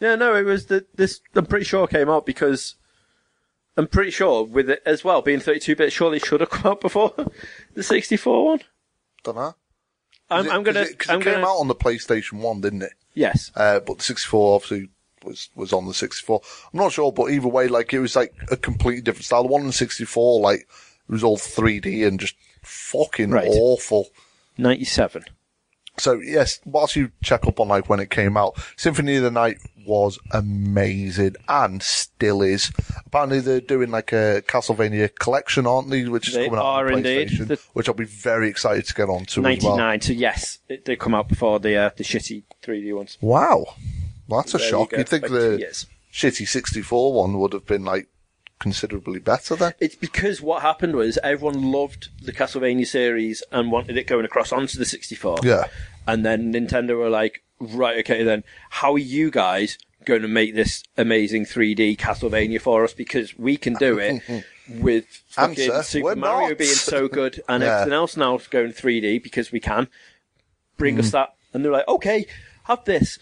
Yeah, 0.00 0.14
no, 0.14 0.34
it 0.34 0.44
was 0.44 0.66
the 0.66 0.86
this. 0.94 1.20
I'm 1.34 1.44
pretty 1.46 1.66
sure 1.66 1.86
came 1.86 2.08
out 2.08 2.24
because 2.24 2.76
I'm 3.76 3.86
pretty 3.86 4.10
sure 4.12 4.44
with 4.44 4.70
it 4.70 4.82
as 4.86 5.04
well 5.04 5.20
being 5.20 5.40
32 5.40 5.76
bit. 5.76 5.92
Surely 5.92 6.18
should 6.18 6.40
have 6.40 6.48
come 6.56 6.72
out 6.72 6.80
before 6.80 7.12
the 7.74 7.82
64 7.82 8.44
one. 8.46 8.60
Don't 9.24 9.36
know. 9.36 9.54
I'm, 10.30 10.46
it- 10.46 10.52
I'm 10.52 10.62
gonna. 10.62 10.80
it, 10.80 10.98
'cause 10.98 11.10
I'm 11.10 11.20
it 11.20 11.24
came 11.24 11.34
gonna. 11.34 11.46
out 11.46 11.58
on 11.60 11.68
the 11.68 11.74
PlayStation 11.74 12.40
1, 12.40 12.60
didn't 12.62 12.82
it? 12.82 12.92
Yes. 13.12 13.52
Uh, 13.54 13.78
but 13.80 13.98
the 13.98 14.04
64 14.04 14.54
obviously 14.56 14.88
was, 15.24 15.48
was 15.54 15.72
on 15.72 15.86
the 15.86 15.94
64. 15.94 16.40
I'm 16.72 16.78
not 16.80 16.92
sure, 16.92 17.12
but 17.12 17.30
either 17.30 17.48
way, 17.48 17.68
like, 17.68 17.92
it 17.92 18.00
was 18.00 18.14
like 18.16 18.34
a 18.50 18.56
completely 18.56 19.02
different 19.02 19.24
style. 19.24 19.42
The 19.42 19.48
one 19.48 19.62
on 19.62 19.66
the 19.68 19.72
64, 19.72 20.40
like, 20.40 20.60
it 20.60 20.66
was 21.12 21.24
all 21.24 21.36
3D 21.36 22.06
and 22.06 22.18
just 22.20 22.34
fucking 22.62 23.30
Right. 23.30 23.46
awful. 23.48 24.08
97. 24.58 25.24
So 25.96 26.14
yes, 26.14 26.58
whilst 26.64 26.96
you 26.96 27.12
check 27.22 27.46
up 27.46 27.60
on 27.60 27.68
like 27.68 27.88
when 27.88 28.00
it 28.00 28.10
came 28.10 28.36
out, 28.36 28.54
Symphony 28.76 29.14
of 29.14 29.22
the 29.22 29.30
Night 29.30 29.58
was 29.86 30.18
amazing 30.32 31.36
and 31.48 31.80
still 31.84 32.42
is. 32.42 32.72
Apparently 33.06 33.38
they're 33.38 33.60
doing 33.60 33.92
like 33.92 34.12
a 34.12 34.42
Castlevania 34.48 35.14
collection, 35.20 35.68
aren't 35.68 35.90
they? 35.90 36.04
Which 36.08 36.26
is 36.28 36.34
They 36.34 36.46
coming 36.46 36.58
out 36.58 36.64
on. 36.64 36.84
PlayStation, 37.02 37.46
The- 37.46 37.60
which 37.74 37.88
I'll 37.88 37.94
be 37.94 38.04
very 38.06 38.48
excited 38.48 38.86
to 38.86 38.94
get 38.94 39.08
on 39.08 39.24
to 39.26 39.46
as 39.46 39.62
well. 39.62 39.76
99. 39.76 40.00
So 40.00 40.12
yes, 40.14 40.58
it 40.68 40.84
did 40.84 40.98
come 40.98 41.14
out 41.14 41.28
before 41.28 41.60
the 41.60 41.76
uh, 41.76 41.90
the 41.96 42.02
shitty 42.02 42.42
3D 42.62 42.92
ones. 42.96 43.16
Wow. 43.20 43.64
Well, 44.28 44.40
that's 44.40 44.54
a 44.54 44.58
There 44.58 44.66
you 44.66 44.70
shock. 44.70 44.92
You'd 44.92 45.08
think 45.08 45.28
the 45.28 45.56
years. 45.58 45.86
shitty 46.12 46.46
64 46.48 47.12
one 47.12 47.38
would 47.38 47.52
have 47.52 47.66
been 47.66 47.84
like 47.84 48.08
considerably 48.58 49.18
better 49.20 49.54
then. 49.56 49.74
It's 49.80 49.96
because 49.96 50.40
what 50.40 50.62
happened 50.62 50.94
was 50.94 51.18
everyone 51.22 51.70
loved 51.72 52.08
the 52.22 52.32
Castlevania 52.32 52.86
series 52.86 53.42
and 53.52 53.70
wanted 53.70 53.96
it 53.96 54.06
going 54.06 54.24
across 54.24 54.52
onto 54.52 54.78
the 54.78 54.84
64. 54.86 55.40
Yeah. 55.42 55.64
And 56.06 56.24
then 56.24 56.52
Nintendo 56.52 56.96
were 56.96 57.10
like, 57.10 57.42
right, 57.60 57.98
okay, 57.98 58.22
then 58.22 58.44
how 58.70 58.92
are 58.94 58.98
you 58.98 59.30
guys 59.30 59.76
going 60.04 60.22
to 60.22 60.28
make 60.28 60.54
this 60.54 60.84
amazing 60.96 61.44
3D 61.46 61.96
Castlevania 61.98 62.60
for 62.60 62.84
us? 62.84 62.92
Because 62.94 63.36
we 63.36 63.56
can 63.56 63.74
do 63.74 63.98
it 63.98 64.22
with 64.68 65.06
fucking 65.28 65.70
Answer, 65.70 65.82
Super 65.82 66.16
Mario 66.16 66.48
not. 66.50 66.58
being 66.58 66.70
so 66.70 67.08
good 67.20 67.42
and 67.48 67.62
Yeah. 67.62 67.72
everything 67.80 67.92
else 67.94 68.16
now 68.16 68.38
going 68.50 68.72
3D 68.72 69.22
because 69.22 69.50
we 69.52 69.60
can. 69.60 69.88
Bring 70.78 70.96
Mm. 70.96 71.00
us 71.00 71.10
that. 71.10 71.34
And 71.52 71.64
they're 71.64 71.72
like, 71.72 71.88
okay, 71.88 72.26
have 72.64 72.84
this. 72.84 73.18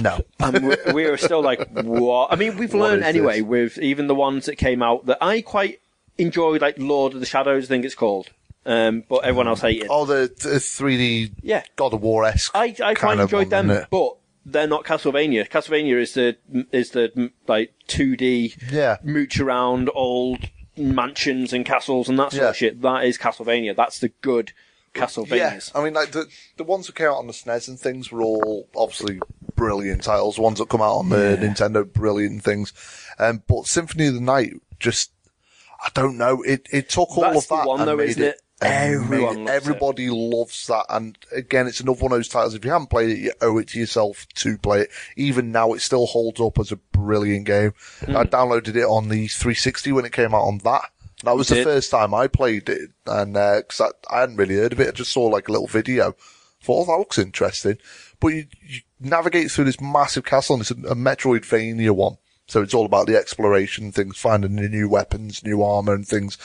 No. 0.00 0.20
And 0.40 0.66
we, 0.66 0.76
we 0.94 1.04
were 1.10 1.16
still 1.16 1.42
like, 1.42 1.68
what? 1.70 2.32
I 2.32 2.36
mean, 2.36 2.56
we've 2.56 2.72
What 2.72 2.80
learned 2.90 3.02
is 3.02 3.08
anyway 3.08 3.40
this? 3.40 3.48
with 3.48 3.78
even 3.78 4.06
the 4.06 4.14
ones 4.14 4.46
that 4.46 4.56
came 4.56 4.82
out 4.82 5.06
that 5.06 5.18
I 5.20 5.40
quite 5.42 5.80
enjoyed, 6.18 6.60
like 6.60 6.76
Lord 6.78 7.14
of 7.14 7.20
the 7.20 7.26
Shadows, 7.26 7.64
I 7.64 7.68
think 7.68 7.84
it's 7.84 7.94
called. 7.94 8.28
Um, 8.64 9.02
but 9.08 9.24
everyone 9.24 9.48
else 9.48 9.60
hated. 9.60 9.88
Oh, 9.90 10.04
the, 10.04 10.28
the 10.38 10.58
3D 10.58 11.32
Yeah. 11.42 11.64
God 11.76 11.94
of 11.94 12.00
War 12.02 12.24
esque. 12.24 12.52
I, 12.54 12.74
I 12.82 12.94
quite 12.94 13.18
enjoyed 13.18 13.50
them, 13.50 13.86
but 13.90 14.16
they're 14.46 14.66
not 14.68 14.84
Castlevania. 14.84 15.48
Castlevania 15.48 16.00
is 16.00 16.14
the 16.14 16.36
is 16.72 16.90
the 16.92 17.30
like 17.48 17.72
2D 17.88 18.70
Yeah. 18.72 18.98
mooch 19.02 19.40
around 19.40 19.90
old 19.94 20.48
mansions 20.76 21.52
and 21.52 21.64
castles 21.66 22.08
and 22.08 22.18
that 22.18 22.32
sort 22.32 22.42
Yeah. 22.42 22.48
of 22.50 22.56
shit. 22.56 22.82
That 22.82 23.04
is 23.04 23.18
Castlevania. 23.18 23.74
That's 23.76 23.98
the 23.98 24.08
good 24.20 24.52
Yeah, 24.94 25.02
Castlevanias. 25.02 25.72
I 25.74 25.84
mean, 25.84 25.94
like 25.94 26.12
the 26.12 26.26
the 26.56 26.64
ones 26.64 26.86
that 26.86 26.96
came 26.96 27.08
out 27.08 27.18
on 27.18 27.26
the 27.26 27.32
SNES 27.32 27.68
and 27.68 27.80
things 27.80 28.12
were 28.12 28.22
all 28.22 28.68
obviously 28.76 29.20
brilliant 29.54 30.02
titles. 30.04 30.36
The 30.36 30.42
ones 30.42 30.58
that 30.58 30.68
come 30.68 30.82
out 30.82 30.96
on 30.96 31.08
the 31.08 31.38
Nintendo, 31.40 31.90
brilliant 31.90 32.42
things. 32.42 32.72
Um, 33.18 33.42
but 33.46 33.66
Symphony 33.66 34.08
of 34.08 34.14
the 34.14 34.20
Night, 34.20 34.54
just 34.78 35.12
I 35.82 35.90
don't 35.94 36.18
know. 36.18 36.42
It 36.42 36.68
it 36.70 36.88
took 36.88 37.16
all 37.16 37.22
That's 37.22 37.44
of 37.44 37.48
that 37.48 37.66
one 37.66 37.80
and 37.80 37.88
though, 37.88 37.96
made 37.96 38.10
isn't 38.10 38.22
it. 38.22 38.40
Everyone 38.60 39.44
loves 39.44 39.50
it. 39.50 39.54
everybody 39.54 40.08
loves 40.08 40.66
that, 40.68 40.86
and 40.88 41.18
again, 41.32 41.66
it's 41.66 41.80
another 41.80 42.00
one 42.00 42.12
of 42.12 42.18
those 42.18 42.28
titles. 42.28 42.54
If 42.54 42.64
you 42.64 42.70
haven't 42.70 42.90
played 42.90 43.10
it, 43.10 43.18
you 43.18 43.32
owe 43.40 43.58
it 43.58 43.66
to 43.68 43.80
yourself 43.80 44.24
to 44.34 44.56
play 44.56 44.82
it. 44.82 44.90
Even 45.16 45.50
now, 45.50 45.72
it 45.72 45.80
still 45.80 46.06
holds 46.06 46.40
up 46.40 46.60
as 46.60 46.70
a 46.70 46.76
brilliant 46.76 47.46
game. 47.46 47.74
Hmm. 48.04 48.16
I 48.16 48.22
downloaded 48.22 48.76
it 48.76 48.84
on 48.84 49.08
the 49.08 49.26
360 49.26 49.90
when 49.90 50.04
it 50.04 50.12
came 50.12 50.32
out 50.32 50.44
on 50.44 50.58
that. 50.58 50.91
That 51.22 51.36
was 51.36 51.48
the 51.48 51.56
did? 51.56 51.64
first 51.64 51.90
time 51.90 52.14
I 52.14 52.26
played 52.26 52.68
it, 52.68 52.90
and 53.06 53.36
uh, 53.36 53.58
because 53.58 53.80
I, 53.80 54.16
I 54.16 54.20
hadn't 54.20 54.36
really 54.36 54.56
heard 54.56 54.72
of 54.72 54.80
it, 54.80 54.88
I 54.88 54.92
just 54.92 55.12
saw 55.12 55.26
like 55.26 55.48
a 55.48 55.52
little 55.52 55.68
video. 55.68 56.16
Thought, 56.62 56.82
oh, 56.82 56.92
that 56.92 56.98
looks 56.98 57.18
interesting. 57.18 57.78
But 58.20 58.28
you, 58.28 58.46
you 58.64 58.80
navigate 59.00 59.50
through 59.50 59.64
this 59.64 59.80
massive 59.80 60.24
castle, 60.24 60.54
and 60.54 60.62
it's 60.62 60.70
a, 60.70 60.92
a 60.92 60.94
Metroidvania 60.94 61.90
one. 61.90 62.18
So 62.46 62.62
it's 62.62 62.74
all 62.74 62.86
about 62.86 63.06
the 63.06 63.16
exploration 63.16 63.92
things, 63.92 64.16
finding 64.16 64.56
the 64.56 64.68
new 64.68 64.88
weapons, 64.88 65.44
new 65.44 65.62
armor 65.62 65.94
and 65.94 66.06
things. 66.06 66.38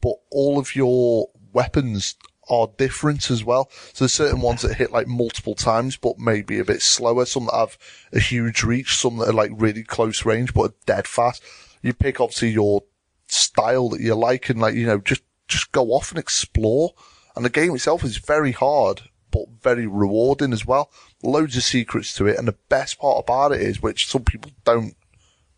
But 0.00 0.14
all 0.30 0.58
of 0.58 0.74
your 0.74 1.28
weapons 1.52 2.14
are 2.48 2.68
different 2.78 3.30
as 3.30 3.44
well. 3.44 3.68
So 3.92 4.04
there's 4.04 4.12
certain 4.12 4.40
ones 4.40 4.62
that 4.62 4.74
hit 4.74 4.92
like 4.92 5.06
multiple 5.06 5.54
times, 5.54 5.96
but 5.96 6.18
maybe 6.18 6.58
a 6.58 6.64
bit 6.64 6.82
slower. 6.82 7.26
Some 7.26 7.46
that 7.46 7.54
have 7.54 7.78
a 8.12 8.20
huge 8.20 8.62
reach, 8.62 8.96
some 8.96 9.18
that 9.18 9.28
are 9.28 9.32
like 9.32 9.50
really 9.54 9.84
close 9.84 10.24
range, 10.24 10.54
but 10.54 10.70
are 10.70 10.74
dead 10.86 11.06
fast. 11.06 11.42
You 11.82 11.94
pick 11.94 12.20
obviously 12.20 12.50
your 12.50 12.84
style 13.32 13.88
that 13.90 14.00
you 14.00 14.14
like 14.14 14.48
and 14.48 14.60
like, 14.60 14.74
you 14.74 14.86
know, 14.86 14.98
just, 14.98 15.22
just 15.48 15.72
go 15.72 15.88
off 15.88 16.10
and 16.10 16.18
explore. 16.18 16.94
And 17.36 17.44
the 17.44 17.50
game 17.50 17.74
itself 17.74 18.04
is 18.04 18.18
very 18.18 18.52
hard, 18.52 19.02
but 19.30 19.44
very 19.62 19.86
rewarding 19.86 20.52
as 20.52 20.66
well. 20.66 20.90
Loads 21.22 21.56
of 21.56 21.62
secrets 21.62 22.14
to 22.14 22.26
it, 22.26 22.38
and 22.38 22.48
the 22.48 22.56
best 22.68 22.98
part 22.98 23.24
about 23.24 23.52
it 23.52 23.60
is, 23.60 23.82
which 23.82 24.08
some 24.08 24.24
people 24.24 24.50
don't 24.64 24.96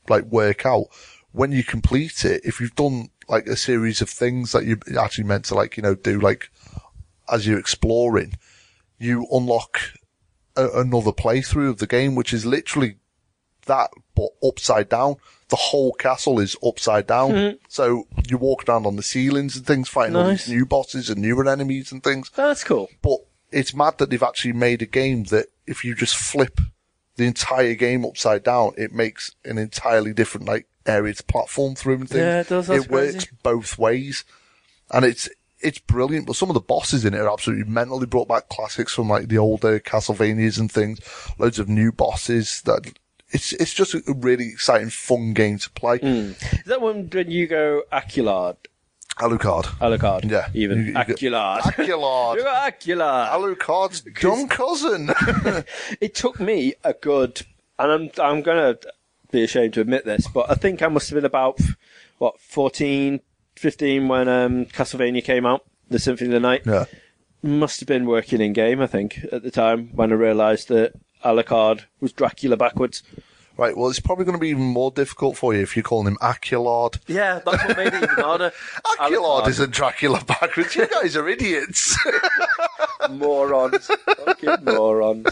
like 0.09 0.25
work 0.25 0.67
out, 0.67 0.87
when 1.33 1.53
you 1.53 1.65
complete 1.65 2.25
it, 2.25 2.43
if 2.45 2.61
you've 2.61 2.75
done 2.75 3.09
like 3.29 3.47
a 3.47 3.57
series 3.57 4.03
of 4.03 4.11
things 4.11 4.53
that 4.53 4.67
you're 4.67 4.79
actually 4.99 5.25
meant 5.25 5.47
to 5.47 5.55
like, 5.55 5.77
you 5.77 5.83
know, 5.83 5.95
do 5.95 6.21
like 6.21 6.51
as 7.31 7.47
you're 7.47 7.59
exploring, 7.59 8.35
you 8.99 9.27
unlock 9.33 9.81
a, 10.57 10.69
another 10.81 11.13
playthrough 11.13 11.71
of 11.71 11.79
the 11.79 11.87
game, 11.87 12.15
which 12.15 12.35
is 12.35 12.45
literally 12.45 12.97
that, 13.67 13.91
but 14.15 14.29
upside 14.43 14.89
down. 14.89 15.17
The 15.53 15.57
whole 15.57 15.93
castle 15.93 16.41
is 16.41 16.57
upside 16.67 17.07
down. 17.07 17.33
Mm-hmm. 17.33 17.57
So 17.69 18.07
you 18.27 18.39
walk 18.39 18.67
around 18.67 18.87
on 18.87 18.97
the 18.97 19.03
ceilings 19.03 19.55
and 19.55 19.67
things, 19.67 19.87
fighting 19.87 20.17
all 20.17 20.31
these 20.31 20.49
new 20.49 20.65
bosses 20.65 21.11
and 21.11 21.21
newer 21.21 21.47
enemies 21.47 21.93
and 21.93 22.03
things. 22.03 22.31
That's 22.35 22.65
cool. 22.65 22.89
But 23.03 23.19
it's 23.51 23.75
mad 23.75 23.99
that 23.99 24.09
they've 24.09 24.23
actually 24.23 24.55
made 24.55 24.81
a 24.81 24.87
game 24.87 25.25
that 25.25 25.49
if 25.67 25.85
you 25.85 25.95
just 25.95 26.17
flip 26.17 26.59
the 27.17 27.27
entire 27.27 27.75
game 27.75 28.07
upside 28.07 28.45
down, 28.45 28.73
it 28.79 28.93
makes 28.93 29.33
an 29.45 29.59
entirely 29.59 30.15
different 30.15 30.47
like 30.47 30.69
area 30.87 31.13
to 31.13 31.23
platform 31.25 31.75
through 31.75 31.97
and 31.97 32.09
things. 32.09 32.23
Yeah, 32.23 32.41
it 32.41 32.49
does, 32.49 32.71
it 32.71 32.91
works 32.91 33.27
both 33.43 33.77
ways, 33.77 34.25
and 34.91 35.05
it's 35.05 35.29
it's 35.61 35.81
brilliant. 35.81 36.29
But 36.29 36.37
some 36.37 36.49
of 36.49 36.55
the 36.55 36.61
bosses 36.61 37.05
in 37.05 37.13
it 37.13 37.21
are 37.21 37.31
absolutely 37.31 37.71
mentally 37.71 38.07
brought 38.07 38.29
back 38.29 38.49
classics 38.49 38.95
from 38.95 39.11
like 39.11 39.29
the 39.29 39.37
older 39.37 39.79
Castlevanias 39.81 40.59
and 40.59 40.73
things. 40.73 40.99
Loads 41.39 41.59
of 41.59 41.69
new 41.69 41.93
bosses 41.93 42.63
that. 42.63 42.95
It's 43.33 43.53
it's 43.55 43.73
just 43.75 43.95
a 43.95 44.03
really 44.07 44.49
exciting, 44.49 44.91
fun 44.91 45.33
game 45.33 45.59
to 45.59 45.71
play. 45.71 45.97
Is 46.03 46.37
that 46.67 46.81
when, 46.81 47.09
when 47.11 47.31
you 47.31 47.47
go 47.47 47.83
Aculard? 47.93 48.57
Alucard. 49.19 49.65
Alucard. 49.79 50.31
Yeah. 50.31 50.49
Even 50.55 50.79
You- 50.79 50.85
you 50.87 50.93
get- 50.93 51.09
Aculard. 51.19 51.61
Alucard. 51.63 52.37
you 52.37 52.43
got 52.43 52.73
Aculard. 52.81 53.29
Alucard's 53.59 54.01
dumb 54.01 54.49
cousin. 54.49 55.11
it 56.01 56.15
took 56.15 56.41
me 56.41 56.75
a 56.85 56.93
good, 56.95 57.43
and 57.79 57.91
I'm 57.91 58.11
I'm 58.23 58.43
gonna 58.43 58.79
be 59.31 59.43
ashamed 59.43 59.75
to 59.75 59.81
admit 59.81 60.05
this, 60.05 60.27
but 60.29 60.51
I 60.51 60.55
think 60.55 60.83
I 60.83 60.89
must 60.89 61.09
have 61.11 61.17
been 61.17 61.25
about 61.25 61.59
what 62.19 62.39
14, 62.41 63.21
15 63.57 64.09
when 64.09 64.29
um, 64.29 64.67
Castlevania 64.67 65.25
came 65.25 65.47
out, 65.47 65.65
the 65.89 65.99
Symphony 65.99 66.29
of 66.29 66.35
the 66.35 66.41
Night. 66.41 66.63
yeah. 66.67 66.85
Must 67.43 67.81
have 67.81 67.89
been 67.89 68.07
working 68.07 68.41
in 68.41 68.53
game, 68.53 68.81
I 68.81 68.87
think, 68.87 69.19
at 69.33 69.43
the 69.43 69.51
time 69.51 69.89
when 69.97 70.13
I 70.13 70.15
realised 70.15 70.69
that 70.69 70.93
Alucard 71.25 71.85
was 72.01 72.13
Dracula 72.13 72.57
backwards. 72.57 73.03
Right, 73.59 73.77
well, 73.77 73.91
it's 73.91 74.01
probably 74.01 74.25
going 74.25 74.37
to 74.37 74.41
be 74.41 74.49
even 74.49 74.63
more 74.63 74.91
difficult 74.91 75.37
for 75.37 75.53
you 75.55 75.61
if 75.61 75.77
you're 75.77 75.83
calling 75.83 76.07
him 76.07 76.17
Aculard. 76.23 76.99
Yeah, 77.07 77.41
that's 77.45 77.65
what 77.65 77.77
made 77.77 77.89
it 77.89 78.03
even 78.03 78.09
harder. 78.09 78.51
Aculard 78.99 79.47
isn't 79.49 79.73
Dracula 79.73 80.25
backwards. 80.25 80.75
You 80.75 80.87
guys 80.89 81.17
are 81.17 81.29
idiots. 81.29 81.99
morons, 83.11 83.91
fucking 84.25 84.65
morons. 84.65 85.29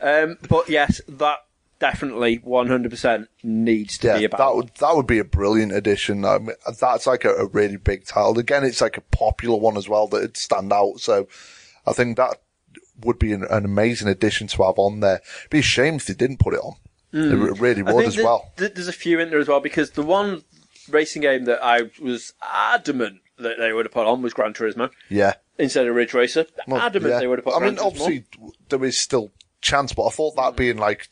Um, 0.00 0.38
but 0.48 0.68
yes, 0.68 1.00
that 1.08 1.38
definitely 1.80 2.38
100% 2.38 3.26
needs 3.42 3.98
to 3.98 4.06
yeah, 4.06 4.18
be 4.18 4.24
about. 4.24 4.38
that 4.38 4.54
would 4.56 4.74
that 4.76 4.96
would 4.96 5.06
be 5.06 5.18
a 5.18 5.24
brilliant 5.24 5.72
addition. 5.72 6.24
I 6.24 6.38
mean, 6.38 6.56
that's 6.80 7.06
like 7.06 7.24
a, 7.24 7.34
a 7.34 7.46
really 7.46 7.76
big 7.76 8.04
title. 8.04 8.38
Again, 8.38 8.64
it's 8.64 8.80
like 8.80 8.96
a 8.96 9.02
popular 9.02 9.58
one 9.58 9.76
as 9.76 9.88
well 9.88 10.06
that 10.08 10.20
would 10.20 10.36
stand 10.36 10.72
out. 10.72 11.00
So, 11.00 11.26
I 11.86 11.92
think 11.92 12.16
that 12.16 12.40
would 13.00 13.18
be 13.18 13.32
an, 13.32 13.44
an 13.44 13.64
amazing 13.64 14.08
addition 14.08 14.46
to 14.48 14.62
have 14.64 14.78
on 14.78 15.00
there. 15.00 15.20
It'd 15.40 15.50
be 15.50 15.58
a 15.60 15.62
shame 15.62 15.94
if 15.96 16.06
they 16.06 16.14
didn't 16.14 16.38
put 16.38 16.54
it 16.54 16.60
on. 16.60 16.74
It 17.12 17.58
really 17.60 17.80
Hmm. 17.80 17.92
Would 17.94 18.06
as 18.06 18.16
well. 18.18 18.52
there's 18.56 18.88
a 18.88 18.92
few 18.92 19.18
in 19.18 19.30
there 19.30 19.38
as 19.40 19.48
well 19.48 19.60
because 19.60 19.92
the 19.92 20.02
one 20.02 20.42
racing 20.90 21.22
game 21.22 21.44
that 21.46 21.62
I 21.64 21.90
was 22.00 22.34
adamant 22.42 23.20
that 23.38 23.56
they 23.58 23.72
would 23.72 23.86
have 23.86 23.92
put 23.92 24.06
on 24.06 24.20
was 24.20 24.34
Gran 24.34 24.52
Turismo 24.52 24.90
Yeah. 25.08 25.34
instead 25.58 25.86
of 25.86 25.94
Ridge 25.94 26.12
Racer. 26.12 26.46
Well, 26.66 26.80
adamant 26.80 27.14
yeah. 27.14 27.20
they 27.20 27.26
would 27.26 27.38
have 27.38 27.44
put. 27.44 27.54
I 27.54 27.58
Gran 27.60 27.74
mean, 27.74 27.78
Turismo. 27.82 27.86
obviously 27.86 28.24
there 28.68 28.84
is 28.84 28.98
still 29.00 29.30
chance, 29.62 29.92
but 29.92 30.06
I 30.06 30.10
thought 30.10 30.36
that 30.36 30.56
being 30.56 30.76
like 30.76 31.08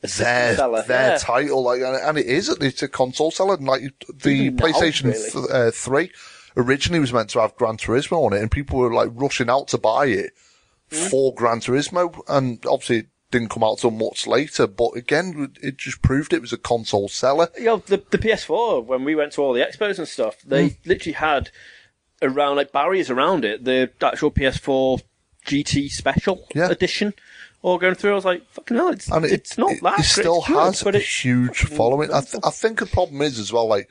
their 0.00 0.54
seller, 0.56 0.82
their 0.82 1.10
yeah. 1.12 1.18
title, 1.18 1.62
like, 1.64 1.80
and, 1.80 2.18
it 2.18 2.26
is. 2.26 2.48
It's 2.48 2.82
a 2.82 2.88
console 2.88 3.30
seller. 3.30 3.54
And 3.54 3.66
like 3.66 3.82
the 4.22 4.50
PlayStation 4.50 5.04
really. 5.12 5.30
th- 5.30 5.50
uh, 5.50 5.70
Three 5.70 6.10
originally 6.56 7.00
was 7.00 7.12
meant 7.12 7.30
to 7.30 7.40
have 7.40 7.56
Gran 7.56 7.76
Turismo 7.78 8.24
on 8.26 8.32
it, 8.32 8.40
and 8.42 8.50
people 8.50 8.78
were 8.78 8.92
like 8.92 9.10
rushing 9.12 9.48
out 9.50 9.68
to 9.68 9.78
buy 9.78 10.06
it 10.06 10.32
Hmm? 10.92 11.08
for 11.08 11.34
Gran 11.34 11.60
Turismo, 11.60 12.20
and 12.28 12.64
obviously 12.66 12.98
it 12.98 13.06
didn't 13.30 13.48
come 13.50 13.64
out 13.64 13.78
till 13.78 13.90
much 13.90 14.26
later. 14.26 14.66
But 14.66 14.90
again, 14.96 15.54
it 15.62 15.78
just 15.78 16.02
proved 16.02 16.32
it 16.32 16.40
was 16.42 16.52
a 16.52 16.58
console 16.58 17.08
seller. 17.08 17.48
you 17.58 17.64
know, 17.64 17.76
the, 17.86 18.02
the 18.10 18.18
PS4, 18.18 18.84
when 18.84 19.04
we 19.04 19.14
went 19.14 19.32
to 19.32 19.40
all 19.42 19.52
the 19.54 19.62
expos 19.62 19.98
and 19.98 20.06
stuff, 20.06 20.36
they 20.44 20.68
Hmm. 20.68 20.74
literally 20.84 21.14
had 21.14 21.50
around, 22.20 22.56
like, 22.56 22.72
barriers 22.72 23.10
around 23.10 23.44
it, 23.44 23.64
the 23.64 23.90
actual 24.02 24.30
PS4 24.30 25.00
GT 25.46 25.90
Special 25.90 26.46
Yeah. 26.54 26.68
Edition 26.70 27.14
all 27.62 27.78
going 27.78 27.94
through. 27.94 28.12
I 28.12 28.14
was 28.14 28.24
like, 28.24 28.46
fucking 28.50 28.76
hell, 28.76 28.88
it's, 28.90 29.08
and 29.10 29.24
it, 29.24 29.32
it's 29.32 29.56
not 29.58 29.72
it, 29.72 29.82
that 29.82 30.00
it 30.00 30.04
still 30.04 30.38
It's 30.38 30.46
has 30.48 30.82
but 30.82 30.94
a 30.94 30.98
huge 31.00 31.58
following. 31.64 32.12
I, 32.12 32.20
th- 32.20 32.42
I 32.44 32.50
think 32.50 32.80
the 32.80 32.86
problem 32.86 33.22
is 33.22 33.38
as 33.38 33.52
well, 33.52 33.66
like 33.66 33.88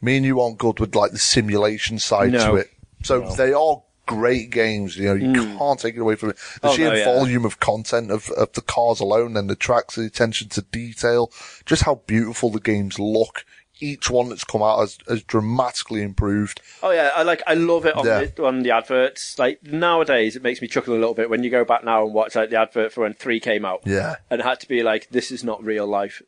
me 0.00 0.16
and 0.18 0.24
you 0.26 0.40
aren't 0.40 0.58
good 0.58 0.78
with 0.80 0.94
like 0.94 1.10
the 1.12 1.18
simulation 1.18 1.98
side 1.98 2.32
to 2.32 2.54
it. 2.56 2.70
So 3.02 3.20
they 3.36 3.52
are 3.52 3.82
great 4.06 4.50
games. 4.50 4.96
You 4.96 5.04
know, 5.06 5.14
you 5.14 5.44
hmm. 5.44 5.58
can't 5.58 5.80
take 5.80 5.96
it 5.96 6.00
away 6.00 6.16
from 6.16 6.30
it. 6.30 6.36
The 6.62 6.68
Oh, 6.68 6.74
sheer 6.74 6.90
no, 6.90 6.94
yeah. 6.96 7.04
volume 7.04 7.44
of 7.44 7.60
content 7.60 8.10
of, 8.10 8.30
of 8.30 8.52
the 8.52 8.60
cars 8.62 9.00
alone, 9.00 9.36
and 9.36 9.48
the 9.48 9.56
tracks, 9.56 9.96
the 9.96 10.02
attention 10.04 10.48
to 10.50 10.62
detail, 10.62 11.30
just 11.66 11.82
how 11.82 11.96
beautiful 12.06 12.50
the 12.50 12.60
games 12.60 12.98
look. 12.98 13.44
Each 13.80 14.08
one 14.08 14.28
that's 14.28 14.44
come 14.44 14.62
out 14.62 14.78
has, 14.78 14.98
has 15.08 15.24
dramatically 15.24 16.00
improved. 16.02 16.60
Oh 16.82 16.92
yeah, 16.92 17.10
I 17.14 17.24
like 17.24 17.42
I 17.46 17.54
love 17.54 17.84
it 17.86 17.96
on 17.96 18.06
Yeah. 18.06 18.24
the 18.26 18.44
on 18.44 18.62
the 18.62 18.70
adverts. 18.70 19.36
Like 19.38 19.64
nowadays, 19.64 20.36
it 20.36 20.42
makes 20.42 20.62
me 20.62 20.68
chuckle 20.68 20.94
a 20.94 20.96
little 20.98 21.14
bit 21.14 21.28
when 21.28 21.42
you 21.42 21.50
go 21.50 21.64
back 21.64 21.82
now 21.84 22.04
and 22.04 22.14
watch 22.14 22.36
like 22.36 22.50
the 22.50 22.60
advert 22.60 22.92
for 22.92 23.00
when 23.02 23.14
three 23.14 23.40
came 23.40 23.64
out. 23.64 23.82
Yeah. 23.84 24.16
and 24.30 24.40
it 24.40 24.44
had 24.44 24.60
to 24.60 24.68
be 24.68 24.82
like, 24.84 25.08
this 25.10 25.32
is 25.32 25.42
not 25.42 25.62
real 25.64 25.86
life. 25.88 26.22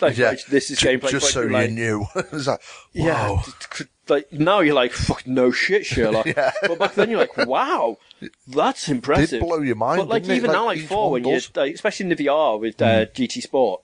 Like 0.00 0.16
Yeah, 0.16 0.34
this 0.48 0.70
is 0.70 0.78
gameplay. 0.78 1.10
Just 1.10 1.32
so 1.32 1.42
you 1.42 1.50
like, 1.50 1.70
knew. 1.70 2.06
it's 2.14 2.46
like, 2.46 2.60
Yeah, 2.92 3.30
wow. 3.32 3.42
t- 3.44 3.84
t- 3.84 3.90
like 4.08 4.32
now 4.32 4.60
you're 4.60 4.74
like, 4.74 4.92
fuck, 4.92 5.26
no 5.26 5.50
shit, 5.50 5.86
Sherlock. 5.86 6.26
Yeah. 6.36 6.52
But 6.62 6.78
back 6.78 6.94
then 6.94 7.10
you're 7.10 7.20
like, 7.20 7.36
wow, 7.36 7.98
that's 8.46 8.88
impressive. 8.88 9.40
blow 9.40 9.60
your 9.60 9.76
mind, 9.76 9.98
But 9.98 10.08
like 10.08 10.24
even 10.24 10.44
Like, 10.44 10.52
now, 10.52 10.64
like 10.66 10.80
four, 10.80 11.10
when 11.10 11.24
you, 11.24 11.40
like, 11.54 11.74
especially 11.74 12.04
in 12.04 12.16
the 12.16 12.24
VR 12.24 12.58
with 12.58 12.80
uh, 12.80 13.06
GT 13.06 13.42
Sport, 13.42 13.82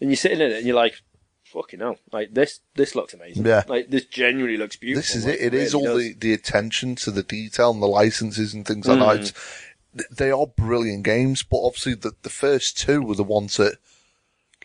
and 0.00 0.10
you're 0.10 0.16
sitting 0.16 0.40
in 0.40 0.50
it 0.52 0.58
and 0.58 0.66
you're 0.66 0.76
like, 0.76 1.00
fucking 1.44 1.80
hell, 1.80 1.96
like 2.12 2.34
this, 2.34 2.60
this 2.74 2.94
looks 2.94 3.14
amazing. 3.14 3.44
Yeah. 3.46 3.64
like 3.66 3.90
this 3.90 4.04
genuinely 4.04 4.56
looks 4.58 4.76
beautiful. 4.76 5.00
This 5.00 5.14
is 5.14 5.24
like, 5.26 5.36
it. 5.36 5.40
It 5.40 5.54
is 5.54 5.74
really 5.74 5.86
all 5.86 5.94
does. 5.94 6.04
the, 6.04 6.14
the 6.14 6.32
attention 6.32 6.94
to 6.96 7.10
the 7.10 7.22
detail 7.22 7.70
and 7.70 7.82
the 7.82 7.86
licenses 7.86 8.54
and 8.54 8.66
things 8.66 8.86
like 8.86 8.98
that. 8.98 9.20
It's, 9.20 9.32
they 10.10 10.30
are 10.30 10.46
brilliant 10.46 11.04
games, 11.04 11.42
but 11.42 11.58
obviously 11.58 11.94
the, 11.94 12.12
the 12.22 12.30
first 12.30 12.78
two 12.78 13.02
were 13.02 13.14
the 13.14 13.24
ones 13.24 13.56
that 13.56 13.78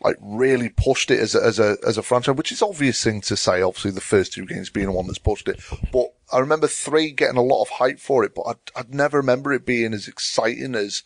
like 0.02 0.16
really 0.20 0.68
pushed 0.68 1.10
it 1.10 1.20
as 1.20 1.34
a, 1.34 1.42
as 1.44 1.58
a, 1.58 1.76
as 1.86 1.96
a 1.96 2.02
franchise, 2.02 2.34
which 2.36 2.52
is 2.52 2.62
obvious 2.62 3.02
thing 3.02 3.20
to 3.22 3.36
say. 3.36 3.62
Obviously 3.62 3.90
the 3.92 4.00
first 4.00 4.32
two 4.32 4.44
games 4.46 4.70
being 4.70 4.86
the 4.86 4.92
one 4.92 5.06
that's 5.06 5.18
pushed 5.18 5.48
it, 5.48 5.60
but 5.92 6.12
I 6.32 6.38
remember 6.38 6.66
three 6.66 7.12
getting 7.12 7.36
a 7.36 7.42
lot 7.42 7.62
of 7.62 7.68
hype 7.68 7.98
for 8.00 8.24
it, 8.24 8.34
but 8.34 8.42
I'd, 8.42 8.56
I'd 8.74 8.94
never 8.94 9.18
remember 9.18 9.52
it 9.52 9.64
being 9.66 9.92
as 9.94 10.08
exciting 10.08 10.74
as 10.74 11.02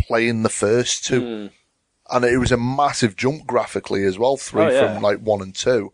playing 0.00 0.42
the 0.42 0.48
first 0.48 1.04
two. 1.04 1.20
Hmm. 1.48 1.54
And 2.12 2.24
it 2.24 2.38
was 2.38 2.50
a 2.50 2.56
massive 2.56 3.14
jump 3.16 3.46
graphically 3.46 4.04
as 4.04 4.18
well, 4.18 4.36
three 4.36 4.64
Oh, 4.64 4.68
yeah. 4.70 4.94
from 4.94 5.02
like 5.02 5.18
one 5.20 5.40
and 5.42 5.54
two. 5.54 5.92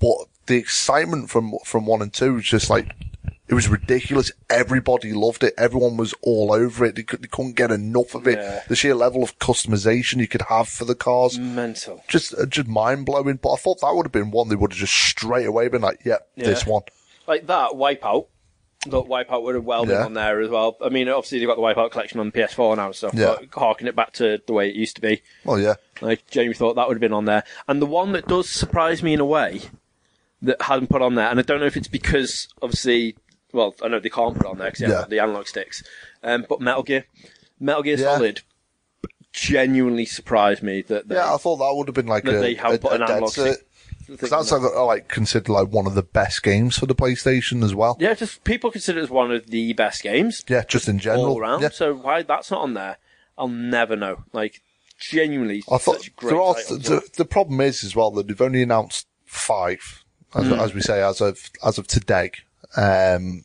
But 0.00 0.16
the 0.46 0.56
excitement 0.56 1.28
from 1.30 1.54
from 1.66 1.84
one 1.86 2.00
and 2.02 2.12
two 2.12 2.34
was 2.34 2.44
just 2.44 2.70
like 2.70 2.90
it 3.50 3.54
was 3.54 3.68
ridiculous. 3.68 4.30
Everybody 4.48 5.12
loved 5.12 5.42
it. 5.42 5.52
Everyone 5.58 5.96
was 5.96 6.14
all 6.22 6.52
over 6.52 6.84
it. 6.84 6.94
They, 6.94 7.02
could, 7.02 7.20
they 7.22 7.28
couldn't 7.28 7.56
get 7.56 7.70
enough 7.72 8.14
of 8.14 8.26
it. 8.28 8.38
Yeah. 8.38 8.62
The 8.68 8.76
sheer 8.76 8.94
level 8.94 9.22
of 9.22 9.38
customization 9.40 10.18
you 10.18 10.28
could 10.28 10.42
have 10.42 10.68
for 10.68 10.84
the 10.84 10.94
cars, 10.94 11.38
mental. 11.38 12.02
just 12.08 12.32
uh, 12.34 12.46
just 12.46 12.68
mind 12.68 13.04
blowing. 13.06 13.36
But 13.42 13.52
I 13.52 13.56
thought 13.56 13.80
that 13.80 13.92
would 13.94 14.06
have 14.06 14.12
been 14.12 14.30
one 14.30 14.48
they 14.48 14.56
would 14.56 14.72
have 14.72 14.78
just 14.80 14.94
straight 14.94 15.46
away 15.46 15.68
been 15.68 15.82
like, 15.82 16.00
"Yep, 16.04 16.28
this 16.36 16.64
Yeah. 16.64 16.72
one." 16.72 16.82
Like 17.26 17.46
that 17.48 17.72
Wipeout. 17.72 18.26
Thought 18.88 19.08
Wipeout 19.10 19.42
would 19.42 19.56
have 19.56 19.64
well 19.64 19.84
been 19.84 19.96
Yeah. 19.98 20.04
on 20.06 20.14
there 20.14 20.40
as 20.40 20.48
well. 20.48 20.76
I 20.80 20.88
mean, 20.88 21.06
obviously 21.10 21.38
they've 21.38 21.46
got 21.48 21.56
the 21.56 21.60
Wipeout 21.62 21.90
collection 21.90 22.18
on 22.18 22.30
PS4 22.32 22.76
now 22.76 22.86
and 22.86 22.94
stuff, 22.94 23.12
Yeah. 23.14 23.36
but 23.38 23.48
harking 23.60 23.86
it 23.88 23.94
back 23.94 24.12
to 24.14 24.40
the 24.46 24.52
way 24.54 24.70
it 24.70 24.74
used 24.74 24.94
to 24.96 25.02
be. 25.02 25.20
Well, 25.44 25.60
yeah, 25.60 25.74
Like 26.00 26.26
Jamie 26.30 26.54
thought 26.54 26.76
that 26.76 26.88
would 26.88 26.94
have 26.94 27.00
been 27.00 27.12
on 27.12 27.26
there, 27.26 27.44
and 27.68 27.82
the 27.82 27.86
one 27.86 28.12
that 28.12 28.26
does 28.26 28.48
surprise 28.48 29.02
me 29.02 29.12
in 29.12 29.20
a 29.20 29.24
way 29.26 29.60
that 30.40 30.62
hadn't 30.62 30.88
put 30.88 31.02
on 31.02 31.14
there, 31.14 31.28
and 31.28 31.38
I 31.38 31.42
don't 31.42 31.60
know 31.60 31.66
if 31.66 31.76
it's 31.76 31.88
because 31.88 32.48
obviously, 32.62 33.16
well, 33.52 33.74
I 33.82 33.88
know 33.88 34.00
they 34.00 34.08
can't 34.10 34.34
put 34.36 34.46
it 34.46 34.50
on 34.50 34.58
there 34.58 34.70
because 34.70 34.88
Yeah. 34.88 35.04
the 35.08 35.20
analog 35.20 35.46
sticks, 35.46 35.82
um, 36.22 36.46
but 36.48 36.60
Metal 36.60 36.82
Gear, 36.82 37.06
Metal 37.58 37.82
Gear 37.82 37.96
Yeah. 37.98 38.16
Solid, 38.16 38.42
genuinely 39.32 40.04
surprised 40.06 40.62
me 40.62 40.82
that 40.82 41.08
they, 41.08 41.14
yeah. 41.14 41.32
I 41.32 41.36
thought 41.36 41.56
that 41.56 41.72
would 41.74 41.88
have 41.88 41.94
been 41.94 42.06
like 42.06 42.24
a, 42.26 42.32
they 42.32 42.54
have 42.54 42.74
a, 42.74 42.78
put 42.78 42.92
an 42.92 43.02
analog 43.02 43.30
stick. 43.30 43.66
'Cause 44.18 44.28
that's 44.30 44.50
like, 44.50 44.62
I 44.74 44.80
like 44.82 45.08
considered 45.08 45.48
like 45.48 45.68
one 45.68 45.86
of 45.86 45.94
the 45.94 46.02
best 46.02 46.42
games 46.42 46.76
for 46.76 46.86
the 46.86 46.96
PlayStation 46.96 47.62
as 47.62 47.76
well. 47.76 47.96
yeah, 48.00 48.14
just 48.14 48.42
people 48.42 48.70
consider 48.72 48.98
it 48.98 49.04
as 49.04 49.10
one 49.10 49.30
of 49.30 49.46
the 49.46 49.72
best 49.74 50.02
games 50.02 50.44
Yeah, 50.48 50.64
just 50.64 50.88
in 50.88 50.98
general. 50.98 51.26
all 51.26 51.38
around. 51.40 51.62
Yeah. 51.62 51.68
So 51.68 51.94
why 51.94 52.22
that's 52.22 52.50
not 52.50 52.62
on 52.62 52.74
there, 52.74 52.96
I'll 53.38 53.46
never 53.46 53.94
know. 53.94 54.24
Like 54.32 54.62
genuinely, 54.98 55.62
I 55.70 55.78
thought 55.78 56.08
there 56.22 56.40
are, 56.40 56.54
titles. 56.56 56.82
the, 56.82 57.08
the 57.18 57.24
problem 57.24 57.60
is 57.60 57.84
as 57.84 57.94
well 57.94 58.10
that 58.12 58.26
they've 58.26 58.40
only 58.40 58.62
announced 58.62 59.06
five, 59.26 60.02
as, 60.34 60.46
Hmm. 60.46 60.54
as 60.54 60.74
we 60.74 60.80
say, 60.80 61.00
as 61.04 61.20
of 61.20 61.48
as 61.64 61.78
of 61.78 61.86
today. 61.86 62.32
Um, 62.76 63.44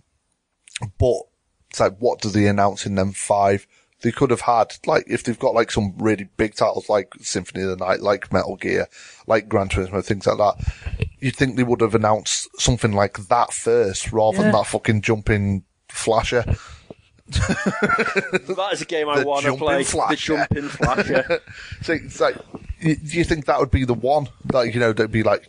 but 0.99 1.21
it's 1.69 1.79
like, 1.79 1.97
what 1.99 2.21
do 2.21 2.29
they 2.29 2.47
announce 2.47 2.85
in 2.85 2.95
them 2.95 3.11
five? 3.13 3.67
they 4.01 4.11
could 4.11 4.29
have 4.29 4.41
had, 4.41 4.75
like, 4.85 5.03
if 5.07 5.23
they've 5.23 5.39
got 5.39 5.55
like 5.55 5.71
some 5.71 5.95
really 5.97 6.29
big 6.37 6.53
titles 6.53 6.89
like 6.89 7.11
Symphony 7.21 7.63
of 7.63 7.69
the 7.69 7.85
Night, 7.85 8.01
like 8.01 8.31
Metal 8.31 8.55
Gear, 8.55 8.87
like 9.25 9.49
Gran 9.49 9.67
Turismo, 9.67 10.05
things 10.05 10.27
like 10.27 10.37
that, 10.37 11.07
you'd 11.19 11.35
think 11.35 11.55
they 11.55 11.63
would 11.63 11.81
have 11.81 11.95
announced 11.95 12.47
something 12.59 12.91
like 12.91 13.17
that 13.29 13.51
first 13.51 14.11
rather 14.11 14.37
than 14.37 14.51
that 14.51 14.67
fucking 14.67 15.01
jumping 15.01 15.63
flasher. 15.89 16.45
That 17.27 18.69
is 18.73 18.83
a 18.83 18.85
game 18.85 19.09
I 19.09 19.23
want 19.23 19.41
to 19.41 19.47
jumping 19.47 19.59
play. 19.65 19.77
The 19.79 19.89
flasher. 19.89 20.35
jumping 20.37 20.69
flasher. 20.69 21.41
So 21.81 21.93
it's 21.93 22.19
like, 22.19 22.35
y- 22.83 22.97
do 23.03 23.17
you 23.17 23.23
think 23.23 23.45
that 23.45 23.59
would 23.59 23.71
be 23.71 23.83
the 23.83 23.95
one? 23.95 24.27
that 24.45 24.71
you 24.71 24.79
know, 24.79 24.93
they'd 24.93 25.11
be 25.11 25.23
like, 25.23 25.47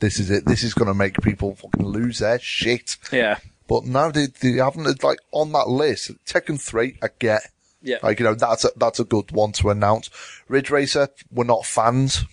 this 0.00 0.18
is 0.18 0.30
it. 0.30 0.44
This 0.44 0.62
is 0.62 0.74
going 0.74 0.88
to 0.88 0.94
make 0.94 1.20
people 1.20 1.54
fucking 1.54 1.84
lose 1.86 2.18
their 2.18 2.38
shit. 2.38 2.96
yeah. 3.12 3.38
But 3.66 3.84
now 3.84 4.10
they, 4.10 4.26
they 4.26 4.52
haven't, 4.52 5.04
like, 5.04 5.18
on 5.30 5.52
that 5.52 5.68
list, 5.68 6.10
Tekken 6.24 6.58
3, 6.58 6.96
I 7.02 7.08
get. 7.18 7.42
Yeah. 7.82 7.98
Like, 8.02 8.18
you 8.18 8.24
know, 8.24 8.34
that's 8.34 8.64
a, 8.64 8.70
that's 8.76 8.98
a 8.98 9.04
good 9.04 9.30
one 9.30 9.52
to 9.52 9.68
announce. 9.68 10.08
Ridge 10.48 10.70
Racer, 10.70 11.08
we're 11.30 11.44
not 11.44 11.66
fans. 11.66 12.24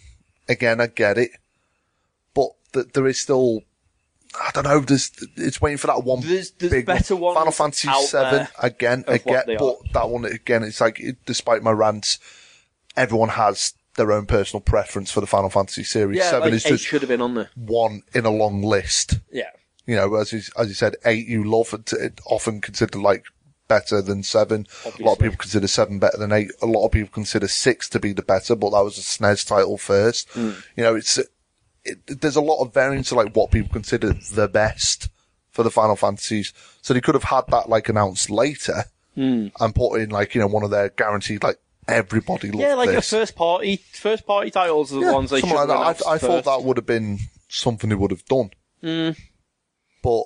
Again, 0.48 0.80
I 0.80 0.88
get 0.88 1.18
it. 1.18 1.32
But 2.34 2.52
th- 2.74 2.88
there 2.94 3.06
is 3.08 3.20
still, 3.20 3.64
I 4.42 4.52
don't 4.54 4.64
know, 4.64 4.80
there's, 4.80 5.12
it's 5.36 5.60
waiting 5.60 5.78
for 5.78 5.88
that 5.88 6.04
one 6.06 6.22
There's- 6.22 6.52
there's 6.52 6.72
big 6.72 6.86
better 6.86 7.16
one. 7.18 7.36
Final 7.36 7.52
Fantasy 7.52 7.90
out 7.90 8.04
7, 8.04 8.32
there 8.34 8.50
again, 8.60 9.04
I 9.08 9.18
get, 9.18 9.46
but 9.48 9.62
are. 9.62 9.76
that 9.94 10.10
one, 10.10 10.24
again, 10.26 10.64
it's 10.64 10.80
like, 10.80 11.00
it, 11.02 11.18
despite 11.26 11.64
my 11.64 11.72
rants, 11.72 12.18
everyone 12.96 13.30
has 13.30 13.74
their 13.98 14.12
own 14.12 14.26
personal 14.26 14.62
preference 14.62 15.12
for 15.12 15.22
the 15.22 15.28
Final 15.28 15.50
Fantasy 15.50 15.84
series. 15.84 16.18
Yeah, 16.18 16.30
7 16.30 16.42
like 16.42 16.54
is 16.54 16.66
eight 16.66 16.70
just 16.70 16.86
should 16.86 17.02
have 17.02 17.10
been 17.10 17.22
on 17.22 17.34
there. 17.36 17.50
one 17.56 18.04
in 18.14 18.26
a 18.26 18.30
long 18.32 18.62
list. 18.62 19.20
Yeah. 19.32 19.50
You 19.86 19.96
know, 19.96 20.16
as 20.16 20.34
you, 20.34 20.42
as 20.58 20.68
you 20.68 20.74
said, 20.74 20.96
eight 21.06 21.28
you 21.28 21.44
love, 21.44 21.74
it 21.94 22.20
often 22.26 22.60
considered 22.62 22.96
like 23.02 23.26
better 23.68 24.02
than 24.02 24.24
seven. 24.24 24.68
A 24.86 25.04
lot 25.04 25.14
of 25.14 25.20
people 25.20 25.38
consider 25.38 25.68
seven 25.68 26.00
better 26.00 26.18
than 26.18 26.32
eight. 26.32 26.52
A 26.62 26.66
lot 26.66 26.86
of 26.86 26.92
people 26.92 27.10
consider 27.14 27.48
six 27.48 27.88
to 27.90 28.00
be 28.00 28.12
the 28.14 28.22
better, 28.22 28.56
but 28.56 28.72
that 28.72 28.84
was 28.84 28.98
a 28.98 29.02
SNES 29.02 29.48
title 29.48 29.78
first. 29.78 30.30
Hmm. 30.32 30.52
You 30.76 30.84
know, 30.84 30.96
it's, 30.96 31.18
it, 31.84 32.22
there's 32.22 32.36
a 32.36 32.42
lot 32.42 32.62
of 32.64 32.74
variance 32.74 33.10
to 33.10 33.16
like 33.16 33.36
what 33.36 33.52
people 33.52 33.72
consider 33.72 34.14
the 34.14 34.48
best 34.48 35.10
for 35.52 35.64
the 35.64 35.72
Final 35.72 35.96
Fantasies. 35.96 36.52
So 36.82 36.94
they 36.94 37.02
could 37.02 37.16
have 37.16 37.24
had 37.24 37.46
that 37.50 37.70
like 37.70 37.88
announced 37.90 38.30
later 38.30 38.86
Hmm. 39.16 39.48
and 39.62 39.74
put 39.74 40.02
in 40.02 40.10
like, 40.10 40.36
you 40.36 40.42
know, 40.42 40.48
one 40.48 40.64
of 40.64 40.72
their 40.72 40.90
guaranteed 40.90 41.42
like 41.42 41.58
everybody 41.88 42.52
loves 42.52 42.62
Yeah, 42.62 42.76
like 42.76 42.90
this. 42.90 43.12
a 43.12 43.16
first 43.18 43.36
party, 43.36 43.78
first 43.94 44.26
party 44.26 44.52
titles 44.52 44.92
are 44.92 45.00
the 45.00 45.06
Yeah, 45.08 45.12
ones 45.14 45.30
they 45.30 45.42
should 45.42 45.50
like 45.52 45.68
that. 45.68 46.02
I, 46.08 46.14
I 46.14 46.18
thought 46.18 46.46
that 46.46 46.64
would 46.64 46.78
have 46.78 46.86
been 46.86 47.20
something 47.48 47.90
they 47.90 47.96
would 47.96 48.12
have 48.12 48.26
done. 48.26 48.52
Hmm. 48.82 49.12
But, 50.04 50.24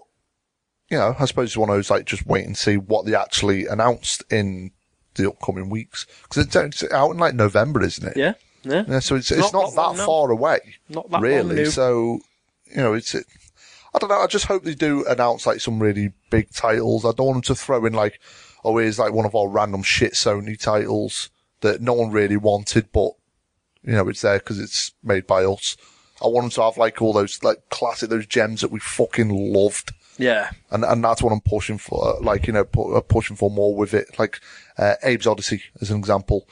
you 0.90 0.98
know, 0.98 1.16
I 1.20 1.26
suppose 1.26 1.50
it's 1.50 1.58
one 1.58 1.70
of 1.70 1.76
those 1.76 1.90
like 1.90 2.06
just 2.06 2.26
wait 2.26 2.46
and 2.46 2.58
see 2.58 2.78
what 2.78 3.06
they 3.06 3.16
actually 3.16 3.66
announced 3.68 4.24
in 4.32 4.72
the 5.16 5.30
upcoming 5.30 5.70
weeks. 5.70 6.06
Because 6.24 6.46
it's, 6.46 6.56
it's 6.56 6.94
out 6.94 7.12
in 7.12 7.18
like 7.18 7.34
November, 7.36 7.82
isn't 7.84 8.08
it? 8.08 8.18
Yeah, 8.18 8.34
yeah. 8.64 8.84
Yeah, 8.88 9.00
so 9.00 9.16
it's, 9.16 9.32
it's 9.32 9.54
not- 9.54 9.74
not, 9.74 9.76
not 9.76 9.92
that 9.94 9.98
long 10.00 10.06
far 10.06 10.32
away. 10.32 10.60
Not 10.90 11.10
that 11.12 11.22
really. 11.22 11.66
So, 11.66 12.20
you 12.70 12.78
know, 12.78 12.94
it's, 12.94 13.16
it, 13.16 13.26
I 13.94 13.98
don't 14.00 14.10
know. 14.10 14.20
I 14.20 14.28
just 14.28 14.46
hope 14.46 14.64
they 14.64 14.76
do 14.76 15.06
announce 15.08 15.48
like 15.48 15.62
some 15.62 15.82
really 15.82 16.14
big 16.30 16.52
titles. 16.54 17.06
I 17.06 17.12
don't 17.12 17.26
want 17.28 17.36
them 17.38 17.56
to 17.56 17.62
throw 17.62 17.86
in 17.86 17.94
like, 17.94 18.20
oh, 18.64 18.78
here's 18.78 19.00
like 19.00 19.14
one 19.14 19.26
of 19.26 19.34
our 19.36 19.48
random 19.48 19.82
shit 19.84 20.14
Sony 20.14 20.60
titles 20.60 21.30
that 21.62 21.82
no 21.82 21.94
one 21.94 22.12
really 22.12 22.38
wanted, 22.38 22.92
but 22.92 23.12
you 23.84 23.94
know, 23.94 24.08
it's 24.10 24.22
there 24.22 24.40
because 24.40 24.60
it's 24.60 24.92
made 25.04 25.26
by 25.26 25.44
us. 25.44 25.78
I 26.22 26.28
want 26.28 26.44
them 26.44 26.52
to 26.52 26.64
have 26.64 26.78
like 26.78 27.02
all 27.02 27.14
those 27.14 27.42
like 27.44 27.70
classic, 27.70 28.10
those 28.10 28.26
gems 28.26 28.62
that 28.62 28.72
we 28.72 28.80
fucking 28.80 29.30
loved. 29.30 29.94
Yeah. 30.18 30.52
And, 30.70 30.84
and 30.84 31.02
that's 31.02 31.24
what 31.24 31.32
I'm 31.32 31.40
pushing 31.40 31.78
for, 31.78 32.18
like, 32.22 32.46
you 32.46 32.52
know, 32.52 32.66
pu- 32.66 32.94
uh, 32.94 33.00
pushing 33.00 33.38
for 33.38 33.50
more 33.50 33.74
with 33.74 33.94
it. 33.94 34.20
Like, 34.20 34.42
uh, 34.78 34.96
Abe's 35.02 35.26
Odyssey 35.26 35.64
as 35.80 35.92
an 35.92 35.98
example. 35.98 36.46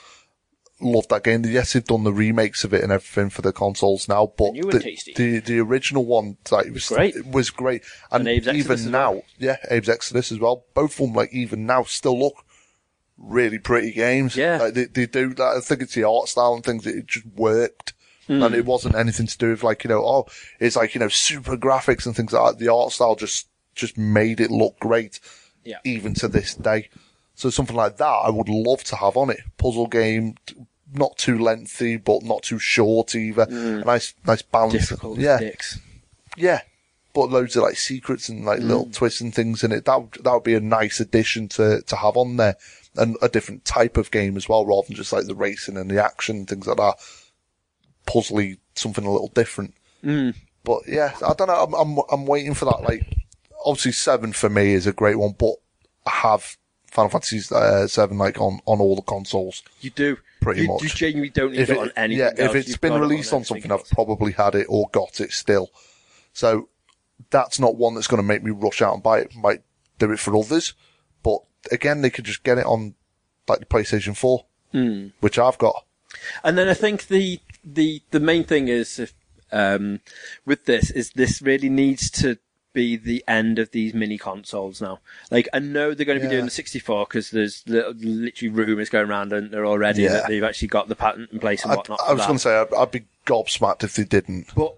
Loved 0.80 1.10
that 1.10 1.26
game. 1.26 1.44
Yes, 1.44 1.74
they've 1.74 1.84
done 1.84 2.06
the 2.06 2.14
remakes 2.14 2.64
of 2.64 2.74
it 2.74 2.82
and 2.82 2.94
everything 2.94 3.30
for 3.30 3.42
the 3.42 3.52
consoles 3.52 4.08
now, 4.08 4.32
but 4.38 4.54
the, 4.54 4.98
the, 5.18 5.40
the 5.40 5.60
original 5.60 6.06
one, 6.06 6.38
like, 6.50 6.68
it 6.68 6.74
was 6.74 6.88
Great. 6.88 7.18
It 7.18 7.28
was 7.28 7.50
great. 7.50 7.84
And, 8.10 8.26
And 8.26 8.48
even 8.56 8.90
now, 8.90 9.12
well. 9.12 9.24
yeah, 9.38 9.58
Abe's 9.70 9.90
Exodus 9.90 10.32
as 10.32 10.40
well. 10.40 10.64
Both 10.74 10.94
of 10.94 11.08
them, 11.08 11.14
like, 11.14 11.34
even 11.34 11.66
now 11.66 11.84
still 11.84 12.18
look 12.18 12.46
really 13.18 13.60
pretty 13.60 13.91
games. 13.91 14.35
Yeah. 14.35 14.57
Like, 14.57 14.73
they, 14.73 14.85
they 14.85 15.06
do 15.06 15.34
that. 15.35 15.57
I 15.57 15.60
think 15.60 15.81
it's 15.81 15.94
the 15.95 16.03
art 16.03 16.27
style 16.30 16.53
and 16.53 16.64
things 16.64 16.84
that 16.84 16.95
it 16.95 17.07
just 17.07 17.26
worked. 17.35 17.94
Hmm. 18.27 18.44
And 18.44 18.53
it 18.56 18.65
wasn't 18.65 18.95
anything 18.95 19.27
to 19.27 19.38
do 19.38 19.52
with 19.52 19.64
like, 19.64 19.84
you 19.85 19.88
know, 19.89 20.03
oh, 20.06 20.26
it's 20.60 20.76
like, 20.76 20.94
you 20.94 20.99
know, 20.99 21.07
super 21.07 21.56
graphics 21.56 22.06
and 22.06 22.15
things 22.15 22.34
like 22.34 22.52
that. 22.53 22.60
The 22.60 22.72
art 22.73 22.91
style 22.91 23.15
just, 23.15 23.48
just 23.73 23.98
made 23.98 24.41
it 24.41 24.52
look 24.52 24.77
great. 24.80 25.19
Yeah. 25.64 25.77
Even 25.85 26.14
to 26.15 26.27
this 26.27 26.53
day. 26.56 26.89
So 27.35 27.49
something 27.49 27.76
like 27.76 27.98
that 27.98 28.06
I 28.06 28.30
would 28.30 28.49
love 28.49 28.84
to 28.85 28.95
have 28.98 29.15
on 29.15 29.30
it. 29.30 29.39
Puzzle 29.57 29.88
game, 29.88 30.35
not 30.94 31.18
too 31.18 31.38
lengthy, 31.39 31.95
but 31.98 32.23
not 32.23 32.44
too 32.44 32.60
short 32.60 33.15
either. 33.15 33.44
A 33.44 33.85
nice, 33.85 34.14
nice 34.26 34.41
balance. 34.41 34.73
Hmm. 34.73 34.77
Difficult 34.80 35.19
Yeah. 35.19 35.39
dicks. 35.39 35.80
Yeah. 36.35 36.61
But 37.14 37.30
loads 37.30 37.56
of 37.56 37.64
like 37.64 37.77
secrets 37.77 38.27
and 38.30 38.45
like 38.45 38.60
Mm. 38.60 38.68
little 38.68 38.89
twists 38.91 39.22
and 39.22 39.34
things 39.34 39.64
in 39.64 39.72
it. 39.72 39.85
That 39.85 40.02
would, 40.02 40.23
that 40.23 40.34
would 40.34 40.44
be 40.44 40.53
a 40.56 40.60
nice 40.60 40.99
addition 40.99 41.48
to, 41.49 41.81
to 41.81 41.95
have 41.95 42.18
on 42.18 42.35
there. 42.38 42.57
And 42.98 43.15
a 43.22 43.30
different 43.30 43.64
type 43.64 43.98
of 43.98 44.11
game 44.11 44.38
as 44.38 44.49
well, 44.49 44.65
rather 44.65 44.88
than 44.88 44.95
just 44.95 45.14
like 45.14 45.28
the 45.28 45.36
racing 45.36 45.78
and 45.78 45.90
the 45.90 46.03
action 46.03 46.45
things 46.45 46.68
like 46.68 46.78
that. 46.78 46.95
Puzzly, 48.07 48.57
something 48.76 49.06
a 49.06 49.11
little 49.11 49.32
different. 49.34 49.74
Mm. 50.03 50.36
But 50.64 50.82
yeah, 50.88 51.15
I 51.26 51.34
don't 51.34 51.48
know. 51.48 51.64
I'm, 51.64 51.74
I'm, 51.74 52.03
I'm 52.11 52.26
waiting 52.26 52.53
for 52.53 52.65
that. 52.65 52.82
Like, 52.82 53.18
obviously 53.65 53.91
seven 53.91 54.34
for 54.34 54.49
me 54.49 54.74
is 54.74 54.88
a 54.88 54.94
great 54.94 55.18
one, 55.18 55.36
but 55.38 55.56
I 56.06 56.11
have 56.11 56.57
Final 56.91 57.10
Fantasy 57.10 57.41
uh, 57.53 57.88
seven 57.88 58.18
like 58.18 58.40
on, 58.40 58.60
on 58.65 58.80
all 58.80 58.95
the 58.95 59.02
consoles. 59.02 59.64
You 59.82 59.91
do. 59.91 60.18
Pretty 60.41 60.61
you, 60.61 60.68
much. 60.68 60.84
You 60.84 60.90
genuinely 60.90 61.30
don't 61.30 61.52
need 61.52 61.60
If 61.60 61.69
it, 61.69 61.74
it, 61.74 61.80
on 61.80 61.91
anything 61.98 62.19
yeah, 62.19 62.32
if 62.34 62.40
else. 62.40 62.56
it's 62.56 62.69
You've 62.69 62.82
been 62.82 62.94
it 62.94 62.99
released 62.99 63.34
on 63.34 63.41
everything 63.41 63.69
something, 63.69 63.72
I've 63.72 63.90
probably 63.91 64.32
had 64.32 64.56
it 64.56 64.68
or 64.69 64.90
got 64.91 65.19
it 65.19 65.32
still. 65.32 65.69
So 66.34 66.69
that's 67.30 67.60
not 67.60 67.76
one 67.76 67.95
that's 67.95 68.07
going 68.07 68.22
to 68.22 68.28
make 68.28 68.44
me 68.44 68.52
rush 68.52 68.82
out 68.82 68.94
and 68.94 69.03
buy 69.03 69.19
it. 69.19 69.36
Might 69.36 69.64
do 69.99 70.11
it 70.11 70.19
for 70.19 70.36
others, 70.36 70.74
but 71.24 71.40
again, 71.72 72.02
they 72.02 72.10
could 72.10 72.26
just 72.26 72.44
get 72.44 72.57
it 72.57 72.65
on 72.65 72.95
like 73.48 73.60
the 73.60 73.65
PlayStation 73.65 74.15
Four, 74.15 74.45
Hmm. 74.72 75.07
which 75.19 75.39
I've 75.39 75.57
got. 75.57 75.85
And 76.44 76.57
then 76.57 76.68
I 76.68 76.73
think 76.73 77.07
the 77.07 77.39
the 77.64 78.02
the 78.11 78.19
main 78.19 78.44
thing 78.44 78.68
is 78.68 78.99
if, 78.99 79.14
um, 79.52 79.99
with 80.45 80.65
this 80.65 80.91
is 80.91 81.11
this 81.11 81.41
really 81.41 81.69
needs 81.69 82.10
to 82.11 82.38
be 82.73 82.95
the 82.95 83.23
end 83.27 83.57
of 83.60 83.72
these 83.72 83.94
mini 83.94 84.18
consoles 84.18 84.81
now. 84.81 84.99
Like 85.31 85.48
I 85.53 85.60
know 85.60 85.94
they're 85.94 86.06
going 86.06 86.19
to 86.19 86.22
be 86.22 86.27
Yeah. 86.27 86.34
doing 86.39 86.45
the 86.45 86.52
64 86.52 87.06
because 87.06 87.31
there's 87.31 87.64
literally 87.68 88.49
rumours 88.53 88.89
going 88.89 89.10
around 89.10 89.34
and 89.34 89.49
they're 89.52 89.65
already 89.65 90.03
Yeah. 90.03 90.10
that 90.14 90.27
they've 90.27 90.44
actually 90.44 90.68
got 90.68 90.88
the 90.88 90.95
patent 90.95 91.31
in 91.31 91.39
place 91.39 91.64
and 91.64 91.72
I, 91.72 91.76
whatnot. 91.76 91.99
I 92.03 92.07
for 92.10 92.15
was 92.15 92.26
going 92.26 92.38
to 92.38 92.41
say 92.44 92.56
I'd, 92.56 92.73
I'd 92.73 92.91
be 92.91 93.06
gobsmacked 93.26 93.84
if 93.84 93.95
they 93.95 94.03
didn't. 94.03 94.53
But 94.56 94.76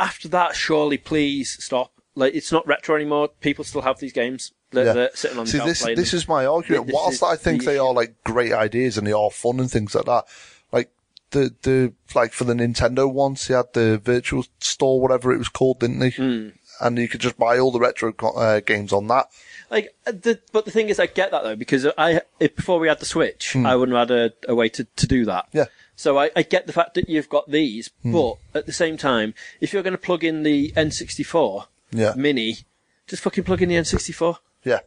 after 0.00 0.26
that, 0.28 0.56
surely 0.56 0.98
please 0.98 1.62
stop. 1.62 1.92
Like 2.16 2.34
it's 2.34 2.50
not 2.50 2.66
retro 2.66 2.96
anymore. 2.96 3.28
People 3.40 3.64
still 3.64 3.82
have 3.82 4.00
these 4.00 4.12
games. 4.12 4.52
They're, 4.72 4.84
Yeah. 4.86 4.92
they're 4.92 5.10
sitting 5.14 5.38
on 5.38 5.46
See, 5.46 5.58
this 5.58 5.82
this 5.84 6.10
them. 6.12 6.18
is 6.18 6.28
my 6.28 6.46
argument. 6.56 6.86
This 6.86 6.94
Whilst 6.94 7.22
I 7.22 7.36
think 7.36 7.60
the 7.60 7.66
they 7.66 7.74
issue. 7.74 7.82
are 7.84 7.92
like 7.92 8.14
great 8.24 8.52
ideas 8.52 8.96
and 8.98 9.06
they 9.06 9.12
are 9.12 9.30
fun 9.30 9.58
and 9.60 9.70
things 9.70 9.94
like 9.94 10.04
that, 10.06 10.24
like 10.72 10.90
the 11.30 11.54
the 11.62 11.92
like 12.14 12.32
for 12.32 12.44
the 12.44 12.54
Nintendo 12.54 13.10
ones, 13.12 13.46
they 13.48 13.54
had 13.54 13.72
the 13.72 13.98
virtual 14.02 14.44
store, 14.60 15.00
whatever 15.00 15.32
it 15.32 15.38
was 15.38 15.48
called, 15.48 15.80
didn't 15.80 15.98
they? 15.98 16.10
Hmm. 16.10 16.48
And 16.82 16.96
you 16.98 17.08
could 17.08 17.20
just 17.20 17.36
buy 17.36 17.58
all 17.58 17.70
the 17.72 17.78
retro 17.80 18.14
uh, 18.36 18.60
games 18.60 18.90
on 18.90 19.06
that. 19.08 19.28
Like, 19.70 19.94
uh, 20.06 20.12
the, 20.12 20.40
but 20.50 20.64
the 20.64 20.70
thing 20.70 20.88
is, 20.88 20.98
I 20.98 21.04
get 21.06 21.30
that 21.30 21.42
though 21.42 21.54
because 21.54 21.86
I 21.98 22.22
if, 22.40 22.56
before 22.56 22.78
we 22.80 22.88
had 22.88 23.00
the 23.00 23.04
Switch, 23.06 23.54
I 23.54 23.76
wouldn't 23.76 23.96
have 23.98 24.08
had 24.08 24.16
a, 24.48 24.52
a 24.52 24.54
way 24.54 24.68
to, 24.70 24.84
to 24.84 25.06
do 25.06 25.24
that. 25.26 25.46
Yeah. 25.52 25.66
So 25.94 26.18
I, 26.18 26.30
I 26.34 26.42
get 26.42 26.66
the 26.66 26.72
fact 26.72 26.94
that 26.94 27.10
you've 27.10 27.28
got 27.28 27.50
these, 27.50 27.90
but 28.02 28.36
at 28.54 28.64
the 28.64 28.72
same 28.72 28.96
time, 28.96 29.34
if 29.60 29.74
you're 29.74 29.82
going 29.82 29.92
to 29.92 29.98
plug 29.98 30.24
in 30.24 30.42
the 30.42 30.72
N64 30.74 31.66
Yeah. 31.92 32.14
Mini, 32.16 32.58
just 33.06 33.22
fucking 33.22 33.44
plug 33.44 33.60
in 33.60 33.68
the 33.68 33.74
N64. 33.74 34.38
Yeah, 34.64 34.80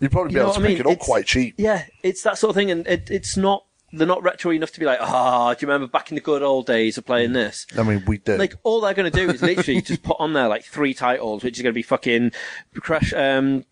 you'd 0.00 0.12
probably 0.12 0.30
be 0.30 0.34
You 0.34 0.40
know 0.40 0.44
able 0.52 0.54
to 0.54 0.60
I 0.60 0.66
pick 0.66 0.80
it 0.80 0.86
up 0.86 0.92
It's- 0.92 1.06
quite 1.06 1.26
cheap. 1.26 1.54
Yeah, 1.58 1.84
it's 2.02 2.22
that 2.22 2.38
sort 2.38 2.50
of 2.50 2.56
thing, 2.56 2.70
and 2.70 2.86
it, 2.86 3.10
it's 3.10 3.36
not. 3.36 3.64
They're 3.92 4.06
not 4.06 4.22
retro 4.22 4.52
enough 4.52 4.70
to 4.70 4.78
be 4.78 4.86
like, 4.86 5.00
ah, 5.00 5.52
do 5.52 5.66
you 5.66 5.68
remember 5.68 5.90
back 5.90 6.12
in 6.12 6.14
the 6.14 6.20
good 6.20 6.42
old 6.44 6.64
days 6.66 6.96
of 6.96 7.04
playing 7.04 7.32
this? 7.32 7.66
I 7.76 7.82
mean, 7.82 8.04
we 8.06 8.18
do. 8.18 8.36
Like 8.36 8.54
all 8.62 8.80
they're 8.80 8.94
going 8.94 9.10
to 9.10 9.18
do 9.26 9.28
is 9.28 9.42
literally 9.42 9.82
just 9.82 10.04
put 10.04 10.16
on 10.20 10.32
there 10.32 10.46
like 10.46 10.62
three 10.64 10.94
titles, 10.94 11.42
which 11.42 11.58
is 11.58 11.62
going 11.62 11.72
to 11.72 11.74
be 11.74 11.82
fucking 11.82 12.30
Crash, 12.76 13.12
um, 13.12 13.64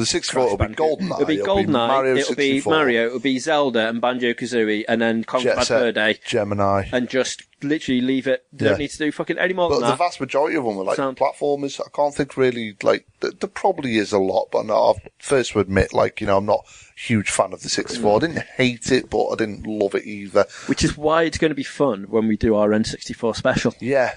the 0.00 0.06
64, 0.06 0.44
it'll 0.46 0.56
be. 0.58 0.64
GoldenEye. 0.74 1.12
It'll 1.20 1.26
be 1.26 1.36
GoldenEye. 1.38 1.68
Mario 1.88 2.16
it'll 2.16 2.34
be 2.34 2.62
Mario. 2.66 3.06
It'll 3.06 3.18
be 3.20 3.38
Zelda 3.38 3.88
and 3.88 4.00
Banjo 4.00 4.32
Kazooie, 4.32 4.84
and 4.88 5.00
then 5.00 5.24
Conker 5.24 5.54
Bad 5.56 5.66
Fur 5.66 5.92
Day, 5.92 6.18
Gemini. 6.26 6.88
and 6.92 7.08
just 7.08 7.44
literally 7.62 8.00
leave 8.00 8.26
it. 8.26 8.44
Yeah. 8.52 8.70
don't 8.70 8.78
need 8.78 8.90
to 8.90 8.98
do 8.98 9.12
fucking 9.12 9.38
any 9.38 9.52
more 9.54 9.68
But 9.68 9.80
the 9.80 9.86
that. 9.88 9.98
vast 9.98 10.18
majority 10.20 10.56
of 10.56 10.64
them 10.64 10.78
are 10.78 10.84
like 10.84 10.96
Sound- 10.96 11.16
platformers. 11.18 11.80
I 11.80 11.88
can't 11.94 12.14
think 12.14 12.36
really 12.36 12.76
like 12.82 13.06
th- 13.20 13.38
there 13.38 13.48
probably 13.50 13.96
is 13.98 14.12
a 14.12 14.18
lot, 14.18 14.48
but 14.50 14.66
no, 14.66 14.90
I've 14.94 15.08
first 15.18 15.52
to 15.52 15.60
admit 15.60 15.92
like 15.92 16.20
you 16.20 16.26
know 16.26 16.38
I'm 16.38 16.46
not 16.46 16.64
a 16.66 17.00
huge 17.00 17.30
fan 17.30 17.52
of 17.52 17.62
the 17.62 17.68
64. 17.68 18.16
I 18.16 18.18
didn't 18.20 18.38
hate 18.56 18.90
it, 18.90 19.10
but 19.10 19.28
I 19.28 19.36
didn't 19.36 19.66
love 19.66 19.94
it 19.94 20.04
either. 20.06 20.46
Which 20.66 20.82
is 20.82 20.96
why 20.96 21.24
it's 21.24 21.38
going 21.38 21.50
to 21.50 21.54
be 21.54 21.62
fun 21.62 22.04
when 22.08 22.26
we 22.28 22.36
do 22.36 22.54
our 22.56 22.70
N64 22.70 23.36
special. 23.36 23.74
Yeah, 23.80 24.14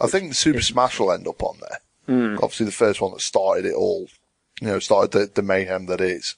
I 0.00 0.06
think 0.08 0.34
Super 0.34 0.60
Smash 0.62 0.98
will 0.98 1.12
end 1.12 1.28
up 1.28 1.42
on 1.42 1.58
there. 1.60 1.78
Hmm. 2.06 2.34
Obviously, 2.42 2.66
the 2.66 2.72
first 2.72 3.00
one 3.00 3.12
that 3.12 3.20
started 3.20 3.66
it 3.66 3.74
all, 3.74 4.08
you 4.60 4.66
know, 4.68 4.78
started 4.78 5.10
the, 5.12 5.30
the 5.34 5.42
mayhem 5.42 5.86
that 5.86 6.00
is. 6.00 6.36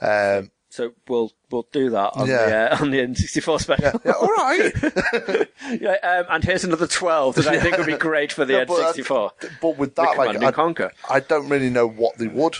Um, 0.00 0.50
So 0.70 0.92
we'll 1.08 1.32
we'll 1.50 1.66
do 1.72 1.90
that 1.90 2.10
on 2.14 2.26
Yeah. 2.28 2.46
the 2.46 2.72
uh, 2.74 2.78
on 2.82 2.90
the 2.90 2.98
N64 2.98 3.60
special. 3.60 4.00
Yeah, 4.04 4.12
all 4.12 4.28
right. 4.28 5.48
Yeah, 5.80 5.96
um, 6.02 6.26
and 6.30 6.44
here's 6.44 6.64
another 6.64 6.86
12 6.86 7.34
that 7.36 7.46
I 7.48 7.60
think 7.60 7.76
would 7.78 7.86
be 7.86 7.96
great 7.96 8.32
for 8.32 8.44
the 8.44 8.52
Yeah, 8.58 8.64
but, 8.64 8.80
uh, 8.80 8.92
N64. 8.92 9.32
but 9.60 9.76
with 9.76 9.94
that, 9.96 10.16
like, 10.16 10.42
I, 10.42 10.50
Conker. 10.52 10.90
I 11.10 11.20
don't 11.20 11.48
really 11.48 11.68
know 11.70 11.86
what 11.86 12.16
they 12.18 12.26
would 12.28 12.56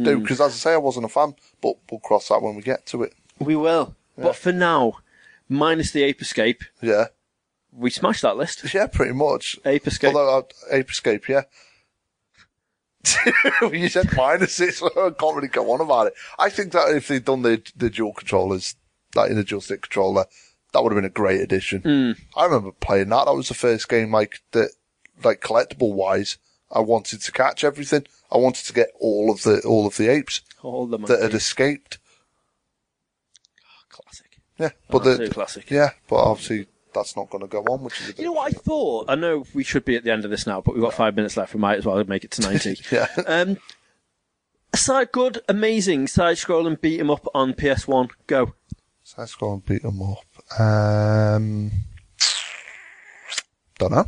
do 0.00 0.16
Hmm. 0.16 0.22
because, 0.22 0.40
as 0.40 0.52
I 0.52 0.56
say, 0.56 0.72
I 0.74 0.76
wasn't 0.78 1.06
a 1.06 1.08
fan. 1.08 1.34
But 1.60 1.76
we'll 1.90 2.00
cross 2.00 2.28
that 2.28 2.42
when 2.42 2.54
we 2.56 2.62
get 2.62 2.86
to 2.86 3.02
it. 3.02 3.14
We 3.38 3.56
will. 3.56 3.94
But 4.16 4.36
for 4.36 4.52
now, 4.52 4.98
minus 5.48 5.90
the 5.90 6.02
Ape 6.04 6.20
Escape, 6.22 6.62
Yeah, 6.80 7.06
we 7.72 7.90
smashed 7.90 8.22
that 8.22 8.36
list. 8.36 8.72
yeah, 8.74 8.86
pretty 8.86 9.12
much. 9.14 9.56
Ape 9.64 9.86
Escape. 9.88 10.14
Although 10.14 10.38
uh, 10.38 10.42
Ape 10.70 10.90
Escape, 10.90 11.28
yeah. 11.28 11.42
you 13.72 13.88
said 13.88 14.08
minus 14.16 14.60
it, 14.60 14.74
so 14.74 14.86
I 14.96 15.10
can't 15.10 15.36
really 15.36 15.48
go 15.48 15.70
on 15.72 15.80
about 15.80 16.08
it. 16.08 16.14
I 16.38 16.50
think 16.50 16.72
that 16.72 16.94
if 16.94 17.08
they'd 17.08 17.24
done 17.24 17.42
the 17.42 17.62
the 17.76 17.90
dual 17.90 18.12
controllers, 18.12 18.74
like 19.14 19.30
in 19.30 19.36
the 19.36 19.44
dual 19.44 19.60
stick 19.60 19.82
controller, 19.82 20.26
that 20.72 20.82
would 20.82 20.92
have 20.92 20.96
been 20.96 21.04
a 21.04 21.10
great 21.10 21.40
addition. 21.40 21.80
Hmm. 21.82 22.38
I 22.38 22.44
remember 22.44 22.72
playing 22.72 23.08
that. 23.10 23.26
That 23.26 23.34
was 23.34 23.48
the 23.48 23.54
first 23.54 23.88
game, 23.88 24.12
like 24.12 24.40
that, 24.52 24.70
like 25.22 25.40
collectible 25.40 25.92
wise. 25.94 26.38
I 26.70 26.80
wanted 26.80 27.20
to 27.22 27.32
catch 27.32 27.62
everything. 27.62 28.06
I 28.32 28.38
wanted 28.38 28.64
to 28.66 28.72
get 28.72 28.88
all 28.98 29.30
of 29.30 29.42
the 29.42 29.60
all 29.62 29.86
of 29.86 29.96
the 29.96 30.08
apes 30.08 30.40
All 30.62 30.86
the 30.86 30.98
that 30.98 31.22
had 31.22 31.34
escaped. 31.34 31.98
Classic. 33.88 34.26
Yeah, 34.58 34.70
but 34.88 34.98
Absolute 35.06 35.28
the 35.28 35.34
classic. 35.34 35.70
yeah, 35.70 35.90
but 36.08 36.16
obviously 36.16 36.66
that's 36.94 37.16
not 37.16 37.28
going 37.30 37.42
to 37.42 37.48
go 37.48 37.60
on, 37.64 37.82
which 37.84 38.00
is 38.00 38.08
a 38.10 38.12
bit. 38.12 38.18
You 38.20 38.24
know 38.26 38.32
what 38.32 38.54
I 38.54 38.56
thought? 38.56 39.06
I 39.10 39.14
know 39.16 39.44
we 39.52 39.64
should 39.64 39.84
be 39.84 39.96
at 39.96 40.04
the 40.04 40.12
end 40.12 40.24
of 40.24 40.30
this 40.30 40.46
now, 40.46 40.60
but 40.60 40.74
we've 40.74 40.82
got 40.82 40.94
five 40.94 41.14
minutes 41.16 41.36
left. 41.36 41.52
We 41.54 41.60
might 41.60 41.78
as 41.78 41.84
well 41.86 42.02
make 42.04 42.24
it 42.24 42.30
to 42.32 42.42
90. 42.42 42.78
Yeah. 42.92 43.08
Um, 43.26 43.58
side 44.74 45.12
good, 45.12 45.40
amazing 45.48 46.06
side 46.08 46.36
scrolling 46.36 46.80
beat 46.80 47.00
'em 47.00 47.10
up 47.10 47.26
on 47.34 47.54
PS1. 47.54 48.10
Go. 48.26 48.54
Go 49.38 49.52
and 49.52 49.64
beat 49.66 49.82
them 49.82 50.00
up. 50.02 50.60
Um, 50.60 51.70
don't 53.78 53.92
know. 53.92 54.04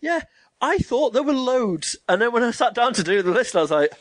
Yeah, 0.00 0.20
I 0.60 0.78
thought 0.78 1.12
there 1.12 1.22
were 1.22 1.32
loads, 1.32 1.96
and 2.08 2.20
then 2.20 2.32
when 2.32 2.42
I 2.42 2.50
sat 2.50 2.74
down 2.74 2.92
to 2.94 3.02
do 3.02 3.22
the 3.22 3.30
list, 3.30 3.56
I 3.56 3.60
was 3.62 3.70
like, 3.70 3.92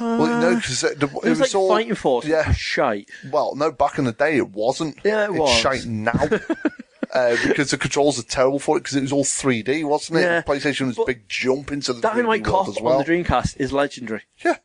Well, 0.00 0.40
no, 0.40 0.56
because 0.56 0.82
it, 0.84 1.02
it, 1.02 1.10
it 1.22 1.28
was, 1.28 1.40
like 1.40 1.54
all 1.54 1.68
Fighting 1.68 1.94
Force. 1.94 2.24
Yeah. 2.26 2.52
shite. 2.52 3.08
Well, 3.30 3.54
no, 3.54 3.70
back 3.70 3.98
in 3.98 4.04
the 4.04 4.12
day 4.12 4.36
it 4.38 4.50
wasn't. 4.50 4.98
Yeah, 5.04 5.24
it 5.24 5.30
it's 5.30 5.38
was. 5.38 5.50
shite 5.58 5.84
now. 5.86 6.12
uh, 7.14 7.36
because 7.46 7.70
the 7.70 7.78
controls 7.78 8.18
are 8.18 8.22
terrible 8.24 8.58
for 8.58 8.76
it 8.76 8.80
because 8.80 8.96
it 8.96 9.02
was 9.02 9.12
all 9.12 9.24
3D, 9.24 9.84
wasn't 9.84 10.18
it? 10.18 10.22
Yeah. 10.22 10.42
PlayStation 10.42 10.86
was 10.86 10.96
a 10.96 11.00
But 11.00 11.06
big 11.06 11.28
jump 11.28 11.70
into 11.72 11.92
the 11.92 12.00
3D 12.00 12.02
Dynamite 12.02 12.46
world 12.46 12.66
Cop 12.66 12.68
as 12.76 12.80
well. 12.82 12.98
on 12.98 13.04
the 13.04 13.10
Dreamcast 13.10 13.56
is 13.60 13.72
legendary. 13.72 14.22
Yeah. 14.44 14.56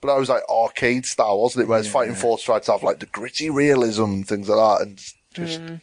But 0.00 0.08
that 0.12 0.20
was 0.20 0.28
like 0.28 0.42
arcade 0.50 1.06
style, 1.06 1.40
wasn't 1.40 1.64
it? 1.64 1.68
Whereas 1.68 1.88
Fighting 1.88 2.14
Force 2.14 2.42
tried 2.42 2.62
to 2.64 2.72
have 2.72 2.82
like 2.82 2.98
the 3.00 3.06
gritty 3.06 3.48
realism 3.50 4.04
and 4.04 4.28
things 4.28 4.48
like 4.48 4.78
that, 4.78 4.86
and 4.86 4.98
just 5.32 5.60
Mm. 5.60 5.80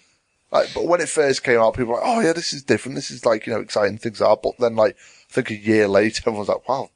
like. 0.51 0.69
But 0.73 0.85
when 0.85 1.01
it 1.01 1.09
first 1.09 1.43
came 1.43 1.59
out, 1.59 1.73
people 1.75 1.93
were 1.93 1.99
like, 1.99 2.07
"Oh 2.07 2.19
yeah, 2.19 2.33
this 2.33 2.53
is 2.53 2.61
different. 2.63 2.95
This 2.95 3.09
is 3.09 3.25
like 3.25 3.47
you 3.47 3.53
know 3.53 3.59
exciting 3.59 3.97
things 3.97 4.21
are. 4.21 4.37
But 4.37 4.53
then, 4.59 4.75
like, 4.75 4.95
I 5.29 5.33
think 5.33 5.49
a 5.49 5.55
year 5.55 5.87
later, 5.87 6.21
everyone's 6.27 6.47
like, 6.49 6.67
"Wow, 6.69 6.91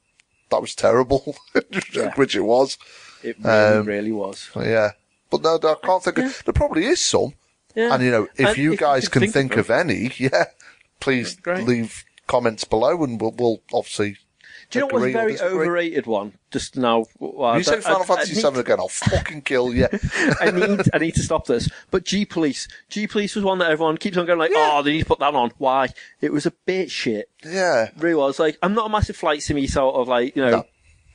that 0.50 0.60
was 0.60 0.74
terrible," 0.76 1.36
Yeah. 1.92 2.14
which 2.14 2.36
it 2.36 2.42
was. 2.42 2.78
It 3.24 3.36
really, 3.42 3.78
Um, 3.78 3.86
really 3.86 4.12
was. 4.12 4.48
Yeah. 4.54 4.92
But 5.30 5.42
no, 5.42 5.56
I 5.56 5.74
can't 5.84 6.02
think. 6.04 6.18
Of, 6.18 6.44
there 6.44 6.52
probably 6.54 6.84
is 6.86 7.02
some, 7.04 7.34
Yeah. 7.74 7.94
and 7.94 8.02
you 8.02 8.10
know, 8.10 8.28
if 8.36 8.48
And 8.48 8.56
you 8.58 8.76
guys 8.76 9.08
can 9.08 9.30
think, 9.30 9.52
them. 9.52 9.60
of 9.60 9.70
any, 9.70 10.10
yeah, 10.18 10.46
please 11.00 11.36
Great. 11.36 11.66
leave 11.66 12.04
comments 12.26 12.64
below, 12.64 13.02
and 13.04 13.20
we'll, 13.20 13.32
we'll 13.32 13.62
obviously. 13.72 14.16
Do 14.70 14.80
you 14.80 14.84
know 14.86 14.88
what's 14.92 15.06
a 15.06 15.12
very 15.12 15.40
overrated 15.40 16.06
one? 16.06 16.34
Just 16.50 16.76
now. 16.76 17.06
Well, 17.18 17.54
You 17.54 17.60
I- 17.60 17.62
say 17.62 17.80
Final 17.80 18.00
I- 18.00 18.02
I 18.02 18.04
Fantasy 18.06 18.34
need- 18.42 18.52
VII 18.52 18.60
again, 18.60 18.80
I'll 18.80 18.88
fucking 18.88 19.42
kill 19.42 19.72
you. 19.74 19.86
I 20.40 20.50
need 20.50 20.80
I 20.92 20.98
need 20.98 21.14
to 21.14 21.22
stop 21.22 21.46
this. 21.46 21.70
But 21.90 22.04
G 22.04 22.26
Police, 22.26 22.68
G 22.90 23.06
Police 23.06 23.34
was 23.34 23.44
one 23.44 23.58
that 23.60 23.70
everyone 23.70 23.96
keeps 23.96 24.16
on 24.18 24.26
going 24.26 24.38
like, 24.38 24.50
oh, 24.54 24.82
they 24.82 24.92
need 24.92 24.98
to 25.00 25.06
put 25.06 25.20
that 25.20 25.34
on. 25.34 25.52
Why? 25.58 25.88
It 26.20 26.32
was 26.32 26.44
a 26.44 26.50
bit 26.50 26.90
shit. 26.90 27.30
yeah. 27.44 27.90
Really 27.96 28.14
was. 28.16 28.38
Like, 28.38 28.58
I'm 28.62 28.74
not 28.74 28.86
a 28.86 28.90
massive 28.90 29.16
flight 29.16 29.42
sim 29.42 29.64
sort 29.68 29.94
of 29.94 30.08
like 30.08 30.36
you 30.36 30.42
know 30.42 30.50
No. 30.50 30.64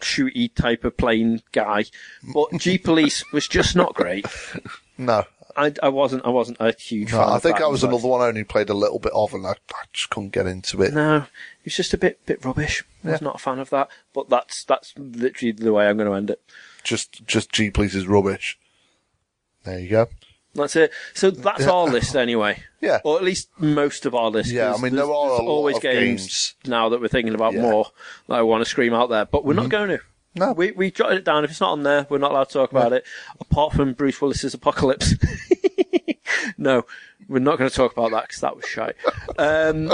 shooty 0.02 0.54
type 0.56 0.84
of 0.84 0.98
plane 0.98 1.42
guy, 1.52 1.86
but 2.34 2.58
G 2.58 2.78
Police 2.80 3.24
was 3.32 3.48
just 3.48 3.76
not 3.76 3.94
great. 3.94 4.26
No. 4.98 5.26
I, 5.56 5.74
I 5.84 5.90
wasn't 5.90 6.26
I 6.26 6.30
wasn't 6.30 6.58
a 6.60 6.74
huge 6.74 7.12
No, 7.12 7.20
fan. 7.20 7.30
I 7.30 7.36
of 7.36 7.42
think 7.44 7.58
that 7.58 7.66
I 7.66 7.68
was 7.68 7.84
another 7.84 8.08
one 8.08 8.22
I 8.22 8.26
only 8.28 8.44
played 8.44 8.70
a 8.70 8.74
little 8.74 9.00
bit 9.00 9.12
of, 9.14 9.34
and 9.34 9.46
I, 9.46 9.52
I 9.52 9.84
just 9.94 10.10
couldn't 10.10 10.32
get 10.34 10.46
into 10.48 10.82
it. 10.82 10.94
No, 10.94 11.18
it 11.18 11.26
was 11.66 11.76
just 11.76 11.94
a 11.94 11.98
bit 11.98 12.26
bit 12.26 12.44
rubbish. 12.46 12.84
I 13.04 13.12
was 13.12 13.22
Yeah. 13.22 13.26
not 13.26 13.36
a 13.36 13.40
fan 13.40 13.60
of 13.60 13.70
that. 13.72 13.90
But 14.14 14.30
that's 14.30 14.64
that's 14.64 14.94
literally 14.98 15.52
the 15.52 15.74
way 15.74 15.88
I'm 15.88 15.98
going 15.98 16.10
to 16.10 16.16
end 16.16 16.30
it. 16.30 16.42
Just, 16.84 17.26
just 17.26 17.52
G 17.52 17.70
Police 17.70 17.96
is 17.96 18.08
rubbish. 18.08 18.58
There 19.64 19.80
you 19.80 19.90
go. 19.90 20.10
That's 20.56 20.76
it. 20.76 20.92
So 21.14 21.32
that's 21.32 21.62
Yeah. 21.62 21.72
our 21.72 21.86
list 21.88 22.16
anyway. 22.16 22.62
Yeah. 22.82 23.00
Or 23.04 23.18
at 23.18 23.24
least 23.24 23.50
most 23.58 24.06
of 24.06 24.14
our 24.14 24.30
list. 24.30 24.52
Yeah, 24.52 24.74
I 24.74 24.78
mean, 24.82 24.96
there 24.96 25.06
are 25.06 25.26
a 25.26 25.30
there's 25.30 25.40
lot 25.40 25.48
always 25.48 25.80
games, 25.80 26.22
games. 26.22 26.56
now 26.66 26.90
that 26.90 27.02
we're 27.02 27.08
thinking 27.08 27.34
about 27.34 27.54
Yeah. 27.54 27.62
Mm-hmm. 27.62 27.72
more 27.72 27.86
that 28.28 28.36
I 28.36 28.42
want 28.44 28.64
to 28.64 28.70
scream 28.70 28.94
out 28.94 29.10
there, 29.10 29.26
but 29.26 29.46
we're 29.46 29.54
not 29.54 29.70
going 29.70 29.90
to. 29.90 30.00
No. 30.36 30.52
We 30.54 30.72
we 30.72 30.92
jotted 30.92 31.20
it 31.20 31.26
down. 31.26 31.44
If 31.44 31.52
it's 31.52 31.62
not 31.62 31.72
on 31.72 31.84
there, 31.84 32.08
we're 32.10 32.18
not 32.18 32.32
allowed 32.32 32.46
to 32.46 32.54
talk 32.54 32.72
about 32.72 32.94
it. 32.94 33.06
Apart 33.40 33.74
from 33.74 33.94
Bruce 33.94 34.20
Willis's 34.22 34.54
Apocalypse. 34.54 35.14
no, 36.58 36.86
we're 37.28 37.40
not 37.40 37.58
going 37.58 37.70
to 37.70 37.76
talk 37.76 37.92
about 37.94 38.12
that 38.12 38.24
because 38.24 38.42
that 38.42 38.56
was 38.56 38.66
shy. 38.66 38.94
Um, 39.38 39.94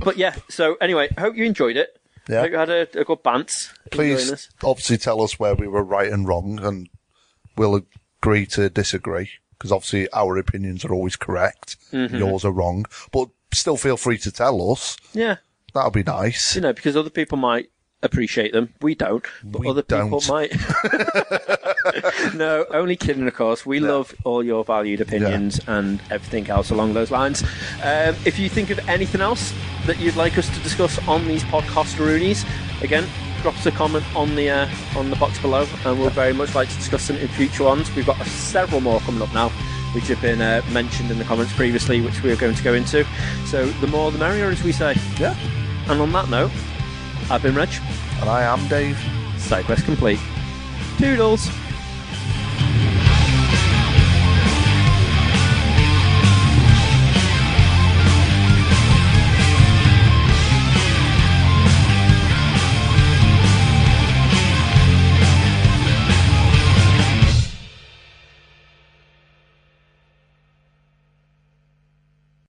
but 0.00 0.16
yeah. 0.16 0.34
So 0.48 0.74
anyway, 0.80 1.08
hope 1.18 1.36
you 1.36 1.44
enjoyed 1.44 1.76
it. 1.76 1.98
Yeah. 2.28 2.40
Hope 2.42 2.50
you 2.50 2.56
had 2.56 2.70
a, 2.70 2.80
a 2.98 3.04
good 3.04 3.22
bants. 3.22 3.72
enjoying 3.92 4.16
Please, 4.16 4.30
this. 4.30 4.48
obviously, 4.62 4.98
tell 4.98 5.20
us 5.22 5.38
where 5.38 5.54
we 5.54 5.68
were 5.68 5.82
right 5.82 6.10
and 6.10 6.26
wrong, 6.26 6.58
and 6.62 6.88
we'll 7.56 7.82
agree 8.22 8.46
to 8.46 8.70
disagree. 8.70 9.30
Because 9.58 9.72
obviously, 9.72 10.10
our 10.12 10.36
opinions 10.36 10.84
are 10.84 10.92
always 10.92 11.16
correct. 11.16 11.76
Mm-hmm. 11.92 12.16
Yours 12.16 12.44
are 12.44 12.52
wrong. 12.52 12.86
But 13.12 13.28
still, 13.52 13.76
feel 13.76 13.96
free 13.96 14.18
to 14.18 14.32
tell 14.32 14.72
us. 14.72 14.96
Yeah. 15.12 15.36
That'll 15.74 15.90
be 15.90 16.02
nice. 16.02 16.54
You 16.54 16.62
know, 16.62 16.72
because 16.72 16.96
other 16.96 17.10
people 17.10 17.36
might 17.36 17.70
appreciate 18.04 18.52
them. 18.52 18.72
We 18.80 18.94
don't, 18.94 19.24
but 19.42 19.60
We 19.62 19.68
other 19.68 19.82
people 19.82 20.20
don't. 20.20 20.28
might. 20.28 20.52
no, 22.34 22.66
only 22.70 22.96
kidding, 22.96 23.26
of 23.26 23.34
course. 23.34 23.66
We 23.66 23.80
love 23.80 24.14
all 24.24 24.42
your 24.44 24.64
valued 24.64 25.00
opinions 25.00 25.60
and 25.66 26.00
everything 26.10 26.48
else 26.50 26.70
along 26.70 26.94
those 26.94 27.10
lines. 27.10 27.42
Um, 27.82 28.14
if 28.24 28.38
you 28.38 28.48
think 28.48 28.70
of 28.70 28.78
anything 28.88 29.20
else 29.20 29.52
that 29.86 29.98
you'd 29.98 30.16
like 30.16 30.38
us 30.38 30.48
to 30.54 30.60
discuss 30.62 30.98
on 31.08 31.26
these 31.26 31.42
podcast 31.44 31.96
Roonies, 31.96 32.44
again, 32.82 33.04
drop 33.42 33.56
us 33.56 33.66
a 33.66 33.70
comment 33.72 34.04
on 34.16 34.34
the 34.36 34.50
uh, 34.50 34.68
on 34.96 35.10
the 35.10 35.16
box 35.16 35.38
below, 35.40 35.66
and 35.84 35.98
we'll 35.98 36.10
very 36.10 36.32
much 36.32 36.54
like 36.54 36.68
to 36.68 36.76
discuss 36.76 37.08
them 37.08 37.16
in 37.16 37.28
future 37.28 37.64
ones. 37.64 37.94
We've 37.94 38.06
got 38.06 38.24
several 38.26 38.80
more 38.80 39.00
coming 39.00 39.22
up 39.22 39.32
now. 39.34 39.50
Which 39.94 40.08
have 40.08 40.20
been 40.20 40.40
uh, 40.40 40.60
mentioned 40.72 41.12
in 41.12 41.18
the 41.18 41.24
comments 41.24 41.52
previously, 41.52 42.00
which 42.00 42.20
we 42.24 42.32
are 42.32 42.36
going 42.36 42.56
to 42.56 42.62
go 42.64 42.74
into. 42.74 43.06
So, 43.46 43.64
the 43.66 43.86
more 43.86 44.10
the 44.10 44.18
merrier, 44.18 44.46
as 44.46 44.60
we 44.64 44.72
say. 44.72 44.96
Yeah. 45.20 45.36
And 45.88 46.00
on 46.00 46.10
that 46.10 46.28
note, 46.28 46.50
I've 47.30 47.42
been 47.42 47.54
Reg. 47.54 47.70
And 48.20 48.28
I 48.28 48.42
am 48.42 48.66
Dave. 48.68 48.96
SideQuest 49.36 49.84
complete. 49.84 50.20
Toodles. 50.98 51.48